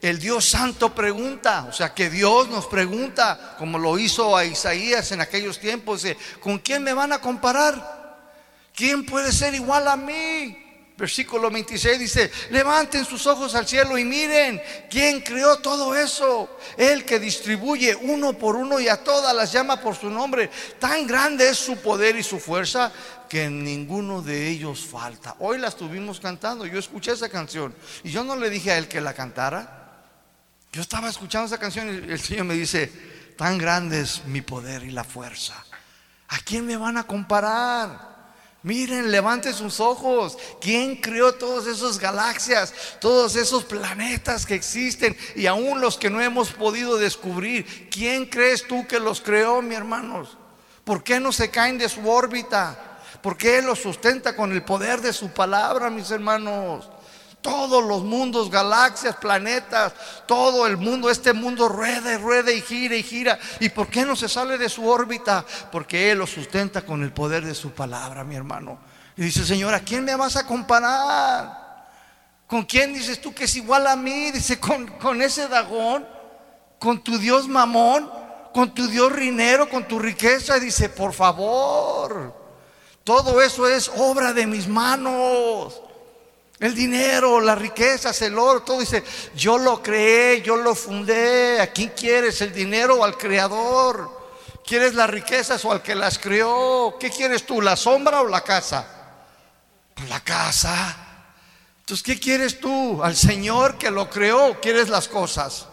el 0.00 0.20
Dios 0.20 0.48
Santo 0.48 0.94
pregunta, 0.94 1.66
o 1.68 1.72
sea 1.72 1.92
que 1.92 2.08
Dios 2.08 2.48
nos 2.48 2.66
pregunta, 2.66 3.56
como 3.58 3.78
lo 3.78 3.98
hizo 3.98 4.36
a 4.36 4.44
Isaías 4.44 5.10
en 5.12 5.20
aquellos 5.20 5.58
tiempos, 5.58 6.06
¿con 6.40 6.60
quién 6.60 6.82
me 6.84 6.94
van 6.94 7.12
a 7.12 7.20
comparar? 7.20 8.30
¿Quién 8.72 9.04
puede 9.04 9.32
ser 9.32 9.54
igual 9.54 9.88
a 9.88 9.96
mí? 9.96 10.63
Versículo 10.96 11.50
26 11.50 11.98
dice, 11.98 12.30
levanten 12.50 13.04
sus 13.04 13.26
ojos 13.26 13.56
al 13.56 13.66
cielo 13.66 13.98
y 13.98 14.04
miren, 14.04 14.62
¿quién 14.88 15.22
creó 15.22 15.58
todo 15.58 15.92
eso? 15.92 16.56
El 16.76 17.04
que 17.04 17.18
distribuye 17.18 17.96
uno 17.96 18.38
por 18.38 18.54
uno 18.54 18.78
y 18.78 18.88
a 18.88 19.02
todas 19.02 19.34
las 19.34 19.50
llama 19.50 19.80
por 19.80 19.96
su 19.96 20.08
nombre. 20.08 20.50
Tan 20.78 21.04
grande 21.04 21.48
es 21.48 21.58
su 21.58 21.78
poder 21.78 22.14
y 22.14 22.22
su 22.22 22.38
fuerza 22.38 22.92
que 23.28 23.50
ninguno 23.50 24.22
de 24.22 24.48
ellos 24.48 24.86
falta. 24.86 25.34
Hoy 25.40 25.58
la 25.58 25.66
estuvimos 25.66 26.20
cantando, 26.20 26.64
yo 26.64 26.78
escuché 26.78 27.10
esa 27.10 27.28
canción 27.28 27.74
y 28.04 28.12
yo 28.12 28.22
no 28.22 28.36
le 28.36 28.48
dije 28.48 28.70
a 28.70 28.78
él 28.78 28.86
que 28.86 29.00
la 29.00 29.14
cantara. 29.14 30.04
Yo 30.72 30.80
estaba 30.80 31.08
escuchando 31.08 31.46
esa 31.46 31.58
canción 31.58 31.88
y 31.88 32.12
el 32.12 32.20
Señor 32.20 32.44
me 32.44 32.54
dice, 32.54 32.86
tan 33.36 33.58
grande 33.58 34.00
es 34.00 34.24
mi 34.26 34.42
poder 34.42 34.84
y 34.84 34.92
la 34.92 35.02
fuerza. 35.02 35.54
¿A 36.28 36.38
quién 36.38 36.64
me 36.64 36.76
van 36.76 36.98
a 36.98 37.04
comparar? 37.04 38.13
Miren, 38.64 39.10
levanten 39.10 39.52
sus 39.52 39.78
ojos. 39.78 40.38
¿Quién 40.58 40.96
creó 40.96 41.34
todas 41.34 41.66
esas 41.66 41.98
galaxias, 41.98 42.72
todos 42.98 43.36
esos 43.36 43.62
planetas 43.64 44.46
que 44.46 44.54
existen 44.54 45.14
y 45.36 45.44
aún 45.44 45.82
los 45.82 45.98
que 45.98 46.08
no 46.08 46.18
hemos 46.22 46.50
podido 46.50 46.96
descubrir? 46.96 47.90
¿Quién 47.90 48.24
crees 48.24 48.66
tú 48.66 48.86
que 48.86 48.98
los 48.98 49.20
creó, 49.20 49.60
mi 49.60 49.74
hermanos? 49.74 50.38
¿Por 50.82 51.04
qué 51.04 51.20
no 51.20 51.30
se 51.30 51.50
caen 51.50 51.76
de 51.76 51.90
su 51.90 52.08
órbita? 52.08 53.00
¿Por 53.20 53.36
qué 53.36 53.60
los 53.60 53.80
sustenta 53.80 54.34
con 54.34 54.50
el 54.50 54.64
poder 54.64 55.02
de 55.02 55.12
su 55.12 55.28
palabra, 55.28 55.90
mis 55.90 56.10
hermanos? 56.10 56.88
Todos 57.44 57.84
los 57.84 58.02
mundos, 58.04 58.50
galaxias, 58.50 59.16
planetas, 59.16 59.92
todo 60.24 60.66
el 60.66 60.78
mundo, 60.78 61.10
este 61.10 61.34
mundo 61.34 61.68
rueda 61.68 62.14
y 62.14 62.16
rueda 62.16 62.50
y 62.50 62.62
gira 62.62 62.96
y 62.96 63.02
gira. 63.02 63.38
¿Y 63.60 63.68
por 63.68 63.88
qué 63.88 64.06
no 64.06 64.16
se 64.16 64.30
sale 64.30 64.56
de 64.56 64.70
su 64.70 64.88
órbita? 64.88 65.44
Porque 65.70 66.10
Él 66.10 66.20
lo 66.20 66.26
sustenta 66.26 66.86
con 66.86 67.02
el 67.02 67.12
poder 67.12 67.44
de 67.44 67.54
su 67.54 67.72
palabra, 67.72 68.24
mi 68.24 68.34
hermano. 68.34 68.78
Y 69.14 69.24
dice, 69.24 69.44
Señor, 69.44 69.74
¿a 69.74 69.80
quién 69.80 70.06
me 70.06 70.16
vas 70.16 70.36
a 70.36 70.46
comparar? 70.46 71.90
¿Con 72.46 72.62
quién 72.62 72.94
dices 72.94 73.20
tú 73.20 73.34
que 73.34 73.44
es 73.44 73.54
igual 73.56 73.88
a 73.88 73.94
mí? 73.94 74.30
Dice, 74.30 74.58
con, 74.58 74.86
con 74.86 75.20
ese 75.20 75.46
Dagón, 75.46 76.08
con 76.78 77.04
tu 77.04 77.18
Dios 77.18 77.46
Mamón, 77.46 78.10
con 78.54 78.74
tu 78.74 78.86
Dios 78.86 79.12
Rinero, 79.12 79.68
con 79.68 79.86
tu 79.86 79.98
riqueza. 79.98 80.58
Dice, 80.58 80.88
por 80.88 81.12
favor, 81.12 82.34
todo 83.04 83.42
eso 83.42 83.68
es 83.68 83.90
obra 83.98 84.32
de 84.32 84.46
mis 84.46 84.66
manos. 84.66 85.82
El 86.64 86.74
dinero, 86.74 87.42
las 87.42 87.58
riquezas, 87.58 88.22
el 88.22 88.38
oro, 88.38 88.62
todo 88.62 88.80
dice, 88.80 89.04
yo 89.36 89.58
lo 89.58 89.82
creé, 89.82 90.40
yo 90.40 90.56
lo 90.56 90.74
fundé. 90.74 91.60
¿A 91.60 91.66
quién 91.66 91.90
quieres? 91.90 92.40
¿El 92.40 92.54
dinero 92.54 92.94
o 92.94 93.04
al 93.04 93.18
creador? 93.18 94.10
¿Quieres 94.66 94.94
las 94.94 95.10
riquezas 95.10 95.62
o 95.66 95.72
al 95.72 95.82
que 95.82 95.94
las 95.94 96.18
creó? 96.18 96.96
¿Qué 96.98 97.10
quieres 97.10 97.44
tú, 97.44 97.60
la 97.60 97.76
sombra 97.76 98.22
o 98.22 98.28
la 98.28 98.40
casa? 98.40 98.88
Pues 99.92 100.08
la 100.08 100.20
casa. 100.20 100.96
Entonces, 101.80 102.02
¿qué 102.02 102.18
quieres 102.18 102.58
tú? 102.58 103.02
¿Al 103.02 103.14
Señor 103.14 103.76
que 103.76 103.90
lo 103.90 104.08
creó 104.08 104.58
quieres 104.62 104.88
las 104.88 105.06
cosas? 105.06 105.66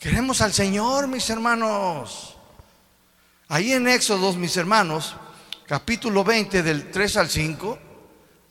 Queremos 0.00 0.40
al 0.40 0.52
Señor, 0.52 1.06
mis 1.06 1.30
hermanos. 1.30 2.34
Ahí 3.46 3.72
en 3.72 3.86
Éxodo, 3.86 4.32
mis 4.32 4.56
hermanos, 4.56 5.14
capítulo 5.68 6.24
20 6.24 6.64
del 6.64 6.90
3 6.90 7.18
al 7.18 7.30
5. 7.30 7.78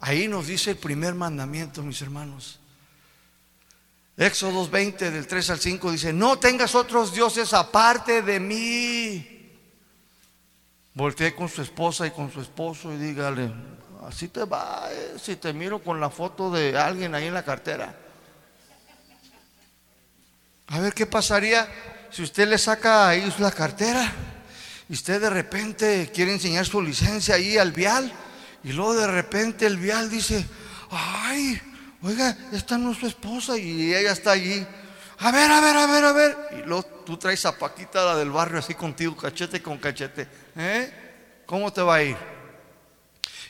Ahí 0.06 0.28
nos 0.28 0.48
dice 0.48 0.72
el 0.72 0.76
primer 0.76 1.16
mandamiento, 1.16 1.82
mis 1.82 2.02
hermanos. 2.02 2.60
Éxodo 4.18 4.68
20 4.68 5.10
del 5.10 5.26
3 5.26 5.52
al 5.52 5.60
5 5.60 5.92
dice, 5.94 6.12
no 6.12 6.38
tengas 6.38 6.76
otros 6.76 7.14
dioses 7.14 7.54
aparte 7.54 8.22
de 8.22 8.38
mí. 8.38 9.50
voltee 10.94 11.34
con 11.34 11.48
su 11.48 11.62
esposa 11.62 12.06
y 12.06 12.12
con 12.12 12.30
su 12.30 12.42
esposo 12.42 12.92
y 12.92 12.98
dígale, 12.98 13.50
así 14.06 14.28
te 14.28 14.44
va 14.44 14.90
eh, 14.92 15.16
si 15.18 15.38
te 15.38 15.54
miro 15.54 15.82
con 15.82 16.02
la 16.02 16.10
foto 16.10 16.52
de 16.52 16.78
alguien 16.78 17.16
ahí 17.16 17.28
en 17.28 17.34
la 17.34 17.46
cartera. 17.46 17.98
A 20.68 20.80
ver 20.82 20.94
qué 20.94 21.06
pasaría 21.06 21.66
si 22.12 22.24
usted 22.24 22.50
le 22.50 22.58
saca 22.58 23.08
ahí 23.08 23.34
la 23.40 23.54
cartera 23.54 24.12
y 24.90 24.94
usted 24.96 25.22
de 25.22 25.30
repente 25.30 26.12
quiere 26.14 26.34
enseñar 26.34 26.66
su 26.66 26.82
licencia 26.82 27.36
ahí 27.36 27.58
al 27.58 27.72
vial 27.72 28.12
y 28.64 28.72
luego 28.72 28.96
de 28.96 29.08
repente 29.08 29.66
el 29.66 29.78
vial 29.78 30.10
dice, 30.10 30.46
ay, 30.90 31.62
oiga, 32.02 32.38
esta 32.52 32.78
no 32.78 32.92
es 32.92 33.04
esposa 33.04 33.58
y 33.58 33.94
ella 33.94 34.12
está 34.12 34.32
allí. 34.32 34.66
A 35.20 35.32
ver, 35.32 35.52
a 35.52 35.62
ver, 35.62 35.78
a 35.78 35.88
ver, 35.88 36.04
a 36.06 36.12
ver. 36.14 36.38
Y 36.60 36.68
luego 36.68 36.84
tú 37.06 37.18
traes 37.18 37.46
a 37.46 37.58
Paquita, 37.58 38.04
la 38.06 38.16
del 38.16 38.32
barrio, 38.32 38.60
así 38.60 38.74
contigo, 38.74 39.16
cachete 39.16 39.62
con 39.62 39.78
cachete. 39.78 40.28
¿Eh? 40.56 41.44
¿Cómo 41.46 41.72
te 41.72 41.82
va 41.82 41.96
a 41.96 42.04
ir? 42.04 42.18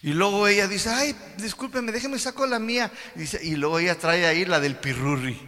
Y 0.01 0.13
luego 0.13 0.47
ella 0.47 0.67
dice, 0.67 0.89
ay, 0.89 1.15
discúlpeme, 1.37 1.91
déjeme 1.91 2.19
saco 2.19 2.45
la 2.45 2.59
mía. 2.59 2.91
Y, 3.15 3.19
dice, 3.19 3.39
y 3.41 3.55
luego 3.55 3.79
ella 3.79 3.97
trae 3.97 4.25
ahí 4.25 4.45
la 4.45 4.59
del 4.59 4.75
pirurri. 4.75 5.39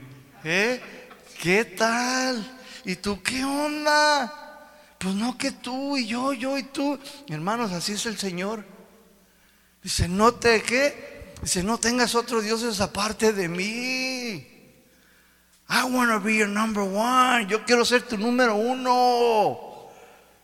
¿Eh? 0.43 0.81
¿Qué 1.41 1.65
tal? 1.65 2.59
¿Y 2.85 2.95
tú 2.95 3.21
qué 3.21 3.43
onda? 3.43 4.71
Pues 4.97 5.13
no 5.15 5.37
que 5.37 5.51
tú 5.51 5.97
y 5.97 6.07
yo, 6.07 6.33
yo 6.33 6.57
y 6.57 6.63
tú. 6.63 6.97
Hermanos, 7.27 7.71
así 7.71 7.93
es 7.93 8.05
el 8.05 8.17
Señor. 8.17 8.74
Dice, 9.85 10.07
no 10.07 10.33
te 10.33 10.63
qué. 10.63 11.35
Dice, 11.43 11.61
no 11.61 11.77
tengas 11.77 12.15
otros 12.15 12.43
dioses 12.43 12.81
aparte 12.81 13.33
de 13.33 13.47
mí. 13.47 14.37
I 15.69 15.83
want 15.83 16.09
to 16.09 16.19
be 16.19 16.37
your 16.37 16.47
number 16.47 16.81
one. 16.81 17.45
Yo 17.45 17.63
quiero 17.65 17.85
ser 17.85 18.01
tu 18.01 18.17
número 18.17 18.55
uno. 18.55 19.91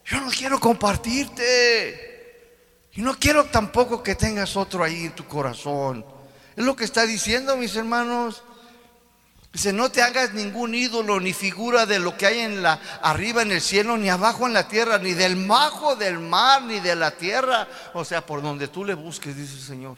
Yo 0.05 0.21
no 0.21 0.29
quiero 0.29 0.59
compartirte. 0.59 2.11
Y 2.93 3.01
no 3.01 3.15
quiero 3.15 3.45
tampoco 3.45 4.03
que 4.03 4.13
tengas 4.13 4.55
otro 4.55 4.83
ahí 4.83 5.05
en 5.05 5.15
tu 5.15 5.25
corazón. 5.25 6.05
Es 6.55 6.63
lo 6.63 6.75
que 6.75 6.83
está 6.83 7.07
diciendo, 7.07 7.57
mis 7.57 7.75
hermanos. 7.75 8.43
Dice, 9.54 9.74
no 9.74 9.91
te 9.91 10.02
hagas 10.02 10.34
ningún 10.34 10.74
ídolo 10.74 11.20
ni 11.20 11.34
figura 11.34 11.86
de 11.86 11.99
lo 11.99 12.16
que 12.16 12.26
hay 12.26 12.39
en 12.39 12.64
la 12.64 12.80
arriba 13.02 13.41
en 13.41 13.52
el 13.52 13.60
cielo, 13.60 13.97
ni 13.97 14.10
abajo 14.10 14.47
en 14.47 14.54
la 14.54 14.70
tierra, 14.70 14.97
ni 14.97 15.14
del 15.14 15.36
majo 15.36 15.97
del 15.97 16.20
mar, 16.20 16.62
ni 16.62 16.80
de 16.80 16.95
la 16.95 17.12
tierra. 17.12 17.68
O 17.93 18.06
sea, 18.06 18.26
por 18.26 18.41
donde 18.41 18.70
tú 18.70 18.86
le 18.86 18.93
busques, 18.93 19.36
dice 19.36 19.56
el 19.56 19.62
Señor. 19.62 19.97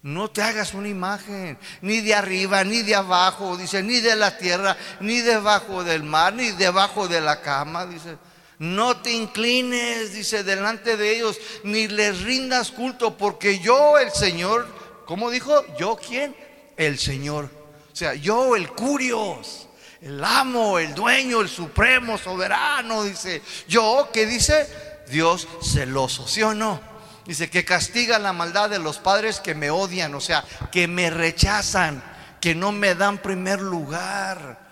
No 0.00 0.30
te 0.30 0.40
hagas 0.40 0.72
una 0.72 0.88
imagen, 0.88 1.58
ni 1.82 2.00
de 2.00 2.14
arriba, 2.14 2.64
ni 2.64 2.82
de 2.82 2.94
abajo, 2.94 3.56
dice, 3.56 3.82
ni 3.82 4.00
de 4.00 4.16
la 4.16 4.38
tierra, 4.38 4.76
ni 5.00 5.20
debajo 5.20 5.84
del 5.84 6.02
mar, 6.02 6.32
ni 6.32 6.52
debajo 6.52 7.06
de 7.06 7.20
la 7.20 7.42
cama, 7.42 7.84
dice. 7.84 8.16
No 8.58 8.96
te 8.96 9.12
inclines, 9.12 10.14
dice, 10.14 10.42
delante 10.42 10.96
de 10.96 11.16
ellos, 11.16 11.38
ni 11.64 11.86
les 11.88 12.22
rindas 12.22 12.70
culto, 12.70 13.18
porque 13.18 13.58
yo, 13.58 13.98
el 13.98 14.10
Señor, 14.12 14.66
¿cómo 15.04 15.30
dijo? 15.30 15.52
¿Yo 15.76 15.96
quién? 15.96 16.34
El 16.78 16.98
Señor 16.98 17.55
o 17.96 17.98
sea, 17.98 18.12
yo 18.12 18.56
el 18.56 18.68
curios, 18.72 19.68
el 20.02 20.22
amo, 20.22 20.78
el 20.78 20.94
dueño, 20.94 21.40
el 21.40 21.48
supremo, 21.48 22.18
soberano, 22.18 23.04
dice, 23.04 23.40
yo, 23.68 24.10
¿qué 24.12 24.26
dice? 24.26 24.68
Dios 25.08 25.48
celoso, 25.62 26.28
¿sí 26.28 26.42
o 26.42 26.52
no? 26.52 26.78
Dice 27.24 27.48
que 27.48 27.64
castiga 27.64 28.18
la 28.18 28.34
maldad 28.34 28.68
de 28.68 28.80
los 28.80 28.98
padres 28.98 29.40
que 29.40 29.54
me 29.54 29.70
odian, 29.70 30.14
o 30.14 30.20
sea, 30.20 30.44
que 30.70 30.86
me 30.88 31.08
rechazan, 31.08 32.04
que 32.38 32.54
no 32.54 32.70
me 32.70 32.94
dan 32.94 33.16
primer 33.16 33.62
lugar, 33.62 34.68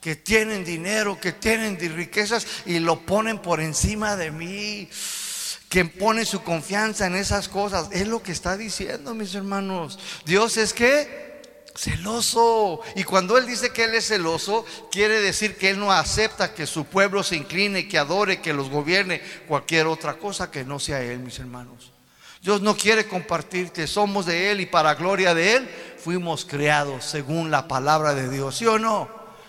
que 0.00 0.14
tienen 0.14 0.64
dinero, 0.64 1.18
que 1.18 1.32
tienen 1.32 1.76
riquezas 1.76 2.46
y 2.66 2.78
lo 2.78 3.00
ponen 3.00 3.40
por 3.40 3.60
encima 3.60 4.14
de 4.14 4.30
mí, 4.30 4.88
que 5.68 5.86
ponen 5.86 6.24
su 6.24 6.44
confianza 6.44 7.08
en 7.08 7.16
esas 7.16 7.48
cosas. 7.48 7.88
Es 7.90 8.06
lo 8.06 8.22
que 8.22 8.30
está 8.30 8.56
diciendo, 8.56 9.12
mis 9.12 9.34
hermanos. 9.34 9.98
Dios 10.24 10.56
es 10.56 10.72
que 10.72 11.29
Celoso. 11.74 12.80
Y 12.96 13.04
cuando 13.04 13.38
Él 13.38 13.46
dice 13.46 13.72
que 13.72 13.84
Él 13.84 13.94
es 13.94 14.08
celoso, 14.08 14.64
quiere 14.90 15.20
decir 15.20 15.56
que 15.56 15.70
Él 15.70 15.78
no 15.78 15.92
acepta 15.92 16.54
que 16.54 16.66
su 16.66 16.84
pueblo 16.84 17.22
se 17.22 17.36
incline, 17.36 17.88
que 17.88 17.98
adore, 17.98 18.40
que 18.40 18.52
los 18.52 18.70
gobierne 18.70 19.22
cualquier 19.46 19.86
otra 19.86 20.14
cosa 20.14 20.50
que 20.50 20.64
no 20.64 20.78
sea 20.78 21.00
Él, 21.02 21.20
mis 21.20 21.38
hermanos. 21.38 21.92
Dios 22.42 22.62
no 22.62 22.76
quiere 22.76 23.06
compartirte, 23.06 23.86
somos 23.86 24.26
de 24.26 24.50
Él 24.50 24.60
y 24.60 24.66
para 24.66 24.94
gloria 24.94 25.34
de 25.34 25.56
Él 25.56 25.70
fuimos 25.98 26.46
creados 26.46 27.04
según 27.04 27.50
la 27.50 27.68
palabra 27.68 28.14
de 28.14 28.30
Dios, 28.30 28.56
¿sí 28.56 28.66
o 28.66 28.78
no? 28.78 29.08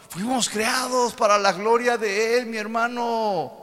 Fuimos 0.10 0.50
creados 0.50 1.14
para 1.14 1.38
la 1.38 1.54
gloria 1.54 1.98
de 1.98 2.38
Él, 2.38 2.46
mi 2.46 2.58
hermano. 2.58 3.62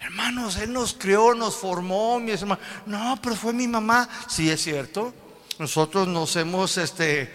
Hermanos, 0.00 0.56
Él 0.56 0.72
nos 0.72 0.94
creó, 0.94 1.32
nos 1.34 1.54
formó, 1.54 2.18
mi 2.18 2.32
hermano. 2.32 2.60
No, 2.86 3.18
pero 3.22 3.36
fue 3.36 3.52
mi 3.52 3.68
mamá. 3.68 4.08
Sí, 4.28 4.50
es 4.50 4.62
cierto. 4.62 5.14
Nosotros 5.58 6.06
nos 6.06 6.36
hemos 6.36 6.78
este, 6.78 7.32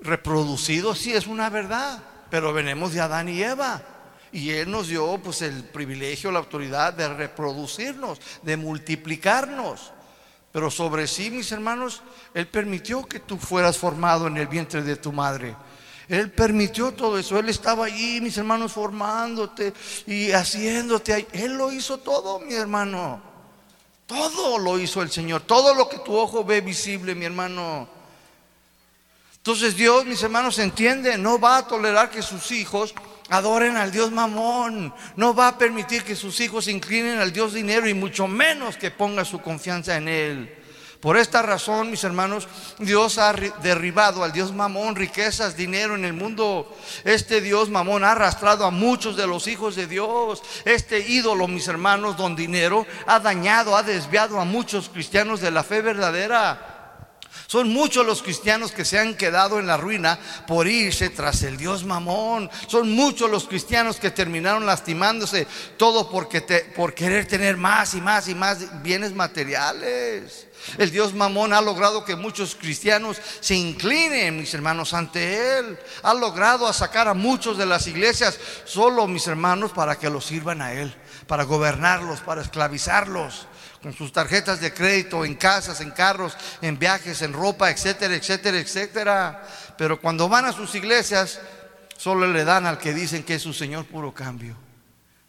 reproducido, 0.00 0.94
sí 0.94 1.12
es 1.12 1.26
una 1.26 1.50
verdad, 1.50 2.02
pero 2.30 2.52
venimos 2.52 2.92
de 2.92 3.00
Adán 3.00 3.28
y 3.28 3.42
Eva. 3.42 3.82
Y 4.32 4.50
Él 4.50 4.70
nos 4.70 4.88
dio 4.88 5.18
pues 5.18 5.42
el 5.42 5.64
privilegio, 5.64 6.30
la 6.30 6.38
autoridad 6.38 6.94
de 6.94 7.08
reproducirnos, 7.08 8.20
de 8.42 8.56
multiplicarnos. 8.56 9.92
Pero 10.52 10.70
sobre 10.70 11.06
sí, 11.06 11.30
mis 11.30 11.50
hermanos, 11.52 12.02
Él 12.34 12.46
permitió 12.48 13.04
que 13.06 13.20
tú 13.20 13.36
fueras 13.36 13.76
formado 13.76 14.26
en 14.26 14.36
el 14.36 14.46
vientre 14.46 14.82
de 14.82 14.96
tu 14.96 15.12
madre. 15.12 15.56
Él 16.08 16.30
permitió 16.30 16.92
todo 16.92 17.18
eso. 17.18 17.38
Él 17.38 17.48
estaba 17.48 17.86
allí, 17.86 18.20
mis 18.20 18.36
hermanos, 18.36 18.72
formándote 18.72 19.72
y 20.06 20.32
haciéndote. 20.32 21.28
Él 21.32 21.52
lo 21.56 21.70
hizo 21.72 21.98
todo, 21.98 22.40
mi 22.40 22.54
hermano. 22.54 23.29
Todo 24.10 24.58
lo 24.58 24.76
hizo 24.80 25.02
el 25.02 25.10
Señor. 25.12 25.42
Todo 25.42 25.72
lo 25.72 25.88
que 25.88 25.98
tu 25.98 26.16
ojo 26.16 26.44
ve 26.44 26.60
visible, 26.60 27.14
mi 27.14 27.26
hermano. 27.26 27.88
Entonces 29.36 29.76
Dios, 29.76 30.04
mis 30.04 30.20
hermanos, 30.20 30.58
entiende, 30.58 31.16
no 31.16 31.38
va 31.38 31.58
a 31.58 31.68
tolerar 31.68 32.10
que 32.10 32.20
sus 32.20 32.50
hijos 32.50 32.92
adoren 33.28 33.76
al 33.76 33.92
Dios 33.92 34.10
mamón. 34.10 34.92
No 35.14 35.32
va 35.32 35.46
a 35.46 35.58
permitir 35.58 36.02
que 36.02 36.16
sus 36.16 36.40
hijos 36.40 36.64
se 36.64 36.72
inclinen 36.72 37.20
al 37.20 37.32
Dios 37.32 37.52
dinero 37.52 37.88
y 37.88 37.94
mucho 37.94 38.26
menos 38.26 38.76
que 38.76 38.90
ponga 38.90 39.24
su 39.24 39.40
confianza 39.40 39.96
en 39.96 40.08
Él. 40.08 40.59
Por 41.00 41.16
esta 41.16 41.40
razón, 41.40 41.90
mis 41.90 42.04
hermanos, 42.04 42.46
Dios 42.78 43.16
ha 43.16 43.32
derribado 43.32 44.22
al 44.22 44.32
Dios 44.32 44.52
mamón, 44.52 44.96
riquezas, 44.96 45.56
dinero 45.56 45.94
en 45.94 46.04
el 46.04 46.12
mundo. 46.12 46.76
Este 47.04 47.40
Dios 47.40 47.70
mamón 47.70 48.04
ha 48.04 48.12
arrastrado 48.12 48.66
a 48.66 48.70
muchos 48.70 49.16
de 49.16 49.26
los 49.26 49.46
hijos 49.46 49.76
de 49.76 49.86
Dios. 49.86 50.42
Este 50.66 51.00
ídolo, 51.00 51.48
mis 51.48 51.68
hermanos, 51.68 52.18
don 52.18 52.36
dinero, 52.36 52.86
ha 53.06 53.18
dañado, 53.18 53.76
ha 53.76 53.82
desviado 53.82 54.38
a 54.38 54.44
muchos 54.44 54.90
cristianos 54.90 55.40
de 55.40 55.50
la 55.50 55.64
fe 55.64 55.80
verdadera. 55.80 56.69
Son 57.50 57.68
muchos 57.68 58.06
los 58.06 58.22
cristianos 58.22 58.70
que 58.70 58.84
se 58.84 58.96
han 58.96 59.16
quedado 59.16 59.58
en 59.58 59.66
la 59.66 59.76
ruina 59.76 60.20
por 60.46 60.68
irse 60.68 61.10
tras 61.10 61.42
el 61.42 61.56
Dios 61.56 61.82
mamón. 61.82 62.48
Son 62.68 62.92
muchos 62.92 63.28
los 63.28 63.48
cristianos 63.48 63.96
que 63.96 64.12
terminaron 64.12 64.66
lastimándose 64.66 65.48
todo 65.76 66.08
porque 66.08 66.42
por 66.76 66.94
querer 66.94 67.26
tener 67.26 67.56
más 67.56 67.94
y 67.94 68.00
más 68.00 68.28
y 68.28 68.36
más 68.36 68.84
bienes 68.84 69.14
materiales. 69.14 70.46
El 70.78 70.92
Dios 70.92 71.12
mamón 71.12 71.52
ha 71.52 71.60
logrado 71.60 72.04
que 72.04 72.14
muchos 72.14 72.54
cristianos 72.54 73.16
se 73.40 73.56
inclinen, 73.56 74.36
mis 74.36 74.54
hermanos, 74.54 74.94
ante 74.94 75.58
Él. 75.58 75.76
Ha 76.04 76.14
logrado 76.14 76.72
sacar 76.72 77.08
a 77.08 77.14
muchos 77.14 77.58
de 77.58 77.66
las 77.66 77.88
iglesias 77.88 78.38
solo, 78.64 79.08
mis 79.08 79.26
hermanos, 79.26 79.72
para 79.72 79.98
que 79.98 80.08
los 80.08 80.24
sirvan 80.24 80.62
a 80.62 80.72
Él, 80.74 80.94
para 81.26 81.42
gobernarlos, 81.42 82.20
para 82.20 82.42
esclavizarlos 82.42 83.48
con 83.82 83.94
sus 83.94 84.12
tarjetas 84.12 84.60
de 84.60 84.74
crédito, 84.74 85.24
en 85.24 85.34
casas, 85.34 85.80
en 85.80 85.90
carros, 85.90 86.36
en 86.60 86.78
viajes, 86.78 87.22
en 87.22 87.32
ropa, 87.32 87.70
etcétera, 87.70 88.14
etcétera, 88.14 88.58
etcétera. 88.58 89.42
Pero 89.78 90.00
cuando 90.00 90.28
van 90.28 90.44
a 90.44 90.52
sus 90.52 90.74
iglesias, 90.74 91.40
solo 91.96 92.26
le 92.26 92.44
dan 92.44 92.66
al 92.66 92.78
que 92.78 92.92
dicen 92.92 93.22
que 93.22 93.36
es 93.36 93.42
su 93.42 93.54
Señor 93.54 93.86
puro 93.86 94.12
cambio. 94.12 94.56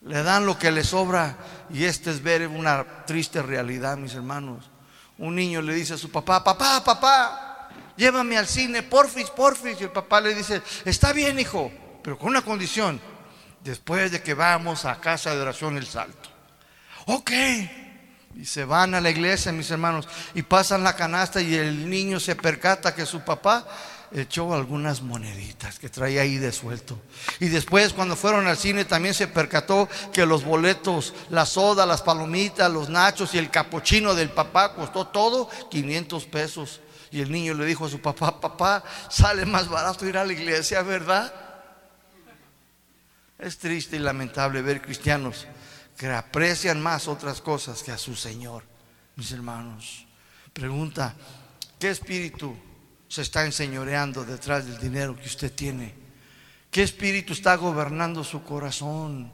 Le 0.04 0.24
dan 0.24 0.46
lo 0.46 0.58
que 0.58 0.72
le 0.72 0.84
sobra 0.84 1.38
y 1.70 1.86
este 1.86 2.10
es 2.10 2.22
ver 2.22 2.48
una 2.48 3.06
triste 3.06 3.42
realidad, 3.42 3.98
mis 3.98 4.16
hermanos. 4.16 4.70
Un 5.18 5.36
niño 5.36 5.62
le 5.62 5.74
dice 5.74 5.94
a 5.94 5.98
su 5.98 6.10
papá, 6.12 6.44
papá, 6.44 6.84
papá, 6.84 7.70
llévame 7.96 8.38
al 8.38 8.48
cine, 8.48 8.84
porfis, 8.84 9.30
porfis. 9.30 9.80
Y 9.80 9.84
el 9.84 9.92
papá 9.92 10.20
le 10.20 10.34
dice, 10.34 10.62
está 10.84 11.14
bien, 11.14 11.40
hijo, 11.40 11.72
pero 12.04 12.18
con 12.18 12.30
una 12.30 12.42
condición, 12.42 13.00
después 13.64 14.12
de 14.12 14.22
que 14.22 14.34
vamos 14.34 14.86
a 14.86 15.00
casa 15.00 15.34
de 15.36 15.42
oración 15.42 15.78
el 15.78 15.86
salto. 15.86 16.30
Ok. 17.06 17.32
Y 18.36 18.46
se 18.46 18.66
van 18.66 18.96
a 18.96 19.02
la 19.02 19.10
iglesia, 19.10 19.52
mis 19.52 19.70
hermanos, 19.72 20.08
y 20.34 20.42
pasan 20.42 20.84
la 20.84 20.96
canasta 20.96 21.42
y 21.42 21.56
el 21.56 21.90
niño 21.90 22.20
se 22.20 22.36
percata 22.36 22.96
que 22.96 23.06
su 23.06 23.22
papá 23.22 23.66
echó 24.14 24.54
algunas 24.54 25.02
moneditas 25.02 25.80
que 25.80 25.90
traía 25.90 26.22
ahí 26.22 26.38
de 26.38 26.52
suelto. 26.52 27.00
Y 27.40 27.48
después 27.48 27.94
cuando 27.94 28.16
fueron 28.16 28.48
al 28.48 28.58
cine 28.58 28.86
también 28.86 29.14
se 29.14 29.28
percató 29.28 29.88
que 30.12 30.26
los 30.26 30.44
boletos, 30.44 31.14
la 31.30 31.46
soda, 31.46 31.86
las 31.86 32.02
palomitas, 32.02 32.72
los 32.72 32.90
nachos 32.90 33.34
y 33.34 33.38
el 33.38 33.50
capuchino 33.50 34.14
del 34.14 34.30
papá 34.30 34.74
costó 34.74 35.08
todo 35.08 35.50
500 35.70 36.26
pesos. 36.26 36.82
Y 37.12 37.22
el 37.22 37.32
niño 37.32 37.54
le 37.54 37.66
dijo 37.66 37.86
a 37.86 37.90
su 37.90 38.00
papá, 38.02 38.40
papá, 38.40 38.84
sale 39.10 39.46
más 39.46 39.68
barato 39.68 40.06
ir 40.06 40.18
a 40.18 40.26
la 40.26 40.34
iglesia, 40.34 40.82
¿verdad? 40.82 41.34
Es 43.38 43.58
triste 43.58 43.98
y 43.98 44.00
lamentable 44.00 44.62
ver 44.62 44.82
cristianos 44.82 45.48
que 46.02 46.10
aprecian 46.10 46.82
más 46.82 47.08
otras 47.08 47.42
cosas 47.42 47.84
que 47.84 47.92
a 47.92 47.98
su 48.00 48.16
Señor, 48.16 48.64
mis 49.18 49.32
hermanos. 49.34 50.08
Pregunta, 50.52 51.14
¿qué 51.78 51.92
espíritu 51.92 52.58
se 53.08 53.22
está 53.22 53.46
enseñoreando 53.46 54.26
detrás 54.26 54.66
del 54.66 54.80
dinero 54.80 55.16
que 55.16 55.28
usted 55.28 55.54
tiene? 55.54 55.94
¿Qué 56.72 56.82
espíritu 56.82 57.34
está 57.34 57.54
gobernando 57.54 58.24
su 58.24 58.44
corazón? 58.44 59.32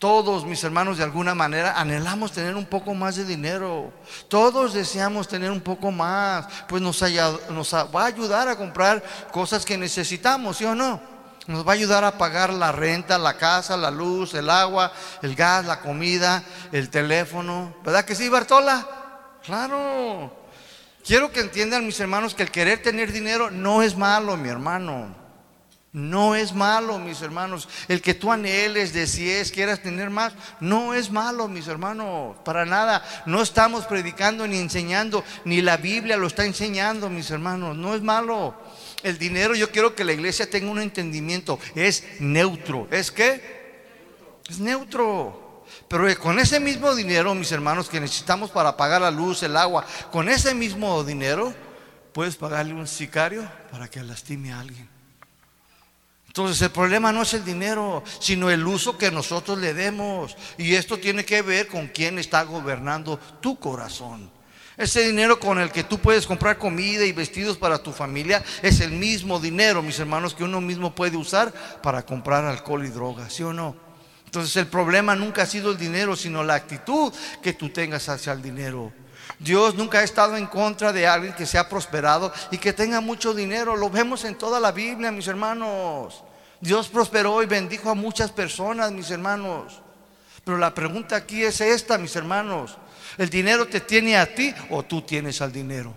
Todos, 0.00 0.44
mis 0.44 0.64
hermanos, 0.64 0.98
de 0.98 1.04
alguna 1.04 1.36
manera 1.36 1.78
anhelamos 1.78 2.32
tener 2.32 2.56
un 2.56 2.66
poco 2.66 2.92
más 2.92 3.14
de 3.14 3.24
dinero. 3.24 3.92
Todos 4.26 4.74
deseamos 4.74 5.28
tener 5.28 5.52
un 5.52 5.60
poco 5.60 5.92
más, 5.92 6.44
pues 6.66 6.82
nos, 6.82 7.00
va 7.00 8.02
a 8.02 8.06
ayudar 8.06 8.48
a 8.48 8.56
comprar 8.56 9.00
cosas 9.30 9.64
que 9.64 9.78
necesitamos, 9.78 10.56
¿sí 10.56 10.64
o 10.64 10.74
no? 10.74 11.09
Nos 11.46 11.66
va 11.66 11.72
a 11.72 11.74
ayudar 11.74 12.04
a 12.04 12.18
pagar 12.18 12.52
la 12.52 12.70
renta, 12.70 13.18
la 13.18 13.36
casa, 13.36 13.76
la 13.76 13.90
luz, 13.90 14.34
el 14.34 14.50
agua, 14.50 14.92
el 15.22 15.34
gas, 15.34 15.64
la 15.64 15.80
comida, 15.80 16.44
el 16.70 16.90
teléfono. 16.90 17.74
¿Verdad 17.84 18.04
que 18.04 18.14
sí, 18.14 18.28
Bartola? 18.28 18.86
Claro. 19.44 20.32
Quiero 21.04 21.32
que 21.32 21.40
entiendan, 21.40 21.86
mis 21.86 21.98
hermanos, 21.98 22.34
que 22.34 22.42
el 22.42 22.50
querer 22.50 22.82
tener 22.82 23.10
dinero 23.10 23.50
no 23.50 23.82
es 23.82 23.96
malo, 23.96 24.36
mi 24.36 24.48
hermano. 24.48 25.20
No 25.92 26.36
es 26.36 26.52
malo, 26.52 27.00
mis 27.00 27.20
hermanos. 27.20 27.68
El 27.88 28.00
que 28.00 28.14
tú 28.14 28.30
anheles, 28.30 28.92
desees, 28.92 29.50
quieras 29.50 29.82
tener 29.82 30.08
más, 30.08 30.34
no 30.60 30.94
es 30.94 31.10
malo, 31.10 31.48
mis 31.48 31.66
hermanos. 31.66 32.36
Para 32.44 32.64
nada. 32.64 33.02
No 33.26 33.42
estamos 33.42 33.86
predicando 33.86 34.46
ni 34.46 34.58
enseñando, 34.58 35.24
ni 35.44 35.62
la 35.62 35.78
Biblia 35.78 36.16
lo 36.16 36.28
está 36.28 36.44
enseñando, 36.44 37.10
mis 37.10 37.30
hermanos. 37.32 37.76
No 37.76 37.94
es 37.94 38.02
malo. 38.02 38.54
El 39.02 39.18
dinero, 39.18 39.54
yo 39.54 39.70
quiero 39.70 39.94
que 39.94 40.04
la 40.04 40.12
iglesia 40.12 40.48
tenga 40.48 40.70
un 40.70 40.80
entendimiento. 40.80 41.58
Es 41.74 42.04
neutro. 42.20 42.86
¿Es 42.90 43.10
qué? 43.10 43.40
Es 44.48 44.58
neutro. 44.58 45.64
Pero 45.88 46.06
con 46.18 46.38
ese 46.38 46.60
mismo 46.60 46.94
dinero, 46.94 47.34
mis 47.34 47.52
hermanos, 47.52 47.88
que 47.88 48.00
necesitamos 48.00 48.50
para 48.50 48.76
pagar 48.76 49.00
la 49.00 49.10
luz, 49.10 49.42
el 49.42 49.56
agua, 49.56 49.86
con 50.12 50.28
ese 50.28 50.54
mismo 50.54 51.02
dinero, 51.04 51.54
puedes 52.12 52.36
pagarle 52.36 52.74
un 52.74 52.86
sicario 52.86 53.48
para 53.70 53.88
que 53.88 54.02
lastime 54.02 54.52
a 54.52 54.60
alguien. 54.60 54.88
Entonces 56.26 56.62
el 56.62 56.70
problema 56.70 57.10
no 57.10 57.22
es 57.22 57.34
el 57.34 57.44
dinero, 57.44 58.04
sino 58.20 58.50
el 58.50 58.64
uso 58.64 58.96
que 58.96 59.10
nosotros 59.10 59.58
le 59.58 59.74
demos. 59.74 60.36
Y 60.58 60.74
esto 60.74 60.96
tiene 60.96 61.24
que 61.24 61.42
ver 61.42 61.66
con 61.66 61.88
quién 61.88 62.20
está 62.20 62.44
gobernando 62.44 63.18
tu 63.40 63.58
corazón. 63.58 64.30
Ese 64.76 65.02
dinero 65.02 65.38
con 65.38 65.58
el 65.58 65.70
que 65.70 65.84
tú 65.84 65.98
puedes 65.98 66.26
comprar 66.26 66.56
comida 66.56 67.04
y 67.04 67.12
vestidos 67.12 67.56
para 67.56 67.82
tu 67.82 67.92
familia 67.92 68.42
es 68.62 68.80
el 68.80 68.92
mismo 68.92 69.38
dinero, 69.38 69.82
mis 69.82 69.98
hermanos, 69.98 70.34
que 70.34 70.44
uno 70.44 70.60
mismo 70.60 70.94
puede 70.94 71.16
usar 71.16 71.52
para 71.82 72.02
comprar 72.02 72.44
alcohol 72.44 72.86
y 72.86 72.88
drogas, 72.88 73.32
¿sí 73.32 73.42
o 73.42 73.52
no? 73.52 73.76
Entonces 74.24 74.54
el 74.56 74.68
problema 74.68 75.16
nunca 75.16 75.42
ha 75.42 75.46
sido 75.46 75.72
el 75.72 75.76
dinero, 75.76 76.14
sino 76.14 76.44
la 76.44 76.54
actitud 76.54 77.12
que 77.42 77.52
tú 77.52 77.68
tengas 77.70 78.08
hacia 78.08 78.32
el 78.32 78.40
dinero. 78.40 78.92
Dios 79.38 79.74
nunca 79.74 79.98
ha 79.98 80.02
estado 80.04 80.36
en 80.36 80.46
contra 80.46 80.92
de 80.92 81.06
alguien 81.06 81.34
que 81.34 81.46
sea 81.46 81.68
prosperado 81.68 82.32
y 82.50 82.58
que 82.58 82.72
tenga 82.72 83.00
mucho 83.00 83.34
dinero. 83.34 83.76
Lo 83.76 83.90
vemos 83.90 84.24
en 84.24 84.36
toda 84.36 84.60
la 84.60 84.70
Biblia, 84.70 85.10
mis 85.10 85.26
hermanos. 85.26 86.22
Dios 86.60 86.88
prosperó 86.88 87.42
y 87.42 87.46
bendijo 87.46 87.90
a 87.90 87.94
muchas 87.94 88.30
personas, 88.30 88.92
mis 88.92 89.10
hermanos. 89.10 89.80
Pero 90.44 90.58
la 90.58 90.74
pregunta 90.74 91.16
aquí 91.16 91.42
es 91.42 91.60
esta, 91.60 91.98
mis 91.98 92.14
hermanos. 92.16 92.76
¿El 93.20 93.28
dinero 93.28 93.66
te 93.66 93.80
tiene 93.80 94.16
a 94.16 94.34
ti 94.34 94.54
o 94.70 94.82
tú 94.82 95.02
tienes 95.02 95.42
al 95.42 95.52
dinero? 95.52 95.94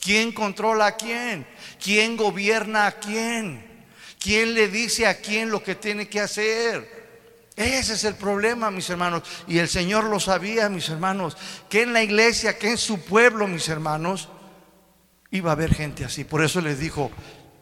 ¿Quién 0.00 0.32
controla 0.32 0.86
a 0.86 0.96
quién? 0.96 1.46
¿Quién 1.80 2.16
gobierna 2.16 2.88
a 2.88 2.92
quién? 2.98 3.64
¿Quién 4.18 4.54
le 4.54 4.66
dice 4.66 5.06
a 5.06 5.20
quién 5.20 5.50
lo 5.50 5.62
que 5.62 5.76
tiene 5.76 6.08
que 6.08 6.18
hacer? 6.18 7.46
Ese 7.54 7.92
es 7.92 8.02
el 8.02 8.16
problema, 8.16 8.72
mis 8.72 8.90
hermanos. 8.90 9.22
Y 9.46 9.58
el 9.58 9.68
Señor 9.68 10.02
lo 10.02 10.18
sabía, 10.18 10.68
mis 10.68 10.88
hermanos, 10.88 11.36
que 11.68 11.82
en 11.82 11.92
la 11.92 12.02
iglesia, 12.02 12.58
que 12.58 12.72
en 12.72 12.78
su 12.78 13.02
pueblo, 13.02 13.46
mis 13.46 13.68
hermanos, 13.68 14.28
iba 15.30 15.50
a 15.50 15.52
haber 15.52 15.72
gente 15.72 16.04
así. 16.04 16.24
Por 16.24 16.42
eso 16.42 16.60
les 16.60 16.80
dijo, 16.80 17.12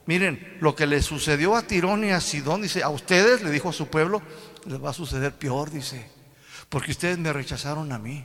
miren, 0.07 0.57
lo 0.59 0.75
que 0.75 0.87
le 0.87 1.03
sucedió 1.03 1.55
a 1.55 1.67
Tirón 1.67 2.03
y 2.03 2.13
a 2.13 2.21
Sidón, 2.23 2.63
dice, 2.63 2.83
a 2.83 2.89
ustedes, 2.89 3.43
le 3.43 3.51
dijo 3.51 3.69
a 3.69 3.75
su 3.75 3.89
pueblo, 3.89 4.23
les 4.65 4.83
va 4.83 4.89
a 4.89 4.95
suceder 4.95 5.35
peor, 5.35 5.71
dice, 5.71 6.03
porque 6.71 6.93
ustedes 6.93 7.19
me 7.19 7.31
rechazaron 7.31 7.93
a 7.93 7.99
mí. 7.99 8.25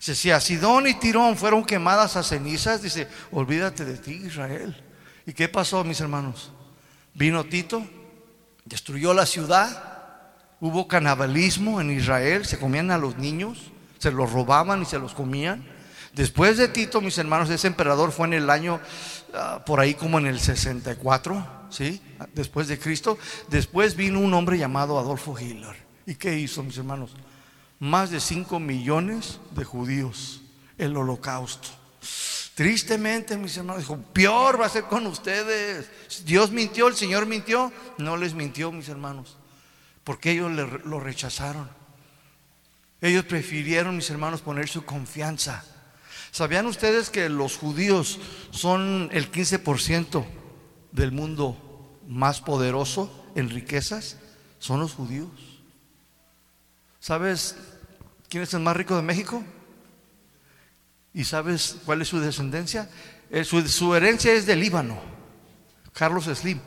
Dice, 0.00 0.16
si 0.16 0.32
a 0.32 0.40
Sidón 0.40 0.88
y 0.88 0.94
Tirón 0.94 1.36
fueron 1.36 1.64
quemadas 1.64 2.16
a 2.16 2.24
cenizas, 2.24 2.82
dice, 2.82 3.06
olvídate 3.30 3.84
de 3.84 3.98
ti, 3.98 4.22
Israel. 4.24 4.82
¿Y 5.24 5.32
qué 5.32 5.48
pasó, 5.48 5.84
mis 5.84 6.00
hermanos? 6.00 6.50
Vino 7.14 7.44
Tito, 7.44 7.86
destruyó 8.64 9.14
la 9.14 9.26
ciudad 9.26 9.90
Hubo 10.60 10.86
canibalismo 10.86 11.80
en 11.80 11.90
Israel, 11.90 12.44
se 12.44 12.58
comían 12.58 12.90
a 12.90 12.98
los 12.98 13.16
niños, 13.16 13.70
se 13.98 14.12
los 14.12 14.30
robaban 14.30 14.82
y 14.82 14.84
se 14.84 14.98
los 14.98 15.14
comían. 15.14 15.64
Después 16.12 16.58
de 16.58 16.68
Tito, 16.68 17.00
mis 17.00 17.16
hermanos, 17.16 17.48
ese 17.48 17.66
emperador 17.66 18.12
fue 18.12 18.26
en 18.26 18.34
el 18.34 18.50
año, 18.50 18.78
ah, 19.32 19.62
por 19.64 19.80
ahí 19.80 19.94
como 19.94 20.18
en 20.18 20.26
el 20.26 20.38
64, 20.38 21.46
¿sí? 21.70 22.02
Después 22.34 22.68
de 22.68 22.78
Cristo. 22.78 23.16
Después 23.48 23.96
vino 23.96 24.20
un 24.20 24.34
hombre 24.34 24.58
llamado 24.58 24.98
Adolfo 24.98 25.38
Hitler. 25.38 25.76
¿Y 26.04 26.16
qué 26.16 26.38
hizo, 26.38 26.62
mis 26.62 26.76
hermanos? 26.76 27.12
Más 27.80 28.10
de 28.10 28.20
5 28.20 28.60
millones 28.60 29.40
de 29.50 29.64
judíos, 29.64 30.42
el 30.78 30.96
holocausto. 30.96 31.68
Tristemente, 32.54 33.36
mis 33.36 33.56
hermanos, 33.56 33.82
dijo, 33.82 33.98
peor 34.12 34.60
va 34.60 34.66
a 34.66 34.68
ser 34.68 34.84
con 34.84 35.06
ustedes. 35.08 35.90
Dios 36.24 36.52
mintió, 36.52 36.86
el 36.86 36.94
Señor 36.94 37.26
mintió. 37.26 37.72
No 37.98 38.16
les 38.16 38.34
mintió, 38.34 38.70
mis 38.70 38.88
hermanos 38.88 39.40
porque 40.04 40.32
ellos 40.32 40.50
lo 40.84 41.00
rechazaron. 41.00 41.70
Ellos 43.00 43.24
prefirieron, 43.24 43.96
mis 43.96 44.10
hermanos, 44.10 44.40
poner 44.40 44.68
su 44.68 44.84
confianza. 44.84 45.64
¿Sabían 46.30 46.66
ustedes 46.66 47.10
que 47.10 47.28
los 47.28 47.56
judíos 47.56 48.18
son 48.50 49.08
el 49.12 49.30
15% 49.30 50.24
del 50.92 51.12
mundo 51.12 51.56
más 52.08 52.40
poderoso 52.40 53.30
en 53.34 53.50
riquezas? 53.50 54.18
Son 54.58 54.80
los 54.80 54.94
judíos. 54.94 55.30
¿Sabes 57.00 57.56
quién 58.28 58.44
es 58.44 58.54
el 58.54 58.60
más 58.60 58.76
rico 58.76 58.94
de 58.94 59.02
México? 59.02 59.42
¿Y 61.12 61.24
sabes 61.24 61.78
cuál 61.84 62.02
es 62.02 62.08
su 62.08 62.20
descendencia? 62.20 62.88
Eh, 63.30 63.44
su, 63.44 63.94
herencia 63.94 64.32
es 64.32 64.46
de 64.46 64.54
Líbano. 64.54 65.00
Carlos 65.92 66.26
Slim 66.26 66.60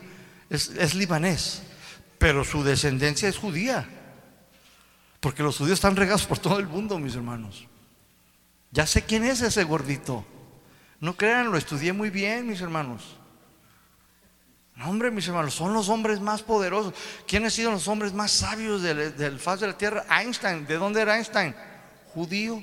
es 0.50 0.94
libanés 0.94 1.62
pero 2.24 2.42
su 2.42 2.64
descendencia 2.64 3.28
es 3.28 3.36
judía. 3.36 3.86
Porque 5.20 5.42
los 5.42 5.58
judíos 5.58 5.76
están 5.76 5.94
regados 5.94 6.24
por 6.24 6.38
todo 6.38 6.58
el 6.58 6.66
mundo, 6.66 6.98
mis 6.98 7.14
hermanos. 7.14 7.66
Ya 8.70 8.86
sé 8.86 9.02
quién 9.02 9.24
es 9.24 9.42
ese 9.42 9.62
gordito. 9.64 10.24
No 11.00 11.18
crean, 11.18 11.50
lo 11.50 11.58
estudié 11.58 11.92
muy 11.92 12.08
bien, 12.08 12.46
mis 12.46 12.62
hermanos. 12.62 13.18
No, 14.76 14.90
hombre, 14.90 15.10
mis 15.10 15.26
hermanos, 15.28 15.54
son 15.54 15.72
los 15.72 15.88
hombres 15.88 16.20
más 16.20 16.42
poderosos. 16.42 16.94
¿Quiénes 17.26 17.52
han 17.52 17.56
sido 17.56 17.70
los 17.70 17.86
hombres 17.86 18.12
más 18.12 18.32
sabios 18.32 18.82
del, 18.82 19.16
del 19.16 19.38
faz 19.38 19.60
de 19.60 19.68
la 19.68 19.78
tierra? 19.78 20.04
Einstein. 20.10 20.66
¿De 20.66 20.74
dónde 20.74 21.00
era 21.00 21.16
Einstein? 21.16 21.54
Judío. 22.12 22.62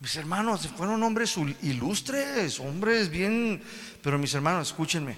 Mis 0.00 0.16
hermanos, 0.16 0.68
fueron 0.76 1.02
hombres 1.02 1.34
ilustres, 1.62 2.60
hombres 2.60 3.08
bien... 3.08 3.62
Pero 4.02 4.18
mis 4.18 4.34
hermanos, 4.34 4.68
escúchenme, 4.68 5.16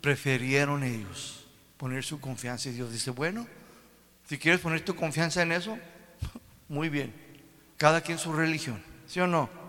prefirieron 0.00 0.82
ellos 0.82 1.46
poner 1.76 2.02
su 2.02 2.18
confianza. 2.18 2.68
Y 2.68 2.72
Dios 2.72 2.90
dice, 2.90 3.10
bueno, 3.10 3.46
si 4.28 4.38
quieres 4.38 4.60
poner 4.60 4.84
tu 4.84 4.96
confianza 4.96 5.42
en 5.42 5.52
eso, 5.52 5.78
muy 6.68 6.88
bien. 6.88 7.14
Cada 7.76 8.00
quien 8.00 8.18
su 8.18 8.32
religión, 8.32 8.82
¿sí 9.06 9.20
o 9.20 9.26
no? 9.26 9.63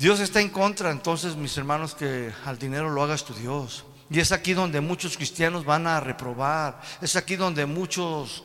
Dios 0.00 0.18
está 0.20 0.40
en 0.40 0.48
contra, 0.48 0.90
entonces, 0.90 1.36
mis 1.36 1.54
hermanos, 1.58 1.94
que 1.94 2.32
al 2.46 2.58
dinero 2.58 2.88
lo 2.88 3.02
hagas 3.02 3.22
tu 3.22 3.34
Dios. 3.34 3.84
Y 4.08 4.18
es 4.18 4.32
aquí 4.32 4.54
donde 4.54 4.80
muchos 4.80 5.14
cristianos 5.14 5.66
van 5.66 5.86
a 5.86 6.00
reprobar. 6.00 6.80
Es 7.02 7.16
aquí 7.16 7.36
donde 7.36 7.66
muchos 7.66 8.42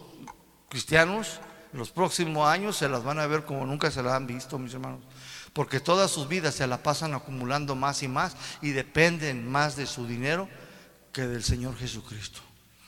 cristianos 0.67 1.39
en 1.71 1.79
los 1.79 1.91
próximos 1.91 2.45
años 2.45 2.75
se 2.75 2.89
las 2.89 3.05
van 3.05 3.19
a 3.19 3.27
ver 3.27 3.45
como 3.45 3.65
nunca 3.65 3.89
se 3.89 4.03
las 4.03 4.15
han 4.15 4.27
visto, 4.27 4.59
mis 4.59 4.73
hermanos. 4.73 4.99
Porque 5.53 5.79
todas 5.79 6.11
sus 6.11 6.27
vidas 6.27 6.55
se 6.55 6.67
la 6.67 6.83
pasan 6.83 7.13
acumulando 7.13 7.73
más 7.73 8.03
y 8.03 8.09
más 8.09 8.35
y 8.61 8.71
dependen 8.71 9.49
más 9.49 9.77
de 9.77 9.85
su 9.85 10.05
dinero 10.05 10.49
que 11.13 11.21
del 11.21 11.45
Señor 11.45 11.77
Jesucristo. 11.77 12.41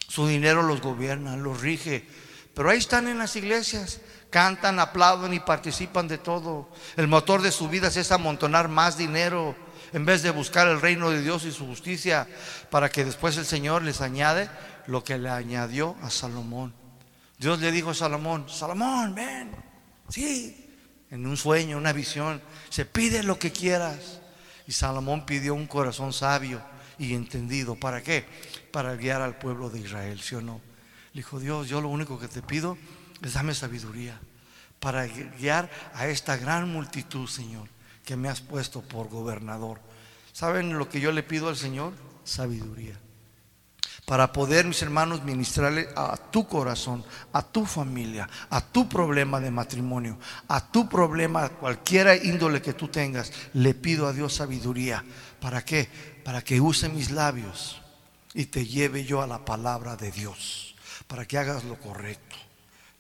Su 0.10 0.28
dinero 0.28 0.62
los 0.62 0.82
gobierna, 0.82 1.38
los 1.38 1.62
rige. 1.62 2.06
Pero 2.54 2.70
ahí 2.70 2.80
están 2.80 3.08
en 3.08 3.18
las 3.18 3.34
iglesias, 3.38 4.02
cantan, 4.38 4.78
aplauden 4.80 5.34
y 5.34 5.40
participan 5.40 6.08
de 6.08 6.20
todo. 6.20 6.70
El 6.96 7.08
motor 7.08 7.42
de 7.42 7.52
su 7.52 7.70
vida 7.70 7.88
es 7.88 8.12
amontonar 8.12 8.68
más 8.68 8.96
dinero 8.96 9.56
en 9.94 10.06
vez 10.06 10.22
de 10.22 10.30
buscar 10.30 10.68
el 10.68 10.80
reino 10.80 11.10
de 11.10 11.24
Dios 11.24 11.44
y 11.44 11.52
su 11.52 11.66
justicia 11.66 12.28
para 12.70 12.88
que 12.90 13.04
después 13.04 13.36
el 13.38 13.48
Señor 13.48 13.82
les 13.82 14.00
añade 14.00 14.48
lo 14.86 15.04
que 15.04 15.18
le 15.18 15.30
añadió 15.30 15.96
a 16.04 16.12
Salomón. 16.12 16.72
Dios 17.40 17.60
le 17.60 17.72
dijo 17.72 17.90
a 17.90 17.94
Salomón, 17.96 18.48
Salomón, 18.48 19.16
ven, 19.16 19.56
sí, 20.08 20.70
en 21.10 21.26
un 21.26 21.36
sueño, 21.36 21.76
una 21.76 21.92
visión, 21.92 22.40
se 22.70 22.86
pide 22.86 23.24
lo 23.24 23.40
que 23.40 23.52
quieras. 23.52 24.22
Y 24.68 24.72
Salomón 24.72 25.26
pidió 25.26 25.56
un 25.56 25.66
corazón 25.66 26.14
sabio 26.14 26.62
y 27.00 27.16
entendido. 27.16 27.74
¿Para 27.74 28.04
qué? 28.04 28.24
Para 28.72 28.96
guiar 28.98 29.24
al 29.24 29.40
pueblo 29.40 29.72
de 29.72 29.80
Israel, 29.80 30.22
¿sí 30.22 30.36
o 30.36 30.42
no? 30.42 30.62
Le 31.14 31.22
dijo 31.22 31.40
Dios, 31.40 31.68
yo 31.68 31.82
lo 31.82 31.90
único 31.90 32.20
que 32.20 32.28
te 32.28 32.44
pido 32.44 32.78
dame 33.22 33.54
sabiduría 33.54 34.20
para 34.80 35.06
guiar 35.06 35.70
a 35.94 36.08
esta 36.08 36.38
gran 36.38 36.70
multitud, 36.72 37.28
Señor, 37.28 37.68
que 38.06 38.16
me 38.16 38.30
has 38.30 38.42
puesto 38.42 38.82
por 38.82 39.10
gobernador. 39.10 39.80
¿Saben 40.34 40.78
lo 40.78 40.88
que 40.88 41.00
yo 41.00 41.12
le 41.12 41.24
pido 41.24 41.50
al 41.50 41.58
Señor? 41.58 41.94
Sabiduría. 42.24 43.00
Para 44.06 44.32
poder, 44.32 44.66
mis 44.66 44.82
hermanos, 44.82 45.24
ministrarle 45.24 45.90
a 45.96 46.16
tu 46.16 46.48
corazón, 46.48 47.04
a 47.34 47.42
tu 47.42 47.66
familia, 47.66 48.30
a 48.50 48.62
tu 48.62 48.88
problema 48.88 49.42
de 49.42 49.52
matrimonio, 49.52 50.18
a 50.48 50.66
tu 50.72 50.88
problema, 50.88 51.50
cualquier 51.50 52.26
índole 52.26 52.62
que 52.62 52.74
tú 52.74 52.88
tengas, 52.88 53.34
le 53.54 53.74
pido 53.74 54.08
a 54.08 54.14
Dios 54.14 54.36
sabiduría. 54.36 55.04
¿Para 55.42 55.66
qué? 55.66 55.90
Para 56.24 56.42
que 56.42 56.62
use 56.62 56.88
mis 56.88 57.12
labios 57.12 57.82
y 58.34 58.46
te 58.46 58.66
lleve 58.66 59.04
yo 59.04 59.22
a 59.22 59.28
la 59.28 59.44
palabra 59.44 59.98
de 59.98 60.12
Dios, 60.12 60.76
para 61.08 61.26
que 61.26 61.38
hagas 61.38 61.66
lo 61.66 61.78
correcto. 61.78 62.47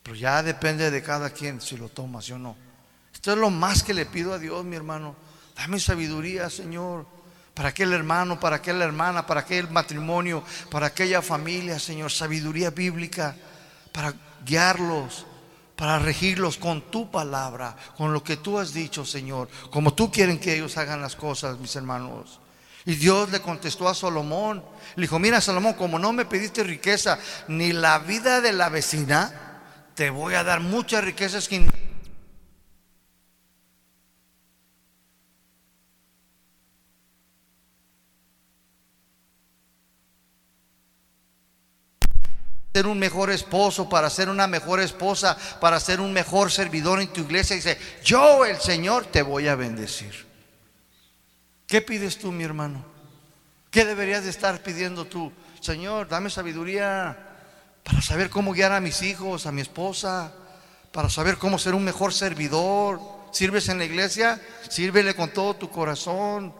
Pero 0.07 0.15
ya 0.15 0.41
depende 0.41 0.89
de 0.89 1.03
cada 1.03 1.31
quien 1.31 1.59
si 1.59 1.75
lo 1.75 1.89
tomas 1.89 2.29
o 2.31 2.37
no. 2.37 2.55
Esto 3.13 3.33
es 3.33 3.37
lo 3.37 3.49
más 3.49 3.83
que 3.83 3.93
le 3.93 4.05
pido 4.05 4.33
a 4.33 4.39
Dios, 4.39 4.63
mi 4.63 4.77
hermano. 4.77 5.17
Dame 5.53 5.81
sabiduría, 5.81 6.49
Señor. 6.49 7.05
Para 7.53 7.69
aquel 7.69 7.91
hermano, 7.91 8.39
para 8.39 8.55
aquella 8.55 8.85
hermana, 8.85 9.27
para 9.27 9.41
aquel 9.41 9.69
matrimonio, 9.69 10.45
para 10.71 10.87
aquella 10.87 11.21
familia, 11.21 11.77
Señor. 11.77 12.09
Sabiduría 12.09 12.69
bíblica 12.69 13.35
para 13.91 14.13
guiarlos, 14.45 15.25
para 15.75 15.99
regirlos 15.99 16.55
con 16.55 16.89
tu 16.89 17.11
palabra, 17.11 17.75
con 17.97 18.13
lo 18.13 18.23
que 18.23 18.37
tú 18.37 18.57
has 18.59 18.71
dicho, 18.71 19.03
Señor. 19.03 19.49
Como 19.71 19.93
tú 19.93 20.09
quieres 20.09 20.39
que 20.39 20.55
ellos 20.55 20.77
hagan 20.77 21.01
las 21.01 21.17
cosas, 21.17 21.59
mis 21.59 21.75
hermanos. 21.75 22.39
Y 22.85 22.95
Dios 22.95 23.29
le 23.29 23.41
contestó 23.41 23.89
a 23.89 23.93
Salomón. 23.93 24.63
Le 24.95 25.01
dijo, 25.01 25.19
mira 25.19 25.41
Salomón, 25.41 25.73
como 25.73 25.99
no 25.99 26.13
me 26.13 26.23
pediste 26.23 26.63
riqueza 26.63 27.19
ni 27.49 27.73
la 27.73 27.99
vida 27.99 28.39
de 28.39 28.53
la 28.53 28.69
vecina, 28.69 29.46
te 29.97 30.11
voy 30.11 30.35
a 30.35 30.43
dar 30.43 30.59
muchas 30.59 31.03
riquezas 31.03 31.47
que 31.47 31.67
ser 42.75 42.85
un 42.85 42.99
mejor 42.99 43.31
esposo, 43.31 43.89
para 43.89 44.11
ser 44.11 44.29
una 44.29 44.45
mejor 44.45 44.79
esposa, 44.81 45.35
para 45.59 45.79
ser 45.79 45.99
un 45.99 46.13
mejor 46.13 46.51
servidor 46.51 47.01
en 47.01 47.11
tu 47.11 47.21
iglesia. 47.21 47.55
Dice, 47.55 47.79
yo 48.03 48.45
el 48.45 48.57
Señor 48.57 49.07
te 49.07 49.23
voy 49.23 49.47
a 49.47 49.55
bendecir. 49.55 50.27
¿Qué 51.65 51.81
pides 51.81 52.19
tú, 52.19 52.31
mi 52.31 52.43
hermano? 52.43 52.85
¿Qué 53.71 53.83
deberías 53.83 54.25
de 54.25 54.29
estar 54.29 54.61
pidiendo 54.61 55.05
tú? 55.05 55.33
Señor, 55.59 56.07
dame 56.07 56.29
sabiduría 56.29 57.26
para 57.87 58.01
saber 58.01 58.29
cómo 58.29 58.51
guiar 58.51 58.73
a 58.73 58.81
mis 58.81 59.01
hijos, 59.01 59.45
a 59.45 59.51
mi 59.53 59.61
esposa, 59.61 60.33
para 60.91 61.09
saber 61.09 61.37
cómo 61.37 61.57
ser 61.57 61.73
un 61.73 61.85
mejor 61.85 62.13
servidor. 62.13 62.99
Sirves 63.31 63.69
en 63.69 63.77
la 63.77 63.85
iglesia, 63.85 64.41
sírvele 64.69 65.15
con 65.15 65.29
todo 65.29 65.53
tu 65.53 65.69
corazón, 65.69 66.53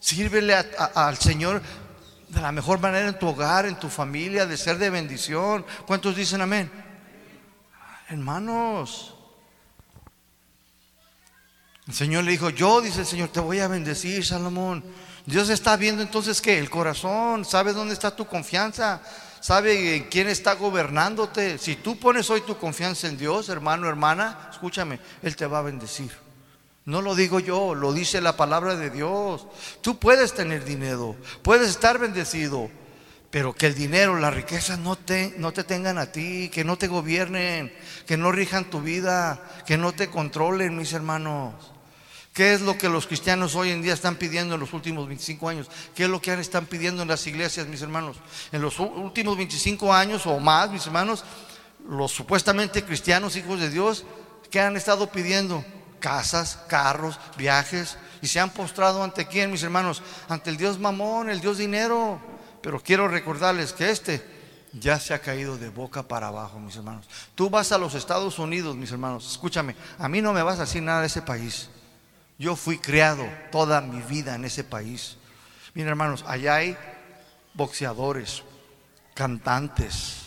sírvele 0.00 0.54
al 0.94 1.18
Señor 1.18 1.60
de 2.28 2.40
la 2.40 2.52
mejor 2.52 2.80
manera 2.80 3.06
en 3.06 3.18
tu 3.18 3.28
hogar, 3.28 3.66
en 3.66 3.78
tu 3.78 3.90
familia, 3.90 4.46
de 4.46 4.56
ser 4.56 4.78
de 4.78 4.88
bendición. 4.88 5.66
¿Cuántos 5.86 6.16
dicen 6.16 6.40
amén? 6.40 6.70
Hermanos, 8.08 9.14
el 11.86 11.92
Señor 11.92 12.24
le 12.24 12.30
dijo, 12.30 12.48
yo, 12.48 12.80
dice 12.80 13.00
el 13.00 13.06
Señor, 13.06 13.28
te 13.28 13.40
voy 13.40 13.60
a 13.60 13.68
bendecir, 13.68 14.24
Salomón. 14.24 14.82
Dios 15.26 15.50
está 15.50 15.76
viendo 15.76 16.02
entonces 16.02 16.40
que 16.40 16.58
el 16.58 16.70
corazón, 16.70 17.44
¿sabes 17.44 17.74
dónde 17.74 17.92
está 17.92 18.16
tu 18.16 18.26
confianza? 18.26 19.02
Sabe 19.42 20.06
quién 20.10 20.28
está 20.28 20.54
gobernándote. 20.54 21.58
Si 21.58 21.76
tú 21.76 21.98
pones 21.98 22.30
hoy 22.30 22.40
tu 22.40 22.56
confianza 22.56 23.08
en 23.08 23.18
Dios, 23.18 23.50
hermano, 23.50 23.88
hermana, 23.88 24.48
escúchame, 24.50 25.00
Él 25.22 25.36
te 25.36 25.46
va 25.46 25.58
a 25.58 25.62
bendecir. 25.62 26.10
No 26.84 27.02
lo 27.02 27.14
digo 27.14 27.38
yo, 27.38 27.74
lo 27.74 27.92
dice 27.92 28.20
la 28.20 28.36
palabra 28.36 28.76
de 28.76 28.90
Dios. 28.90 29.46
Tú 29.82 29.98
puedes 29.98 30.32
tener 30.32 30.64
dinero, 30.64 31.16
puedes 31.42 31.68
estar 31.68 31.98
bendecido, 31.98 32.70
pero 33.30 33.52
que 33.52 33.66
el 33.66 33.74
dinero, 33.74 34.18
la 34.18 34.30
riqueza 34.30 34.76
no 34.76 34.96
te, 34.96 35.34
no 35.38 35.52
te 35.52 35.64
tengan 35.64 35.98
a 35.98 36.12
ti, 36.12 36.48
que 36.48 36.64
no 36.64 36.78
te 36.78 36.88
gobiernen, 36.88 37.72
que 38.06 38.16
no 38.16 38.32
rijan 38.32 38.70
tu 38.70 38.80
vida, 38.80 39.42
que 39.66 39.76
no 39.76 39.92
te 39.92 40.08
controlen, 40.08 40.76
mis 40.76 40.92
hermanos. 40.92 41.71
¿Qué 42.32 42.54
es 42.54 42.62
lo 42.62 42.78
que 42.78 42.88
los 42.88 43.06
cristianos 43.06 43.54
hoy 43.54 43.70
en 43.70 43.82
día 43.82 43.92
están 43.92 44.16
pidiendo 44.16 44.54
en 44.54 44.60
los 44.60 44.72
últimos 44.72 45.06
25 45.06 45.48
años? 45.50 45.68
¿Qué 45.94 46.04
es 46.04 46.08
lo 46.08 46.22
que 46.22 46.32
están 46.32 46.64
pidiendo 46.64 47.02
en 47.02 47.08
las 47.08 47.26
iglesias, 47.26 47.66
mis 47.66 47.82
hermanos? 47.82 48.16
En 48.52 48.62
los 48.62 48.78
últimos 48.80 49.36
25 49.36 49.92
años 49.92 50.26
o 50.26 50.40
más, 50.40 50.70
mis 50.70 50.86
hermanos, 50.86 51.24
los 51.86 52.10
supuestamente 52.10 52.84
cristianos, 52.84 53.36
hijos 53.36 53.60
de 53.60 53.68
Dios, 53.68 54.06
¿qué 54.50 54.60
han 54.60 54.78
estado 54.78 55.10
pidiendo? 55.10 55.62
Casas, 56.00 56.58
carros, 56.68 57.20
viajes. 57.36 57.98
Y 58.22 58.28
se 58.28 58.40
han 58.40 58.48
postrado 58.48 59.04
ante 59.04 59.26
quién, 59.26 59.50
mis 59.50 59.62
hermanos? 59.62 60.02
Ante 60.30 60.48
el 60.48 60.56
Dios 60.56 60.78
mamón, 60.78 61.28
el 61.28 61.42
Dios 61.42 61.58
dinero. 61.58 62.18
Pero 62.62 62.80
quiero 62.80 63.08
recordarles 63.08 63.74
que 63.74 63.90
este 63.90 64.24
ya 64.72 64.98
se 64.98 65.12
ha 65.12 65.18
caído 65.18 65.58
de 65.58 65.68
boca 65.68 66.02
para 66.02 66.28
abajo, 66.28 66.58
mis 66.58 66.76
hermanos. 66.76 67.06
Tú 67.34 67.50
vas 67.50 67.72
a 67.72 67.78
los 67.78 67.94
Estados 67.94 68.38
Unidos, 68.38 68.74
mis 68.74 68.90
hermanos. 68.90 69.30
Escúchame, 69.30 69.76
a 69.98 70.08
mí 70.08 70.22
no 70.22 70.32
me 70.32 70.42
vas 70.42 70.56
a 70.56 70.62
decir 70.62 70.82
nada 70.82 71.02
de 71.02 71.08
ese 71.08 71.20
país. 71.20 71.68
Yo 72.42 72.56
fui 72.56 72.78
criado 72.78 73.24
toda 73.52 73.80
mi 73.80 74.02
vida 74.02 74.34
en 74.34 74.44
ese 74.44 74.64
país. 74.64 75.16
Miren 75.74 75.90
hermanos, 75.90 76.24
allá 76.26 76.56
hay 76.56 76.76
boxeadores, 77.54 78.42
cantantes, 79.14 80.22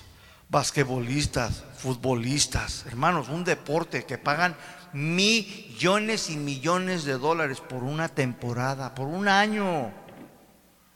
basquetbolistas, 0.47 1.66
futbolistas, 1.78 2.86
hermanos, 2.86 3.28
un 3.28 3.43
deporte 3.43 4.05
que 4.05 4.18
pagan 4.18 4.55
millones 4.93 6.30
y 6.30 6.38
millones 6.38 7.03
de 7.03 7.18
dólares 7.18 7.59
por 7.59 7.84
una 7.84 8.07
temporada, 8.07 8.95
por 8.95 9.07
un 9.07 9.28
año. 9.28 9.91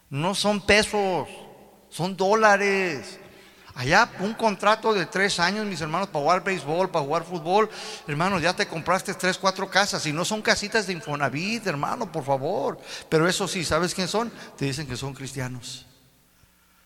No 0.08 0.34
son 0.34 0.62
pesos, 0.62 1.28
son 1.90 2.16
dólares. 2.16 3.19
Allá 3.80 4.10
un 4.18 4.34
contrato 4.34 4.92
de 4.92 5.06
tres 5.06 5.40
años, 5.40 5.64
mis 5.64 5.80
hermanos, 5.80 6.08
para 6.08 6.22
jugar 6.22 6.44
béisbol, 6.44 6.90
para 6.90 7.02
jugar 7.02 7.24
fútbol. 7.24 7.70
Hermanos, 8.06 8.42
ya 8.42 8.54
te 8.54 8.68
compraste 8.68 9.14
tres, 9.14 9.38
cuatro 9.38 9.70
casas. 9.70 10.04
Y 10.04 10.12
no 10.12 10.22
son 10.26 10.42
casitas 10.42 10.86
de 10.86 10.92
Infonavit, 10.92 11.66
hermano, 11.66 12.12
por 12.12 12.22
favor. 12.22 12.78
Pero 13.08 13.26
eso 13.26 13.48
sí, 13.48 13.64
¿sabes 13.64 13.94
quién 13.94 14.06
son? 14.06 14.30
Te 14.58 14.66
dicen 14.66 14.86
que 14.86 14.98
son 14.98 15.14
cristianos. 15.14 15.86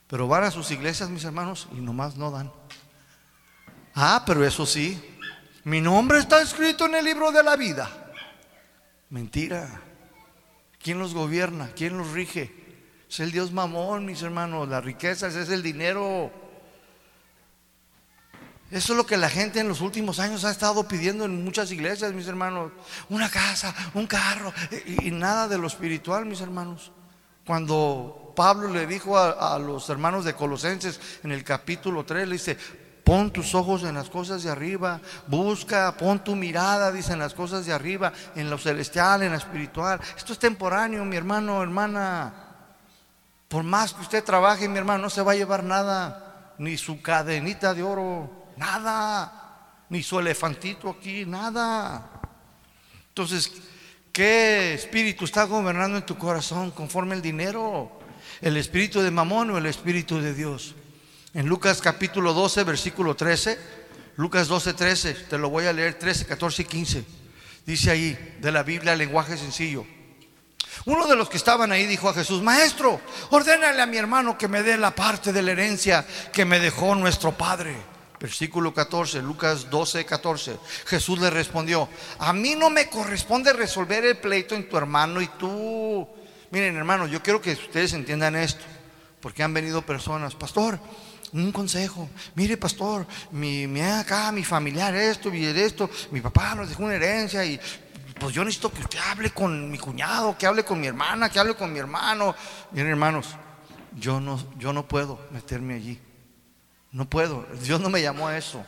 Pero 0.06 0.28
van 0.28 0.44
a 0.44 0.52
sus 0.52 0.70
iglesias, 0.70 1.10
mis 1.10 1.24
hermanos, 1.24 1.66
y 1.72 1.80
nomás 1.80 2.14
no 2.14 2.30
dan. 2.30 2.52
Ah, 3.92 4.22
pero 4.24 4.46
eso 4.46 4.64
sí, 4.64 5.02
mi 5.64 5.80
nombre 5.80 6.20
está 6.20 6.40
escrito 6.42 6.86
en 6.86 6.94
el 6.94 7.04
libro 7.04 7.32
de 7.32 7.42
la 7.42 7.56
vida. 7.56 7.90
Mentira. 9.10 9.82
¿Quién 10.80 11.00
los 11.00 11.12
gobierna? 11.12 11.72
¿Quién 11.74 11.98
los 11.98 12.12
rige? 12.12 12.54
Es 13.10 13.18
el 13.18 13.32
Dios 13.32 13.50
mamón, 13.50 14.06
mis 14.06 14.22
hermanos. 14.22 14.68
Las 14.68 14.84
riquezas 14.84 15.34
es 15.34 15.48
el 15.48 15.60
dinero. 15.60 16.43
Eso 18.74 18.92
es 18.92 18.96
lo 18.96 19.06
que 19.06 19.16
la 19.16 19.30
gente 19.30 19.60
en 19.60 19.68
los 19.68 19.80
últimos 19.80 20.18
años 20.18 20.44
ha 20.44 20.50
estado 20.50 20.88
pidiendo 20.88 21.24
en 21.26 21.44
muchas 21.44 21.70
iglesias, 21.70 22.12
mis 22.12 22.26
hermanos. 22.26 22.72
Una 23.08 23.30
casa, 23.30 23.72
un 23.94 24.08
carro 24.08 24.52
y, 24.84 25.12
nada 25.12 25.46
de 25.46 25.58
lo 25.58 25.68
espiritual, 25.68 26.26
mis 26.26 26.40
hermanos. 26.40 26.90
Cuando 27.46 28.32
Pablo 28.34 28.68
le 28.68 28.88
dijo 28.88 29.16
a, 29.16 29.54
a, 29.54 29.60
los 29.60 29.88
hermanos 29.90 30.24
de 30.24 30.34
Colosenses 30.34 30.98
en 31.22 31.30
el 31.30 31.44
capítulo 31.44 32.04
3, 32.04 32.26
le 32.26 32.32
dice, 32.32 32.58
pon 33.04 33.30
tus 33.30 33.54
ojos 33.54 33.84
en 33.84 33.94
las 33.94 34.10
cosas 34.10 34.42
de 34.42 34.50
arriba, 34.50 35.00
busca, 35.28 35.96
pon 35.96 36.24
tu 36.24 36.34
mirada, 36.34 36.90
dice, 36.90 37.12
en 37.12 37.20
las 37.20 37.32
cosas 37.32 37.66
de 37.66 37.72
arriba, 37.72 38.12
en 38.34 38.50
lo 38.50 38.58
celestial, 38.58 39.22
en 39.22 39.30
lo 39.30 39.38
espiritual. 39.38 40.00
Esto 40.16 40.32
es 40.32 40.38
temporáneo, 40.40 41.04
mi 41.04 41.14
hermano, 41.14 41.62
hermana. 41.62 42.34
Por 43.46 43.62
más 43.62 43.94
que 43.94 44.00
usted 44.00 44.24
trabaje, 44.24 44.68
mi 44.68 44.78
hermano, 44.78 45.04
no 45.04 45.10
se 45.10 45.22
va 45.22 45.30
a 45.30 45.36
llevar 45.36 45.62
nada, 45.62 46.54
ni 46.58 46.76
su 46.76 47.00
cadenita 47.00 47.72
de 47.72 47.84
oro. 47.84 48.43
Nada. 48.56 49.40
Ni 49.88 50.02
su 50.02 50.18
elefantito 50.18 50.90
aquí, 50.90 51.24
nada. 51.26 52.10
Entonces, 53.08 53.52
¿qué 54.12 54.74
espíritu 54.74 55.24
está 55.24 55.44
gobernando 55.44 55.98
en 55.98 56.06
tu 56.06 56.16
corazón 56.16 56.70
conforme 56.70 57.14
el 57.14 57.22
dinero? 57.22 58.00
¿El 58.40 58.56
espíritu 58.56 59.00
de 59.00 59.10
Mamón 59.10 59.50
o 59.50 59.58
el 59.58 59.66
espíritu 59.66 60.20
de 60.20 60.34
Dios? 60.34 60.74
En 61.34 61.46
Lucas 61.46 61.80
capítulo 61.80 62.32
12, 62.32 62.64
versículo 62.64 63.14
13, 63.14 63.58
Lucas 64.16 64.48
12, 64.48 64.74
13, 64.74 65.14
te 65.14 65.38
lo 65.38 65.50
voy 65.50 65.66
a 65.66 65.72
leer 65.72 65.94
13, 65.94 66.26
14 66.26 66.62
y 66.62 66.64
15. 66.64 67.04
Dice 67.66 67.90
ahí, 67.90 68.36
de 68.40 68.52
la 68.52 68.62
Biblia, 68.62 68.94
lenguaje 68.94 69.36
sencillo. 69.36 69.86
Uno 70.86 71.06
de 71.06 71.16
los 71.16 71.28
que 71.28 71.36
estaban 71.36 71.72
ahí 71.72 71.86
dijo 71.86 72.08
a 72.08 72.14
Jesús, 72.14 72.42
Maestro, 72.42 73.00
ordénale 73.30 73.80
a 73.80 73.86
mi 73.86 73.96
hermano 73.96 74.36
que 74.36 74.48
me 74.48 74.62
dé 74.62 74.76
la 74.76 74.94
parte 74.94 75.32
de 75.32 75.42
la 75.42 75.52
herencia 75.52 76.06
que 76.32 76.44
me 76.44 76.60
dejó 76.60 76.94
nuestro 76.94 77.32
Padre. 77.32 77.93
Versículo 78.20 78.72
14, 78.72 79.20
Lucas 79.22 79.68
12, 79.70 80.04
14. 80.04 80.58
Jesús 80.86 81.18
le 81.18 81.30
respondió, 81.30 81.88
a 82.18 82.32
mí 82.32 82.54
no 82.54 82.70
me 82.70 82.88
corresponde 82.88 83.52
resolver 83.52 84.04
el 84.04 84.16
pleito 84.18 84.54
en 84.54 84.68
tu 84.68 84.76
hermano 84.76 85.20
y 85.20 85.26
tú. 85.26 86.06
Miren 86.50 86.76
hermanos, 86.76 87.10
yo 87.10 87.22
quiero 87.22 87.40
que 87.40 87.52
ustedes 87.52 87.92
entiendan 87.92 88.36
esto, 88.36 88.64
porque 89.20 89.42
han 89.42 89.52
venido 89.52 89.82
personas, 89.82 90.34
pastor, 90.34 90.78
un 91.32 91.50
consejo. 91.50 92.08
Mire, 92.36 92.56
pastor, 92.56 93.06
mi, 93.32 93.66
mi 93.66 93.80
acá, 93.80 94.30
mi 94.30 94.44
familiar, 94.44 94.94
esto 94.94 95.34
y 95.34 95.44
esto, 95.44 95.90
mi 96.12 96.20
papá 96.20 96.54
nos 96.54 96.68
dejó 96.68 96.84
una 96.84 96.94
herencia 96.94 97.44
y 97.44 97.60
pues 98.18 98.32
yo 98.32 98.44
necesito 98.44 98.72
que 98.72 98.80
usted 98.80 98.98
hable 99.10 99.30
con 99.30 99.70
mi 99.70 99.78
cuñado, 99.78 100.38
que 100.38 100.46
hable 100.46 100.64
con 100.64 100.80
mi 100.80 100.86
hermana, 100.86 101.28
que 101.28 101.40
hable 101.40 101.56
con 101.56 101.72
mi 101.72 101.80
hermano. 101.80 102.34
Miren, 102.70 102.90
hermanos, 102.90 103.34
yo 103.98 104.20
no, 104.20 104.40
yo 104.56 104.72
no 104.72 104.86
puedo 104.86 105.18
meterme 105.32 105.74
allí. 105.74 106.00
No 106.94 107.10
puedo. 107.10 107.44
Dios 107.60 107.80
no 107.80 107.90
me 107.90 108.00
llamó 108.00 108.28
a 108.28 108.38
eso. 108.38 108.64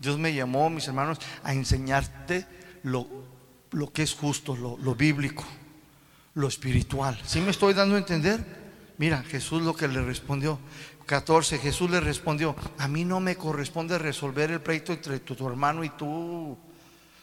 Dios 0.00 0.18
me 0.18 0.34
llamó, 0.34 0.68
mis 0.68 0.88
hermanos, 0.88 1.18
a 1.44 1.54
enseñarte 1.54 2.44
lo, 2.82 3.06
lo 3.70 3.92
que 3.92 4.02
es 4.02 4.14
justo, 4.14 4.56
lo, 4.56 4.76
lo 4.78 4.96
bíblico, 4.96 5.44
lo 6.34 6.48
espiritual. 6.48 7.18
¿Sí 7.24 7.40
me 7.40 7.52
estoy 7.52 7.72
dando 7.72 7.94
a 7.94 7.98
entender? 7.98 8.44
Mira, 8.98 9.22
Jesús 9.22 9.62
lo 9.62 9.76
que 9.76 9.86
le 9.86 10.02
respondió. 10.02 10.58
14, 11.06 11.58
Jesús 11.58 11.88
le 11.88 12.00
respondió, 12.00 12.56
a 12.78 12.88
mí 12.88 13.04
no 13.04 13.20
me 13.20 13.36
corresponde 13.36 13.96
resolver 13.96 14.50
el 14.50 14.60
pleito 14.60 14.92
entre 14.92 15.20
tu, 15.20 15.36
tu 15.36 15.46
hermano 15.46 15.84
y 15.84 15.90
tú. 15.90 16.58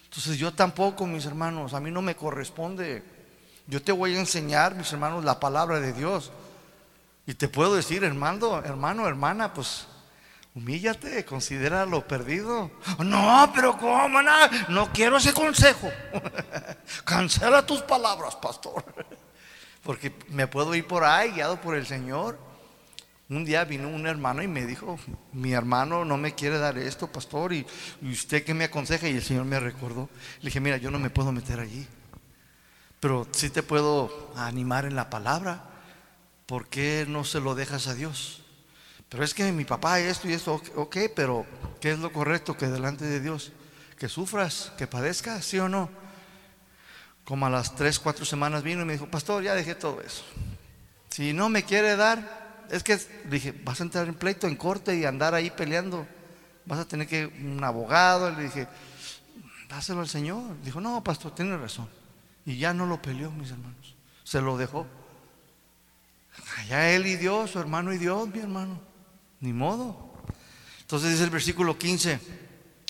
Entonces 0.05 0.37
yo 0.37 0.53
tampoco, 0.53 1.05
mis 1.05 1.25
hermanos, 1.25 1.73
a 1.73 1.81
mí 1.81 1.91
no 1.91 2.01
me 2.01 2.15
corresponde. 2.15 3.03
Yo 3.67 3.81
te 3.81 3.91
voy 3.91 4.15
a 4.15 4.19
enseñar, 4.19 4.73
mis 4.73 4.93
hermanos, 4.93 5.25
la 5.25 5.37
palabra 5.37 5.81
de 5.81 5.91
Dios. 5.91 6.31
Y 7.25 7.33
te 7.35 7.47
puedo 7.47 7.75
decir, 7.75 8.03
hermano, 8.03 8.63
hermano, 8.63 9.07
hermana, 9.07 9.53
pues 9.53 9.87
humíllate, 10.55 11.23
considera 11.25 11.85
lo 11.85 12.07
perdido. 12.07 12.71
No, 12.99 13.51
pero 13.53 13.77
¿cómo? 13.77 14.21
No, 14.21 14.31
no 14.69 14.91
quiero 14.91 15.17
ese 15.17 15.33
consejo. 15.33 15.89
Cancela 17.05 17.65
tus 17.65 17.81
palabras, 17.81 18.35
pastor. 18.35 18.83
Porque 19.83 20.13
me 20.29 20.47
puedo 20.47 20.75
ir 20.75 20.85
por 20.85 21.03
ahí 21.03 21.31
guiado 21.31 21.59
por 21.59 21.75
el 21.75 21.85
Señor. 21.85 22.37
Un 23.29 23.45
día 23.45 23.63
vino 23.63 23.87
un 23.87 24.05
hermano 24.07 24.43
y 24.43 24.47
me 24.47 24.65
dijo, 24.65 24.99
mi 25.31 25.53
hermano 25.53 26.03
no 26.03 26.17
me 26.17 26.35
quiere 26.35 26.57
dar 26.57 26.77
esto, 26.77 27.07
pastor, 27.07 27.53
y, 27.53 27.65
y 28.01 28.11
usted 28.11 28.43
qué 28.43 28.53
me 28.53 28.65
aconseja. 28.65 29.07
Y 29.07 29.15
el 29.15 29.23
Señor 29.23 29.45
me 29.45 29.59
recordó. 29.59 30.09
Le 30.39 30.45
dije, 30.45 30.59
mira, 30.59 30.77
yo 30.77 30.91
no 30.91 30.99
me 30.99 31.09
puedo 31.09 31.31
meter 31.31 31.59
allí, 31.59 31.87
pero 32.99 33.25
sí 33.31 33.49
te 33.49 33.63
puedo 33.63 34.33
animar 34.35 34.83
en 34.85 34.95
la 34.95 35.09
palabra. 35.09 35.70
¿Por 36.51 36.67
qué 36.67 37.05
no 37.07 37.23
se 37.23 37.39
lo 37.39 37.55
dejas 37.55 37.87
a 37.87 37.95
Dios? 37.95 38.41
Pero 39.07 39.23
es 39.23 39.33
que 39.33 39.53
mi 39.53 39.63
papá 39.63 40.01
esto 40.01 40.27
y 40.27 40.33
esto, 40.33 40.61
ok, 40.75 40.97
pero 41.15 41.45
¿qué 41.79 41.91
es 41.91 41.99
lo 41.99 42.11
correcto 42.11 42.57
que 42.57 42.67
delante 42.67 43.05
de 43.05 43.21
Dios? 43.21 43.53
Que 43.97 44.09
sufras, 44.09 44.73
que 44.77 44.85
padezcas, 44.85 45.45
¿sí 45.45 45.59
o 45.59 45.69
no? 45.69 45.89
Como 47.23 47.45
a 47.45 47.49
las 47.49 47.73
tres, 47.73 47.99
cuatro 47.99 48.25
semanas 48.25 48.63
vino 48.63 48.81
y 48.81 48.85
me 48.85 48.91
dijo, 48.91 49.07
pastor, 49.07 49.41
ya 49.41 49.55
dejé 49.55 49.75
todo 49.75 50.01
eso. 50.01 50.25
Si 51.09 51.31
no 51.31 51.47
me 51.47 51.63
quiere 51.63 51.95
dar, 51.95 52.65
es 52.69 52.83
que 52.83 52.99
dije, 53.29 53.53
vas 53.63 53.79
a 53.79 53.83
entrar 53.83 54.09
en 54.09 54.15
pleito, 54.15 54.45
en 54.45 54.57
corte 54.57 54.93
y 54.97 55.05
andar 55.05 55.33
ahí 55.33 55.51
peleando. 55.51 56.05
Vas 56.65 56.79
a 56.79 56.85
tener 56.85 57.07
que 57.07 57.27
un 57.27 57.63
abogado. 57.63 58.29
Le 58.29 58.43
dije, 58.43 58.67
dáselo 59.69 60.01
al 60.01 60.09
Señor. 60.09 60.61
Dijo, 60.65 60.81
no, 60.81 61.01
pastor, 61.01 61.33
tiene 61.33 61.55
razón. 61.55 61.87
Y 62.45 62.57
ya 62.57 62.73
no 62.73 62.85
lo 62.87 63.01
peleó, 63.01 63.31
mis 63.31 63.51
hermanos. 63.51 63.95
Se 64.25 64.41
lo 64.41 64.57
dejó. 64.57 64.85
Allá 66.57 66.91
él 66.91 67.05
y 67.07 67.15
Dios, 67.15 67.51
su 67.51 67.59
hermano 67.59 67.93
y 67.93 67.97
Dios, 67.97 68.27
mi 68.27 68.39
hermano. 68.39 68.81
Ni 69.39 69.53
modo. 69.53 70.11
Entonces 70.81 71.11
dice 71.11 71.23
el 71.23 71.29
versículo 71.29 71.77
15, 71.77 72.19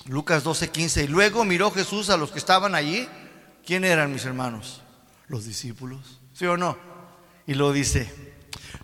Lucas 0.05 0.43
12, 0.43 0.69
15. 0.69 1.03
Y 1.03 1.07
luego 1.07 1.45
miró 1.45 1.71
Jesús 1.71 2.09
a 2.09 2.17
los 2.17 2.31
que 2.31 2.39
estaban 2.39 2.75
allí. 2.75 3.07
¿Quién 3.65 3.85
eran 3.85 4.11
mis 4.11 4.25
hermanos? 4.25 4.81
Los 5.27 5.45
discípulos. 5.45 6.19
¿Sí 6.33 6.45
o 6.45 6.57
no? 6.57 6.77
Y 7.45 7.53
lo 7.53 7.71
dice, 7.71 8.11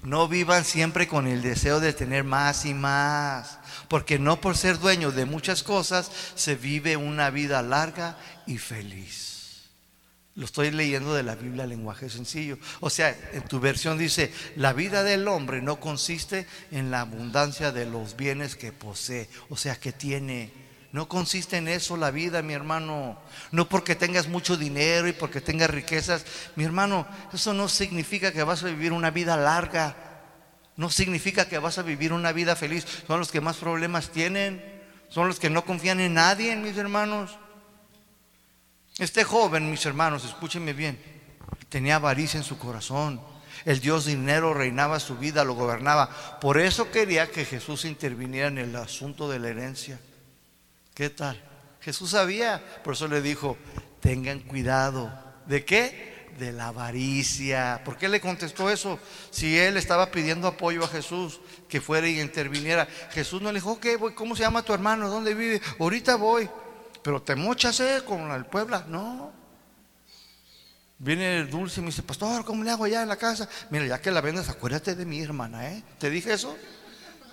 no 0.04 0.28
vivan 0.28 0.64
siempre 0.64 1.08
con 1.08 1.28
el 1.28 1.42
deseo 1.42 1.80
de 1.80 1.94
tener 1.94 2.24
más 2.24 2.66
y 2.66 2.74
más, 2.74 3.60
porque 3.88 4.20
no 4.20 4.40
por 4.40 4.56
ser 4.56 4.80
dueños 4.80 5.16
de 5.16 5.26
muchas 5.26 5.64
cosas 5.64 6.12
se 6.36 6.56
vive 6.56 6.98
una 6.98 7.30
vida 7.30 7.62
larga 7.62 8.18
y 8.46 8.58
feliz. 8.58 9.37
Lo 10.38 10.46
estoy 10.46 10.70
leyendo 10.70 11.16
de 11.16 11.24
la 11.24 11.34
Biblia 11.34 11.66
lenguaje 11.66 12.12
sencillo. 12.12 12.60
O 12.80 12.92
sea, 12.92 13.18
en 13.34 13.42
tu 13.48 13.60
versión 13.60 13.98
dice, 13.98 14.32
la 14.56 14.72
vida 14.72 15.02
del 15.02 15.28
hombre 15.28 15.64
no 15.64 15.80
consiste 15.80 16.46
en 16.70 16.92
la 16.92 17.02
abundancia 17.02 17.72
de 17.72 17.88
los 17.88 18.16
bienes 18.16 18.56
que 18.56 18.72
posee, 18.72 19.28
o 19.50 19.58
sea, 19.58 19.78
que 19.78 19.92
tiene. 19.92 20.52
No 20.92 21.10
consiste 21.10 21.58
en 21.58 21.68
eso 21.68 21.98
la 21.98 22.12
vida, 22.12 22.44
mi 22.44 22.54
hermano. 22.54 23.20
No 23.52 23.68
porque 23.68 23.96
tengas 23.96 24.28
mucho 24.28 24.58
dinero 24.58 25.08
y 25.08 25.14
porque 25.14 25.42
tengas 25.42 25.72
riquezas. 25.72 26.24
Mi 26.56 26.66
hermano, 26.66 27.08
eso 27.34 27.56
no 27.56 27.68
significa 27.68 28.32
que 28.32 28.44
vas 28.44 28.62
a 28.62 28.68
vivir 28.68 28.94
una 28.94 29.10
vida 29.10 29.38
larga. 29.38 29.96
No 30.76 30.92
significa 30.92 31.50
que 31.50 31.58
vas 31.58 31.80
a 31.80 31.82
vivir 31.82 32.14
una 32.14 32.32
vida 32.32 32.56
feliz. 32.56 32.86
Son 33.08 33.18
los 33.18 33.32
que 33.32 33.42
más 33.42 33.58
problemas 33.58 34.12
tienen. 34.12 34.64
Son 35.10 35.28
los 35.28 35.40
que 35.40 35.50
no 35.50 35.66
confían 35.66 36.00
en 36.00 36.14
nadie, 36.14 36.56
mis 36.56 36.78
hermanos. 36.78 37.40
Este 38.98 39.24
joven, 39.24 39.70
mis 39.70 39.86
hermanos, 39.86 40.26
escúchenme 40.26 40.74
bien, 40.74 41.00
tenía 41.70 41.98
avaricia 41.98 42.40
en 42.40 42.44
su 42.44 42.58
corazón. 42.58 43.22
El 43.64 43.80
Dios 43.80 44.06
dinero 44.06 44.56
reinaba 44.56 45.00
su 45.00 45.18
vida, 45.18 45.44
lo 45.44 45.54
gobernaba. 45.54 46.40
Por 46.40 46.58
eso 46.58 46.90
quería 46.90 47.30
que 47.30 47.46
Jesús 47.46 47.86
interviniera 47.86 48.48
en 48.48 48.58
el 48.58 48.76
asunto 48.76 49.30
de 49.30 49.38
la 49.38 49.50
herencia. 49.50 50.00
¿Qué 50.96 51.12
tal? 51.12 51.40
Jesús 51.80 52.12
sabía, 52.12 52.64
por 52.84 52.94
eso 52.94 53.08
le 53.08 53.22
dijo, 53.22 53.56
tengan 54.00 54.40
cuidado. 54.40 55.14
¿De 55.46 55.64
qué? 55.64 56.32
De 56.40 56.52
la 56.52 56.68
avaricia. 56.70 57.82
¿Por 57.86 57.98
qué 57.98 58.10
le 58.10 58.20
contestó 58.20 58.70
eso? 58.72 59.00
Si 59.30 59.60
él 59.60 59.78
estaba 59.78 60.10
pidiendo 60.10 60.48
apoyo 60.48 60.84
a 60.84 60.88
Jesús, 60.88 61.40
que 61.70 61.82
fuera 61.82 62.08
y 62.08 62.20
interviniera. 62.20 62.88
Jesús 63.12 63.44
no 63.44 63.52
le 63.52 63.60
dijo, 63.60 63.74
ok, 63.74 63.86
voy, 64.00 64.14
¿cómo 64.14 64.36
se 64.36 64.42
llama 64.42 64.64
tu 64.64 64.74
hermano? 64.74 65.08
¿Dónde 65.08 65.36
vive? 65.36 65.62
Ahorita 65.80 66.16
voy. 66.16 66.50
Pero 67.02 67.22
te 67.22 67.36
mochas 67.36 67.80
eh, 67.80 68.02
con 68.06 68.32
el 68.32 68.46
Puebla. 68.46 68.86
No. 68.88 69.32
Viene 71.00 71.38
el 71.38 71.50
dulce 71.50 71.80
y 71.80 71.84
me 71.84 71.90
dice, 71.90 72.02
pastor, 72.02 72.44
¿cómo 72.44 72.64
le 72.64 72.72
hago 72.72 72.86
allá 72.86 73.04
en 73.04 73.08
la 73.08 73.18
casa? 73.18 73.48
Mira, 73.70 73.86
ya 73.86 74.02
que 74.02 74.10
la 74.10 74.22
vendes, 74.22 74.50
acuérdate 74.50 74.96
de 74.96 75.06
mi 75.06 75.22
hermana, 75.22 75.70
¿eh? 75.70 75.84
¿Te 76.00 76.10
dije 76.10 76.34
eso? 76.34 76.58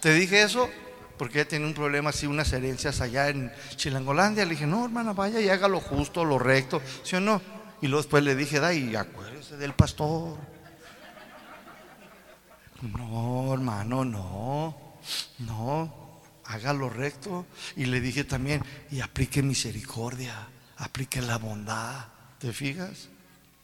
¿Te 0.01 0.13
dije 0.13 0.43
eso? 0.43 0.69
Porque 1.17 1.41
ella 1.41 1.49
tiene 1.49 1.65
un 1.65 1.73
problema 1.73 2.11
así, 2.11 2.27
unas 2.27 2.53
herencias 2.53 3.01
allá 3.01 3.29
en 3.29 3.51
Chilangolandia. 3.77 4.45
Le 4.45 4.51
dije, 4.51 4.67
no, 4.67 4.85
hermana, 4.85 5.15
vaya 5.15 5.41
y 5.41 5.49
haga 5.49 5.69
lo 5.69 5.81
justo, 5.81 6.25
lo 6.25 6.39
recto, 6.39 6.83
¿sí 7.03 7.17
o 7.17 7.21
no? 7.21 7.41
Y 7.81 7.87
luego 7.87 8.03
después 8.03 8.23
le 8.23 8.35
dije, 8.35 8.61
da, 8.61 8.75
y 8.75 8.95
acuérdese 8.97 9.57
del 9.57 9.73
pastor. 9.73 10.37
No, 12.83 13.55
hermano, 13.55 14.05
no, 14.05 14.77
no 15.39 16.04
haga 16.47 16.73
lo 16.73 16.89
recto. 16.89 17.47
Y 17.77 17.87
le 17.87 18.01
dije 18.01 18.25
también, 18.25 18.63
y 18.91 19.01
aplique 19.01 19.43
misericordia, 19.43 20.49
aplique 20.77 21.21
la 21.23 21.39
bondad. 21.39 22.07
¿Te 22.39 22.53
fijas? 22.53 23.09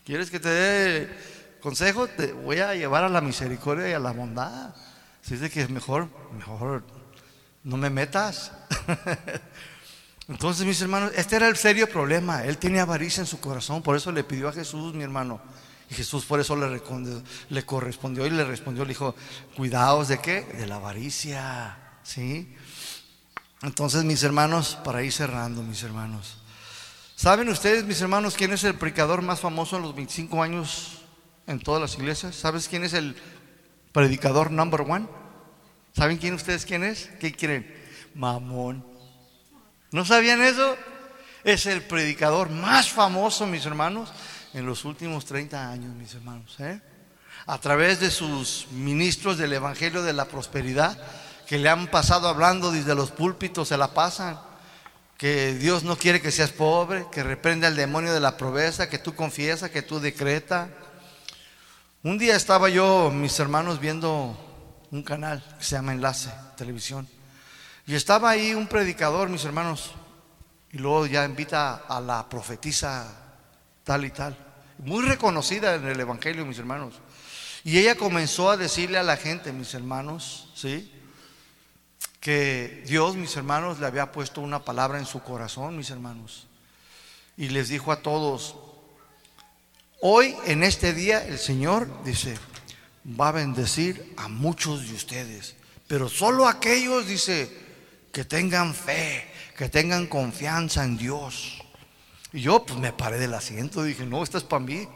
¿Quieres 0.05 0.31
que 0.31 0.41
te 0.41 0.49
dé 0.49 1.09
consejo? 1.61 2.07
Te 2.09 2.33
voy 2.33 2.59
a 2.59 2.75
llevar 2.75 3.05
a 3.05 3.09
la 3.09 3.21
misericordia 3.21 3.89
y 3.89 3.93
a 3.93 3.99
la 3.99 4.13
bondad. 4.13 4.75
Si 5.23 5.35
dice 5.35 5.51
que 5.51 5.63
es 5.63 5.71
mejor, 5.71 6.09
mejor 6.37 6.85
no 7.65 7.77
me 7.77 7.91
metas. 7.91 8.53
Entonces, 10.29 10.65
mis 10.65 10.81
hermanos, 10.81 11.13
este 11.17 11.37
era 11.37 11.49
el 11.49 11.57
serio 11.57 11.89
problema. 11.89 12.45
Él 12.45 12.57
tenía 12.59 12.83
avaricia 12.83 13.21
en 13.21 13.27
su 13.27 13.41
corazón, 13.41 13.83
por 13.83 13.97
eso 13.97 14.13
le 14.13 14.25
pidió 14.25 14.49
a 14.49 14.53
Jesús, 14.53 14.95
mi 14.95 15.03
hermano. 15.03 15.41
Y 15.91 15.95
Jesús 15.95 16.25
por 16.25 16.39
eso 16.39 16.55
le, 16.55 16.81
le 17.49 17.67
correspondió 17.67 18.25
y 18.25 18.31
le 18.31 18.45
respondió, 18.45 18.85
le 18.85 18.91
dijo, 18.91 19.17
cuidaos 19.57 20.07
de 20.07 20.19
qué? 20.19 20.43
De 20.43 20.67
la 20.67 20.77
avaricia. 20.77 21.77
¿Sí? 22.05 22.55
Entonces, 23.63 24.05
mis 24.05 24.23
hermanos, 24.23 24.79
para 24.85 25.03
ir 25.03 25.13
cerrando, 25.13 25.63
mis 25.63 25.83
hermanos. 25.83 26.39
¿Saben 27.15 27.49
ustedes, 27.51 27.85
mis 27.85 28.01
hermanos, 28.01 28.35
quién 28.35 28.53
es 28.53 28.65
el 28.65 28.75
predicador 28.75 29.21
más 29.21 29.41
famoso 29.41 29.77
en 29.77 29.83
los 29.83 29.95
25 29.95 30.43
años 30.43 31.03
en 31.47 31.61
todas 31.61 31.83
las 31.83 31.95
iglesias? 31.97 32.35
¿Sabes 32.35 32.69
quién 32.69 32.85
es 32.85 32.95
el 32.95 33.15
predicador 33.93 34.51
number 34.51 34.81
one? 34.81 35.07
¿Saben 35.95 36.17
quién 36.17 36.35
ustedes 36.35 36.65
quién 36.65 36.85
es? 36.85 37.11
¿Qué 37.21 37.33
quieren? 37.33 37.71
Mamón. 38.15 38.87
¿No 39.93 40.07
sabían 40.07 40.41
eso? 40.41 40.77
Es 41.45 41.67
el 41.67 41.83
predicador 41.83 42.49
más 42.49 42.91
famoso, 42.91 43.47
mis 43.47 43.67
hermanos, 43.67 44.11
en 44.55 44.65
los 44.65 44.87
últimos 44.87 45.27
30 45.27 45.71
años, 45.71 45.95
mis 45.95 46.15
hermanos. 46.15 46.57
¿eh? 46.61 46.81
A 47.47 47.59
través 47.59 48.01
de 48.01 48.11
sus 48.11 48.69
ministros 48.71 49.37
del 49.37 49.53
Evangelio 49.53 50.03
de 50.03 50.13
la 50.13 50.27
Prosperidad, 50.27 50.97
que 51.51 51.59
le 51.59 51.69
han 51.69 51.89
pasado 51.89 52.29
hablando 52.29 52.71
desde 52.71 52.95
los 52.95 53.11
púlpitos, 53.11 53.67
se 53.67 53.77
la 53.77 53.93
pasan. 53.93 54.39
Que 55.19 55.53
Dios 55.55 55.83
no 55.83 55.97
quiere 55.97 56.23
que 56.23 56.31
seas 56.31 56.53
pobre, 56.53 57.07
que 57.11 57.25
reprende 57.25 57.67
al 57.67 57.75
demonio 57.75 58.15
de 58.15 58.21
la 58.21 58.37
pobreza, 58.37 58.89
que 58.89 58.99
tú 58.99 59.17
confiesas, 59.17 59.69
que 59.69 59.83
tú 59.83 59.99
decreta. 59.99 60.69
Un 62.05 62.19
día 62.19 62.37
estaba 62.37 62.69
yo, 62.69 63.11
mis 63.11 63.37
hermanos, 63.41 63.81
viendo 63.81 64.39
un 64.93 65.03
canal 65.03 65.43
que 65.59 65.65
se 65.65 65.75
llama 65.75 65.93
Enlace 65.93 66.31
Televisión. 66.57 67.09
Y 67.85 67.97
estaba 67.97 68.31
ahí 68.31 68.55
un 68.55 68.69
predicador, 68.69 69.29
mis 69.29 69.45
hermanos, 69.45 69.91
y 70.71 70.79
luego 70.79 71.07
ya 71.07 71.25
invita 71.25 71.83
a 71.89 72.01
la 72.01 72.29
profetisa 72.29 73.09
tal 73.83 74.05
y 74.05 74.11
tal, 74.11 74.37
muy 74.79 75.05
reconocida 75.05 75.75
en 75.75 75.89
el 75.89 75.99
Evangelio, 75.99 76.47
mis 76.47 76.61
hermanos. 76.61 76.95
Y 77.65 77.77
ella 77.77 77.97
comenzó 77.97 78.51
a 78.51 78.57
decirle 78.57 78.99
a 78.99 79.03
la 79.03 79.17
gente, 79.17 79.53
mis 79.53 79.75
hermanos, 79.75 80.49
¿sí? 80.55 80.95
Que 82.21 82.85
Dios, 82.87 83.17
mis 83.17 83.35
hermanos, 83.37 83.81
le 83.81 83.87
había 83.87 84.13
puesto 84.13 84.43
una 84.43 84.63
palabra 84.63 84.99
en 84.99 85.07
su 85.07 85.23
corazón, 85.23 85.77
mis 85.77 85.91
hermanos. 85.91 86.47
Y 87.37 87.49
les 87.49 87.71
dijo 87.71 87.91
a 87.91 88.03
todos, 88.03 88.57
hoy 90.03 90.37
en 90.45 90.63
este 90.63 90.93
día 90.93 91.27
el 91.27 91.39
Señor 91.39 92.05
dice, 92.05 92.37
va 93.19 93.29
a 93.29 93.33
bendecir 93.33 94.15
a 94.19 94.29
muchos 94.29 94.87
de 94.87 94.95
ustedes, 94.95 95.57
pero 95.89 96.09
solo 96.11 96.47
aquellos, 96.47 97.07
dice, 97.07 97.51
que 98.13 98.25
tengan 98.25 98.75
fe, 98.75 99.27
que 99.57 99.69
tengan 99.69 100.07
confianza 100.07 100.85
en 100.85 100.99
Dios. 100.99 101.63
Y 102.33 102.43
yo 102.43 102.65
pues 102.65 102.79
me 102.79 102.93
paré 102.93 103.19
del 103.19 103.35
asiento, 103.35 103.83
dije, 103.83 104.05
no, 104.05 104.23
esta 104.23 104.39
es 104.39 104.45
para 104.45 104.65
mí. 104.65 104.87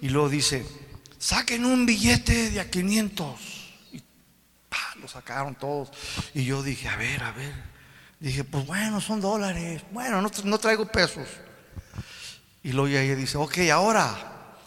Y 0.00 0.08
luego 0.08 0.28
dice, 0.28 0.66
saquen 1.18 1.64
un 1.64 1.86
billete 1.86 2.50
de 2.50 2.60
a 2.60 2.68
500. 2.68 3.51
Lo 5.02 5.08
sacaron 5.08 5.56
todos. 5.56 5.90
Y 6.32 6.44
yo 6.44 6.62
dije, 6.62 6.88
a 6.88 6.96
ver, 6.96 7.22
a 7.24 7.32
ver. 7.32 7.52
Dije, 8.20 8.44
pues 8.44 8.64
bueno, 8.66 9.00
son 9.00 9.20
dólares. 9.20 9.82
Bueno, 9.90 10.22
no, 10.22 10.30
no 10.44 10.58
traigo 10.58 10.86
pesos. 10.86 11.26
Y 12.62 12.70
luego 12.72 12.96
ella 12.96 13.16
dice, 13.16 13.36
ok, 13.36 13.58
ahora, 13.72 14.14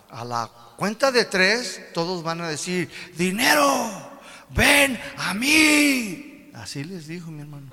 a 0.10 0.26
la 0.26 0.52
cuenta 0.76 1.10
de 1.10 1.24
tres, 1.24 1.82
todos 1.94 2.22
van 2.22 2.42
a 2.42 2.50
decir, 2.50 2.92
dinero, 3.16 4.20
ven 4.50 5.00
a 5.18 5.34
mí. 5.34 6.52
Así 6.54 6.84
les 6.84 7.08
dijo 7.08 7.32
mi 7.32 7.42
hermano. 7.42 7.72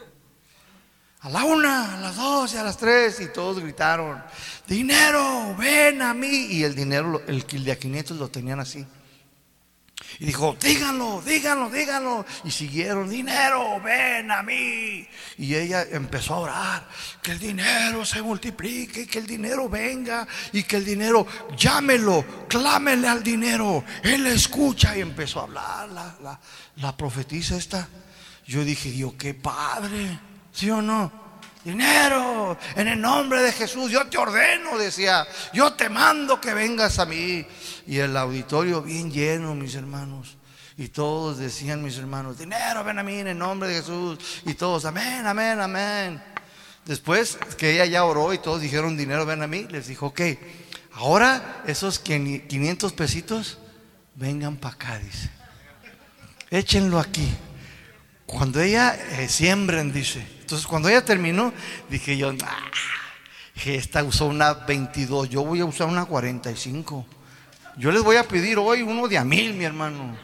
A 1.23 1.31
la 1.31 1.45
una, 1.45 1.97
a 1.97 2.01
las 2.01 2.17
dos 2.17 2.55
y 2.55 2.57
a 2.57 2.63
las 2.63 2.77
tres. 2.77 3.21
Y 3.21 3.27
todos 3.27 3.61
gritaron, 3.61 4.23
dinero, 4.69 5.57
ven 5.59 6.01
a 6.01 6.15
mí. 6.15 6.47
Y 6.51 6.63
el 6.63 6.77
dinero, 6.77 7.23
el 7.27 7.45
de 7.65 7.73
a 7.73 7.79
500 7.79 8.17
lo 8.17 8.29
tenían 8.29 8.61
así. 8.61 8.87
Y 10.19 10.27
dijo, 10.27 10.57
díganlo, 10.61 11.23
díganlo, 11.23 11.71
díganlo. 11.71 12.27
Y 12.45 12.51
siguieron, 12.51 13.09
dinero, 13.09 13.81
ven 13.81 14.31
a 14.31 14.43
mí. 14.43 15.07
Y 15.39 15.55
ella 15.55 15.83
empezó 15.91 16.35
a 16.35 16.39
orar, 16.39 16.89
que 17.23 17.33
el 17.33 17.39
dinero 17.39 18.05
se 18.05 18.23
multiplique, 18.23 19.07
que 19.07 19.19
el 19.19 19.27
dinero 19.27 19.69
venga 19.69 20.27
y 20.53 20.63
que 20.65 20.77
el 20.77 20.85
dinero, 20.85 21.27
llámelo, 21.57 22.25
clámele 22.49 23.09
al 23.09 23.23
dinero. 23.23 23.85
Él 24.03 24.27
escucha 24.27 24.97
y 24.97 25.01
empezó 25.01 25.41
a 25.41 25.45
hablar 25.45 25.89
la, 25.89 26.17
la, 26.23 26.41
la 26.77 26.97
profetisa 26.97 27.57
esta. 27.57 27.89
Yo 28.47 28.65
dije, 28.65 28.97
yo 28.97 29.17
qué 29.17 29.35
padre. 29.35 30.19
¿Sí 30.53 30.71
o 30.71 30.83
no? 30.83 31.22
Dinero, 31.65 32.59
en 32.75 32.89
el 32.89 33.01
nombre 33.01 33.41
de 33.41 33.53
Jesús, 33.53 33.91
yo 33.91 34.07
te 34.07 34.19
ordeno, 34.19 34.77
decía, 34.77 35.27
yo 35.53 35.73
te 35.75 35.89
mando 35.89 36.41
que 36.41 36.55
vengas 36.55 36.99
a 36.99 37.07
mí. 37.07 37.47
Y 37.87 37.99
el 37.99 38.17
auditorio 38.17 38.83
bien 38.83 39.13
lleno, 39.13 39.55
mis 39.55 39.75
hermanos. 39.77 40.37
Y 40.77 40.89
todos 40.89 41.39
decían, 41.39 41.83
mis 41.83 41.99
hermanos, 41.99 42.39
dinero, 42.39 42.83
ven 42.83 42.99
a 42.99 43.03
mí 43.05 43.19
en 43.19 43.29
el 43.29 43.39
nombre 43.39 43.69
de 43.69 43.77
Jesús. 43.77 44.19
Y 44.45 44.55
todos, 44.55 44.85
amén, 44.85 45.25
amén, 45.25 45.61
amén. 45.61 46.23
Después 46.85 47.39
que 47.57 47.75
ella 47.75 47.85
ya 47.87 48.05
oró 48.05 48.33
y 48.33 48.39
todos 48.39 48.61
dijeron, 48.61 48.97
dinero, 48.97 49.25
ven 49.25 49.43
a 49.43 49.47
mí, 49.47 49.67
les 49.71 49.87
dijo, 49.87 50.07
ok, 50.07 50.21
ahora 50.95 51.63
esos 51.67 52.01
500 52.01 52.93
pesitos, 52.95 53.59
vengan 54.17 54.57
para 54.57 54.75
acá, 54.75 54.99
dice. 54.99 55.31
Échenlo 56.51 56.99
aquí. 56.99 57.33
Cuando 58.33 58.63
ella 58.63 58.95
eh, 58.95 59.29
siembren, 59.29 59.93
dice, 59.93 60.27
entonces 60.41 60.67
cuando 60.67 60.89
ella 60.89 61.05
terminó, 61.05 61.53
dije 61.91 62.17
yo, 62.17 62.33
esta 63.67 64.03
usó 64.03 64.27
una 64.27 64.55
22, 64.55 65.29
yo 65.29 65.45
voy 65.45 65.61
a 65.61 65.67
usar 65.67 65.87
una 65.87 66.07
45. 66.07 67.07
Yo 67.77 67.93
les 67.93 68.03
voy 68.03 68.17
a 68.17 68.25
pedir 68.25 68.59
hoy 68.59 68.81
uno 68.81 69.07
de 69.07 69.19
a 69.19 69.25
mil, 69.25 69.53
mi 69.53 69.65
hermano. 69.65 70.17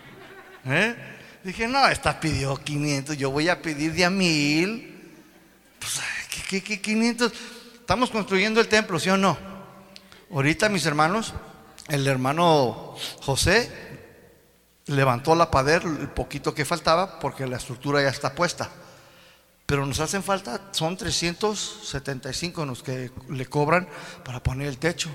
¿Eh? 0.64 0.96
Dije, 1.44 1.68
no, 1.68 1.86
esta 1.86 2.18
pidió 2.18 2.56
500, 2.56 3.16
yo 3.18 3.30
voy 3.30 3.50
a 3.50 3.60
pedir 3.60 3.92
de 3.92 4.06
a 4.06 4.10
mil. 4.10 5.12
Pues, 5.78 6.00
¿qué, 6.48 6.62
qué 6.62 6.80
500? 6.80 7.30
Estamos 7.74 8.10
construyendo 8.10 8.58
el 8.60 8.68
templo, 8.68 8.98
¿sí 8.98 9.10
o 9.10 9.18
no? 9.18 9.36
Ahorita, 10.32 10.70
mis 10.70 10.86
hermanos, 10.86 11.34
el 11.88 12.06
hermano 12.06 12.96
José 13.20 13.87
levantó 14.88 15.34
la 15.34 15.50
pader, 15.50 15.82
el 15.84 16.08
poquito 16.08 16.54
que 16.54 16.64
faltaba, 16.64 17.18
porque 17.20 17.46
la 17.46 17.56
estructura 17.56 18.02
ya 18.02 18.08
está 18.08 18.34
puesta. 18.34 18.68
Pero 19.66 19.84
nos 19.84 20.00
hacen 20.00 20.22
falta, 20.22 20.60
son 20.72 20.96
375 20.96 22.64
los 22.64 22.82
que 22.82 23.10
le 23.28 23.46
cobran 23.46 23.86
para 24.24 24.42
poner 24.42 24.66
el 24.66 24.78
techo. 24.78 25.10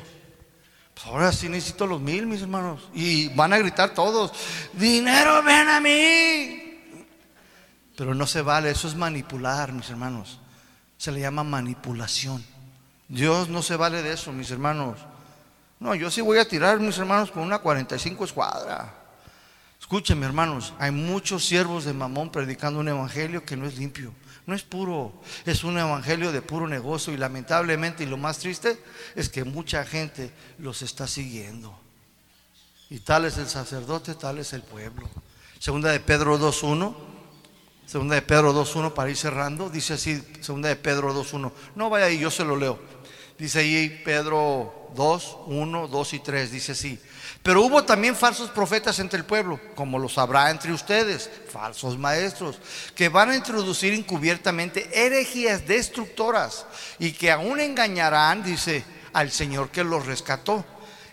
Pues 0.93 1.07
ahora 1.07 1.31
sí 1.31 1.49
necesito 1.49 1.87
los 1.87 1.99
mil, 1.99 2.27
mis 2.27 2.41
hermanos. 2.41 2.87
Y 2.93 3.29
van 3.29 3.51
a 3.51 3.57
gritar 3.57 3.95
todos, 3.95 4.31
dinero, 4.73 5.41
ven 5.41 5.67
a 5.67 5.79
mí. 5.79 6.59
Pero 7.97 8.13
no 8.13 8.27
se 8.27 8.41
vale, 8.43 8.69
eso 8.69 8.87
es 8.87 8.95
manipular, 8.95 9.71
mis 9.71 9.89
hermanos. 9.89 10.39
Se 10.97 11.11
le 11.11 11.19
llama 11.19 11.43
manipulación. 11.43 12.45
Dios 13.07 13.49
no 13.49 13.63
se 13.63 13.75
vale 13.75 14.03
de 14.03 14.13
eso, 14.13 14.31
mis 14.31 14.51
hermanos. 14.51 14.99
No, 15.79 15.95
yo 15.95 16.11
sí 16.11 16.21
voy 16.21 16.37
a 16.37 16.47
tirar, 16.47 16.79
mis 16.79 16.97
hermanos, 16.97 17.31
con 17.31 17.43
una 17.43 17.57
45 17.57 18.23
escuadra. 18.23 19.02
Escúchenme, 19.93 20.25
hermanos, 20.25 20.73
hay 20.79 20.89
muchos 20.89 21.45
siervos 21.45 21.85
de 21.85 21.93
Mamón 21.93 22.31
predicando 22.31 22.79
un 22.79 22.87
evangelio 22.87 23.45
que 23.45 23.55
no 23.55 23.67
es 23.67 23.77
limpio. 23.77 24.11
No 24.47 24.55
es 24.55 24.63
puro, 24.63 25.13
es 25.45 25.63
un 25.63 25.77
evangelio 25.77 26.31
de 26.31 26.41
puro 26.41 26.67
negocio 26.67 27.13
y 27.13 27.17
lamentablemente 27.17 28.03
y 28.03 28.07
lo 28.07 28.17
más 28.17 28.39
triste 28.39 28.83
es 29.13 29.29
que 29.29 29.43
mucha 29.43 29.85
gente 29.85 30.31
los 30.57 30.81
está 30.81 31.05
siguiendo. 31.05 31.79
Y 32.89 33.01
tal 33.01 33.25
es 33.25 33.37
el 33.37 33.47
sacerdote, 33.47 34.15
tal 34.15 34.39
es 34.39 34.53
el 34.53 34.63
pueblo. 34.63 35.07
Segunda 35.59 35.91
de 35.91 35.99
Pedro 35.99 36.39
2.1, 36.39 36.95
segunda 37.85 38.15
de 38.15 38.23
Pedro 38.23 38.51
2.1 38.51 38.93
para 38.93 39.11
ir 39.11 39.15
cerrando, 39.15 39.69
dice 39.69 39.93
así, 39.93 40.23
segunda 40.41 40.69
de 40.69 40.75
Pedro 40.75 41.13
2.1. 41.13 41.51
No 41.75 41.91
vaya 41.91 42.07
ahí, 42.07 42.17
yo 42.17 42.31
se 42.31 42.43
lo 42.43 42.55
leo. 42.55 42.79
Dice 43.37 43.59
ahí 43.59 44.01
Pedro 44.03 44.89
2, 44.95 45.37
1, 45.45 45.87
2 45.87 46.13
y 46.13 46.19
3, 46.19 46.51
dice 46.51 46.71
así. 46.71 46.99
Pero 47.43 47.61
hubo 47.61 47.83
también 47.83 48.15
falsos 48.15 48.49
profetas 48.49 48.99
entre 48.99 49.19
el 49.19 49.25
pueblo, 49.25 49.59
como 49.75 49.99
los 49.99 50.17
habrá 50.17 50.49
entre 50.49 50.71
ustedes, 50.71 51.29
falsos 51.51 51.97
maestros, 51.97 52.57
que 52.95 53.09
van 53.09 53.31
a 53.31 53.35
introducir 53.35 53.93
encubiertamente 53.93 54.89
herejías 54.93 55.67
destructoras 55.67 56.65
y 56.99 57.11
que 57.11 57.31
aún 57.31 57.59
engañarán, 57.59 58.43
dice, 58.43 58.85
al 59.11 59.29
Señor 59.29 59.71
que 59.71 59.83
los 59.83 60.05
rescató, 60.05 60.63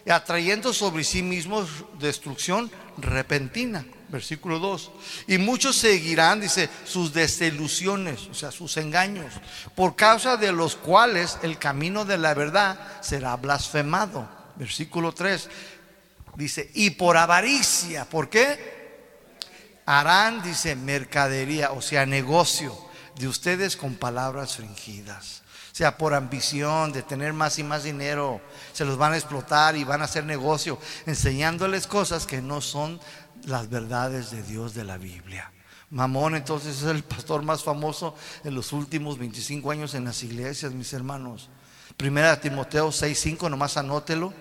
atrayendo 0.09 0.73
sobre 0.73 1.03
sí 1.03 1.21
mismos 1.21 1.69
destrucción 1.99 2.71
repentina. 2.97 3.85
Versículo 4.09 4.61
2. 4.61 4.91
Y 5.27 5.39
muchos 5.39 5.77
seguirán, 5.77 6.41
dice, 6.41 6.69
sus 6.85 7.13
desilusiones, 7.13 8.29
o 8.29 8.35
sea, 8.35 8.53
sus 8.53 8.77
engaños, 8.77 9.33
por 9.75 9.97
causa 9.97 10.37
de 10.37 10.53
los 10.53 10.77
cuales 10.77 11.39
el 11.43 11.59
camino 11.59 12.05
de 12.05 12.19
la 12.19 12.35
verdad 12.35 12.79
será 13.03 13.35
blasfemado. 13.37 14.29
Versículo 14.57 15.13
3 15.13 15.49
Dice, 16.41 16.71
y 16.73 16.89
por 16.89 17.19
avaricia, 17.19 18.07
¿por 18.07 18.31
qué? 18.31 19.37
Harán, 19.85 20.43
dice, 20.43 20.75
mercadería, 20.75 21.73
o 21.73 21.83
sea, 21.83 22.07
negocio 22.07 22.75
de 23.17 23.29
ustedes 23.29 23.77
con 23.77 23.97
palabras 23.97 24.57
fingidas. 24.57 25.43
O 25.71 25.75
sea, 25.75 25.99
por 25.99 26.15
ambición 26.15 26.93
de 26.93 27.03
tener 27.03 27.35
más 27.35 27.59
y 27.59 27.63
más 27.63 27.85
dinero, 27.85 28.41
se 28.73 28.87
los 28.87 28.97
van 28.97 29.13
a 29.13 29.19
explotar 29.19 29.77
y 29.77 29.85
van 29.85 30.01
a 30.01 30.07
hacer 30.07 30.25
negocio, 30.25 30.79
enseñándoles 31.05 31.87
cosas 31.87 32.27
que 32.27 32.41
no 32.41 32.63
son 32.63 32.99
las 33.45 33.69
verdades 33.69 34.31
de 34.31 34.43
Dios 34.43 34.73
de 34.73 34.85
la 34.85 34.97
Biblia. 34.97 35.53
Mamón 35.91 36.37
entonces 36.37 36.79
es 36.79 36.85
el 36.85 37.05
pastor 37.05 37.43
más 37.43 37.63
famoso 37.63 38.15
en 38.45 38.55
los 38.55 38.73
últimos 38.73 39.19
25 39.19 39.71
años 39.73 39.93
en 39.93 40.07
las 40.07 40.23
iglesias, 40.23 40.73
mis 40.73 40.95
hermanos. 40.95 41.51
Primera 41.99 42.41
Timoteo 42.41 42.89
6:5, 42.89 43.51
nomás 43.51 43.77
anótelo. 43.77 44.33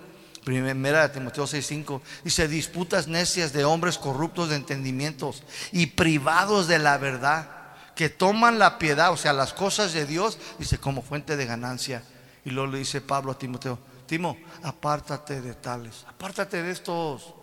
Primera 0.44 1.08
de 1.08 1.14
Timoteo 1.14 1.46
6:5 1.46 2.02
dice 2.24 2.48
disputas 2.48 3.08
necias 3.08 3.54
de 3.54 3.66
hombres 3.66 3.98
corruptos 3.98 4.50
de 4.50 4.56
entendimientos 4.56 5.44
y 5.72 5.88
privados 5.88 6.68
de 6.68 6.80
la 6.80 6.98
verdad, 6.98 7.50
que 7.96 8.10
toman 8.10 8.60
la 8.60 8.80
piedad, 8.80 9.12
o 9.12 9.18
sea, 9.18 9.34
las 9.34 9.54
cosas 9.54 9.94
de 9.94 10.06
Dios, 10.06 10.38
dice 10.58 10.78
como 10.78 11.02
fuente 11.02 11.36
de 11.36 11.46
ganancia. 11.46 12.04
Y 12.46 12.52
luego 12.52 12.72
le 12.72 12.80
dice 12.80 13.02
Pablo 13.02 13.34
a 13.34 13.38
Timoteo, 13.38 13.78
Timo, 14.08 14.38
apártate 14.64 15.42
de 15.42 15.54
tales, 15.54 16.06
apártate 16.08 16.64
de 16.64 16.72
estos 16.72 17.36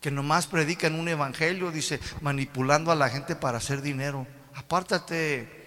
que 0.00 0.10
nomás 0.10 0.46
predican 0.46 0.94
un 0.94 1.08
evangelio, 1.08 1.70
dice, 1.70 2.00
manipulando 2.22 2.90
a 2.90 2.94
la 2.94 3.10
gente 3.10 3.36
para 3.36 3.58
hacer 3.58 3.82
dinero. 3.82 4.26
Apártate. 4.54 5.58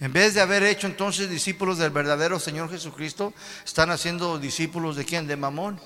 En 0.00 0.12
vez 0.12 0.34
de 0.34 0.40
haber 0.40 0.62
hecho 0.64 0.86
entonces 0.86 1.30
discípulos 1.30 1.78
del 1.78 1.90
verdadero 1.90 2.38
Señor 2.38 2.68
Jesucristo, 2.70 3.32
están 3.64 3.90
haciendo 3.90 4.38
discípulos 4.38 4.96
de 4.96 5.04
quién? 5.04 5.26
De 5.26 5.36
Mamón. 5.36 5.80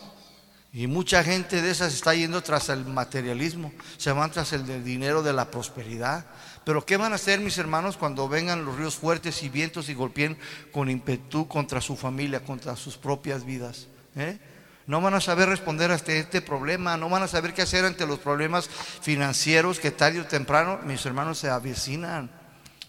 Y 0.72 0.86
mucha 0.86 1.24
gente 1.24 1.62
de 1.62 1.70
esas 1.70 1.94
está 1.94 2.14
yendo 2.14 2.42
tras 2.42 2.68
el 2.68 2.84
materialismo, 2.84 3.72
se 3.96 4.12
van 4.12 4.30
tras 4.30 4.52
el 4.52 4.84
dinero 4.84 5.22
de 5.22 5.32
la 5.32 5.50
prosperidad. 5.50 6.26
Pero 6.64 6.86
¿qué 6.86 6.96
van 6.96 7.12
a 7.12 7.16
hacer 7.16 7.40
mis 7.40 7.58
hermanos 7.58 7.96
cuando 7.96 8.28
vengan 8.28 8.64
los 8.64 8.76
ríos 8.76 8.94
fuertes 8.94 9.42
y 9.42 9.48
vientos 9.48 9.88
y 9.88 9.94
golpeen 9.94 10.38
con 10.70 10.88
ímpetu 10.88 11.48
contra 11.48 11.80
su 11.80 11.96
familia, 11.96 12.44
contra 12.44 12.76
sus 12.76 12.96
propias 12.96 13.44
vidas? 13.44 13.88
¿Eh? 14.14 14.38
No 14.86 15.00
van 15.00 15.14
a 15.14 15.20
saber 15.20 15.48
responder 15.48 15.90
a 15.90 15.96
este, 15.96 16.18
este, 16.18 16.40
problema, 16.40 16.96
no 16.96 17.08
van 17.08 17.24
a 17.24 17.28
saber 17.28 17.52
qué 17.52 17.62
hacer 17.62 17.84
ante 17.84 18.06
los 18.06 18.20
problemas 18.20 18.68
financieros 18.68 19.80
que 19.80 19.90
tarde 19.90 20.20
o 20.20 20.26
temprano 20.26 20.78
mis 20.84 21.04
hermanos 21.04 21.38
se 21.38 21.48
avecinan. 21.48 22.30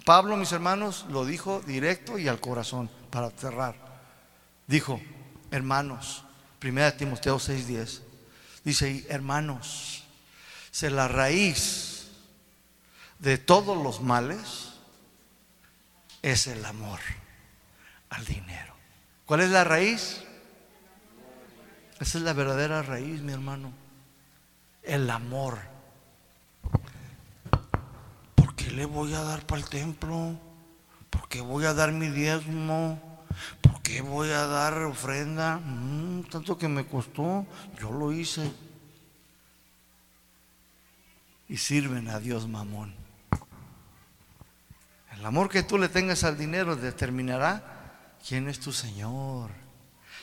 Pablo, 0.05 0.37
mis 0.37 0.51
hermanos, 0.51 1.05
lo 1.09 1.25
dijo 1.25 1.61
directo 1.65 2.19
y 2.19 2.27
al 2.27 2.39
corazón 2.39 2.89
para 3.09 3.29
cerrar. 3.31 3.75
Dijo, 4.67 4.99
hermanos, 5.51 6.25
1 6.61 6.93
Timoteo 6.93 7.39
6:10, 7.39 8.01
dice, 8.63 9.05
hermanos, 9.09 10.03
se 10.69 10.89
la 10.89 11.07
raíz 11.07 12.07
de 13.19 13.37
todos 13.37 13.81
los 13.81 14.01
males 14.01 14.71
es 16.21 16.47
el 16.47 16.63
amor 16.65 16.99
al 18.09 18.25
dinero. 18.25 18.73
¿Cuál 19.25 19.41
es 19.41 19.49
la 19.49 19.63
raíz? 19.63 20.23
Esa 21.99 22.17
es 22.17 22.23
la 22.23 22.33
verdadera 22.33 22.81
raíz, 22.81 23.21
mi 23.21 23.31
hermano. 23.31 23.71
El 24.83 25.09
amor. 25.09 25.59
¿Por 28.35 28.55
qué 28.55 28.71
le 28.71 28.85
voy 28.85 29.13
a 29.13 29.21
dar 29.21 29.45
para 29.45 29.61
el 29.61 29.69
templo? 29.69 30.39
¿Por 31.09 31.27
qué 31.27 31.41
voy 31.41 31.65
a 31.65 31.73
dar 31.73 31.91
mi 31.91 32.09
diezmo? 32.09 33.10
¿Por 33.61 33.81
qué 33.81 34.01
voy 34.01 34.29
a 34.29 34.45
dar 34.45 34.77
ofrenda? 34.83 35.57
Mm, 35.57 36.23
tanto 36.29 36.57
que 36.57 36.67
me 36.67 36.85
costó, 36.85 37.45
yo 37.79 37.91
lo 37.91 38.11
hice. 38.11 38.51
Y 41.47 41.57
sirven 41.57 42.07
a 42.07 42.19
Dios 42.19 42.47
mamón. 42.47 42.95
El 45.17 45.25
amor 45.25 45.49
que 45.49 45.63
tú 45.63 45.77
le 45.77 45.89
tengas 45.89 46.23
al 46.23 46.37
dinero 46.37 46.75
determinará 46.75 48.17
quién 48.27 48.47
es 48.47 48.59
tu 48.59 48.71
Señor. 48.71 49.51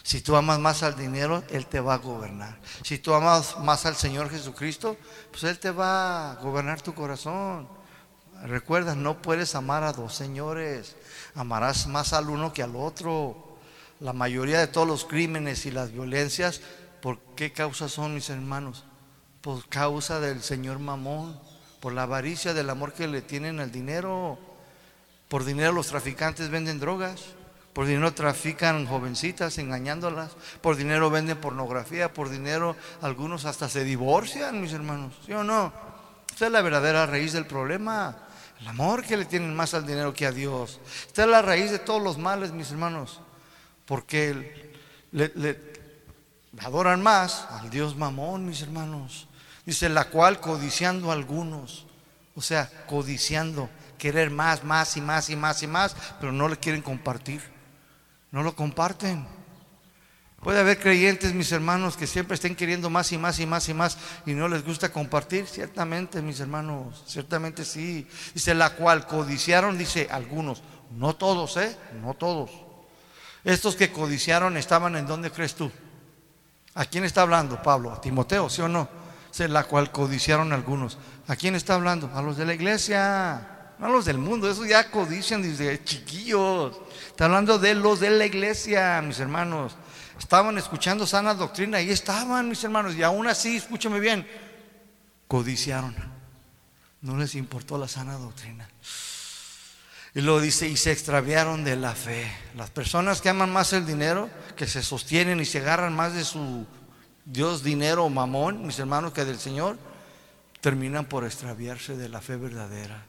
Si 0.02 0.22
tú 0.22 0.36
amas 0.36 0.58
más 0.58 0.82
al 0.82 0.96
dinero, 0.96 1.44
Él 1.50 1.66
te 1.66 1.80
va 1.80 1.94
a 1.94 1.98
gobernar. 1.98 2.58
Si 2.82 2.98
tú 2.98 3.14
amas 3.14 3.58
más 3.60 3.84
al 3.86 3.94
Señor 3.94 4.30
Jesucristo, 4.30 4.96
pues 5.30 5.44
Él 5.44 5.58
te 5.58 5.70
va 5.70 6.32
a 6.32 6.34
gobernar 6.36 6.80
tu 6.80 6.94
corazón. 6.94 7.68
Recuerda, 8.44 8.94
no 8.94 9.20
puedes 9.20 9.54
amar 9.54 9.82
a 9.82 9.92
dos 9.92 10.14
señores. 10.14 10.96
Amarás 11.38 11.86
más 11.86 12.14
al 12.14 12.30
uno 12.30 12.52
que 12.52 12.64
al 12.64 12.74
otro. 12.74 13.56
La 14.00 14.12
mayoría 14.12 14.58
de 14.58 14.66
todos 14.66 14.88
los 14.88 15.04
crímenes 15.04 15.66
y 15.66 15.70
las 15.70 15.92
violencias, 15.92 16.60
¿por 17.00 17.20
qué 17.36 17.52
causa 17.52 17.88
son, 17.88 18.14
mis 18.14 18.28
hermanos? 18.28 18.82
Por 19.40 19.64
causa 19.68 20.18
del 20.18 20.42
Señor 20.42 20.80
Mamón, 20.80 21.38
por 21.78 21.92
la 21.92 22.02
avaricia 22.02 22.54
del 22.54 22.70
amor 22.70 22.92
que 22.92 23.06
le 23.06 23.22
tienen 23.22 23.60
al 23.60 23.70
dinero. 23.70 24.36
Por 25.28 25.44
dinero 25.44 25.70
los 25.70 25.86
traficantes 25.86 26.50
venden 26.50 26.80
drogas. 26.80 27.26
Por 27.72 27.86
dinero 27.86 28.12
trafican 28.14 28.84
jovencitas 28.86 29.58
engañándolas. 29.58 30.32
Por 30.60 30.74
dinero 30.74 31.08
venden 31.08 31.40
pornografía. 31.40 32.12
Por 32.12 32.30
dinero 32.30 32.74
algunos 33.00 33.44
hasta 33.44 33.68
se 33.68 33.84
divorcian, 33.84 34.60
mis 34.60 34.72
hermanos. 34.72 35.14
¿Sí 35.24 35.32
o 35.34 35.44
no? 35.44 35.72
Esta 36.32 36.46
es 36.46 36.52
la 36.52 36.62
verdadera 36.62 37.06
raíz 37.06 37.32
del 37.32 37.46
problema. 37.46 38.27
El 38.60 38.68
amor 38.68 39.04
que 39.04 39.16
le 39.16 39.24
tienen 39.24 39.54
más 39.54 39.74
al 39.74 39.86
dinero 39.86 40.12
que 40.12 40.26
a 40.26 40.32
Dios. 40.32 40.80
Esta 41.06 41.22
es 41.22 41.28
la 41.28 41.42
raíz 41.42 41.70
de 41.70 41.78
todos 41.78 42.02
los 42.02 42.18
males, 42.18 42.52
mis 42.52 42.70
hermanos. 42.70 43.20
Porque 43.86 44.72
le, 45.12 45.60
adoran 46.60 47.02
más 47.02 47.46
al 47.50 47.70
Dios 47.70 47.96
mamón, 47.96 48.46
mis 48.46 48.62
hermanos. 48.62 49.28
Dice, 49.64 49.88
la 49.88 50.06
cual 50.06 50.40
codiciando 50.40 51.12
algunos. 51.12 51.86
O 52.34 52.42
sea, 52.42 52.70
codiciando. 52.86 53.70
Querer 53.96 54.30
más, 54.30 54.64
más 54.64 54.96
y 54.96 55.00
más 55.00 55.30
y 55.30 55.36
más 55.36 55.62
y 55.62 55.66
más, 55.66 55.96
pero 56.20 56.32
no 56.32 56.48
le 56.48 56.56
quieren 56.56 56.82
compartir. 56.82 57.42
No 58.30 58.42
lo 58.42 58.54
comparten. 58.54 59.26
Puede 60.40 60.60
haber 60.60 60.78
creyentes, 60.78 61.34
mis 61.34 61.50
hermanos, 61.50 61.96
que 61.96 62.06
siempre 62.06 62.36
estén 62.36 62.54
queriendo 62.54 62.88
más 62.90 63.10
y 63.10 63.18
más 63.18 63.40
y 63.40 63.46
más 63.46 63.68
y 63.68 63.74
más 63.74 63.98
y 64.24 64.34
no 64.34 64.46
les 64.46 64.64
gusta 64.64 64.92
compartir. 64.92 65.46
Ciertamente, 65.46 66.22
mis 66.22 66.38
hermanos, 66.38 67.02
ciertamente 67.06 67.64
sí. 67.64 68.06
Dice 68.34 68.54
la 68.54 68.70
cual 68.70 69.06
codiciaron, 69.06 69.76
dice 69.76 70.08
algunos, 70.10 70.62
no 70.92 71.16
todos, 71.16 71.56
¿eh? 71.56 71.76
No 72.00 72.14
todos. 72.14 72.52
Estos 73.42 73.74
que 73.74 73.90
codiciaron 73.90 74.56
estaban 74.56 74.94
en 74.94 75.06
donde 75.06 75.32
crees 75.32 75.54
tú. 75.54 75.72
¿A 76.74 76.84
quién 76.84 77.04
está 77.04 77.22
hablando 77.22 77.60
Pablo? 77.60 77.92
¿A 77.92 78.00
Timoteo, 78.00 78.48
sí 78.48 78.62
o 78.62 78.68
no? 78.68 78.88
Dice 79.32 79.48
la 79.48 79.64
cual 79.64 79.90
codiciaron 79.90 80.52
algunos. 80.52 80.98
¿A 81.26 81.34
quién 81.34 81.56
está 81.56 81.74
hablando? 81.74 82.10
A 82.14 82.22
los 82.22 82.36
de 82.36 82.46
la 82.46 82.54
iglesia 82.54 83.58
no 83.78 83.88
los 83.88 84.04
del 84.04 84.18
mundo, 84.18 84.50
eso 84.50 84.64
ya 84.64 84.90
codician 84.90 85.40
desde 85.40 85.82
chiquillos. 85.84 86.76
Está 87.06 87.26
hablando 87.26 87.58
de 87.58 87.74
los 87.74 88.00
de 88.00 88.10
la 88.10 88.26
iglesia, 88.26 89.00
mis 89.02 89.20
hermanos. 89.20 89.76
Estaban 90.18 90.58
escuchando 90.58 91.06
sana 91.06 91.34
doctrina 91.34 91.80
y 91.80 91.90
estaban, 91.90 92.48
mis 92.48 92.62
hermanos, 92.64 92.94
y 92.94 93.02
aún 93.02 93.26
así, 93.28 93.56
escúchame 93.56 94.00
bien, 94.00 94.26
codiciaron. 95.28 95.94
No 97.00 97.16
les 97.16 97.34
importó 97.34 97.78
la 97.78 97.86
sana 97.86 98.14
doctrina. 98.14 98.68
Y 100.14 100.20
lo 100.20 100.40
dice, 100.40 100.68
y 100.68 100.76
se 100.76 100.90
extraviaron 100.90 101.62
de 101.62 101.76
la 101.76 101.94
fe. 101.94 102.30
Las 102.56 102.70
personas 102.70 103.20
que 103.20 103.28
aman 103.28 103.52
más 103.52 103.72
el 103.72 103.86
dinero, 103.86 104.28
que 104.56 104.66
se 104.66 104.82
sostienen 104.82 105.38
y 105.40 105.44
se 105.44 105.58
agarran 105.58 105.94
más 105.94 106.14
de 106.14 106.24
su 106.24 106.66
Dios 107.24 107.62
dinero 107.62 108.08
mamón, 108.08 108.66
mis 108.66 108.78
hermanos, 108.78 109.12
que 109.12 109.24
del 109.24 109.38
Señor, 109.38 109.78
terminan 110.60 111.04
por 111.04 111.24
extraviarse 111.24 111.96
de 111.96 112.08
la 112.08 112.20
fe 112.20 112.36
verdadera 112.36 113.04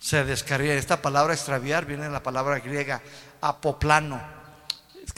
se 0.00 0.24
descarría. 0.24 0.74
Esta 0.74 1.00
palabra 1.00 1.34
extraviar 1.34 1.84
viene 1.84 2.04
de 2.04 2.10
la 2.10 2.22
palabra 2.22 2.58
griega 2.58 3.00
apoplano, 3.40 4.20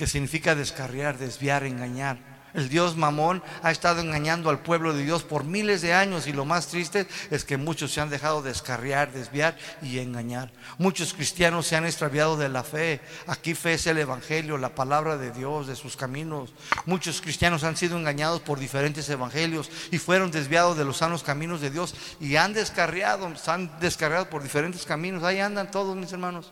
que 0.02 0.08
significa 0.08 0.56
descarriar, 0.56 1.16
desviar, 1.16 1.62
engañar. 1.62 2.18
El 2.54 2.68
Dios 2.68 2.96
Mamón 2.96 3.40
ha 3.62 3.70
estado 3.70 4.00
engañando 4.00 4.50
al 4.50 4.58
pueblo 4.58 4.92
de 4.92 5.04
Dios 5.04 5.22
por 5.22 5.44
miles 5.44 5.80
de 5.80 5.94
años 5.94 6.26
y 6.26 6.32
lo 6.32 6.44
más 6.44 6.66
triste 6.66 7.06
es 7.30 7.44
que 7.44 7.56
muchos 7.56 7.92
se 7.92 8.00
han 8.00 8.10
dejado 8.10 8.42
descarriar, 8.42 9.12
desviar 9.12 9.56
y 9.80 10.00
engañar. 10.00 10.50
Muchos 10.76 11.14
cristianos 11.14 11.68
se 11.68 11.76
han 11.76 11.86
extraviado 11.86 12.36
de 12.36 12.48
la 12.48 12.64
fe. 12.64 13.00
Aquí 13.28 13.54
fe 13.54 13.74
es 13.74 13.86
el 13.86 13.98
Evangelio, 13.98 14.58
la 14.58 14.74
palabra 14.74 15.16
de 15.18 15.30
Dios, 15.30 15.68
de 15.68 15.76
sus 15.76 15.96
caminos. 15.96 16.52
Muchos 16.84 17.20
cristianos 17.20 17.62
han 17.62 17.76
sido 17.76 17.96
engañados 17.96 18.40
por 18.40 18.58
diferentes 18.58 19.08
evangelios 19.08 19.70
y 19.92 19.98
fueron 19.98 20.32
desviados 20.32 20.76
de 20.76 20.84
los 20.84 20.96
sanos 20.96 21.22
caminos 21.22 21.60
de 21.60 21.70
Dios 21.70 21.94
y 22.18 22.34
han 22.34 22.54
descarriado, 22.54 23.36
se 23.36 23.52
han 23.52 23.78
descarriado 23.78 24.28
por 24.28 24.42
diferentes 24.42 24.84
caminos. 24.84 25.22
Ahí 25.22 25.38
andan 25.38 25.70
todos 25.70 25.94
mis 25.94 26.12
hermanos. 26.12 26.50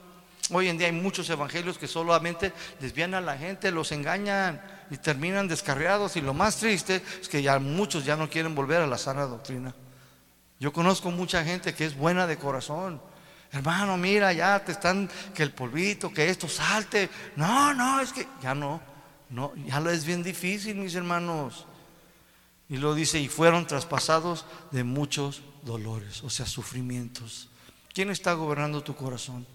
Hoy 0.53 0.69
en 0.69 0.79
día 0.79 0.89
hay 0.89 0.93
muchos 0.93 1.31
evangelios 1.31 1.79
que 1.79 1.87
solamente 1.87 2.53
desvían 2.81 3.15
a 3.15 3.21
la 3.21 3.37
gente, 3.37 3.71
los 3.71 3.93
engañan 3.93 4.61
y 4.91 4.97
terminan 4.97 5.47
descarriados. 5.47 6.17
Y 6.17 6.21
lo 6.21 6.35
más 6.35 6.57
triste 6.57 7.03
es 7.21 7.29
que 7.29 7.43
ya 7.43 7.59
muchos 7.59 8.05
ya 8.05 8.17
no 8.17 8.29
quieren 8.29 8.55
volver 8.55 8.81
a 8.81 8.87
la 8.87 8.99
sana 8.99 9.27
doctrina. 9.27 9.75
Yo 10.59 10.73
conozco 10.73 11.11
mucha 11.11 11.45
gente 11.45 11.73
que 11.73 11.87
es 11.87 11.97
buena 11.97 12.27
de 12.27 12.37
corazón. 12.37 13.01
Hermano, 13.53 13.97
mira, 13.97 14.33
ya 14.33 14.65
te 14.65 14.73
están, 14.73 15.09
que 15.35 15.43
el 15.43 15.53
polvito, 15.53 16.13
que 16.13 16.29
esto 16.29 16.49
salte. 16.49 17.09
No, 17.37 17.73
no, 17.75 18.01
es 18.01 18.13
que 18.13 18.27
ya 18.43 18.55
no, 18.55 18.81
no, 19.31 19.53
ya 19.67 19.81
lo 19.81 19.91
es 19.91 20.05
bien 20.05 20.23
difícil, 20.23 20.77
mis 20.77 20.95
hermanos. 20.95 21.67
Y 22.69 22.77
lo 22.77 22.95
dice, 22.95 23.19
y 23.19 23.29
fueron 23.29 23.67
traspasados 23.67 24.45
de 24.71 24.85
muchos 24.85 25.43
dolores, 25.63 26.23
o 26.23 26.31
sea, 26.31 26.47
sufrimientos. 26.47 27.49
¿Quién 27.93 28.11
está 28.11 28.35
gobernando 28.35 28.83
tu 28.83 28.95
corazón? 28.95 29.47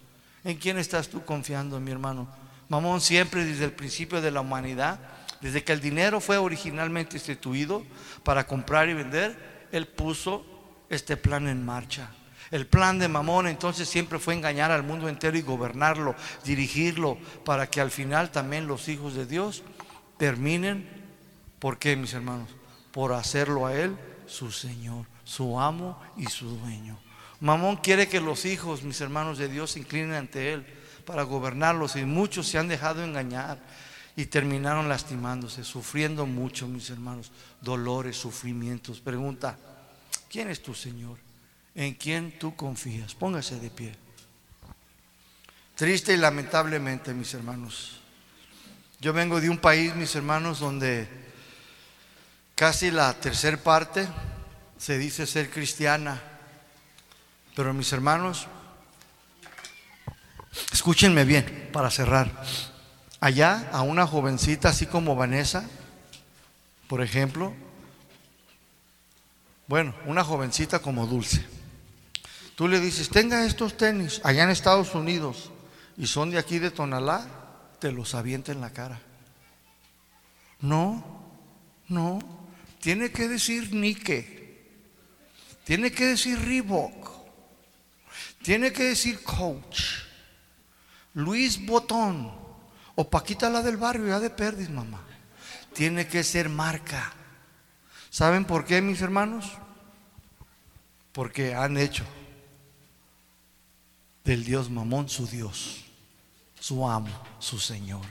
¿En 0.45 0.55
quién 0.55 0.77
estás 0.77 1.09
tú 1.09 1.25
confiando, 1.25 1.79
mi 1.81 1.91
hermano? 1.91 2.29
Mamón 2.69 3.01
siempre 3.01 3.43
desde 3.43 3.65
el 3.65 3.73
principio 3.73 4.21
de 4.21 4.31
la 4.31 4.39
humanidad 4.39 4.99
desde 5.41 5.63
que 5.63 5.73
el 5.73 5.79
dinero 5.79 6.19
fue 6.19 6.37
originalmente 6.37 7.17
instituido 7.17 7.83
para 8.23 8.47
comprar 8.47 8.89
y 8.89 8.93
vender, 8.93 9.67
él 9.71 9.87
puso 9.87 10.43
este 10.89 11.17
plan 11.17 11.47
en 11.47 11.63
marcha. 11.63 12.09
El 12.49 12.67
plan 12.67 12.97
de 12.97 13.07
Mamón 13.07 13.47
entonces 13.47 13.87
siempre 13.87 14.17
fue 14.17 14.33
engañar 14.33 14.71
al 14.71 14.81
mundo 14.83 15.09
entero 15.09 15.37
y 15.37 15.41
gobernarlo, 15.41 16.15
dirigirlo, 16.43 17.17
para 17.43 17.67
que 17.67 17.81
al 17.81 17.91
final 17.91 18.31
también 18.31 18.67
los 18.67 18.87
hijos 18.87 19.13
de 19.13 19.27
Dios 19.27 19.63
terminen, 20.17 20.87
¿por 21.59 21.77
qué 21.77 21.95
mis 21.95 22.13
hermanos? 22.13 22.49
Por 22.91 23.13
hacerlo 23.13 23.67
a 23.67 23.75
Él 23.75 23.95
su 24.25 24.51
Señor, 24.51 25.05
su 25.23 25.59
amo 25.59 26.01
y 26.17 26.25
su 26.25 26.47
dueño. 26.57 27.04
Mamón 27.39 27.77
quiere 27.77 28.07
que 28.07 28.19
los 28.19 28.45
hijos, 28.45 28.83
mis 28.83 29.01
hermanos 29.01 29.37
de 29.37 29.49
Dios, 29.49 29.71
se 29.71 29.79
inclinen 29.79 30.13
ante 30.13 30.53
Él 30.53 30.65
para 31.05 31.23
gobernarlos 31.23 31.95
y 31.95 32.05
muchos 32.05 32.47
se 32.47 32.57
han 32.57 32.67
dejado 32.67 33.03
engañar 33.03 33.59
y 34.15 34.25
terminaron 34.25 34.87
lastimándose, 34.87 35.63
sufriendo 35.63 36.25
mucho, 36.25 36.67
mis 36.67 36.89
hermanos, 36.89 37.31
dolores, 37.61 38.15
sufrimientos. 38.15 39.01
Pregunta, 39.01 39.57
¿quién 40.29 40.49
es 40.49 40.63
tu 40.63 40.73
Señor? 40.73 41.17
¿En 41.75 41.93
quién 41.95 42.39
tú 42.39 42.55
confías? 42.55 43.13
Póngase 43.13 43.59
de 43.59 43.69
pie. 43.69 43.95
Triste 45.75 46.13
y 46.13 46.17
lamentablemente, 46.17 47.13
mis 47.13 47.33
hermanos. 47.33 47.99
Yo 49.01 49.11
vengo 49.11 49.41
de 49.41 49.49
un 49.49 49.57
país, 49.57 49.93
mis 49.93 50.15
hermanos, 50.15 50.59
donde 50.59 51.07
casi 52.55 52.91
la 52.91 53.13
tercera 53.13 53.57
parte 53.57 54.07
se 54.77 54.97
dice 54.97 55.27
ser 55.27 55.49
cristiana. 55.49 56.21
Pero 57.55 57.73
mis 57.73 57.91
hermanos, 57.93 58.47
escúchenme 60.73 61.23
bien 61.23 61.69
para 61.71 61.89
cerrar 61.89 62.43
allá 63.19 63.69
a 63.71 63.81
una 63.81 64.05
jovencita 64.05 64.69
así 64.69 64.85
como 64.85 65.15
Vanessa, 65.15 65.67
por 66.87 67.01
ejemplo, 67.01 67.53
bueno, 69.67 69.95
una 70.05 70.23
jovencita 70.23 70.79
como 70.79 71.07
Dulce. 71.07 71.45
Tú 72.55 72.67
le 72.67 72.79
dices, 72.79 73.09
tenga 73.09 73.45
estos 73.45 73.77
tenis 73.77 74.21
allá 74.23 74.43
en 74.43 74.49
Estados 74.49 74.93
Unidos 74.93 75.51
y 75.97 76.07
son 76.07 76.31
de 76.31 76.37
aquí 76.37 76.59
de 76.59 76.71
Tonalá, 76.71 77.27
te 77.79 77.91
los 77.91 78.15
avienta 78.15 78.51
en 78.51 78.61
la 78.61 78.71
cara. 78.71 79.01
No, 80.61 81.03
no, 81.87 82.19
tiene 82.79 83.11
que 83.11 83.27
decir 83.27 83.73
Nike, 83.73 84.67
tiene 85.63 85.91
que 85.91 86.05
decir 86.05 86.39
Reebok, 86.39 87.14
tiene 88.45 88.71
que 88.71 88.83
decir 88.83 89.23
Coach, 89.23 90.03
Luis 91.15 91.65
Botón 91.65 92.31
o 92.93 93.09
Paquita 93.09 93.49
la 93.49 93.63
del 93.63 93.75
barrio, 93.75 94.05
ya 94.05 94.19
de 94.19 94.29
perdiz, 94.29 94.69
mamá. 94.69 95.01
Tiene 95.73 96.07
que 96.07 96.23
ser 96.23 96.47
marca. 96.47 97.11
¿Saben 98.11 98.45
por 98.45 98.63
qué, 98.63 98.83
mis 98.83 99.01
hermanos? 99.01 99.51
Porque 101.11 101.55
han 101.55 101.75
hecho 101.75 102.05
del 104.23 104.43
Dios 104.43 104.69
Mamón 104.69 105.09
su 105.09 105.25
Dios, 105.25 105.83
su 106.59 106.87
amo, 106.87 107.09
su 107.39 107.57
Señor. 107.57 108.05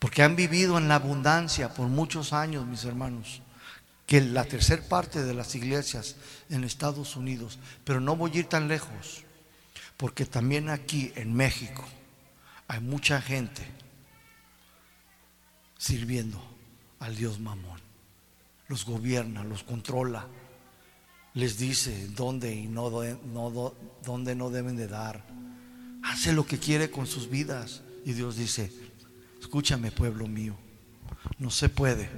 Porque 0.00 0.24
han 0.24 0.34
vivido 0.34 0.78
en 0.78 0.88
la 0.88 0.96
abundancia 0.96 1.74
por 1.74 1.86
muchos 1.86 2.32
años, 2.32 2.66
mis 2.66 2.84
hermanos, 2.84 3.40
que 4.04 4.20
la 4.20 4.44
tercera 4.44 4.82
parte 4.82 5.22
de 5.22 5.34
las 5.34 5.54
iglesias 5.54 6.16
en 6.50 6.64
Estados 6.64 7.16
Unidos, 7.16 7.58
pero 7.84 8.00
no 8.00 8.16
voy 8.16 8.32
a 8.32 8.38
ir 8.40 8.46
tan 8.46 8.68
lejos, 8.68 9.22
porque 9.96 10.26
también 10.26 10.68
aquí 10.68 11.12
en 11.14 11.32
México 11.32 11.84
hay 12.68 12.80
mucha 12.80 13.20
gente 13.22 13.66
sirviendo 15.78 16.42
al 16.98 17.16
Dios 17.16 17.38
Mamón. 17.38 17.80
Los 18.68 18.84
gobierna, 18.84 19.42
los 19.44 19.62
controla, 19.62 20.26
les 21.34 21.58
dice 21.58 22.08
dónde 22.08 22.54
y 22.54 22.66
no, 22.66 22.90
no, 23.32 23.74
dónde 24.04 24.34
no 24.34 24.50
deben 24.50 24.76
de 24.76 24.86
dar. 24.86 25.24
Hace 26.02 26.32
lo 26.32 26.46
que 26.46 26.58
quiere 26.58 26.90
con 26.90 27.06
sus 27.06 27.28
vidas. 27.28 27.82
Y 28.04 28.12
Dios 28.12 28.36
dice, 28.36 28.72
escúchame 29.40 29.90
pueblo 29.90 30.26
mío, 30.26 30.56
no 31.38 31.50
se 31.50 31.68
puede, 31.68 32.08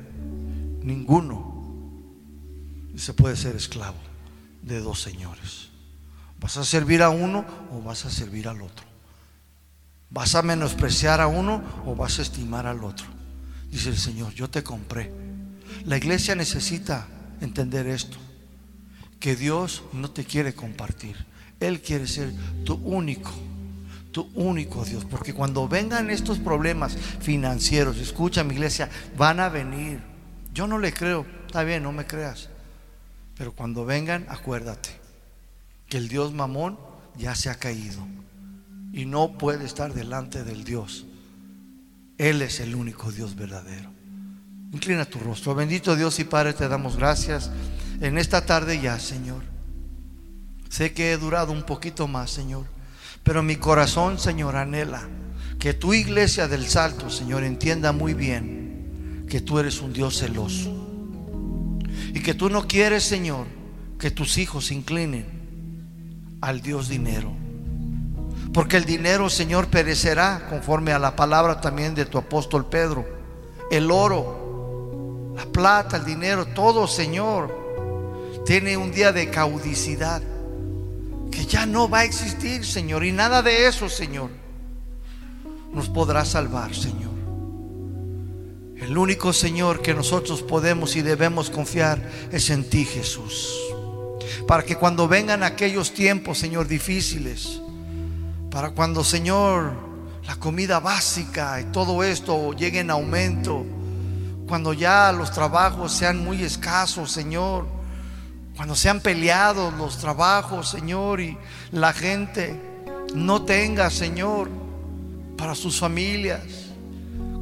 ninguno 0.81 1.51
se 2.95 3.13
puede 3.15 3.37
ser 3.37 3.57
esclavo 3.57 4.12
de 4.63 4.81
dos 4.81 5.03
señores. 5.03 5.69
¿Vas 6.41 6.57
a 6.57 6.65
servir 6.65 7.03
a 7.03 7.11
uno 7.11 7.45
o 7.71 7.83
vas 7.83 8.05
a 8.05 8.11
servir 8.11 8.49
al 8.49 8.63
otro? 8.63 8.85
¿Vas 10.11 10.35
a 10.35 10.43
menospreciar 10.43 11.21
a 11.21 11.27
uno 11.27 11.63
o 11.87 11.95
vas 11.95 12.19
a 12.19 12.23
estimar 12.23 12.67
al 12.67 12.85
otro? 12.85 13.07
Dice 13.71 13.89
el 13.89 13.97
Señor, 13.97 14.35
yo 14.35 14.51
te 14.51 14.63
compré. 14.63 15.11
La 15.87 15.97
iglesia 15.97 16.35
necesita 16.35 17.07
entender 17.41 17.87
esto 17.87 18.19
que 19.19 19.37
Dios 19.37 19.85
no 19.93 20.11
te 20.11 20.25
quiere 20.25 20.53
compartir. 20.53 21.17
Él 21.61 21.81
quiere 21.81 22.07
ser 22.07 22.33
tu 22.65 22.75
único, 22.75 23.31
tu 24.11 24.29
único 24.35 24.85
Dios. 24.85 25.05
Porque 25.05 25.33
cuando 25.33 25.69
vengan 25.69 26.11
estos 26.11 26.39
problemas 26.39 26.97
financieros, 27.21 27.99
escucha 27.99 28.45
mi 28.45 28.55
iglesia, 28.55 28.91
van 29.17 29.41
a 29.41 29.49
venir. 29.49 30.01
Yo 30.53 30.67
no 30.67 30.79
le 30.79 30.93
creo, 30.93 31.25
está 31.47 31.63
bien, 31.63 31.85
no 31.85 31.93
me 31.93 32.05
creas. 32.05 32.49
Pero 33.43 33.57
cuando 33.57 33.85
vengan, 33.85 34.25
acuérdate 34.29 34.91
que 35.89 35.97
el 35.97 36.07
Dios 36.07 36.33
mamón 36.33 36.79
ya 37.19 37.35
se 37.35 37.51
ha 37.51 37.57
caído 37.57 38.07
y 38.93 39.05
no 39.05 39.37
puede 39.37 39.65
estar 39.65 39.93
delante 39.93 40.45
del 40.45 40.63
Dios. 40.63 41.07
Él 42.19 42.41
es 42.41 42.61
el 42.61 42.77
único 42.77 43.11
Dios 43.11 43.35
verdadero. 43.35 43.91
Inclina 44.73 45.07
tu 45.07 45.19
rostro. 45.19 45.57
Bendito 45.57 45.97
Dios 45.97 46.21
y 46.21 46.25
Padre, 46.25 46.53
te 46.53 46.69
damos 46.69 46.97
gracias 46.97 47.51
en 48.01 48.17
esta 48.17 48.47
tarde 48.47 48.81
ya, 48.81 49.01
Señor. 49.01 49.43
Sé 50.69 50.93
que 50.93 51.11
he 51.11 51.17
durado 51.17 51.51
un 51.51 51.65
poquito 51.65 52.07
más, 52.07 52.31
Señor, 52.31 52.67
pero 53.25 53.43
mi 53.43 53.57
corazón, 53.57 54.21
Señor, 54.21 54.55
anhela 54.55 55.03
que 55.59 55.75
tu 55.75 55.95
iglesia 55.95 56.47
del 56.47 56.69
Salto, 56.69 57.11
Señor, 57.11 57.43
entienda 57.43 57.91
muy 57.91 58.15
bien 58.15 59.27
que 59.29 59.41
tú 59.41 59.59
eres 59.59 59.81
un 59.81 59.93
Dios 59.93 60.21
celoso 60.21 60.82
y 62.13 62.21
que 62.21 62.35
tú 62.35 62.51
no 62.51 62.67
quieres, 62.67 63.05
Señor, 63.05 63.47
que 63.99 64.11
tus 64.11 64.39
hijos 64.39 64.67
se 64.67 64.75
inclinen 64.75 65.27
al 66.41 66.61
Dios 66.61 66.89
dinero. 66.89 67.33
Porque 68.53 68.77
el 68.77 68.85
dinero, 68.85 69.31
Señor, 69.31 69.69
perecerá 69.69 70.47
conforme 70.51 70.93
a 70.93 70.99
la 70.99 71.17
palabra 71.17 71.61
también 71.61 71.95
de 71.95 72.05
tu 72.05 72.19
apóstol 72.19 72.67
Pedro. 72.67 73.07
El 73.71 73.91
oro, 73.91 75.33
la 75.35 75.47
plata, 75.47 75.97
el 75.97 76.05
dinero, 76.05 76.47
todo, 76.47 76.87
Señor, 76.87 78.43
tiene 78.45 78.77
un 78.77 78.93
día 78.93 79.13
de 79.13 79.31
caudicidad 79.31 80.21
que 81.31 81.47
ya 81.47 81.65
no 81.65 81.89
va 81.89 82.01
a 82.01 82.05
existir, 82.05 82.67
Señor. 82.67 83.05
Y 83.05 83.13
nada 83.13 83.41
de 83.41 83.67
eso, 83.67 83.89
Señor, 83.89 84.31
nos 85.73 85.89
podrá 85.89 86.27
salvar, 86.27 86.75
Señor. 86.75 87.12
El 88.83 88.99
único 88.99 89.33
Señor 89.33 89.81
que 89.81 89.95
nosotros 89.95 90.43
podemos 90.43 90.97
y 90.97 91.03
debemos 91.03 91.51
confiar 91.51 92.03
es 92.33 92.51
en 92.51 92.69
ti, 92.69 92.85
Jesús. 92.85 93.49
Para 94.49 94.65
que 94.65 94.75
cuando 94.75 95.07
vengan 95.07 95.45
aquellos 95.45 95.95
tiempos, 95.95 96.39
Señor, 96.39 96.67
difíciles, 96.67 97.61
para 98.51 98.71
cuando, 98.71 99.05
Señor, 99.05 99.73
la 100.27 100.35
comida 100.35 100.81
básica 100.81 101.61
y 101.61 101.65
todo 101.67 102.03
esto 102.03 102.53
llegue 102.55 102.81
en 102.81 102.91
aumento, 102.91 103.65
cuando 104.49 104.73
ya 104.73 105.13
los 105.13 105.31
trabajos 105.31 105.93
sean 105.93 106.19
muy 106.19 106.43
escasos, 106.43 107.13
Señor, 107.13 107.67
cuando 108.57 108.75
se 108.75 108.89
han 108.89 109.01
peleado 109.01 109.71
los 109.71 109.99
trabajos, 109.99 110.69
Señor, 110.69 111.21
y 111.21 111.39
la 111.71 111.93
gente 111.93 112.61
no 113.15 113.43
tenga, 113.43 113.91
Señor, 113.91 114.51
para 115.39 115.55
sus 115.55 115.79
familias. 115.79 116.62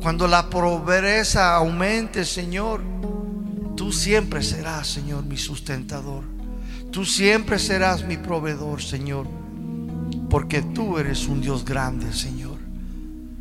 Cuando 0.01 0.27
la 0.27 0.49
pobreza 0.49 1.55
aumente, 1.55 2.25
Señor, 2.25 2.81
tú 3.77 3.93
siempre 3.93 4.43
serás, 4.43 4.87
Señor, 4.87 5.25
mi 5.25 5.37
sustentador. 5.37 6.25
Tú 6.91 7.05
siempre 7.05 7.59
serás 7.59 8.07
mi 8.07 8.17
proveedor, 8.17 8.83
Señor, 8.83 9.27
porque 10.31 10.63
tú 10.63 10.97
eres 10.97 11.27
un 11.29 11.43
Dios 11.43 11.67
grande, 11.67 12.15
Señor. 12.15 12.57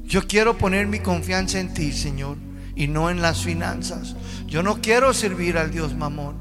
Yo 0.03 0.27
quiero 0.27 0.57
poner 0.57 0.86
mi 0.88 0.99
confianza 0.99 1.61
en 1.61 1.73
ti, 1.73 1.94
Señor, 1.94 2.36
y 2.76 2.88
no 2.88 3.10
en 3.10 3.22
las 3.22 3.41
finanzas. 3.41 4.15
Yo 4.45 4.61
no 4.61 4.81
quiero 4.81 5.14
servir 5.14 5.57
al 5.57 5.72
Dios 5.72 5.95
mamón. 5.95 6.36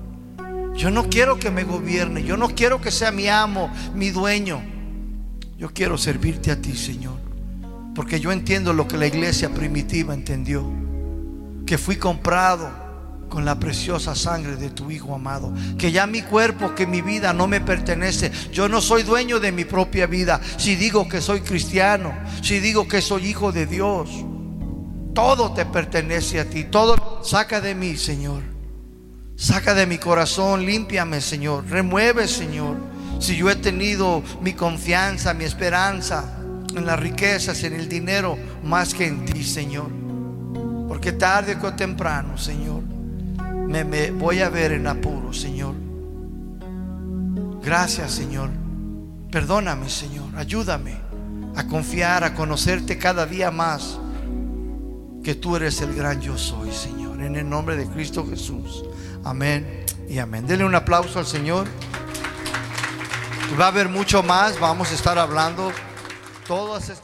Yo 0.75 0.91
no 0.91 1.09
quiero 1.09 1.39
que 1.39 1.53
me 1.53 1.63
gobierne, 1.63 2.25
yo 2.25 2.37
no 2.37 2.49
quiero 2.49 2.81
que 2.81 2.91
sea 2.91 3.13
mi 3.13 3.29
amo, 3.29 3.71
mi 3.95 4.11
dueño. 4.11 4.61
Yo 5.57 5.73
quiero 5.73 5.97
servirte 5.97 6.51
a 6.51 6.61
ti, 6.61 6.77
Señor. 6.77 7.28
Porque 7.99 8.21
yo 8.21 8.31
entiendo 8.31 8.73
lo 8.73 8.87
que 8.87 8.97
la 8.97 9.09
iglesia 9.09 9.49
primitiva 9.49 10.15
entendió. 10.15 10.65
Que 11.67 11.77
fui 11.77 11.97
comprado 11.97 12.71
con 13.29 13.45
la 13.45 13.59
preciosa 13.59 14.15
sangre 14.15 14.55
de 14.55 14.71
tu 14.71 14.93
Hijo 14.93 15.17
amado. 15.17 15.53
Que 15.77 15.91
ya 15.91 16.07
mi 16.07 16.23
cuerpo, 16.23 16.77
que 16.77 16.87
mi 16.87 17.03
vida 17.03 17.33
no 17.33 17.49
me 17.49 17.61
pertenece. 17.61 18.31
Yo 18.53 18.69
no 18.69 18.81
soy 18.81 19.03
dueño 19.03 19.41
de 19.41 19.51
mi 19.51 19.65
propia 19.65 20.07
vida. 20.07 20.41
Si 20.59 20.77
digo 20.77 21.09
que 21.09 21.21
soy 21.21 21.41
cristiano, 21.41 22.15
si 22.41 22.61
digo 22.61 22.87
que 22.87 23.03
soy 23.03 23.27
hijo 23.27 23.51
de 23.51 23.67
Dios, 23.67 24.11
todo 25.13 25.53
te 25.53 25.67
pertenece 25.67 26.39
a 26.39 26.49
ti. 26.49 26.63
Todo 26.63 27.25
saca 27.25 27.61
de 27.61 27.75
mí, 27.75 27.97
Señor 27.97 28.45
Saca 29.35 29.75
de 29.75 29.87
mi 29.87 29.99
corazón, 29.99 30.65
límpiame, 30.65 31.21
Señor. 31.21 31.67
Remueve, 31.69 32.29
Señor. 32.29 32.77
Si 33.19 33.35
yo 33.35 33.51
he 33.51 33.57
tenido 33.57 34.23
mi 34.41 34.53
confianza, 34.53 35.35
mi 35.35 35.43
esperanza 35.43 36.38
en 36.79 36.87
las 36.87 36.99
riquezas, 36.99 37.63
en 37.65 37.75
el 37.75 37.89
dinero, 37.89 38.39
más 38.65 38.95
que 38.95 39.07
en 39.07 39.25
ti, 39.25 39.45
Señor. 39.45 39.89
Porque 40.89 41.13
tarde 41.13 41.57
o 41.63 41.73
temprano, 41.75 42.39
Señor, 42.39 42.83
me, 43.69 44.11
voy 44.11 44.41
a 44.41 44.49
ver 44.49 44.73
en 44.73 44.87
apuro, 44.87 45.33
Señor. 45.33 45.75
Gracias, 47.63 48.13
Señor. 48.13 48.51
Perdóname, 49.31 49.91
Señor. 49.91 50.31
Ayúdame 50.37 50.97
a 51.55 51.67
confiar, 51.67 52.25
a 52.25 52.35
conocerte 52.35 52.97
cada 52.97 53.27
día 53.27 53.51
más. 53.51 53.99
Que 55.23 55.35
tú 55.35 55.57
eres 55.57 55.81
el 55.83 55.95
gran 55.95 56.21
yo 56.21 56.39
soy, 56.39 56.73
Señor. 56.73 57.21
En 57.21 57.37
el 57.37 57.49
nombre 57.49 57.77
de 57.77 57.87
Cristo 57.87 58.27
Jesús. 58.27 58.85
Amén 59.25 59.85
y 60.09 60.19
amén. 60.19 60.47
Denle 60.47 60.65
un 60.65 60.75
aplauso 60.75 61.19
al 61.19 61.27
Señor. 61.27 61.67
Va 63.61 63.67
a 63.67 63.69
haber 63.69 63.89
mucho 63.89 64.23
más, 64.23 64.59
vamos 64.59 64.91
a 64.91 64.95
estar 64.95 65.19
hablando 65.19 65.73
todas 66.49 66.89
estas 66.89 66.99